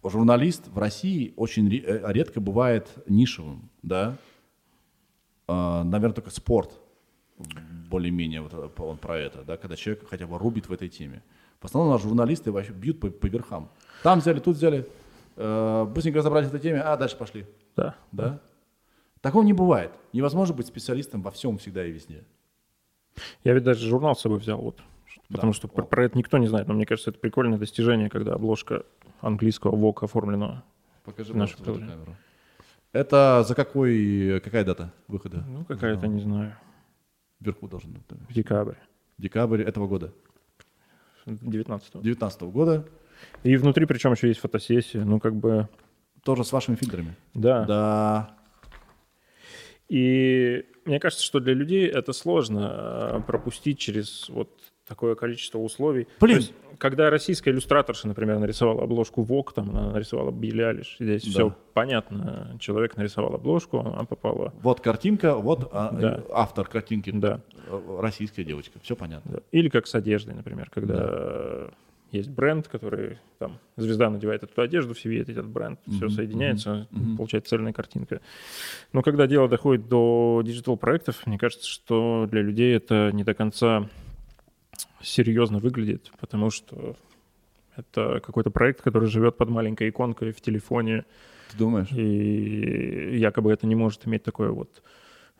журналист 0.03 0.67
в 0.67 0.77
России 0.77 1.33
очень 1.37 1.73
э, 1.75 2.11
редко 2.11 2.39
бывает 2.39 2.87
нишевым, 3.07 3.69
да. 3.81 4.15
А, 5.47 5.83
наверное, 5.83 6.15
только 6.15 6.29
спорт 6.29 6.79
более-менее 7.89 8.41
вот 8.41 8.53
это- 8.53 8.83
он 8.83 8.97
про 8.97 9.17
это, 9.17 9.43
да, 9.43 9.57
когда 9.57 9.75
человек 9.75 10.07
хотя 10.09 10.27
бы 10.27 10.37
рубит 10.37 10.67
в 10.69 10.73
этой 10.73 10.89
теме. 10.89 11.23
В 11.61 11.65
основном 11.65 11.93
наши 11.93 12.07
журналисты 12.07 12.51
вообще 12.51 12.73
бьют 12.73 12.99
по, 12.99 13.09
по 13.09 13.25
верхам. 13.27 13.69
Там 14.03 14.19
взяли, 14.19 14.39
тут 14.39 14.55
взяли, 14.57 14.87
э, 15.35 15.85
быстренько 15.85 16.19
разобрались 16.19 16.47
в 16.49 16.53
этой 16.53 16.61
теме, 16.63 16.81
а 16.81 16.95
дальше 16.97 17.15
пошли, 17.17 17.45
Да. 17.75 17.95
да. 18.11 18.39
Такого 19.21 19.43
не 19.43 19.53
бывает. 19.53 19.91
Невозможно 20.13 20.53
быть 20.53 20.67
специалистом 20.67 21.21
во 21.23 21.31
всем, 21.31 21.57
всегда 21.57 21.85
и 21.85 21.91
везде. 21.91 22.23
Я 23.43 23.53
ведь 23.53 23.63
даже 23.63 23.87
журнал 23.87 24.15
с 24.15 24.21
собой 24.21 24.39
взял, 24.39 24.59
вот. 24.59 24.79
Потому 25.29 25.53
что 25.53 25.67
про, 25.67 25.83
про 25.83 26.05
это 26.05 26.17
никто 26.17 26.37
не 26.37 26.47
знает, 26.47 26.67
но 26.67 26.73
мне 26.73 26.85
кажется, 26.85 27.09
это 27.09 27.19
прикольное 27.19 27.57
достижение, 27.57 28.09
когда 28.09 28.33
обложка 28.33 28.83
английского 29.21 29.75
ВОК 29.75 30.03
оформлена. 30.03 30.63
Покажи, 31.03 31.33
в 31.33 31.37
камеру. 31.37 32.15
Это 32.93 33.43
за 33.47 33.53
какой, 33.55 34.39
какая 34.43 34.63
дата 34.63 34.93
выхода? 35.07 35.43
Ну, 35.47 35.65
какая-то, 35.65 36.07
не 36.07 36.21
знаю, 36.21 36.55
Вверху 37.39 37.67
должен 37.67 37.91
быть. 37.91 38.03
да. 38.09 38.15
в 38.29 38.33
декабре 38.33 38.77
Декабрь 39.17 39.61
этого 39.61 39.87
года. 39.87 40.13
19 41.25 42.01
19 42.01 42.41
года. 42.43 42.85
И 43.43 43.57
внутри, 43.57 43.85
причем 43.85 44.13
еще 44.13 44.27
есть 44.27 44.39
фотосессия, 44.39 45.03
ну, 45.03 45.19
как 45.19 45.35
бы, 45.35 45.67
Тоже 46.23 46.43
с 46.43 46.51
вашими 46.51 46.75
фильтрами. 46.75 47.15
да. 47.33 47.65
Да. 47.65 48.36
И 49.89 50.65
мне 50.85 50.99
кажется, 50.99 51.23
что 51.23 51.39
для 51.39 51.53
людей 51.53 51.87
это 51.87 52.13
сложно 52.13 52.71
э, 52.73 53.21
пропустить 53.25 53.79
через 53.79 54.29
вот 54.29 54.49
такое 54.87 55.15
количество 55.15 55.59
условий. 55.59 56.07
Блин. 56.19 56.37
То 56.37 56.41
есть, 56.41 56.53
когда 56.77 57.09
российская 57.09 57.51
иллюстраторша, 57.51 58.07
например, 58.07 58.39
нарисовала 58.39 58.83
обложку 58.83 59.21
ВОК, 59.21 59.53
там 59.53 59.69
она 59.69 59.91
нарисовала 59.91 60.31
Билли 60.31 60.61
Алиш, 60.61 60.95
здесь 60.99 61.23
Да. 61.25 61.29
все 61.29 61.55
понятно. 61.73 62.55
Человек 62.59 62.95
нарисовал 62.95 63.35
обложку, 63.35 63.79
она 63.79 64.05
попала. 64.05 64.53
Вот 64.61 64.79
картинка, 64.81 65.35
вот 65.35 65.69
а, 65.71 65.91
Да. 65.91 66.23
автор 66.31 66.67
картинки. 66.67 67.11
Да. 67.13 67.41
Э, 67.67 67.99
Российская 68.01 68.43
девочка. 68.43 68.79
Все 68.81 68.95
понятно. 68.95 69.31
Да. 69.35 69.39
Или 69.51 69.69
как 69.69 69.87
с 69.87 69.95
одеждой, 69.95 70.35
например, 70.35 70.69
когда 70.69 70.95
э, 70.99 71.69
есть 72.11 72.29
бренд, 72.29 72.67
который 72.67 73.17
там 73.39 73.59
звезда 73.75 74.09
надевает 74.09 74.43
эту 74.43 74.61
одежду, 74.61 74.93
все 74.93 75.09
видят 75.09 75.29
этот 75.29 75.47
бренд, 75.47 75.79
все 75.87 76.05
Мгм, 76.05 76.09
соединяется, 76.09 76.87
мгм. 76.91 77.17
получается 77.17 77.49
цельная 77.49 77.73
картинка. 77.73 78.21
Но 78.93 79.01
когда 79.01 79.27
дело 79.27 79.47
доходит 79.49 79.87
до 79.87 80.41
digital 80.45 80.77
проектов, 80.77 81.25
мне 81.25 81.37
кажется, 81.37 81.67
что 81.67 82.27
для 82.31 82.41
людей 82.41 82.75
это 82.75 83.11
не 83.13 83.23
до 83.23 83.33
конца 83.33 83.89
серьезно 85.01 85.59
выглядит, 85.59 86.11
потому 86.19 86.49
что 86.49 86.95
это 87.75 88.19
какой-то 88.25 88.49
проект, 88.49 88.81
который 88.81 89.07
живет 89.07 89.37
под 89.37 89.49
маленькой 89.49 89.89
иконкой 89.89 90.31
в 90.31 90.41
телефоне, 90.41 91.05
Ты 91.51 91.57
думаешь? 91.57 91.91
и 91.91 93.17
якобы 93.19 93.51
это 93.51 93.67
не 93.67 93.75
может 93.75 94.07
иметь 94.07 94.23
такое 94.23 94.49
вот 94.49 94.81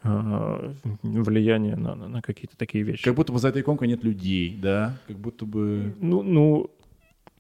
влияние 0.04 1.76
на, 1.76 1.96
на, 1.96 2.08
на 2.08 2.22
какие-то 2.22 2.58
такие 2.58 2.84
вещи. 2.84 3.04
Как 3.04 3.16
будто 3.16 3.34
бы 3.34 3.40
за 3.40 3.50
этой 3.50 3.62
иконкой 3.62 3.88
нет 3.88 4.04
людей, 4.04 4.58
да? 4.62 4.98
Как 5.08 5.18
будто 5.18 5.46
бы... 5.46 5.94
Ну, 6.00 6.24
ну 6.24 6.70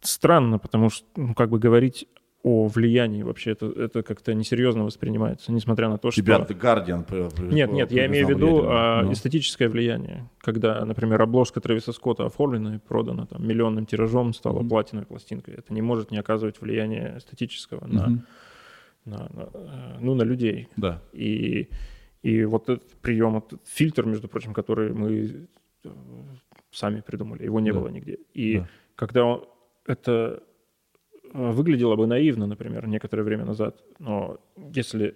странно, 0.01 0.59
потому 0.59 0.89
что, 0.89 1.05
ну, 1.15 1.33
как 1.33 1.49
бы 1.49 1.59
говорить 1.59 2.07
о 2.43 2.67
влиянии 2.67 3.23
вообще, 3.23 3.51
это, 3.51 3.65
это 3.65 4.03
как-то 4.03 4.33
несерьезно 4.33 4.85
воспринимается, 4.85 5.51
несмотря 5.51 5.89
на 5.89 5.97
то, 5.97 6.11
что... 6.11 6.21
Тебя 6.21 6.37
The 6.37 6.57
Guardian... 6.57 7.51
Нет, 7.53 7.71
нет, 7.71 7.91
я 7.91 8.05
имею 8.05 8.27
в 8.27 8.29
виду 8.29 8.61
а, 8.65 9.01
Ну. 9.03 9.11
эстетическое 9.11 9.67
влияние. 9.67 10.29
Когда, 10.39 10.85
например, 10.85 11.21
обложка 11.21 11.59
Трэвиса 11.59 11.91
Скотта 11.91 12.25
оформлена 12.25 12.75
и 12.75 12.79
продана 12.79 13.25
там 13.25 13.45
миллионным 13.45 13.85
тиражом, 13.85 14.33
стала 14.33 14.59
Мгм. 14.59 14.69
платиновой 14.69 15.05
пластинкой. 15.07 15.55
Это 15.55 15.73
не 15.73 15.81
может 15.81 16.11
не 16.11 16.17
оказывать 16.19 16.61
влияния 16.61 17.15
эстетического 17.17 17.85
на, 17.85 18.07
Мгм. 18.07 18.23
на, 19.05 19.17
на, 19.17 19.49
э, 19.53 19.97
ну, 19.99 20.15
на 20.15 20.23
людей. 20.23 20.69
Да. 20.77 21.01
И, 21.11 21.67
и 22.23 22.45
вот 22.45 22.69
этот 22.69 22.89
прием, 23.01 23.37
этот 23.37 23.59
фильтр, 23.67 24.05
между 24.05 24.27
прочим, 24.27 24.53
который 24.53 24.93
мы 24.93 25.47
э, 25.83 25.89
сами 26.71 27.01
придумали, 27.01 27.43
его 27.45 27.59
не 27.59 27.71
Да. 27.71 27.79
было 27.79 27.87
нигде. 27.89 28.17
И 28.33 28.57
Да. 28.59 28.67
когда 28.95 29.23
он- 29.25 29.45
это 29.85 30.43
э, 31.33 31.51
выглядело 31.51 31.95
бы 31.95 32.07
наивно, 32.07 32.47
например, 32.47 32.87
некоторое 32.87 33.23
время 33.23 33.45
назад, 33.45 33.83
но 33.99 34.37
если 34.75 35.15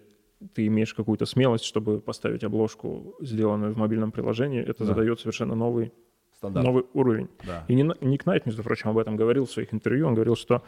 ты 0.53 0.68
имеешь 0.68 0.94
какую-то 0.94 1.26
смелость, 1.26 1.64
чтобы 1.65 1.99
поставить 2.02 2.44
обложку, 2.44 3.15
сделанную 3.22 3.73
в 3.73 3.78
мобильном 3.78 4.11
приложении, 4.11 4.61
это 4.61 4.80
Да. 4.80 4.86
задает 4.86 5.19
совершенно 5.19 5.56
новый, 5.56 5.91
Стандарт. 6.34 6.65
новый 6.68 6.84
уровень. 6.94 7.28
Да. 7.45 7.64
И 7.69 7.76
Ник 7.76 8.26
Найт, 8.26 8.45
между 8.45 8.64
прочим, 8.64 8.90
об 8.90 8.98
этом 8.98 9.15
говорил 9.15 9.45
в 9.45 9.52
своих 9.52 9.73
интервью. 9.73 10.07
Он 10.07 10.14
говорил, 10.15 10.36
что 10.36 10.64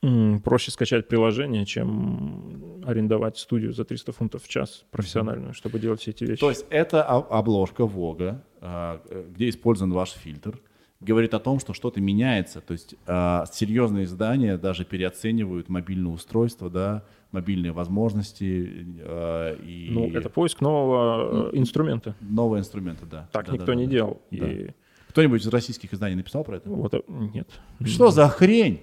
проще 0.00 0.70
скачать 0.70 1.08
приложение, 1.08 1.66
чем 1.66 2.82
арендовать 2.86 3.36
студию 3.38 3.72
за 3.72 3.84
300 3.84 4.12
фунтов 4.12 4.44
в 4.44 4.48
час 4.48 4.84
профессиональную, 4.90 5.54
чтобы 5.54 5.78
делать 5.78 6.00
все 6.00 6.12
эти 6.12 6.24
вещи. 6.24 6.40
То 6.40 6.50
есть 6.50 6.66
это 6.70 7.02
обложка 7.02 7.84
Вога, 7.86 8.44
э, 8.60 9.24
где 9.30 9.48
использован 9.48 9.92
ваш 9.92 10.10
фильтр, 10.12 10.60
говорит 11.00 11.34
о 11.34 11.38
том, 11.38 11.60
что 11.60 11.74
что-то 11.74 12.00
меняется. 12.00 12.60
То 12.60 12.72
есть 12.72 12.94
а, 13.06 13.44
серьезные 13.52 14.04
издания 14.04 14.56
даже 14.56 14.84
переоценивают 14.84 15.68
мобильное 15.68 16.12
устройство, 16.12 16.70
да, 16.70 17.04
мобильные 17.30 17.72
возможности 17.72 18.86
а, 19.00 19.54
и 19.54 19.90
ну, 19.90 20.10
это 20.10 20.28
поиск 20.28 20.60
нового 20.60 21.50
э, 21.52 21.56
инструмента. 21.56 22.16
новые 22.20 22.60
инструменты, 22.60 23.06
да. 23.06 23.28
Так 23.32 23.46
Да, 23.46 23.52
никто 23.52 23.66
да, 23.66 23.72
да, 23.72 23.78
не 23.78 23.84
да. 23.86 23.90
делал. 23.90 24.22
Да. 24.30 24.50
И 24.50 24.70
Кто-нибудь 25.10 25.42
из 25.42 25.48
российских 25.48 25.94
изданий 25.94 26.16
написал 26.16 26.42
про 26.44 26.56
это? 26.56 26.68
вот, 26.68 26.94
э, 26.94 27.00
нет. 27.08 27.48
Что 27.84 28.10
за 28.10 28.28
хрень? 28.28 28.80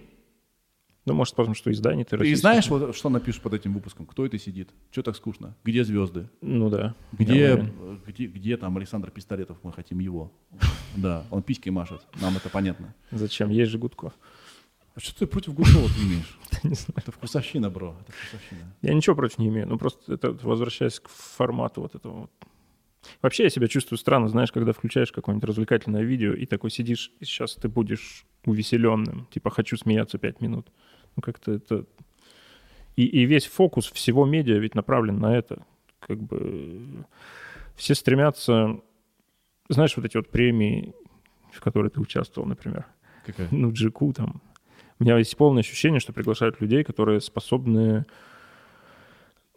Ну, 1.06 1.14
может, 1.14 1.36
потому 1.36 1.53
что 1.53 1.72
издание 1.72 2.03
ты 2.03 2.11
Ты 2.11 2.18
российское. 2.18 2.41
знаешь, 2.41 2.68
вот, 2.68 2.95
что 2.95 3.10
напишешь 3.10 3.40
под 3.40 3.53
этим 3.53 3.73
выпуском? 3.73 4.07
Кто 4.07 4.26
это 4.26 4.40
сидит? 4.40 4.72
Что 4.91 5.03
так 5.03 5.15
скучно? 5.15 5.56
Где 5.64 5.84
звезды? 5.84 6.30
Ну 6.41 6.69
да. 6.69 6.95
Где, 7.11 7.72
где, 8.07 8.26
где 8.26 8.57
там 8.57 8.76
Александр 8.76 9.11
Пистолетов? 9.11 9.57
Мы 9.61 9.72
хотим 9.72 9.99
его. 9.99 10.32
Да, 10.95 11.23
он 11.30 11.44
писькой 11.44 11.72
машет. 11.72 12.02
Нам 12.22 12.36
это 12.38 12.49
понятно. 12.49 12.95
Зачем? 13.11 13.49
Есть 13.49 13.72
же 13.72 13.77
Гудко. 13.77 14.14
А 14.95 14.99
что 14.99 15.14
ты 15.19 15.27
против 15.27 15.53
Гудкова 15.53 15.88
имеешь? 16.03 16.40
Не 16.64 16.73
знаю. 16.73 16.94
Это 16.95 17.11
вкусовщина, 17.11 17.69
бро. 17.69 17.95
Это 18.02 18.11
вкусовщина. 18.14 18.73
Я 18.82 18.94
ничего 18.94 19.15
против 19.15 19.38
не 19.40 19.49
имею. 19.49 19.68
Ну, 19.68 19.77
просто 19.77 20.14
это, 20.14 20.32
возвращаясь 20.41 20.99
к 21.02 21.10
формату 21.10 21.82
вот 21.82 21.95
этого 21.95 22.14
вот. 22.22 22.32
Вообще 23.22 23.44
я 23.44 23.49
себя 23.49 23.68
чувствую 23.68 23.98
странно, 23.98 24.27
знаешь, 24.27 24.52
когда 24.52 24.72
включаешь 24.72 25.11
какое-нибудь 25.11 25.48
развлекательное 25.48 26.03
видео 26.03 26.34
и 26.34 26.45
такой 26.45 26.72
сидишь, 26.72 27.11
и 27.19 27.26
сейчас 27.26 27.56
ты 27.56 27.68
будешь 27.68 28.26
увеселенным. 28.45 29.27
Типа, 29.32 29.49
хочу 29.49 29.77
смеяться 29.77 30.18
пять 30.18 30.41
минут. 30.41 30.68
Ну, 31.15 31.22
как-то 31.22 31.53
это... 31.53 31.86
И, 32.95 33.06
и 33.06 33.26
весь 33.26 33.45
фокус 33.45 33.91
всего 33.91 34.26
медиа 34.26 34.57
ведь 34.57 34.76
направлен 34.76 35.19
на 35.19 35.36
это. 35.36 35.65
Как 35.99 36.22
бы 36.22 37.06
все 37.76 37.95
стремятся... 37.95 38.80
Знаешь, 39.68 39.98
вот 39.98 40.06
эти 40.06 40.18
вот 40.18 40.30
премии, 40.30 40.94
в 41.52 41.60
которых 41.61 41.94
ты 41.94 41.99
участвовал, 41.99 42.48
например. 42.48 42.86
Какая? 43.26 43.48
ну, 43.52 43.72
GQ 43.72 44.14
там. 44.14 44.41
У 44.99 45.03
меня 45.03 45.18
есть 45.18 45.36
полное 45.36 45.61
ощущение, 45.61 45.99
что 45.99 46.14
приглашают 46.14 46.61
людей, 46.61 46.84
которые 46.84 47.19
способны 47.19 48.06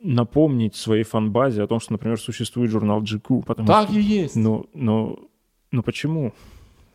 напомнить 0.00 0.74
своей 0.76 1.04
фанбазе 1.04 1.62
о 1.62 1.66
том, 1.66 1.80
что, 1.80 1.92
например, 1.92 2.20
существует 2.20 2.70
журнал 2.70 3.02
GQ. 3.02 3.44
Потому 3.44 3.66
Так 3.66 3.88
что, 3.88 3.98
и 3.98 4.02
есть. 4.02 4.36
ну, 4.36 4.68
ну, 4.74 5.30
ну 5.70 5.82
почему? 5.82 6.32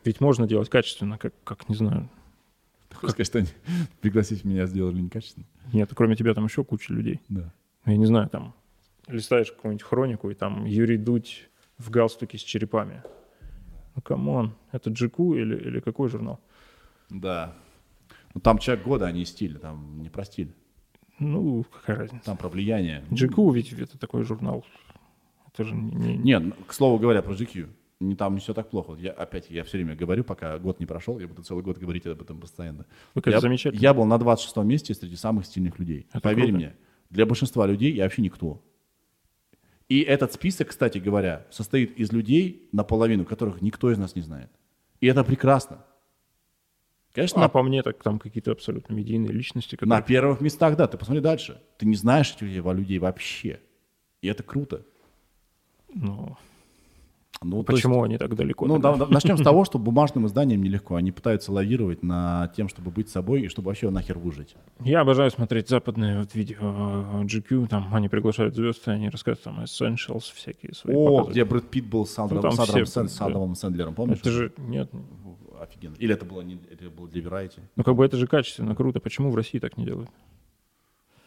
Ведь 0.05 0.21
можно 0.21 0.47
делать 0.47 0.69
качественно, 0.69 1.17
как, 1.17 1.33
как 1.43 1.69
не 1.69 1.75
знаю. 1.75 2.09
Ты 2.89 2.95
хочешь 2.95 3.11
сказать, 3.13 3.27
что 3.27 3.39
они 3.39 3.47
пригласить 4.01 4.43
меня 4.43 4.65
сделали 4.65 5.01
некачественно? 5.01 5.45
Нет, 5.71 5.89
кроме 5.95 6.15
тебя 6.15 6.33
там 6.33 6.45
еще 6.45 6.63
куча 6.63 6.93
людей. 6.93 7.19
Да. 7.29 7.53
Ну, 7.85 7.91
Я 7.91 7.97
не 7.97 8.05
знаю, 8.05 8.29
там 8.29 8.53
листаешь 9.07 9.51
какую-нибудь 9.51 9.83
хронику, 9.83 10.29
и 10.29 10.33
там 10.33 10.65
Юрий 10.65 10.97
Дудь 10.97 11.49
в 11.77 11.89
галстуке 11.89 12.37
с 12.37 12.41
черепами. 12.41 13.03
Ну, 13.95 14.01
come 14.01 14.31
on, 14.31 14.53
это 14.71 14.89
GQ 14.89 15.39
или, 15.41 15.55
или 15.57 15.79
какой 15.79 16.09
журнал? 16.09 16.39
Да. 17.09 17.53
Ну 18.33 18.41
там 18.41 18.57
человек 18.57 18.85
года, 18.85 19.05
а 19.05 19.11
не 19.11 19.25
стиль. 19.25 19.59
Там 19.59 20.01
не 20.01 20.09
про 20.09 20.25
стиль. 20.25 20.53
Ну, 21.31 21.63
какая 21.71 21.97
разница? 21.97 22.25
Там 22.25 22.37
про 22.37 22.49
влияние. 22.49 23.03
GQ 23.09 23.53
ведь 23.53 23.73
это 23.73 23.97
такой 23.97 24.23
журнал. 24.23 24.65
Это 25.53 25.63
же 25.63 25.75
не... 25.75 25.91
не- 25.95 26.17
Нет, 26.17 26.43
ну, 26.43 26.53
к 26.67 26.73
слову 26.73 26.97
говоря, 26.99 27.21
про 27.21 27.33
GQ. 27.33 27.69
Не, 27.99 28.15
там 28.15 28.33
не 28.33 28.39
все 28.41 28.53
так 28.53 28.69
плохо. 28.69 28.95
Я, 28.99 29.11
опять, 29.11 29.49
я 29.49 29.63
все 29.63 29.77
время 29.77 29.95
говорю, 29.95 30.23
пока 30.23 30.57
год 30.59 30.79
не 30.79 30.85
прошел, 30.85 31.19
я 31.19 31.27
буду 31.27 31.41
целый 31.43 31.63
год 31.63 31.77
говорить 31.77 32.05
об 32.05 32.21
этом 32.21 32.39
постоянно. 32.39 32.85
Так 33.13 33.27
это 33.27 33.31
я, 33.31 33.39
замечательно. 33.39 33.79
я 33.81 33.93
был 33.93 34.05
на 34.05 34.17
26 34.17 34.57
месте 34.57 34.93
среди 34.93 35.15
самых 35.15 35.45
стильных 35.45 35.79
людей. 35.79 36.07
Это 36.09 36.19
Поверь 36.19 36.45
круто. 36.49 36.57
мне, 36.57 36.75
для 37.09 37.25
большинства 37.25 37.65
людей 37.65 37.93
я 37.93 38.03
вообще 38.03 38.21
никто. 38.21 38.61
И 39.89 40.01
этот 40.01 40.33
список, 40.33 40.69
кстати 40.69 40.97
говоря, 40.97 41.45
состоит 41.51 41.97
из 41.97 42.11
людей 42.11 42.67
наполовину, 42.71 43.25
которых 43.25 43.61
никто 43.61 43.91
из 43.91 43.97
нас 43.97 44.15
не 44.15 44.21
знает. 44.21 44.49
И 44.99 45.07
это 45.07 45.23
прекрасно. 45.23 45.85
Конечно, 47.13 47.41
А 47.41 47.43
на, 47.43 47.49
по 47.49 47.61
мне, 47.61 47.83
так 47.83 48.01
там 48.01 48.17
какие-то 48.17 48.51
абсолютно 48.51 48.93
медийные 48.93 49.31
личности, 49.31 49.75
на 49.75 49.97
которые... 49.97 50.03
первых 50.03 50.41
местах, 50.41 50.75
да, 50.75 50.87
ты 50.87 50.97
посмотри 50.97 51.21
дальше. 51.21 51.61
Ты 51.77 51.85
не 51.85 51.95
знаешь 51.95 52.31
этих 52.31 52.41
людей, 52.41 52.61
людей 52.73 52.97
вообще. 52.99 53.59
И 54.21 54.27
это 54.27 54.41
круто. 54.41 54.81
Ну, 55.93 56.35
Ну, 57.43 57.61
то 57.63 57.73
есть- 57.73 57.83
почему 57.83 58.01
они 58.03 58.17
так 58.17 58.35
далеко? 58.35 58.65
Ну, 58.65 58.79
да, 58.79 58.95
да, 58.95 59.05
начнем 59.05 59.37
с 59.37 59.41
того, 59.43 59.63
что 59.65 59.77
бумажным 59.77 60.25
изданиям 60.25 60.63
нелегко. 60.63 60.95
Они 60.95 61.11
пытаются 61.11 61.51
лавировать 61.51 62.01
на 62.01 62.51
тем, 62.55 62.67
чтобы 62.67 62.89
быть 62.89 63.09
собой 63.09 63.41
и 63.41 63.47
чтобы 63.47 63.67
вообще 63.67 63.91
нахер 63.91 64.17
выжить. 64.17 64.55
Я 64.79 65.01
обожаю 65.01 65.29
смотреть 65.29 65.69
западные 65.69 66.19
вот 66.19 66.33
видео 66.33 66.57
э, 66.61 67.23
GQ, 67.25 67.67
там 67.67 67.93
они 67.93 68.07
приглашают 68.09 68.55
звезд, 68.55 68.87
и 68.87 68.91
они 68.91 69.09
рассказывают 69.09 69.43
там 69.43 69.59
essentials 69.59 70.33
всякие 70.33 70.73
свои. 70.73 70.95
О, 70.95 70.99
показывают. 71.03 71.29
где 71.31 71.45
Брэд 71.45 71.69
Питт 71.69 71.85
был 71.85 72.07
с 72.07 72.17
Ну, 72.17 72.49
все, 72.51 72.85
с 72.85 73.21
Адамом 73.21 73.55
Сэндлером, 73.55 73.93
помнишь? 73.93 74.19
Это 74.19 74.31
же, 74.31 74.53
нет, 74.57 74.89
Офигенно. 75.63 75.95
Или 75.97 76.13
это 76.13 76.25
было, 76.25 76.41
не, 76.41 76.59
это 76.69 76.89
было 76.89 77.07
для 77.07 77.21
Variety? 77.21 77.61
ну 77.75 77.83
как 77.83 77.95
бы 77.95 78.05
это 78.05 78.17
же 78.17 78.27
качественно, 78.27 78.75
круто. 78.75 78.99
Почему 78.99 79.31
в 79.31 79.35
России 79.35 79.59
так 79.59 79.77
не 79.77 79.85
делают? 79.85 80.09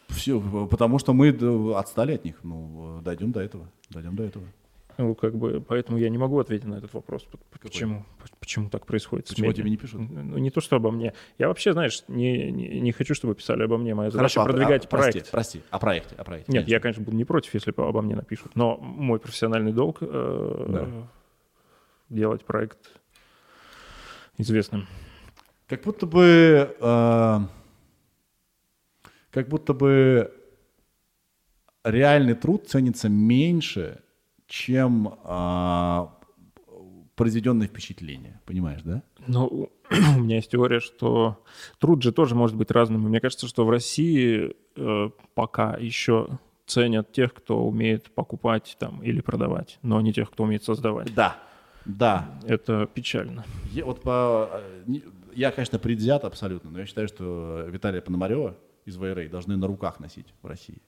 Все, 0.09 0.41
потому 0.71 0.99
что 0.99 1.13
мы 1.13 1.29
отстали 1.75 2.15
от 2.15 2.25
них. 2.25 2.37
Ну, 2.43 3.01
дойдем 3.03 3.33
до 3.33 3.41
этого. 3.41 3.69
Дойдем 3.91 4.17
до 4.17 4.23
этого. 4.23 4.45
Ну, 4.99 5.15
как 5.15 5.35
бы, 5.37 5.61
поэтому 5.61 5.99
я 5.99 6.09
не 6.09 6.17
могу 6.17 6.39
ответить 6.39 6.67
на 6.67 6.77
этот 6.77 6.95
вопрос. 6.95 7.27
Почему, 7.61 8.07
почему 8.41 8.71
так 8.71 8.87
происходит? 8.87 9.29
Почему 9.29 9.53
тебе 9.53 9.69
не 9.69 9.77
пишут? 9.77 10.01
Ну, 10.01 10.39
не 10.39 10.51
то, 10.51 10.63
что 10.63 10.77
обо 10.77 10.91
мне. 10.91 11.13
Я 11.39 11.49
вообще, 11.49 11.73
знаешь, 11.75 12.03
не, 12.09 12.51
не, 12.51 12.81
не 12.81 12.93
хочу, 12.93 13.15
чтобы 13.15 13.35
писали 13.35 13.65
обо 13.65 13.77
мне. 13.77 13.95
Моя 13.95 14.11
задача 14.11 14.41
а- 14.41 14.45
продвигать 14.45 14.87
а, 14.87 14.89
прости, 14.89 15.13
проект. 15.13 15.31
Прости, 15.31 15.63
о 15.71 15.79
проекте, 15.79 16.15
о 16.17 16.25
проекте. 16.25 16.51
Нет, 16.51 16.67
я, 16.69 16.81
конечно, 16.81 17.03
буду 17.03 17.17
не 17.17 17.27
против, 17.27 17.53
если 17.53 17.75
обо 17.77 18.01
мне 18.01 18.17
напишут. 18.17 18.53
Но 18.55 18.79
мой 18.79 19.19
профессиональный 19.19 19.73
долг 19.73 19.99
э, 20.01 20.65
Да. 20.69 20.89
делать 22.09 22.45
проект 22.47 22.79
известным. 24.39 24.87
Как 25.67 25.83
будто 25.83 26.07
бы... 26.07 26.77
э, 26.81 27.41
как 29.31 29.49
будто 29.49 29.75
бы 29.75 30.33
реальный 31.85 32.35
труд 32.35 32.69
ценится 32.69 33.09
меньше, 33.09 34.01
чем 34.47 35.15
э, 35.25 36.07
произведенное 37.17 37.67
впечатление. 37.67 38.41
Понимаешь, 38.47 38.83
да? 38.83 39.03
Но 39.27 39.47
у 39.91 40.21
меня 40.21 40.37
есть 40.37 40.51
теория, 40.51 40.81
что 40.81 41.45
труд 41.79 42.03
же 42.03 42.13
тоже 42.13 42.35
может 42.35 42.57
быть 42.57 42.71
разным. 42.71 43.03
Мне 43.03 43.21
кажется, 43.21 43.47
что 43.47 43.67
в 43.67 43.71
России 43.71 44.55
э, 44.77 45.11
пока 45.35 45.77
еще 45.77 46.39
ценят 46.67 47.13
тех, 47.13 47.35
кто 47.35 47.65
умеет 47.65 48.15
покупать 48.15 48.77
там 48.79 49.03
или 49.03 49.21
продавать, 49.21 49.79
но 49.83 50.01
не 50.01 50.13
тех, 50.13 50.31
кто 50.31 50.45
умеет 50.45 50.65
создавать. 50.65 51.15
Да. 51.15 51.37
Да. 51.87 52.39
Это 52.45 52.87
печально. 52.87 53.45
Я, 53.73 53.85
вот 53.85 54.03
по, 54.03 54.51
э, 54.87 55.01
я, 55.35 55.51
конечно, 55.53 55.79
предвзят 55.79 56.25
абсолютно, 56.25 56.71
но 56.71 56.81
я 56.81 56.87
считаю, 56.87 57.09
что 57.09 57.65
Виталия 57.69 58.01
Пономарева 58.01 58.57
из 58.85 58.97
ВРА 58.97 59.29
должны 59.29 59.57
на 59.57 59.67
руках 59.67 60.01
носить 60.01 60.27
в 60.43 60.47
России. 60.47 60.83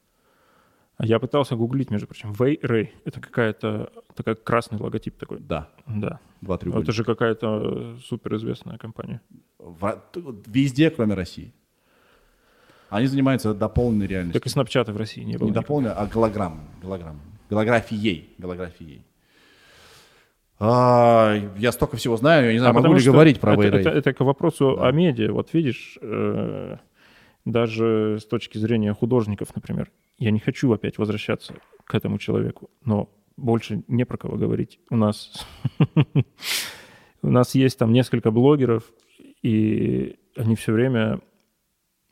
А 0.97 1.07
Я 1.07 1.21
пытался 1.21 1.55
гуглить, 1.55 1.91
между 1.91 2.09
прочим, 2.09 2.33
Вэй 2.33 2.59
Рэй. 2.61 2.93
Это 3.05 3.21
какая-то 3.21 3.93
такая 4.15 4.35
красный 4.35 4.79
логотип 4.81 5.17
такой. 5.17 5.39
Да, 5.39 5.69
Да. 5.87 6.19
два 6.41 6.57
Это 6.57 6.91
же 6.93 7.05
какая-то 7.05 7.97
суперизвестная 8.05 8.79
компания. 8.79 9.21
В- 9.59 10.03
везде, 10.47 10.91
кроме 10.91 11.15
России. 11.15 11.53
Они 12.91 13.07
занимаются 13.07 13.55
дополненной 13.55 14.07
реальностью. 14.07 14.41
Так 14.41 14.47
и 14.47 14.51
снапчата 14.51 14.93
в 14.93 14.97
России 14.97 15.23
не 15.23 15.37
было. 15.37 15.49
Не 15.49 15.55
дополненной, 15.55 15.93
а 15.95 16.07
голограмм. 16.07 16.61
голограмм. 16.83 17.21
Голографией. 17.51 18.35
Голографией. 18.39 19.03
А, 20.61 21.35
я 21.57 21.73
столько 21.73 21.97
всего 21.97 22.17
знаю, 22.17 22.47
я 22.47 22.53
не 22.53 22.59
знаю, 22.59 22.71
А 22.77 22.81
могу 22.81 22.95
ли 22.95 23.01
что 23.01 23.13
говорить 23.13 23.39
про 23.41 23.53
это, 23.55 23.63
Вейрей. 23.63 23.81
это, 23.81 23.91
это 23.91 24.13
к 24.13 24.21
вопросу 24.21 24.77
Да. 24.77 24.89
о 24.89 24.93
медиа. 24.93 25.33
Вот 25.33 25.53
видишь, 25.55 25.99
э, 26.03 26.77
даже 27.45 28.19
с 28.21 28.27
точки 28.27 28.59
зрения 28.59 28.93
художников, 28.93 29.49
например, 29.55 29.91
я 30.19 30.31
не 30.33 30.41
хочу 30.41 30.73
опять 30.73 30.99
возвращаться 30.99 31.55
к 31.85 31.95
этому 31.95 32.19
человеку, 32.19 32.71
но 32.85 33.09
больше 33.37 33.85
не 33.87 34.05
про 34.05 34.17
кого 34.17 34.37
говорить. 34.37 34.81
У 34.91 34.97
нас, 34.97 35.47
у 37.23 37.29
нас 37.29 37.55
есть 37.55 37.79
там 37.79 37.93
несколько 37.93 38.31
блогеров, 38.33 38.83
и 39.43 40.17
они 40.37 40.57
все 40.57 40.73
время 40.73 41.21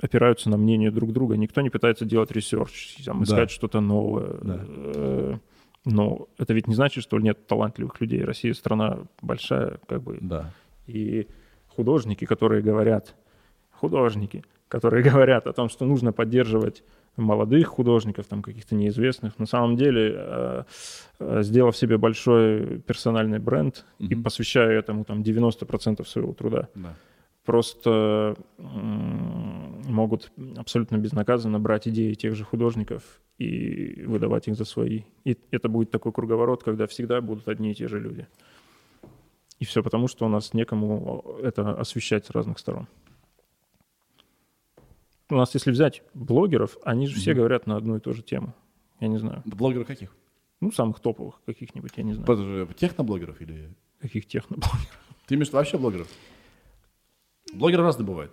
опираются 0.01 0.51
на 0.51 0.56
мнение 0.56 0.90
друг 0.93 1.12
друга. 1.12 1.36
Никто 1.36 1.62
не 1.62 1.70
пытается 1.70 2.05
делать 2.05 2.31
research, 2.31 2.97
там, 3.05 3.18
Да. 3.18 3.24
искать 3.24 3.51
что-то 3.51 3.81
новое. 3.81 4.35
Да. 4.43 5.40
Но 5.87 6.27
это 6.37 6.53
ведь 6.53 6.67
не 6.67 6.75
значит, 6.75 7.03
что 7.05 7.19
нет 7.19 7.47
талантливых 7.47 8.01
людей. 8.01 8.23
Россия 8.25 8.53
страна 8.55 8.99
большая, 9.23 9.79
как 9.89 10.03
бы 10.03 10.19
Да. 10.21 10.51
и 10.87 11.27
художники, 11.69 12.25
которые 12.27 12.61
говорят, 12.61 13.15
художники, 13.71 14.43
которые 14.69 15.03
говорят 15.11 15.47
о 15.47 15.53
том, 15.53 15.69
что 15.69 15.85
нужно 15.87 16.13
поддерживать 16.13 16.83
молодых 17.17 17.69
художников, 17.69 18.27
там 18.27 18.43
каких-то 18.43 18.75
неизвестных, 18.75 19.39
на 19.39 19.47
самом 19.47 19.77
деле, 19.77 20.13
э, 20.17 20.63
э, 21.21 21.43
сделав 21.43 21.77
себе 21.77 21.97
большой 21.99 22.81
персональный 22.81 23.39
бренд 23.39 23.85
и 23.99 24.15
Мгм. 24.15 24.25
посвящая 24.25 24.79
этому 24.79 25.05
там 25.05 25.23
90% 25.23 26.07
своего 26.09 26.33
труда, 26.35 26.69
да. 26.75 26.95
Просто 27.47 28.36
могут 28.59 30.31
абсолютно 30.56 30.98
безнаказанно 30.98 31.59
брать 31.59 31.89
идеи 31.89 32.12
тех 32.14 32.35
же 32.35 32.44
художников 32.44 33.02
и 33.39 34.02
выдавать 34.05 34.48
их 34.48 34.56
за 34.56 34.64
свои. 34.64 35.05
И 35.24 35.39
это 35.51 35.68
будет 35.68 35.90
такой 35.90 36.12
круговорот, 36.12 36.62
когда 36.62 36.86
всегда 36.86 37.20
будут 37.20 37.48
одни 37.48 37.70
и 37.70 37.74
те 37.74 37.89
же 37.89 38.01
люди. 38.01 38.27
И 39.59 39.64
все 39.64 39.82
потому, 39.82 40.09
что 40.09 40.27
у 40.27 40.28
нас 40.28 40.52
некому 40.52 41.39
это 41.43 41.70
освещать 41.81 42.27
с 42.27 42.31
разных 42.31 42.59
сторон. 42.59 42.89
У 45.31 45.35
нас, 45.35 45.55
если 45.55 45.70
взять 45.70 46.02
блогеров, 46.14 46.77
они 46.85 47.06
же 47.06 47.16
все 47.16 47.32
говорят 47.35 47.66
на 47.66 47.77
одну 47.77 47.97
и 47.97 48.01
ту 48.01 48.12
же 48.12 48.23
тему. 48.23 48.55
Я 49.01 49.09
не 49.09 49.18
знаю. 49.18 49.43
Блогеры 49.44 49.85
каких? 49.85 50.14
Ну, 50.60 50.70
самых 50.73 51.01
топовых 51.01 51.40
каких-нибудь, 51.47 51.93
я 51.97 52.02
не 52.02 52.12
знаю. 52.12 52.27
Подожди, 52.27 52.74
техноблогеров 52.74 53.40
или... 53.40 53.74
Каких 54.01 54.27
техноблогеров. 54.27 54.98
Ты 55.27 55.35
имеешь 55.35 55.51
вообще 55.52 55.78
блогеров? 55.78 56.09
Блогеры 57.52 57.82
разные 57.82 58.06
бывают. 58.06 58.32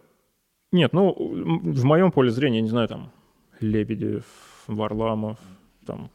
Нет, 0.71 0.91
ну, 0.93 1.13
в 1.15 1.83
моем 1.83 2.11
поле 2.11 2.31
зрения, 2.31 2.57
я 2.57 2.61
не 2.63 2.69
знаю, 2.69 2.87
там, 2.87 3.11
Лебедев, 3.59 4.23
Варламов, 4.67 5.37
там, 5.85 6.09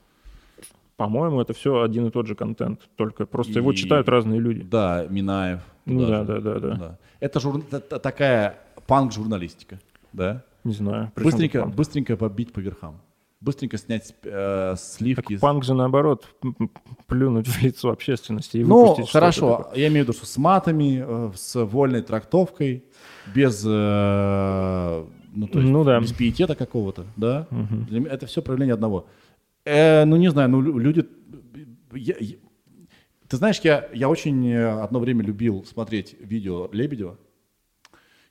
по-моему, 0.97 1.41
это 1.41 1.53
все 1.53 1.83
один 1.83 2.07
и 2.07 2.11
тот 2.11 2.27
же 2.27 2.35
контент, 2.35 2.89
только 2.97 3.25
просто 3.25 3.53
его 3.61 3.73
И- 3.73 3.77
читают 3.77 4.09
разные 4.09 4.41
люди. 4.41 4.63
Да, 4.63 5.07
Минаев. 5.09 5.61
Ну 5.85 6.07
да, 6.07 6.25
да, 6.25 6.41
да, 6.41 6.59
да. 6.59 6.99
Это 7.21 7.39
жур- 7.41 7.63
такая 7.63 8.59
панк-журналистика, 8.87 9.79
да? 10.13 10.43
Не 10.65 10.73
знаю. 10.75 11.13
Быстренько, 11.15 11.65
быстренько 11.67 12.17
побить 12.17 12.53
по 12.53 12.59
верхам. 12.59 13.01
Быстренько 13.41 13.79
снять 13.79 14.15
э, 14.25 14.75
сливки. 14.77 15.35
Так 15.35 15.41
панк 15.41 15.63
же 15.65 15.73
наоборот, 15.75 16.27
плюнуть 17.07 17.47
в 17.47 17.63
лицо 17.63 17.91
общественности 17.91 18.57
и 18.59 18.65
Ну, 18.65 18.89
выпустить 18.91 19.13
хорошо, 19.13 19.59
такое. 19.59 19.81
я 19.81 19.89
имею 19.89 20.05
в 20.05 20.09
виду, 20.09 20.17
что 20.19 20.27
с 20.27 20.37
матами, 20.39 21.05
э, 21.07 21.31
с 21.37 21.65
вольной 21.65 22.03
трактовкой, 22.03 22.85
без, 23.33 23.65
э, 23.65 25.05
ну, 25.35 25.47
то 25.47 25.59
есть 25.61 25.71
Ну 25.71 25.85
да. 25.85 26.01
без 26.01 26.13
пиетета 26.13 26.57
какого-то, 26.57 27.07
да? 27.17 27.47
Меня 27.51 28.11
это 28.11 28.27
все 28.27 28.43
проявление 28.43 28.75
одного. 28.75 29.07
Э, 29.65 30.05
ну, 30.05 30.17
не 30.17 30.31
знаю, 30.31 30.49
ну, 30.49 30.61
лю- 30.61 30.79
люди... 30.79 31.07
я- 31.93 32.17
я- 32.19 32.37
ты 33.29 33.37
знаешь, 33.37 33.61
я, 33.63 33.89
я 33.95 34.09
очень 34.09 34.49
э, 34.49 34.81
одно 34.83 34.99
время 34.99 35.23
любил 35.23 35.65
смотреть 35.65 36.17
видео 36.19 36.69
Лебедева. 36.73 37.19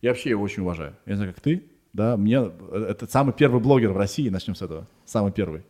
Я 0.01 0.09
вообще 0.09 0.31
его 0.31 0.43
очень 0.43 0.63
уважаю. 0.63 0.95
Я 1.05 1.13
не 1.13 1.17
знаю, 1.17 1.33
как 1.33 1.41
ты, 1.41 1.63
да, 1.97 2.15
мне... 2.15 2.37
э, 2.71 2.85
Это 2.89 3.07
самый 3.07 3.33
первый 3.33 3.59
блогер 3.59 3.91
в 3.91 3.97
России, 3.97 4.29
начнем 4.29 4.55
с 4.55 4.61
этого. 4.61 4.87
Самый 5.05 5.31
первый. 5.31 5.63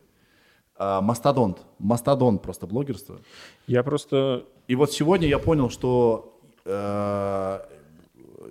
А, 0.76 1.00
Мастодонт. 1.00 1.58
Мастодонт 1.78 2.42
просто 2.42 2.66
блогерство. 2.66 3.18
Я 3.66 3.82
просто... 3.82 4.44
И 4.68 4.76
вот 4.76 4.92
сегодня 4.92 5.26
я 5.26 5.38
понял, 5.38 5.70
что 5.70 6.38
э, 6.66 7.60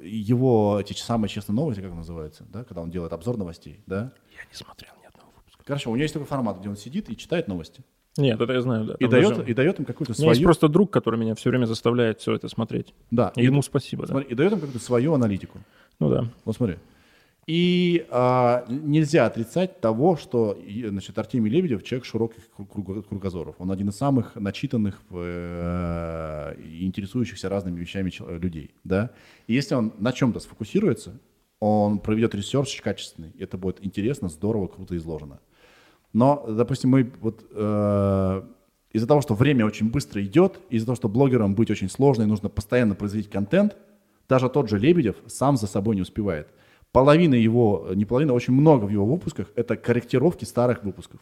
его 0.03 0.79
эти 0.81 0.93
самые 0.93 1.29
честные 1.29 1.55
новости, 1.55 1.81
как 1.81 1.93
называется, 1.93 2.45
да, 2.51 2.63
когда 2.63 2.81
он 2.81 2.89
делает 2.89 3.13
обзор 3.13 3.37
новостей, 3.37 3.79
да. 3.85 4.11
Я 4.35 4.43
не 4.51 4.55
смотрел 4.55 4.91
ни 5.01 5.05
одного 5.07 5.29
выпуска. 5.37 5.63
Короче, 5.63 5.89
у 5.89 5.93
него 5.93 6.01
есть 6.01 6.13
такой 6.13 6.27
формат, 6.27 6.59
где 6.59 6.69
он 6.69 6.75
сидит 6.77 7.09
и 7.09 7.15
читает 7.15 7.47
новости. 7.47 7.83
Нет, 8.17 8.41
это 8.41 8.51
я 8.51 8.61
знаю, 8.61 8.85
да. 8.85 8.95
И 8.97 9.07
дает, 9.07 9.29
даже- 9.29 9.45
и 9.51 9.53
дает 9.53 9.79
им 9.79 9.85
какую-то 9.85 10.13
У 10.13 10.15
меня 10.17 10.29
есть 10.29 10.39
свою... 10.39 10.47
просто 10.47 10.67
друг, 10.69 10.89
который 10.91 11.19
меня 11.19 11.35
все 11.35 11.49
время 11.51 11.65
заставляет 11.67 12.19
все 12.19 12.33
это 12.33 12.47
смотреть. 12.49 12.95
Да, 13.11 13.31
И 13.35 13.41
и, 13.41 13.45
ему 13.45 13.61
спасибо, 13.61 14.07
да. 14.07 14.13
смотри, 14.13 14.27
и 14.31 14.35
дает 14.35 14.53
им 14.53 14.59
какую-то 14.59 14.83
свою 14.83 15.13
аналитику. 15.13 15.59
Ну 15.99 16.09
да. 16.09 16.25
Вот 16.43 16.55
смотри. 16.55 16.77
И 17.47 18.05
а, 18.09 18.65
нельзя 18.67 19.25
отрицать 19.25 19.79
того, 19.79 20.17
что 20.17 20.59
значит, 20.89 21.17
Артемий 21.17 21.49
Лебедев 21.49 21.81
человек 21.81 22.03
широких 22.03 22.43
кру- 22.57 22.67
круг- 22.67 23.07
кругозоров. 23.07 23.55
Он 23.59 23.71
один 23.71 23.87
из 23.87 23.95
самых 23.95 24.35
начитанных 24.35 25.01
э, 25.11 26.55
интересующихся 26.81 27.47
разными 27.47 27.79
вещами 27.79 28.11
людей. 28.37 28.75
Да? 28.83 29.11
И 29.47 29.53
если 29.53 29.75
он 29.75 29.93
на 29.97 30.11
чем-то 30.11 30.41
сфокусируется, 30.41 31.21
он 31.61 31.99
проведет 31.99 32.35
research 32.35 32.81
качественный. 32.81 33.31
Это 33.39 33.57
будет 33.57 33.77
интересно, 33.83 34.27
здорово, 34.27 34.67
круто 34.67 34.97
изложено. 34.97 35.39
Но, 36.11 36.45
допустим, 36.49 36.89
мы 36.89 37.13
вот 37.21 37.45
э, 37.49 38.41
из-за 38.91 39.07
того, 39.07 39.21
что 39.21 39.35
время 39.35 39.65
очень 39.65 39.89
быстро 39.89 40.21
идет, 40.21 40.59
из-за 40.69 40.87
того, 40.87 40.97
что 40.97 41.07
блогерам 41.07 41.55
быть 41.55 41.71
очень 41.71 41.89
сложно 41.89 42.23
и 42.23 42.25
нужно 42.25 42.49
постоянно 42.49 42.93
производить 42.93 43.29
контент, 43.29 43.77
даже 44.27 44.49
тот 44.49 44.69
же 44.69 44.77
Лебедев 44.77 45.15
сам 45.27 45.55
за 45.55 45.67
собой 45.67 45.95
не 45.95 46.01
успевает. 46.01 46.49
Половина 46.91 47.35
его, 47.35 47.87
не 47.93 48.05
половина, 48.05 48.33
очень 48.33 48.53
много 48.53 48.85
в 48.85 48.89
его 48.89 49.05
выпусках 49.05 49.47
это 49.55 49.75
корректировки 49.75 50.45
старых 50.45 50.83
выпусков. 50.83 51.19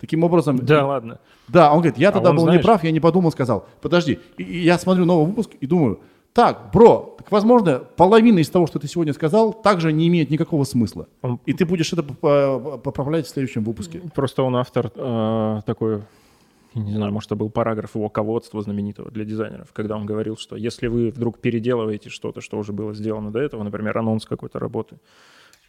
Таким 0.00 0.24
образом, 0.24 0.56
Да, 0.58 0.84
ладно. 0.86 1.20
да, 1.46 1.70
он 1.70 1.78
говорит, 1.78 1.96
я 1.98 2.08
А 2.08 2.12
тогда 2.12 2.30
он, 2.30 2.36
был 2.36 2.42
знаешь- 2.44 2.60
неправ, 2.60 2.82
я 2.82 2.90
не 2.90 2.98
подумал, 3.00 3.30
сказал, 3.30 3.66
подожди. 3.80 4.18
И, 4.36 4.42
и 4.42 4.58
я 4.64 4.76
смотрю 4.78 5.04
новый 5.04 5.26
выпуск 5.26 5.50
и 5.60 5.66
думаю, 5.66 6.00
так, 6.32 6.70
бро, 6.72 7.14
так 7.18 7.30
возможно, 7.30 7.78
половина 7.96 8.38
из 8.40 8.48
того, 8.48 8.66
что 8.66 8.78
ты 8.80 8.88
сегодня 8.88 9.12
сказал, 9.12 9.52
также 9.52 9.92
не 9.92 10.08
имеет 10.08 10.30
никакого 10.30 10.64
смысла. 10.64 11.06
Он- 11.20 11.38
И 11.46 11.52
ты 11.52 11.64
будешь 11.66 11.92
это 11.92 12.02
поп- 12.02 12.82
поправлять 12.82 13.26
в 13.26 13.28
следующем 13.28 13.62
выпуске. 13.62 14.00
Просто 14.14 14.42
он 14.42 14.56
автор 14.56 14.90
э, 14.94 15.60
такой, 15.66 16.02
не 16.74 16.92
знаю, 16.94 17.12
может, 17.12 17.28
это 17.28 17.36
был 17.36 17.50
параграф 17.50 17.94
его 17.94 18.08
ководства 18.08 18.60
знаменитого 18.62 19.10
для 19.10 19.24
дизайнеров, 19.24 19.72
когда 19.72 19.96
он 19.96 20.06
говорил, 20.06 20.36
что 20.36 20.56
если 20.56 20.86
вы 20.86 21.10
вдруг 21.10 21.38
переделываете 21.38 22.08
что-то, 22.08 22.40
что 22.40 22.58
уже 22.58 22.72
было 22.72 22.94
сделано 22.94 23.30
до 23.30 23.40
этого, 23.40 23.62
например, 23.62 23.98
анонс 23.98 24.24
какой-то 24.24 24.58
работы, 24.58 24.98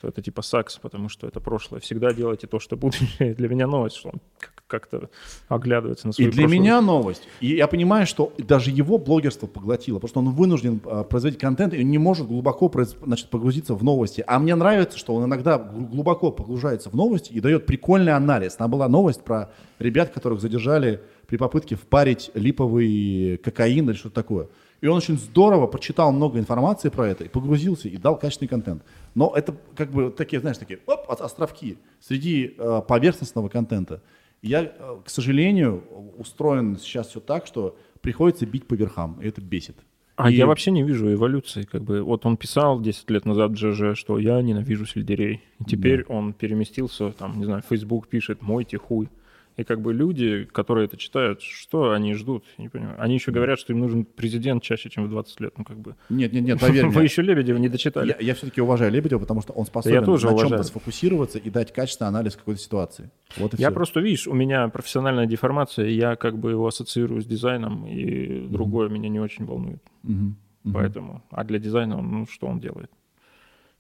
то 0.04 0.10
это 0.10 0.22
типа 0.22 0.42
сакс, 0.42 0.78
потому 0.80 1.08
что 1.08 1.28
это 1.28 1.40
прошлое. 1.40 1.80
Всегда 1.80 2.14
делайте 2.14 2.46
то, 2.46 2.60
что 2.60 2.76
будущее. 2.76 3.34
Для 3.38 3.48
меня 3.48 3.68
новость, 3.68 3.96
что 3.96 4.10
он 4.10 4.20
как- 4.38 4.64
как-то 4.68 5.10
оглядывается 5.48 6.08
на 6.08 6.12
И 6.12 6.14
свою 6.14 6.32
для 6.32 6.42
прошлую- 6.44 6.60
меня 6.62 6.82
новость. 6.82 7.24
И 7.40 7.56
я 7.56 7.68
понимаю, 7.68 8.06
что 8.06 8.34
даже 8.38 8.70
его 8.72 8.98
блогерство 8.98 9.48
поглотило, 9.48 10.00
потому 10.00 10.10
что 10.10 10.20
он 10.20 10.30
вынужден 10.32 10.82
а, 10.86 11.04
производить 11.06 11.40
контент, 11.40 11.74
и 11.74 11.80
он 11.80 11.90
не 11.90 11.98
может 12.00 12.28
глубоко 12.28 12.70
значит, 13.06 13.30
погрузиться 13.30 13.76
в 13.76 13.84
новости. 13.84 14.26
А 14.28 14.40
мне 14.40 14.56
нравится, 14.56 14.98
что 14.98 15.16
он 15.16 15.24
иногда 15.24 15.58
гл- 15.58 15.86
глубоко 15.86 16.32
погружается 16.32 16.90
в 16.90 16.96
новости 16.96 17.32
и 17.32 17.40
дает 17.40 17.66
прикольный 17.66 18.12
анализ. 18.12 18.56
Там 18.58 18.70
была 18.72 18.90
новость 18.90 19.24
про 19.24 19.54
ребят, 19.80 20.10
которых 20.10 20.42
задержали 20.42 21.00
при 21.28 21.38
попытке 21.38 21.76
впарить 21.78 22.30
липовый 22.34 23.38
кокаин 23.38 23.90
или 23.90 23.96
что-то 23.96 24.16
такое. 24.16 24.48
И 24.84 24.88
он 24.88 24.98
очень 24.98 25.18
здорово 25.18 25.68
прочитал 25.68 26.12
много 26.12 26.38
информации 26.40 26.90
про 26.90 27.08
это 27.08 27.24
и 27.24 27.30
погрузился 27.30 27.88
и 27.88 27.96
дал 27.98 28.20
качественный 28.20 28.50
контент. 28.50 28.84
Но 29.16 29.34
это 29.34 29.56
как 29.78 29.92
бы 29.92 30.12
такие, 30.12 30.42
знаешь, 30.42 30.58
такие 30.58 30.80
оп, 30.88 31.10
ос- 31.10 31.22
островки 31.22 31.78
среди 32.02 32.54
э, 32.58 32.82
поверхностного 32.86 33.48
контента. 33.48 34.02
Я, 34.42 34.64
э, 34.64 34.98
к 35.06 35.10
сожалению, 35.10 35.84
устроен 36.18 36.78
сейчас 36.78 37.08
все 37.08 37.22
так, 37.22 37.48
что 37.48 37.78
приходится 38.02 38.46
бить 38.46 38.68
по 38.68 38.74
верхам, 38.74 39.20
и 39.22 39.28
это 39.30 39.40
бесит. 39.40 39.78
А 40.18 40.30
И- 40.30 40.36
я 40.36 40.46
вообще 40.48 40.72
не 40.72 40.84
вижу 40.84 41.14
эволюции. 41.14 41.64
Как 41.64 41.82
бы. 41.82 42.02
Вот 42.04 42.26
он 42.26 42.36
писал 42.36 42.82
10 42.82 43.10
лет 43.10 43.26
назад 43.26 43.58
ЖЖ, 43.58 43.96
что 43.98 44.20
я 44.20 44.42
ненавижу 44.42 44.86
сельдерей. 44.86 45.42
И 45.60 45.64
теперь 45.64 46.04
он 46.10 46.34
переместился, 46.34 47.12
там, 47.12 47.40
не 47.40 47.46
знаю, 47.46 47.64
Facebook 47.70 48.10
пишет 48.10 48.42
«мойте 48.42 48.78
хуй». 48.78 49.08
И 49.56 49.64
как 49.64 49.82
бы 49.82 49.94
люди, 49.94 50.46
которые 50.52 50.86
это 50.86 50.98
читают, 50.98 51.42
что 51.42 51.92
они 51.92 52.16
ждут? 52.16 52.44
Я 52.58 52.64
не 52.64 52.70
понимаю. 52.70 52.96
Они 53.00 53.14
еще 53.14 53.32
говорят, 53.32 53.60
что 53.60 53.72
им 53.74 53.80
нужен 53.80 54.04
президент 54.04 54.64
чаще, 54.64 54.90
чем 54.90 55.06
в 55.06 55.10
20 55.10 55.40
лет. 55.42 55.54
Ну, 55.58 55.64
как 55.64 55.78
бы. 55.78 55.96
Нет, 56.10 56.34
нет, 56.34 56.44
нет, 56.44 56.60
поверь 56.60 56.86
Вы 56.88 56.92
мне. 56.92 57.04
еще 57.04 57.22
Лебедева 57.22 57.58
не 57.58 57.70
дочитали. 57.70 58.16
Я, 58.20 58.34
все-таки 58.34 58.62
уважаю 58.62 58.92
Лебедева, 58.92 59.20
потому 59.20 59.42
что 59.42 59.54
он 59.54 59.66
способен 59.66 60.04
тоже 60.06 60.30
на 60.30 60.38
чем-то 60.40 60.64
сфокусироваться 60.64 61.38
и 61.38 61.50
дать 61.50 61.72
качественный 61.72 62.10
анализ 62.10 62.36
какой-то 62.36 62.60
ситуации. 62.60 63.12
Вот 63.38 63.54
и 63.54 63.58
Я 63.62 63.68
всё. 63.68 63.76
просто, 63.76 64.00
видишь, 64.00 64.28
у 64.28 64.34
меня 64.34 64.68
профессиональная 64.70 65.26
деформация, 65.28 65.88
и 65.88 65.94
я 65.94 66.16
как 66.16 66.38
бы 66.38 66.52
его 66.52 66.68
ассоциирую 66.68 67.22
с 67.22 67.26
дизайном, 67.26 67.86
и 67.86 68.48
другое 68.48 68.90
меня 68.90 69.10
не 69.10 69.20
очень 69.20 69.46
волнует. 69.46 69.84
Мгм, 70.04 70.36
мгм. 70.64 70.74
Поэтому, 70.74 71.24
а 71.30 71.44
для 71.44 71.60
дизайна, 71.60 72.02
ну, 72.02 72.26
что 72.28 72.48
он 72.48 72.60
делает? 72.60 72.90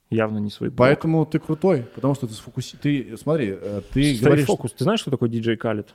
Явно 0.10 0.38
не 0.40 0.50
свой 0.50 0.70
блог. 0.70 0.78
Поэтому 0.78 1.26
ты 1.26 1.40
крутой, 1.40 1.86
потому 1.96 2.14
что 2.16 2.28
ты 2.28 2.34
сфокуси... 2.34 2.78
Ты, 2.78 3.18
смотри, 3.18 3.58
э, 3.60 3.82
ты 3.94 4.04
Стрейт 4.04 4.22
говоришь... 4.22 4.46
фокус. 4.46 4.72
Ты 4.74 4.84
знаешь, 4.84 5.00
что 5.00 5.12
такое 5.12 5.30
диджей 5.30 5.56
Khaled? 5.56 5.88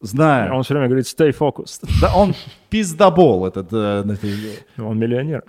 Знаю. 0.00 0.54
Он 0.54 0.62
все 0.62 0.74
время 0.74 0.88
говорит 0.88 1.06
stay 1.06 1.30
focused. 1.36 1.88
Да, 2.00 2.14
он 2.14 2.34
пиздобол 2.70 3.46
этот, 3.46 3.72
э, 3.72 4.04
Он 4.78 4.98
миллионер. 4.98 5.44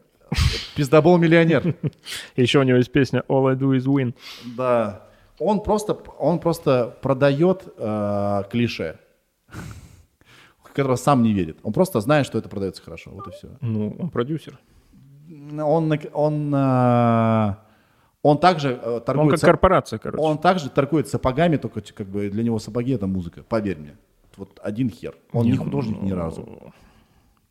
пиздобол 0.76 1.18
миллионер. 1.18 1.76
Еще 2.36 2.60
у 2.60 2.64
него 2.64 2.78
есть 2.78 2.92
песня 2.92 3.24
All 3.28 3.50
I 3.50 3.56
Do 3.56 3.76
Is 3.76 3.86
Win. 3.86 4.14
Да. 4.56 5.08
Он 5.40 5.62
просто, 5.62 5.94
он 6.20 6.40
просто 6.40 6.96
продает 7.02 7.68
э, 7.78 8.44
клише, 8.52 9.00
в 10.60 10.72
которого 10.72 10.96
сам 10.96 11.24
не 11.24 11.34
верит. 11.34 11.58
Он 11.64 11.74
просто 11.74 12.00
знает, 12.00 12.28
что 12.28 12.38
это 12.38 12.48
продается 12.48 12.84
хорошо. 12.84 13.12
Вот 13.12 13.28
и 13.28 13.32
все. 13.32 13.50
Ну, 13.62 13.96
он 14.00 14.10
продюсер. 14.10 14.60
Он, 15.52 15.92
он, 16.14 16.56
э, 16.56 17.56
он 18.24 18.40
также 18.40 18.80
э, 18.82 18.96
Он 18.96 19.02
торгует... 19.04 19.32
как 19.32 19.40
са- 19.40 19.46
корпорация, 19.46 20.00
короче. 20.00 20.24
Он 20.24 20.38
также 20.38 20.70
торгует 20.70 21.08
сапогами, 21.08 21.58
только 21.58 21.82
как 21.82 22.08
бы 22.08 22.30
для 22.30 22.42
него 22.42 22.58
сапоги 22.58 22.94
это 22.94 23.06
музыка, 23.06 23.44
поверь 23.44 23.78
мне. 23.78 23.98
Вот 24.38 24.60
один 24.64 24.90
хер. 24.90 25.16
Он 25.32 25.46
не 25.46 25.56
художник 25.56 26.02
ни 26.02 26.12
разу. 26.12 26.74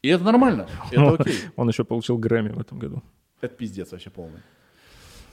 И 0.03 0.09
это 0.09 0.25
нормально. 0.25 0.67
Это 0.91 1.11
окей. 1.11 1.37
Он 1.57 1.69
еще 1.69 1.85
получил 1.85 2.19
Грэмми 2.19 2.49
в 2.49 2.59
этом 2.59 2.79
году. 2.81 3.03
Это 3.41 3.55
пиздец 3.55 3.93
вообще 3.93 4.11
полный. 4.11 4.41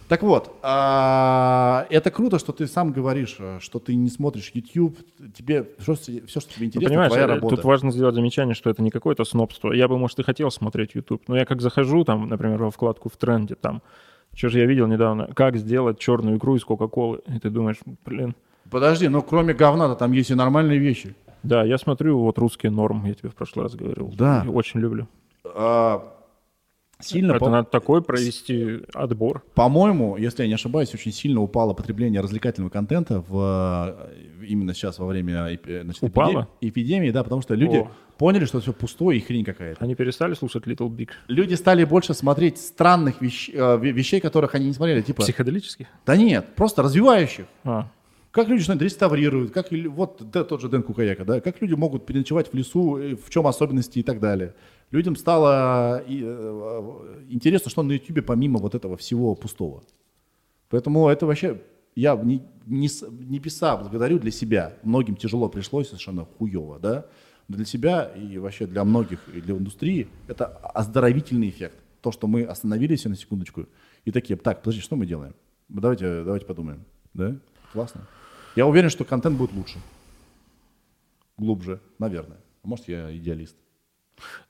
Так 0.07 0.24
вот, 0.24 0.56
а, 0.64 1.86
это 1.91 2.10
круто, 2.10 2.40
что 2.40 2.52
ты 2.52 2.66
сам 2.66 2.91
говоришь, 2.91 3.36
э, 3.40 3.60
что 3.61 3.78
ты 3.78 3.95
не 3.95 4.10
смотришь 4.10 4.52
YouTube, 4.56 4.98
тебе 5.36 5.70
все, 5.78 5.95
что 5.95 6.06
тебе 6.06 6.22
Ну, 6.22 6.66
интересно, 6.66 6.90
понимаешь, 6.90 7.11
твоя 7.11 7.28
работа. 7.28 7.56
тут 7.56 7.66
важно 7.66 7.91
сделать 7.91 8.16
замечание, 8.16 8.56
что 8.56 8.72
это 8.72 8.82
не 8.82 8.90
какое-то 8.90 9.24
снобство. 9.24 9.72
Я 9.72 9.88
бы, 9.88 9.99
может, 9.99 10.18
и 10.18 10.24
хотел 10.24 10.49
смотреть 10.49 10.95
YouTube, 10.95 11.22
но 11.28 11.38
я 11.38 11.45
как 11.45 11.61
захожу, 11.61 12.03
там, 12.06 12.28
например, 12.28 12.57
во 12.64 12.72
вкладку 12.72 13.10
в 13.10 13.18
тренде, 13.18 13.53
там, 13.53 13.84
что 14.40 14.48
же 14.48 14.60
я 14.60 14.66
видел 14.66 14.88
недавно, 14.88 15.28
как 15.36 15.57
сделать 15.57 15.99
черную 15.99 16.38
икру 16.38 16.56
из 16.56 16.64
Кока-Колы. 16.64 17.20
И 17.28 17.40
ты 17.40 17.49
думаешь, 17.49 17.78
блин, 18.06 18.36
Подожди, 18.72 19.10
но 19.10 19.22
кроме 19.22 19.53
говна-то 19.53 19.95
там 19.95 20.14
есть 20.14 20.32
и 20.32 20.36
нормальные 20.36 20.80
вещи. 20.80 21.14
да, 21.44 21.64
я 21.66 21.78
смотрю 21.78 22.20
вот 22.20 22.38
русский 22.38 22.70
норм, 22.70 23.03
я 23.06 23.14
тебе 23.16 23.30
в 23.30 23.36
прошлый 23.36 23.64
раз 23.64 23.76
говорил. 23.76 24.14
Да. 24.18 24.44
И 24.45 24.48
Очень 24.48 24.80
люблю. 24.80 25.07
А, 25.44 26.03
сильно, 27.02 27.32
это 27.32 27.40
по- 27.40 27.49
надо 27.49 27.68
такой 27.70 28.02
провести 28.02 28.80
отбор. 28.94 29.44
по-моему, 29.56 30.16
если 30.18 30.44
я 30.44 30.48
не 30.48 30.53
ошибаюсь, 30.53 30.94
очень 30.94 31.11
сильно 31.11 31.41
упало 31.41 31.74
потребление 31.74 32.22
развлекательного 32.22 32.70
контента 32.72 33.24
в, 33.28 33.98
э, 34.10 34.45
именно 34.48 34.74
сейчас 34.74 34.99
во 34.99 35.07
время 35.07 35.60
значит, 35.66 36.02
Упало? 36.03 36.48
эпидем- 36.61 36.70
эпидемии, 36.70 37.11
да, 37.11 37.24
потому 37.26 37.41
что 37.41 37.56
люди 37.56 37.78
О. 37.78 37.91
поняли, 38.20 38.46
что 38.46 38.60
все 38.60 38.74
пустое 38.74 39.18
и 39.18 39.22
хрень 39.22 39.44
какая-то. 39.46 39.84
Они 39.84 39.96
перестали 39.96 40.36
слушать 40.36 40.66
Little 40.68 40.90
Big. 40.90 41.10
Люди 41.28 41.56
стали 41.56 41.86
больше 41.86 42.14
смотреть 42.14 42.58
странных 42.60 43.22
вещ- 43.22 43.50
э, 43.54 43.78
ве- 43.78 43.91
вещей, 43.91 44.20
которых 44.20 44.54
они 44.56 44.68
не 44.68 44.74
смотрели, 44.74 45.02
типа... 45.02 45.24
Психоделических? 45.24 45.88
Да 46.06 46.16
нет, 46.18 46.46
просто 46.56 46.84
развивающих. 46.84 47.46
А, 47.64 47.90
Как 48.32 48.48
люди 48.50 48.62
что-нибудь 48.64 48.84
реставрируют, 48.84 49.52
как 49.52 49.72
вот 49.72 50.22
да, 50.32 50.44
тот 50.44 50.62
же 50.62 50.68
Дэн 50.70 50.84
Кукаяка, 50.84 51.26
да, 51.26 51.40
как 51.41 51.62
люди 51.62 51.74
могут 51.74 52.06
переночевать 52.06 52.52
в 52.52 52.54
лесу, 52.54 52.98
э, 52.98 53.16
в 53.16 53.30
чем 53.30 53.48
особенности 53.48 54.00
и 54.00 54.04
так 54.04 54.20
далее. 54.20 54.54
Людям 54.91 55.16
стало 55.16 56.04
э, 56.08 57.24
интересно, 57.30 57.72
что 57.72 57.84
на 57.84 57.94
Ютубе 57.94 58.22
помимо 58.22 58.60
вот 58.60 58.76
этого 58.76 58.96
всего 58.98 59.34
пустого. 59.36 59.82
Поэтому 60.70 61.08
это 61.08 61.26
вообще, 61.26 61.62
я 61.96 62.16
не, 62.16 62.41
не 62.66 62.90
небеса 63.30 63.78
благодарю 63.78 64.20
для 64.20 64.32
себя. 64.32 64.74
Многим 64.84 65.16
тяжело 65.16 65.50
пришлось, 65.50 65.88
совершенно 65.88 66.26
хуево, 66.26 66.80
да. 66.80 67.06
Но 67.49 67.57
для 67.57 67.65
себя 67.65 68.03
и 68.15 68.38
вообще 68.38 68.67
для 68.67 68.84
многих, 68.85 69.19
и 69.34 69.41
для 69.41 69.55
индустрии 69.55 70.07
это 70.27 70.45
оздоровительный 70.45 71.49
эффект. 71.49 71.76
То, 72.01 72.11
что 72.11 72.27
мы 72.27 72.43
остановились 72.43 73.03
на 73.05 73.15
секундочку 73.15 73.65
и 74.05 74.11
такие, 74.11 74.38
так, 74.38 74.61
подожди, 74.61 74.81
что 74.81 74.95
мы 74.95 75.05
делаем? 75.05 75.35
Давайте, 75.67 76.23
давайте 76.23 76.45
подумаем. 76.45 76.85
Да? 77.13 77.35
Классно. 77.73 78.07
Я 78.55 78.67
уверен, 78.67 78.89
что 78.89 79.03
контент 79.03 79.35
будет 79.38 79.51
лучше. 79.53 79.80
Глубже, 81.38 81.81
наверное. 81.97 82.38
А 82.63 82.67
может, 82.67 82.88
я 82.88 83.15
идеалист. 83.17 83.55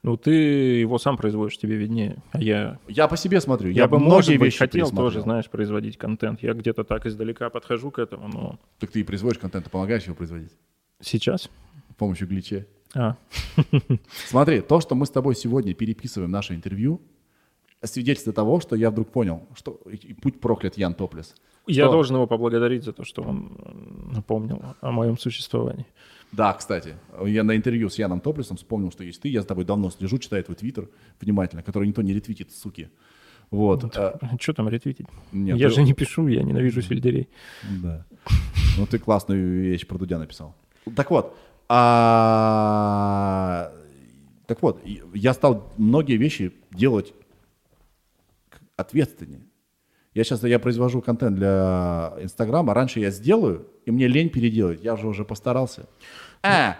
ну 0.03 0.17
ты 0.17 0.31
его 0.31 0.97
сам 0.97 1.15
производишь, 1.15 1.57
тебе 1.57 1.77
виднее. 1.77 2.21
А 2.31 2.41
я, 2.41 2.79
Я 2.89 3.07
по 3.07 3.15
себе 3.15 3.39
смотрю. 3.39 3.69
я, 3.69 3.83
Я, 3.83 3.87
бы, 3.87 3.97
многие 3.97 4.13
может 4.13 4.31
быть, 4.31 4.41
вещи 4.47 4.57
хотел 4.57 4.91
тоже, 4.91 5.21
знаешь, 5.21 5.49
производить 5.49 5.97
контент. 5.97 6.43
Я 6.43 6.53
где-то 6.53 6.83
так 6.83 7.05
издалека 7.05 7.49
подхожу 7.49 7.91
к 7.91 7.99
этому, 7.99 8.27
но 8.27 8.59
Так 8.79 8.91
ты 8.91 8.99
и 8.99 9.03
производишь 9.03 9.39
контент, 9.39 9.65
ты 9.65 9.71
помогаешь 9.71 10.03
его 10.03 10.15
производить 10.15 10.51
сейчас... 10.99 11.43
с 11.43 11.95
помощью 11.95 12.27
гличе. 12.27 12.67
А, 12.95 13.15
Смотри, 14.27 14.61
то, 14.61 14.79
что 14.81 14.95
мы 14.95 15.05
с 15.05 15.09
тобой 15.09 15.35
сегодня 15.35 15.73
переписываем 15.73 16.31
наше 16.31 16.55
интервью, 16.55 17.01
свидетельство 17.83 18.33
того, 18.33 18.59
что 18.59 18.75
я 18.75 18.89
вдруг 18.91 19.09
понял, 19.11 19.47
что 19.55 19.79
путь 20.21 20.39
проклят 20.41 20.77
Ян 20.77 20.93
Топлес. 20.93 21.35
я 21.67 21.83
Что? 21.85 21.91
должен 21.93 22.15
его 22.15 22.27
поблагодарить 22.27 22.83
за 22.83 22.91
то, 22.93 23.03
что 23.05 23.21
он 23.21 23.57
напомнил 24.13 24.61
о 24.81 24.91
моем 24.91 25.17
существовании. 25.17 25.85
Да, 26.31 26.53
кстати, 26.53 26.95
я 27.25 27.43
на 27.43 27.55
интервью 27.55 27.89
с 27.89 27.97
Яном 27.97 28.19
Топлесом 28.21 28.57
вспомнил, 28.57 28.91
что 28.91 29.03
есть 29.03 29.21
ты, 29.21 29.29
я 29.29 29.41
за 29.41 29.47
тобой 29.47 29.65
давно 29.65 29.89
слежу, 29.89 30.17
читаю 30.19 30.43
твой 30.43 30.55
твиттер 30.55 30.89
внимательно, 31.21 31.63
который 31.63 31.87
никто 31.87 32.01
не 32.01 32.13
ретвитит, 32.13 32.51
суки. 32.51 32.89
Вот. 33.51 33.95
а, 33.97 34.19
Что 34.39 34.53
там 34.53 34.69
ретвитить? 34.69 35.07
нет, 35.31 35.57
я 35.57 35.69
ты- 35.69 35.75
же 35.75 35.81
не 35.83 35.93
пишу, 35.93 36.27
я 36.27 36.43
ненавижу 36.43 36.81
сельдерей. 36.83 37.29
Да. 37.81 38.05
Ну, 38.77 38.85
ты 38.85 38.99
классную 38.99 39.61
вещь 39.63 39.87
про 39.87 39.97
Дудя 39.97 40.19
написал. 40.19 40.55
Так 40.95 41.09
вот, 41.11 41.35
а, 41.69 43.71
так 44.47 44.61
вот, 44.61 44.81
я 45.13 45.33
стал 45.33 45.71
многие 45.77 46.17
вещи 46.17 46.53
делать 46.71 47.13
ответственнее. 48.75 49.41
Я 50.15 50.23
сейчас 50.23 50.43
я 50.43 50.57
произвожу 50.57 51.01
контент 51.01 51.35
для 51.35 52.13
Инстаграма. 52.19 52.73
Раньше 52.73 52.99
я 52.99 53.11
сделаю, 53.11 53.67
и 53.85 53.91
мне 53.91 54.07
лень 54.07 54.29
переделать. 54.29 54.83
Я 54.83 54.95
же 54.95 55.07
уже 55.07 55.23
постарался. 55.23 55.87
А, 56.41 56.77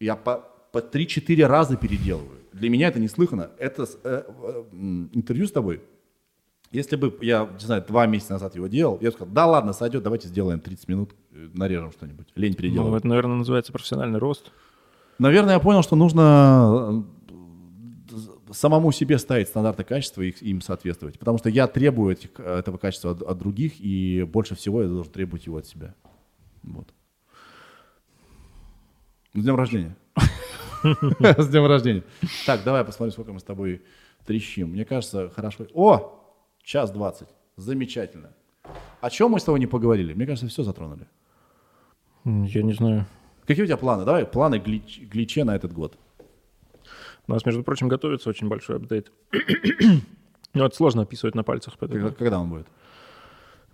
я 0.00 0.16
по, 0.16 0.44
по 0.72 0.78
3-4 0.78 1.46
раза 1.46 1.76
переделываю. 1.76 2.38
Для 2.52 2.70
меня 2.70 2.88
это 2.88 2.98
неслыханно. 2.98 3.50
Это 3.58 3.86
э, 4.04 4.22
э, 4.26 4.64
интервью 5.12 5.46
с 5.46 5.52
тобой. 5.52 5.82
Если 6.70 6.96
бы 6.96 7.16
я, 7.22 7.48
не 7.52 7.64
знаю, 7.64 7.84
два 7.86 8.06
месяца 8.06 8.32
назад 8.32 8.54
его 8.54 8.66
делал, 8.66 8.98
я 9.00 9.08
бы 9.08 9.14
сказал, 9.14 9.32
да 9.32 9.46
ладно, 9.46 9.72
сойдет, 9.72 10.02
давайте 10.02 10.28
сделаем 10.28 10.60
30 10.60 10.88
минут, 10.88 11.14
нарежем 11.54 11.92
что-нибудь. 11.92 12.28
Лень 12.34 12.52
Ну, 12.52 12.56
переделывать. 12.56 13.00
это, 13.00 13.08
наверное, 13.08 13.36
называется 13.36 13.72
профессиональный 13.72 14.18
рост. 14.18 14.50
Наверное, 15.18 15.54
я 15.54 15.60
понял, 15.60 15.82
что 15.82 15.96
нужно 15.96 17.04
э, 18.10 18.52
самому 18.52 18.92
себе 18.92 19.18
ставить 19.18 19.48
стандарты 19.48 19.84
качества 19.84 20.22
и 20.22 20.30
им 20.30 20.60
соответствовать. 20.60 21.18
Потому 21.18 21.38
что 21.38 21.48
я 21.48 21.66
требую 21.66 22.12
этих- 22.12 22.38
этого 22.38 22.78
качества 22.78 23.10
от, 23.12 23.22
от 23.22 23.38
других, 23.38 23.74
и 23.80 24.22
больше 24.30 24.54
всего 24.54 24.82
я 24.82 24.88
должен 24.88 25.12
требовать 25.12 25.46
его 25.46 25.56
от 25.58 25.66
себя. 25.66 25.94
Вот. 26.62 26.88
С 29.34 29.42
днем 29.42 29.56
рождения. 29.56 29.96
С 31.20 31.48
днем 31.48 31.66
рождения. 31.66 32.04
Так, 32.46 32.62
давай 32.64 32.84
посмотрим, 32.84 33.12
сколько 33.12 33.32
мы 33.32 33.40
с 33.40 33.44
тобой 33.44 33.82
трещим. 34.24 34.70
Мне 34.70 34.84
кажется, 34.84 35.28
хорошо. 35.34 35.66
О! 35.74 36.14
Час 36.62 36.90
двадцать. 36.90 37.28
Замечательно. 37.56 38.30
О 39.00 39.10
чем 39.10 39.32
мы 39.32 39.40
с 39.40 39.44
тобой 39.44 39.58
не 39.60 39.66
поговорили? 39.66 40.12
Мне 40.14 40.26
кажется, 40.26 40.48
все 40.48 40.62
затронули. 40.62 41.06
Я 42.24 42.62
не 42.62 42.72
знаю. 42.72 43.06
Какие 43.46 43.64
у 43.64 43.66
тебя 43.66 43.76
планы? 43.76 44.04
Давай, 44.04 44.26
планы 44.26 44.56
глич- 44.58 45.00
гличе 45.08 45.44
на 45.44 45.56
этот 45.56 45.72
год. 45.72 45.96
У 47.26 47.32
нас, 47.32 47.44
между 47.46 47.62
прочим, 47.62 47.88
готовится 47.88 48.28
очень 48.30 48.48
большой 48.48 48.76
апдейт. 48.76 49.10
Ну, 50.54 50.64
это 50.64 50.74
сложно 50.74 51.02
описывать 51.02 51.34
на 51.34 51.44
пальцах, 51.44 51.76
поэтому 51.78 52.10
Когда, 52.12 52.40
он 52.40 52.48
будет? 52.48 52.66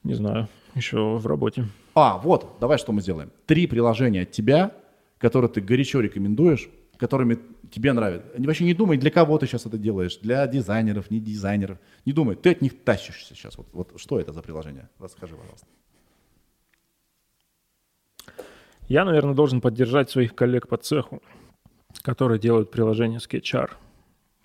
не 0.03 0.15
знаю. 0.15 0.49
Еще 0.75 0.99
в 1.17 1.25
работе. 1.27 1.67
А, 1.95 2.19
вот, 2.19 2.57
давай 2.61 2.79
что 2.79 2.93
мы 2.93 3.01
сделаем. 3.01 3.31
Три 3.47 3.67
приложения 3.69 4.23
от 4.23 4.33
тебя, 4.33 4.73
которые 5.19 5.49
ты 5.51 5.61
горячо 5.61 6.01
рекомендуешь, 6.01 6.69
которыми 6.99 7.39
тебе 7.71 7.93
нравятся. 7.93 8.29
Не- 8.39 8.47
Вообще 8.49 8.65
не 8.65 8.75
думай, 8.75 8.99
для 8.99 9.11
кого 9.13 9.39
ты 9.39 9.47
сейчас 9.47 9.67
это 9.67 9.79
делаешь. 9.79 10.19
Для 10.21 10.47
дизайнеров, 10.49 11.11
не 11.13 11.21
дизайнеров. 11.21 11.79
Не 12.05 12.13
думай, 12.13 12.35
ты 12.35 12.51
от 12.51 12.61
них 12.61 12.83
тащишься 12.85 13.35
сейчас. 13.37 13.57
Вот, 13.57 13.69
вот 13.73 13.93
что 13.97 14.19
это 14.19 14.33
за 14.33 14.43
приложение? 14.43 14.89
Расскажи, 14.99 15.37
пожалуйста. 15.37 15.67
Я, 18.89 19.05
наверное, 19.05 19.35
должен 19.35 19.61
поддержать 19.61 20.11
своих 20.11 20.35
коллег 20.35 20.69
по 20.69 20.77
цеху, 20.77 21.23
которые 22.03 22.39
делают 22.39 22.71
приложение 22.71 23.19
Sketchar. 23.19 23.71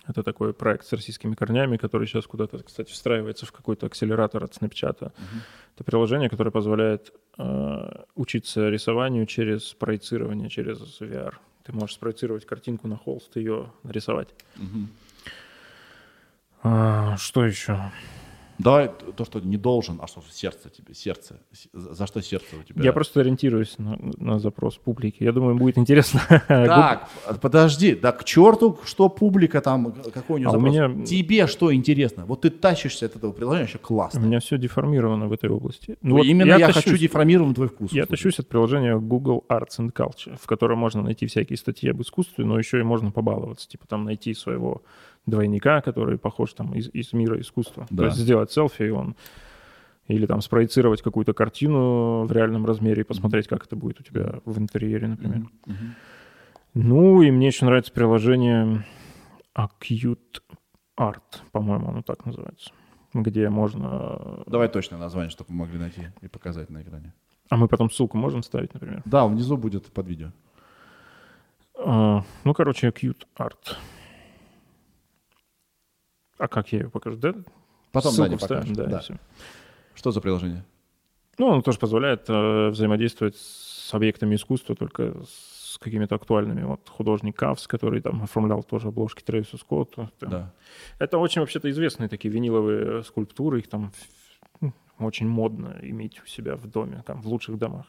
Это 0.06 0.22
такой 0.22 0.54
проект 0.54 0.86
с 0.86 0.92
российскими 0.92 1.34
корнями, 1.34 1.76
который 1.76 2.06
сейчас 2.06 2.26
куда-то, 2.26 2.58
кстати, 2.62 2.90
встраивается 2.90 3.46
в 3.46 3.52
какой-то 3.52 3.86
акселератор 3.86 4.42
от 4.42 4.52
Snapchat. 4.52 5.12
Это 5.74 5.84
приложение, 5.84 6.28
которое 6.28 6.50
позволяет 6.50 7.12
э, 7.38 8.04
учиться 8.16 8.68
рисованию 8.70 9.26
через 9.26 9.74
проецирование, 9.74 10.48
через 10.48 11.00
VR. 11.00 11.34
Ты 11.64 11.72
можешь 11.72 11.94
спроецировать 11.94 12.46
картинку 12.46 12.88
на 12.88 12.96
холст 12.96 13.36
и 13.36 13.40
ее 13.40 13.70
нарисовать. 13.84 14.28
А, 16.62 17.16
что 17.16 17.44
еще? 17.44 17.78
Давай 18.62 18.90
то, 19.16 19.24
что 19.24 19.40
не 19.40 19.56
должен, 19.56 19.98
а 20.02 20.06
что 20.06 20.22
сердце 20.30 20.68
тебе, 20.70 20.94
сердце. 20.94 21.40
За 21.72 22.06
что 22.06 22.20
сердце 22.22 22.46
у 22.60 22.62
тебя? 22.62 22.82
Я 22.84 22.92
просто 22.92 23.20
ориентируюсь 23.20 23.78
на, 23.78 23.98
на 24.18 24.38
запрос 24.38 24.76
публики. 24.76 25.22
Я 25.24 25.32
думаю, 25.32 25.56
будет 25.56 25.78
интересно. 25.78 26.20
Так, 26.48 27.08
подожди, 27.40 27.94
да 27.94 28.12
к 28.12 28.24
черту, 28.24 28.78
что 28.84 29.08
публика 29.08 29.60
там, 29.60 29.92
какой 30.12 30.36
у 30.36 30.38
нее 30.38 30.46
А 30.48 30.50
у 30.50 30.52
запрос. 30.54 30.70
меня- 30.74 31.06
Тебе 31.06 31.46
что 31.46 31.72
интересно? 31.74 32.24
Вот 32.26 32.42
ты 32.42 32.50
тащишься 32.50 33.06
от 33.06 33.16
этого 33.16 33.32
приложения, 33.32 33.64
вообще 33.64 33.78
У 33.78 33.86
классно. 33.86 34.20
меня 34.20 34.40
все 34.40 34.58
деформировано 34.58 35.28
в 35.28 35.32
этой 35.32 35.48
области. 35.50 35.96
Ну, 36.02 36.10
Ну, 36.10 36.16
вот 36.18 36.26
Именно 36.26 36.56
я, 36.58 36.66
тащусь- 36.68 36.84
хочу 36.84 36.96
деформировать 36.98 37.54
твой 37.54 37.68
вкус. 37.68 37.92
Я 37.92 38.06
тащусь 38.06 38.38
от 38.38 38.48
приложения 38.48 38.96
Google 38.98 39.44
Arts 39.48 39.78
and 39.78 39.92
Culture, 39.92 40.36
в 40.40 40.46
котором 40.46 40.78
можно 40.78 41.02
найти 41.02 41.26
всякие 41.26 41.56
статьи 41.56 41.90
об 41.90 42.00
искусстве, 42.02 42.44
но 42.44 42.58
еще 42.58 42.78
и 42.80 42.82
можно 42.82 43.10
побаловаться. 43.10 43.68
Типа 43.68 43.86
там 43.86 44.04
найти 44.04 44.34
своего 44.34 44.82
двойника, 45.30 45.80
который 45.80 46.18
похож 46.18 46.52
там 46.52 46.74
из, 46.74 46.88
из 46.92 47.12
мира 47.12 47.40
искусства. 47.40 47.86
Да. 47.90 47.96
То 47.96 48.04
есть 48.06 48.18
сделать 48.18 48.50
селфи, 48.50 48.82
и 48.82 48.90
он 48.90 49.16
или 50.08 50.26
там 50.26 50.40
спроецировать 50.40 51.02
какую-то 51.02 51.32
картину 51.32 52.24
в 52.24 52.32
реальном 52.32 52.66
размере 52.66 53.02
и 53.02 53.04
посмотреть, 53.04 53.46
как 53.46 53.64
это 53.64 53.76
будет 53.76 54.00
у 54.00 54.02
тебя 54.02 54.40
в 54.44 54.58
интерьере, 54.58 55.06
например. 55.06 55.48
Мгм. 55.66 55.94
Ну, 56.74 57.22
и 57.22 57.30
мне 57.30 57.48
еще 57.48 57.64
нравится 57.64 57.92
приложение 57.92 58.84
Acute 59.56 60.42
Art, 60.98 61.42
по-моему, 61.52 61.88
оно 61.88 62.02
так 62.02 62.26
называется, 62.26 62.72
где 63.14 63.48
можно... 63.48 64.42
Давай 64.46 64.68
точное 64.68 64.98
название, 64.98 65.30
чтобы 65.30 65.52
мы 65.52 65.60
могли 65.60 65.78
найти 65.78 66.08
и 66.20 66.28
показать 66.28 66.70
на 66.70 66.82
экране. 66.82 67.14
А 67.48 67.56
мы 67.56 67.68
потом 67.68 67.90
ссылку 67.90 68.16
можем 68.16 68.42
ставить, 68.42 68.74
например? 68.74 69.02
Да, 69.04 69.26
внизу 69.26 69.56
будет 69.56 69.92
под 69.92 70.06
видео. 70.06 70.28
А, 71.76 72.22
ну, 72.44 72.54
короче, 72.54 72.88
Acute 72.88 73.26
Art. 73.38 73.76
А 76.40 76.48
как 76.48 76.72
я 76.72 76.80
ее 76.80 76.90
покажу? 76.90 77.18
Да? 77.18 77.34
Потом 77.92 78.12
Ссылку 78.12 78.30
Надя 78.30 78.40
покажет. 78.40 78.72
да, 78.72 78.86
Да. 78.86 79.02
Что 79.94 80.10
за 80.10 80.22
приложение? 80.22 80.64
Ну, 81.36 81.48
он 81.48 81.62
тоже 81.62 81.78
позволяет 81.78 82.24
э, 82.28 82.68
взаимодействовать 82.70 83.36
с 83.36 83.92
объектами 83.92 84.36
искусства, 84.36 84.74
только 84.74 85.22
с 85.26 85.76
какими-то 85.78 86.14
актуальными. 86.14 86.62
Вот 86.62 86.88
художник 86.88 87.36
Кавс, 87.36 87.66
который 87.66 88.00
там 88.00 88.22
оформлял 88.22 88.62
тоже 88.62 88.88
обложки 88.88 89.22
Трэвису 89.22 89.58
Скотту. 89.58 90.10
Там. 90.18 90.30
Да. 90.30 90.54
Это 90.98 91.18
очень 91.18 91.42
вообще-то 91.42 91.70
известные 91.70 92.08
такие 92.08 92.32
виниловые 92.32 93.02
скульптуры, 93.04 93.58
их 93.58 93.68
там 93.68 93.92
ну, 94.62 94.72
очень 94.98 95.28
модно 95.28 95.78
иметь 95.82 96.22
у 96.22 96.26
себя 96.26 96.56
в 96.56 96.66
доме, 96.66 97.02
там 97.06 97.20
в 97.20 97.28
лучших 97.28 97.58
домах. 97.58 97.86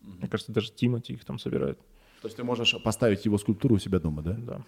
Мне 0.00 0.26
кажется, 0.26 0.52
даже 0.52 0.72
Тимати 0.72 1.12
их 1.12 1.24
там 1.26 1.38
собирает. 1.38 1.78
То 2.22 2.28
есть 2.28 2.36
ты 2.36 2.44
можешь 2.44 2.82
поставить 2.82 3.26
его 3.26 3.36
скульптуру 3.36 3.74
у 3.74 3.78
себя 3.78 3.98
дома, 3.98 4.22
да? 4.22 4.32
Да. 4.38 4.62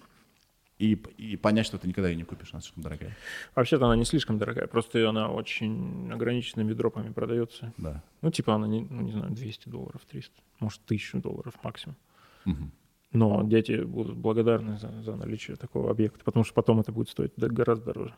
И, 0.78 0.94
и 1.16 1.36
понять, 1.36 1.66
что 1.66 1.78
ты 1.78 1.86
никогда 1.86 2.08
ее 2.08 2.16
не 2.16 2.24
купишь, 2.24 2.52
она 2.52 2.60
слишком 2.60 2.82
дорогая. 2.82 3.16
Вообще-то 3.54 3.84
она 3.84 3.94
не 3.94 4.04
слишком 4.04 4.38
дорогая, 4.38 4.66
просто 4.66 5.08
она 5.08 5.30
очень 5.30 6.10
ограниченными 6.10 6.72
дропами 6.72 7.12
продается. 7.12 7.72
Да. 7.76 8.02
Ну, 8.20 8.30
типа 8.30 8.54
она, 8.54 8.66
не, 8.66 8.80
ну, 8.80 9.02
не 9.02 9.12
знаю, 9.12 9.32
200 9.32 9.68
долларов, 9.68 10.00
300, 10.10 10.34
может, 10.58 10.80
1000 10.84 11.18
долларов 11.18 11.54
максимум. 11.62 11.96
Мгм. 12.44 12.72
Но 13.12 13.42
дети 13.44 13.82
будут 13.82 14.16
благодарны 14.16 14.78
за, 14.78 15.02
за 15.02 15.14
наличие 15.16 15.56
такого 15.56 15.90
объекта, 15.90 16.24
потому 16.24 16.44
что 16.44 16.54
потом 16.54 16.80
это 16.80 16.90
будет 16.90 17.10
стоить 17.10 17.32
гораздо 17.36 17.86
дороже. 17.86 18.14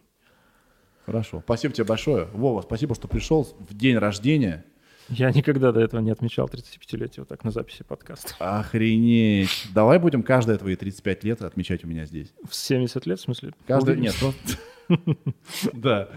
Хорошо. 1.05 1.43
Спасибо 1.45 1.75
тебе 1.75 1.85
большое. 1.85 2.27
Вова, 2.33 2.63
спасибо, 2.63 2.95
что 2.95 3.09
пришел 3.09 3.43
в 3.59 3.75
день 3.75 3.99
рождения. 3.99 4.65
Я 5.09 5.31
никогда 5.33 5.71
до 5.73 5.81
этого 5.81 6.01
не 6.01 6.11
отмечал 6.11 6.47
35-летие 6.47 7.19
вот 7.21 7.29
так 7.29 7.45
на 7.45 7.51
записи 7.51 7.85
подкаста. 7.87 8.35
Охренеть. 8.39 9.67
Давай 9.75 9.99
будем 9.99 10.23
каждые 10.23 10.59
твои 10.59 10.77
35 10.77 11.25
лет 11.25 11.43
отмечать 11.43 11.85
у 11.85 11.87
меня 11.89 12.07
здесь. 12.07 12.33
В 12.49 12.55
70 12.55 13.07
лет, 13.07 13.19
в 13.19 13.23
смысле? 13.23 13.53
Каждый... 13.67 13.97
Нет, 13.97 14.15
просто... 14.19 14.41
Да. 15.73 16.09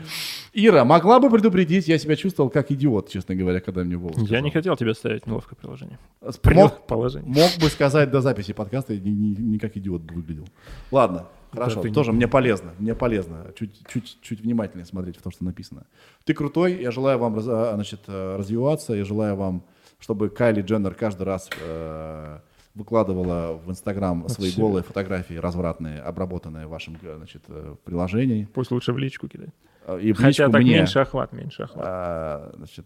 Ира, 0.54 0.84
могла 0.84 1.20
бы 1.20 1.30
предупредить, 1.30 1.88
я 1.88 1.98
себя 1.98 2.16
чувствовал 2.16 2.50
как 2.50 2.72
идиот, 2.72 3.10
честно 3.10 3.36
говоря, 3.36 3.62
когда 3.62 3.84
мне 3.84 3.96
Вова 3.96 4.14
Я 4.26 4.42
не 4.42 4.52
хотел 4.52 4.76
тебя 4.76 4.94
ставить 4.94 5.26
неловкое 5.26 5.56
приложение. 5.58 6.00
Мог, 6.22 6.86
Положение. 6.88 7.32
мог 7.34 7.50
бы 7.62 7.70
сказать 7.70 8.12
до 8.12 8.20
записи 8.22 8.54
подкаста, 8.54 8.96
не, 8.96 9.12
не- 9.12 9.36
не 9.36 9.58
как 9.60 9.78
идиот 9.78 10.02
бы 10.02 10.16
выглядел. 10.16 10.48
Ладно, 10.92 11.28
хорошо, 11.52 11.84
не 11.84 11.94
тоже 11.94 12.12
мне 12.12 12.28
полезно, 12.28 12.74
мне 12.80 12.96
полезно 12.96 13.48
чуть, 13.58 13.88
чуть, 13.88 14.20
чуть 14.22 14.42
внимательнее 14.42 14.86
смотреть 14.86 15.18
в 15.18 15.22
то, 15.22 15.32
что 15.32 15.44
написано. 15.44 15.86
Ты 16.26 16.34
крутой, 16.34 16.82
я 16.82 16.92
желаю 16.92 17.18
вам 17.20 17.38
а, 17.38 17.72
значит, 17.76 18.02
э, 18.08 18.36
развиваться, 18.38 18.94
я 18.94 19.06
желаю 19.06 19.36
вам, 19.36 19.64
чтобы 20.00 20.30
Кайли 20.30 20.62
Дженнер 20.62 20.94
каждый 20.94 21.24
раз 21.24 21.50
э, 21.62 22.40
выкладывала 22.76 23.60
в 23.66 23.70
Инстаграм 23.72 24.28
свои 24.30 24.50
Спасибо. 24.50 24.68
голые 24.68 24.84
фотографии, 24.84 25.34
развратные, 25.34 26.00
обработанные 26.00 26.68
вашим 26.68 26.98
э, 27.02 27.16
значит, 27.18 27.44
э, 27.48 27.76
приложении. 27.84 28.48
Пусть 28.54 28.72
лучше 28.72 28.94
в 28.94 28.98
личку 28.98 29.28
кидать. 29.28 29.50
Э, 29.86 30.00
И 30.00 30.12
в 30.14 30.18
Хотя 30.18 30.28
личку 30.46 30.52
так 30.52 30.62
мне. 30.62 30.74
меньше 30.76 31.00
охват, 31.00 31.34
меньше 31.34 31.64
охват. 31.64 31.86
А, 31.88 32.54
значит, 32.56 32.86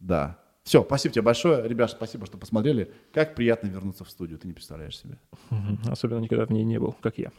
да. 0.00 0.38
Все, 0.64 0.84
спасибо 0.84 1.12
тебе 1.14 1.22
большое. 1.22 1.68
Ребят, 1.68 1.90
спасибо, 1.90 2.26
что 2.26 2.38
посмотрели. 2.38 2.92
Как 3.12 3.34
приятно 3.34 3.68
вернуться 3.68 4.04
в 4.04 4.10
студию, 4.10 4.38
ты 4.38 4.46
не 4.46 4.54
представляешь 4.54 4.98
себе. 4.98 5.18
Особенно 5.86 6.18
никогда 6.18 6.46
в 6.46 6.50
ней 6.50 6.64
не 6.64 6.78
был, 6.78 6.94
как 7.00 7.18
я. 7.18 7.32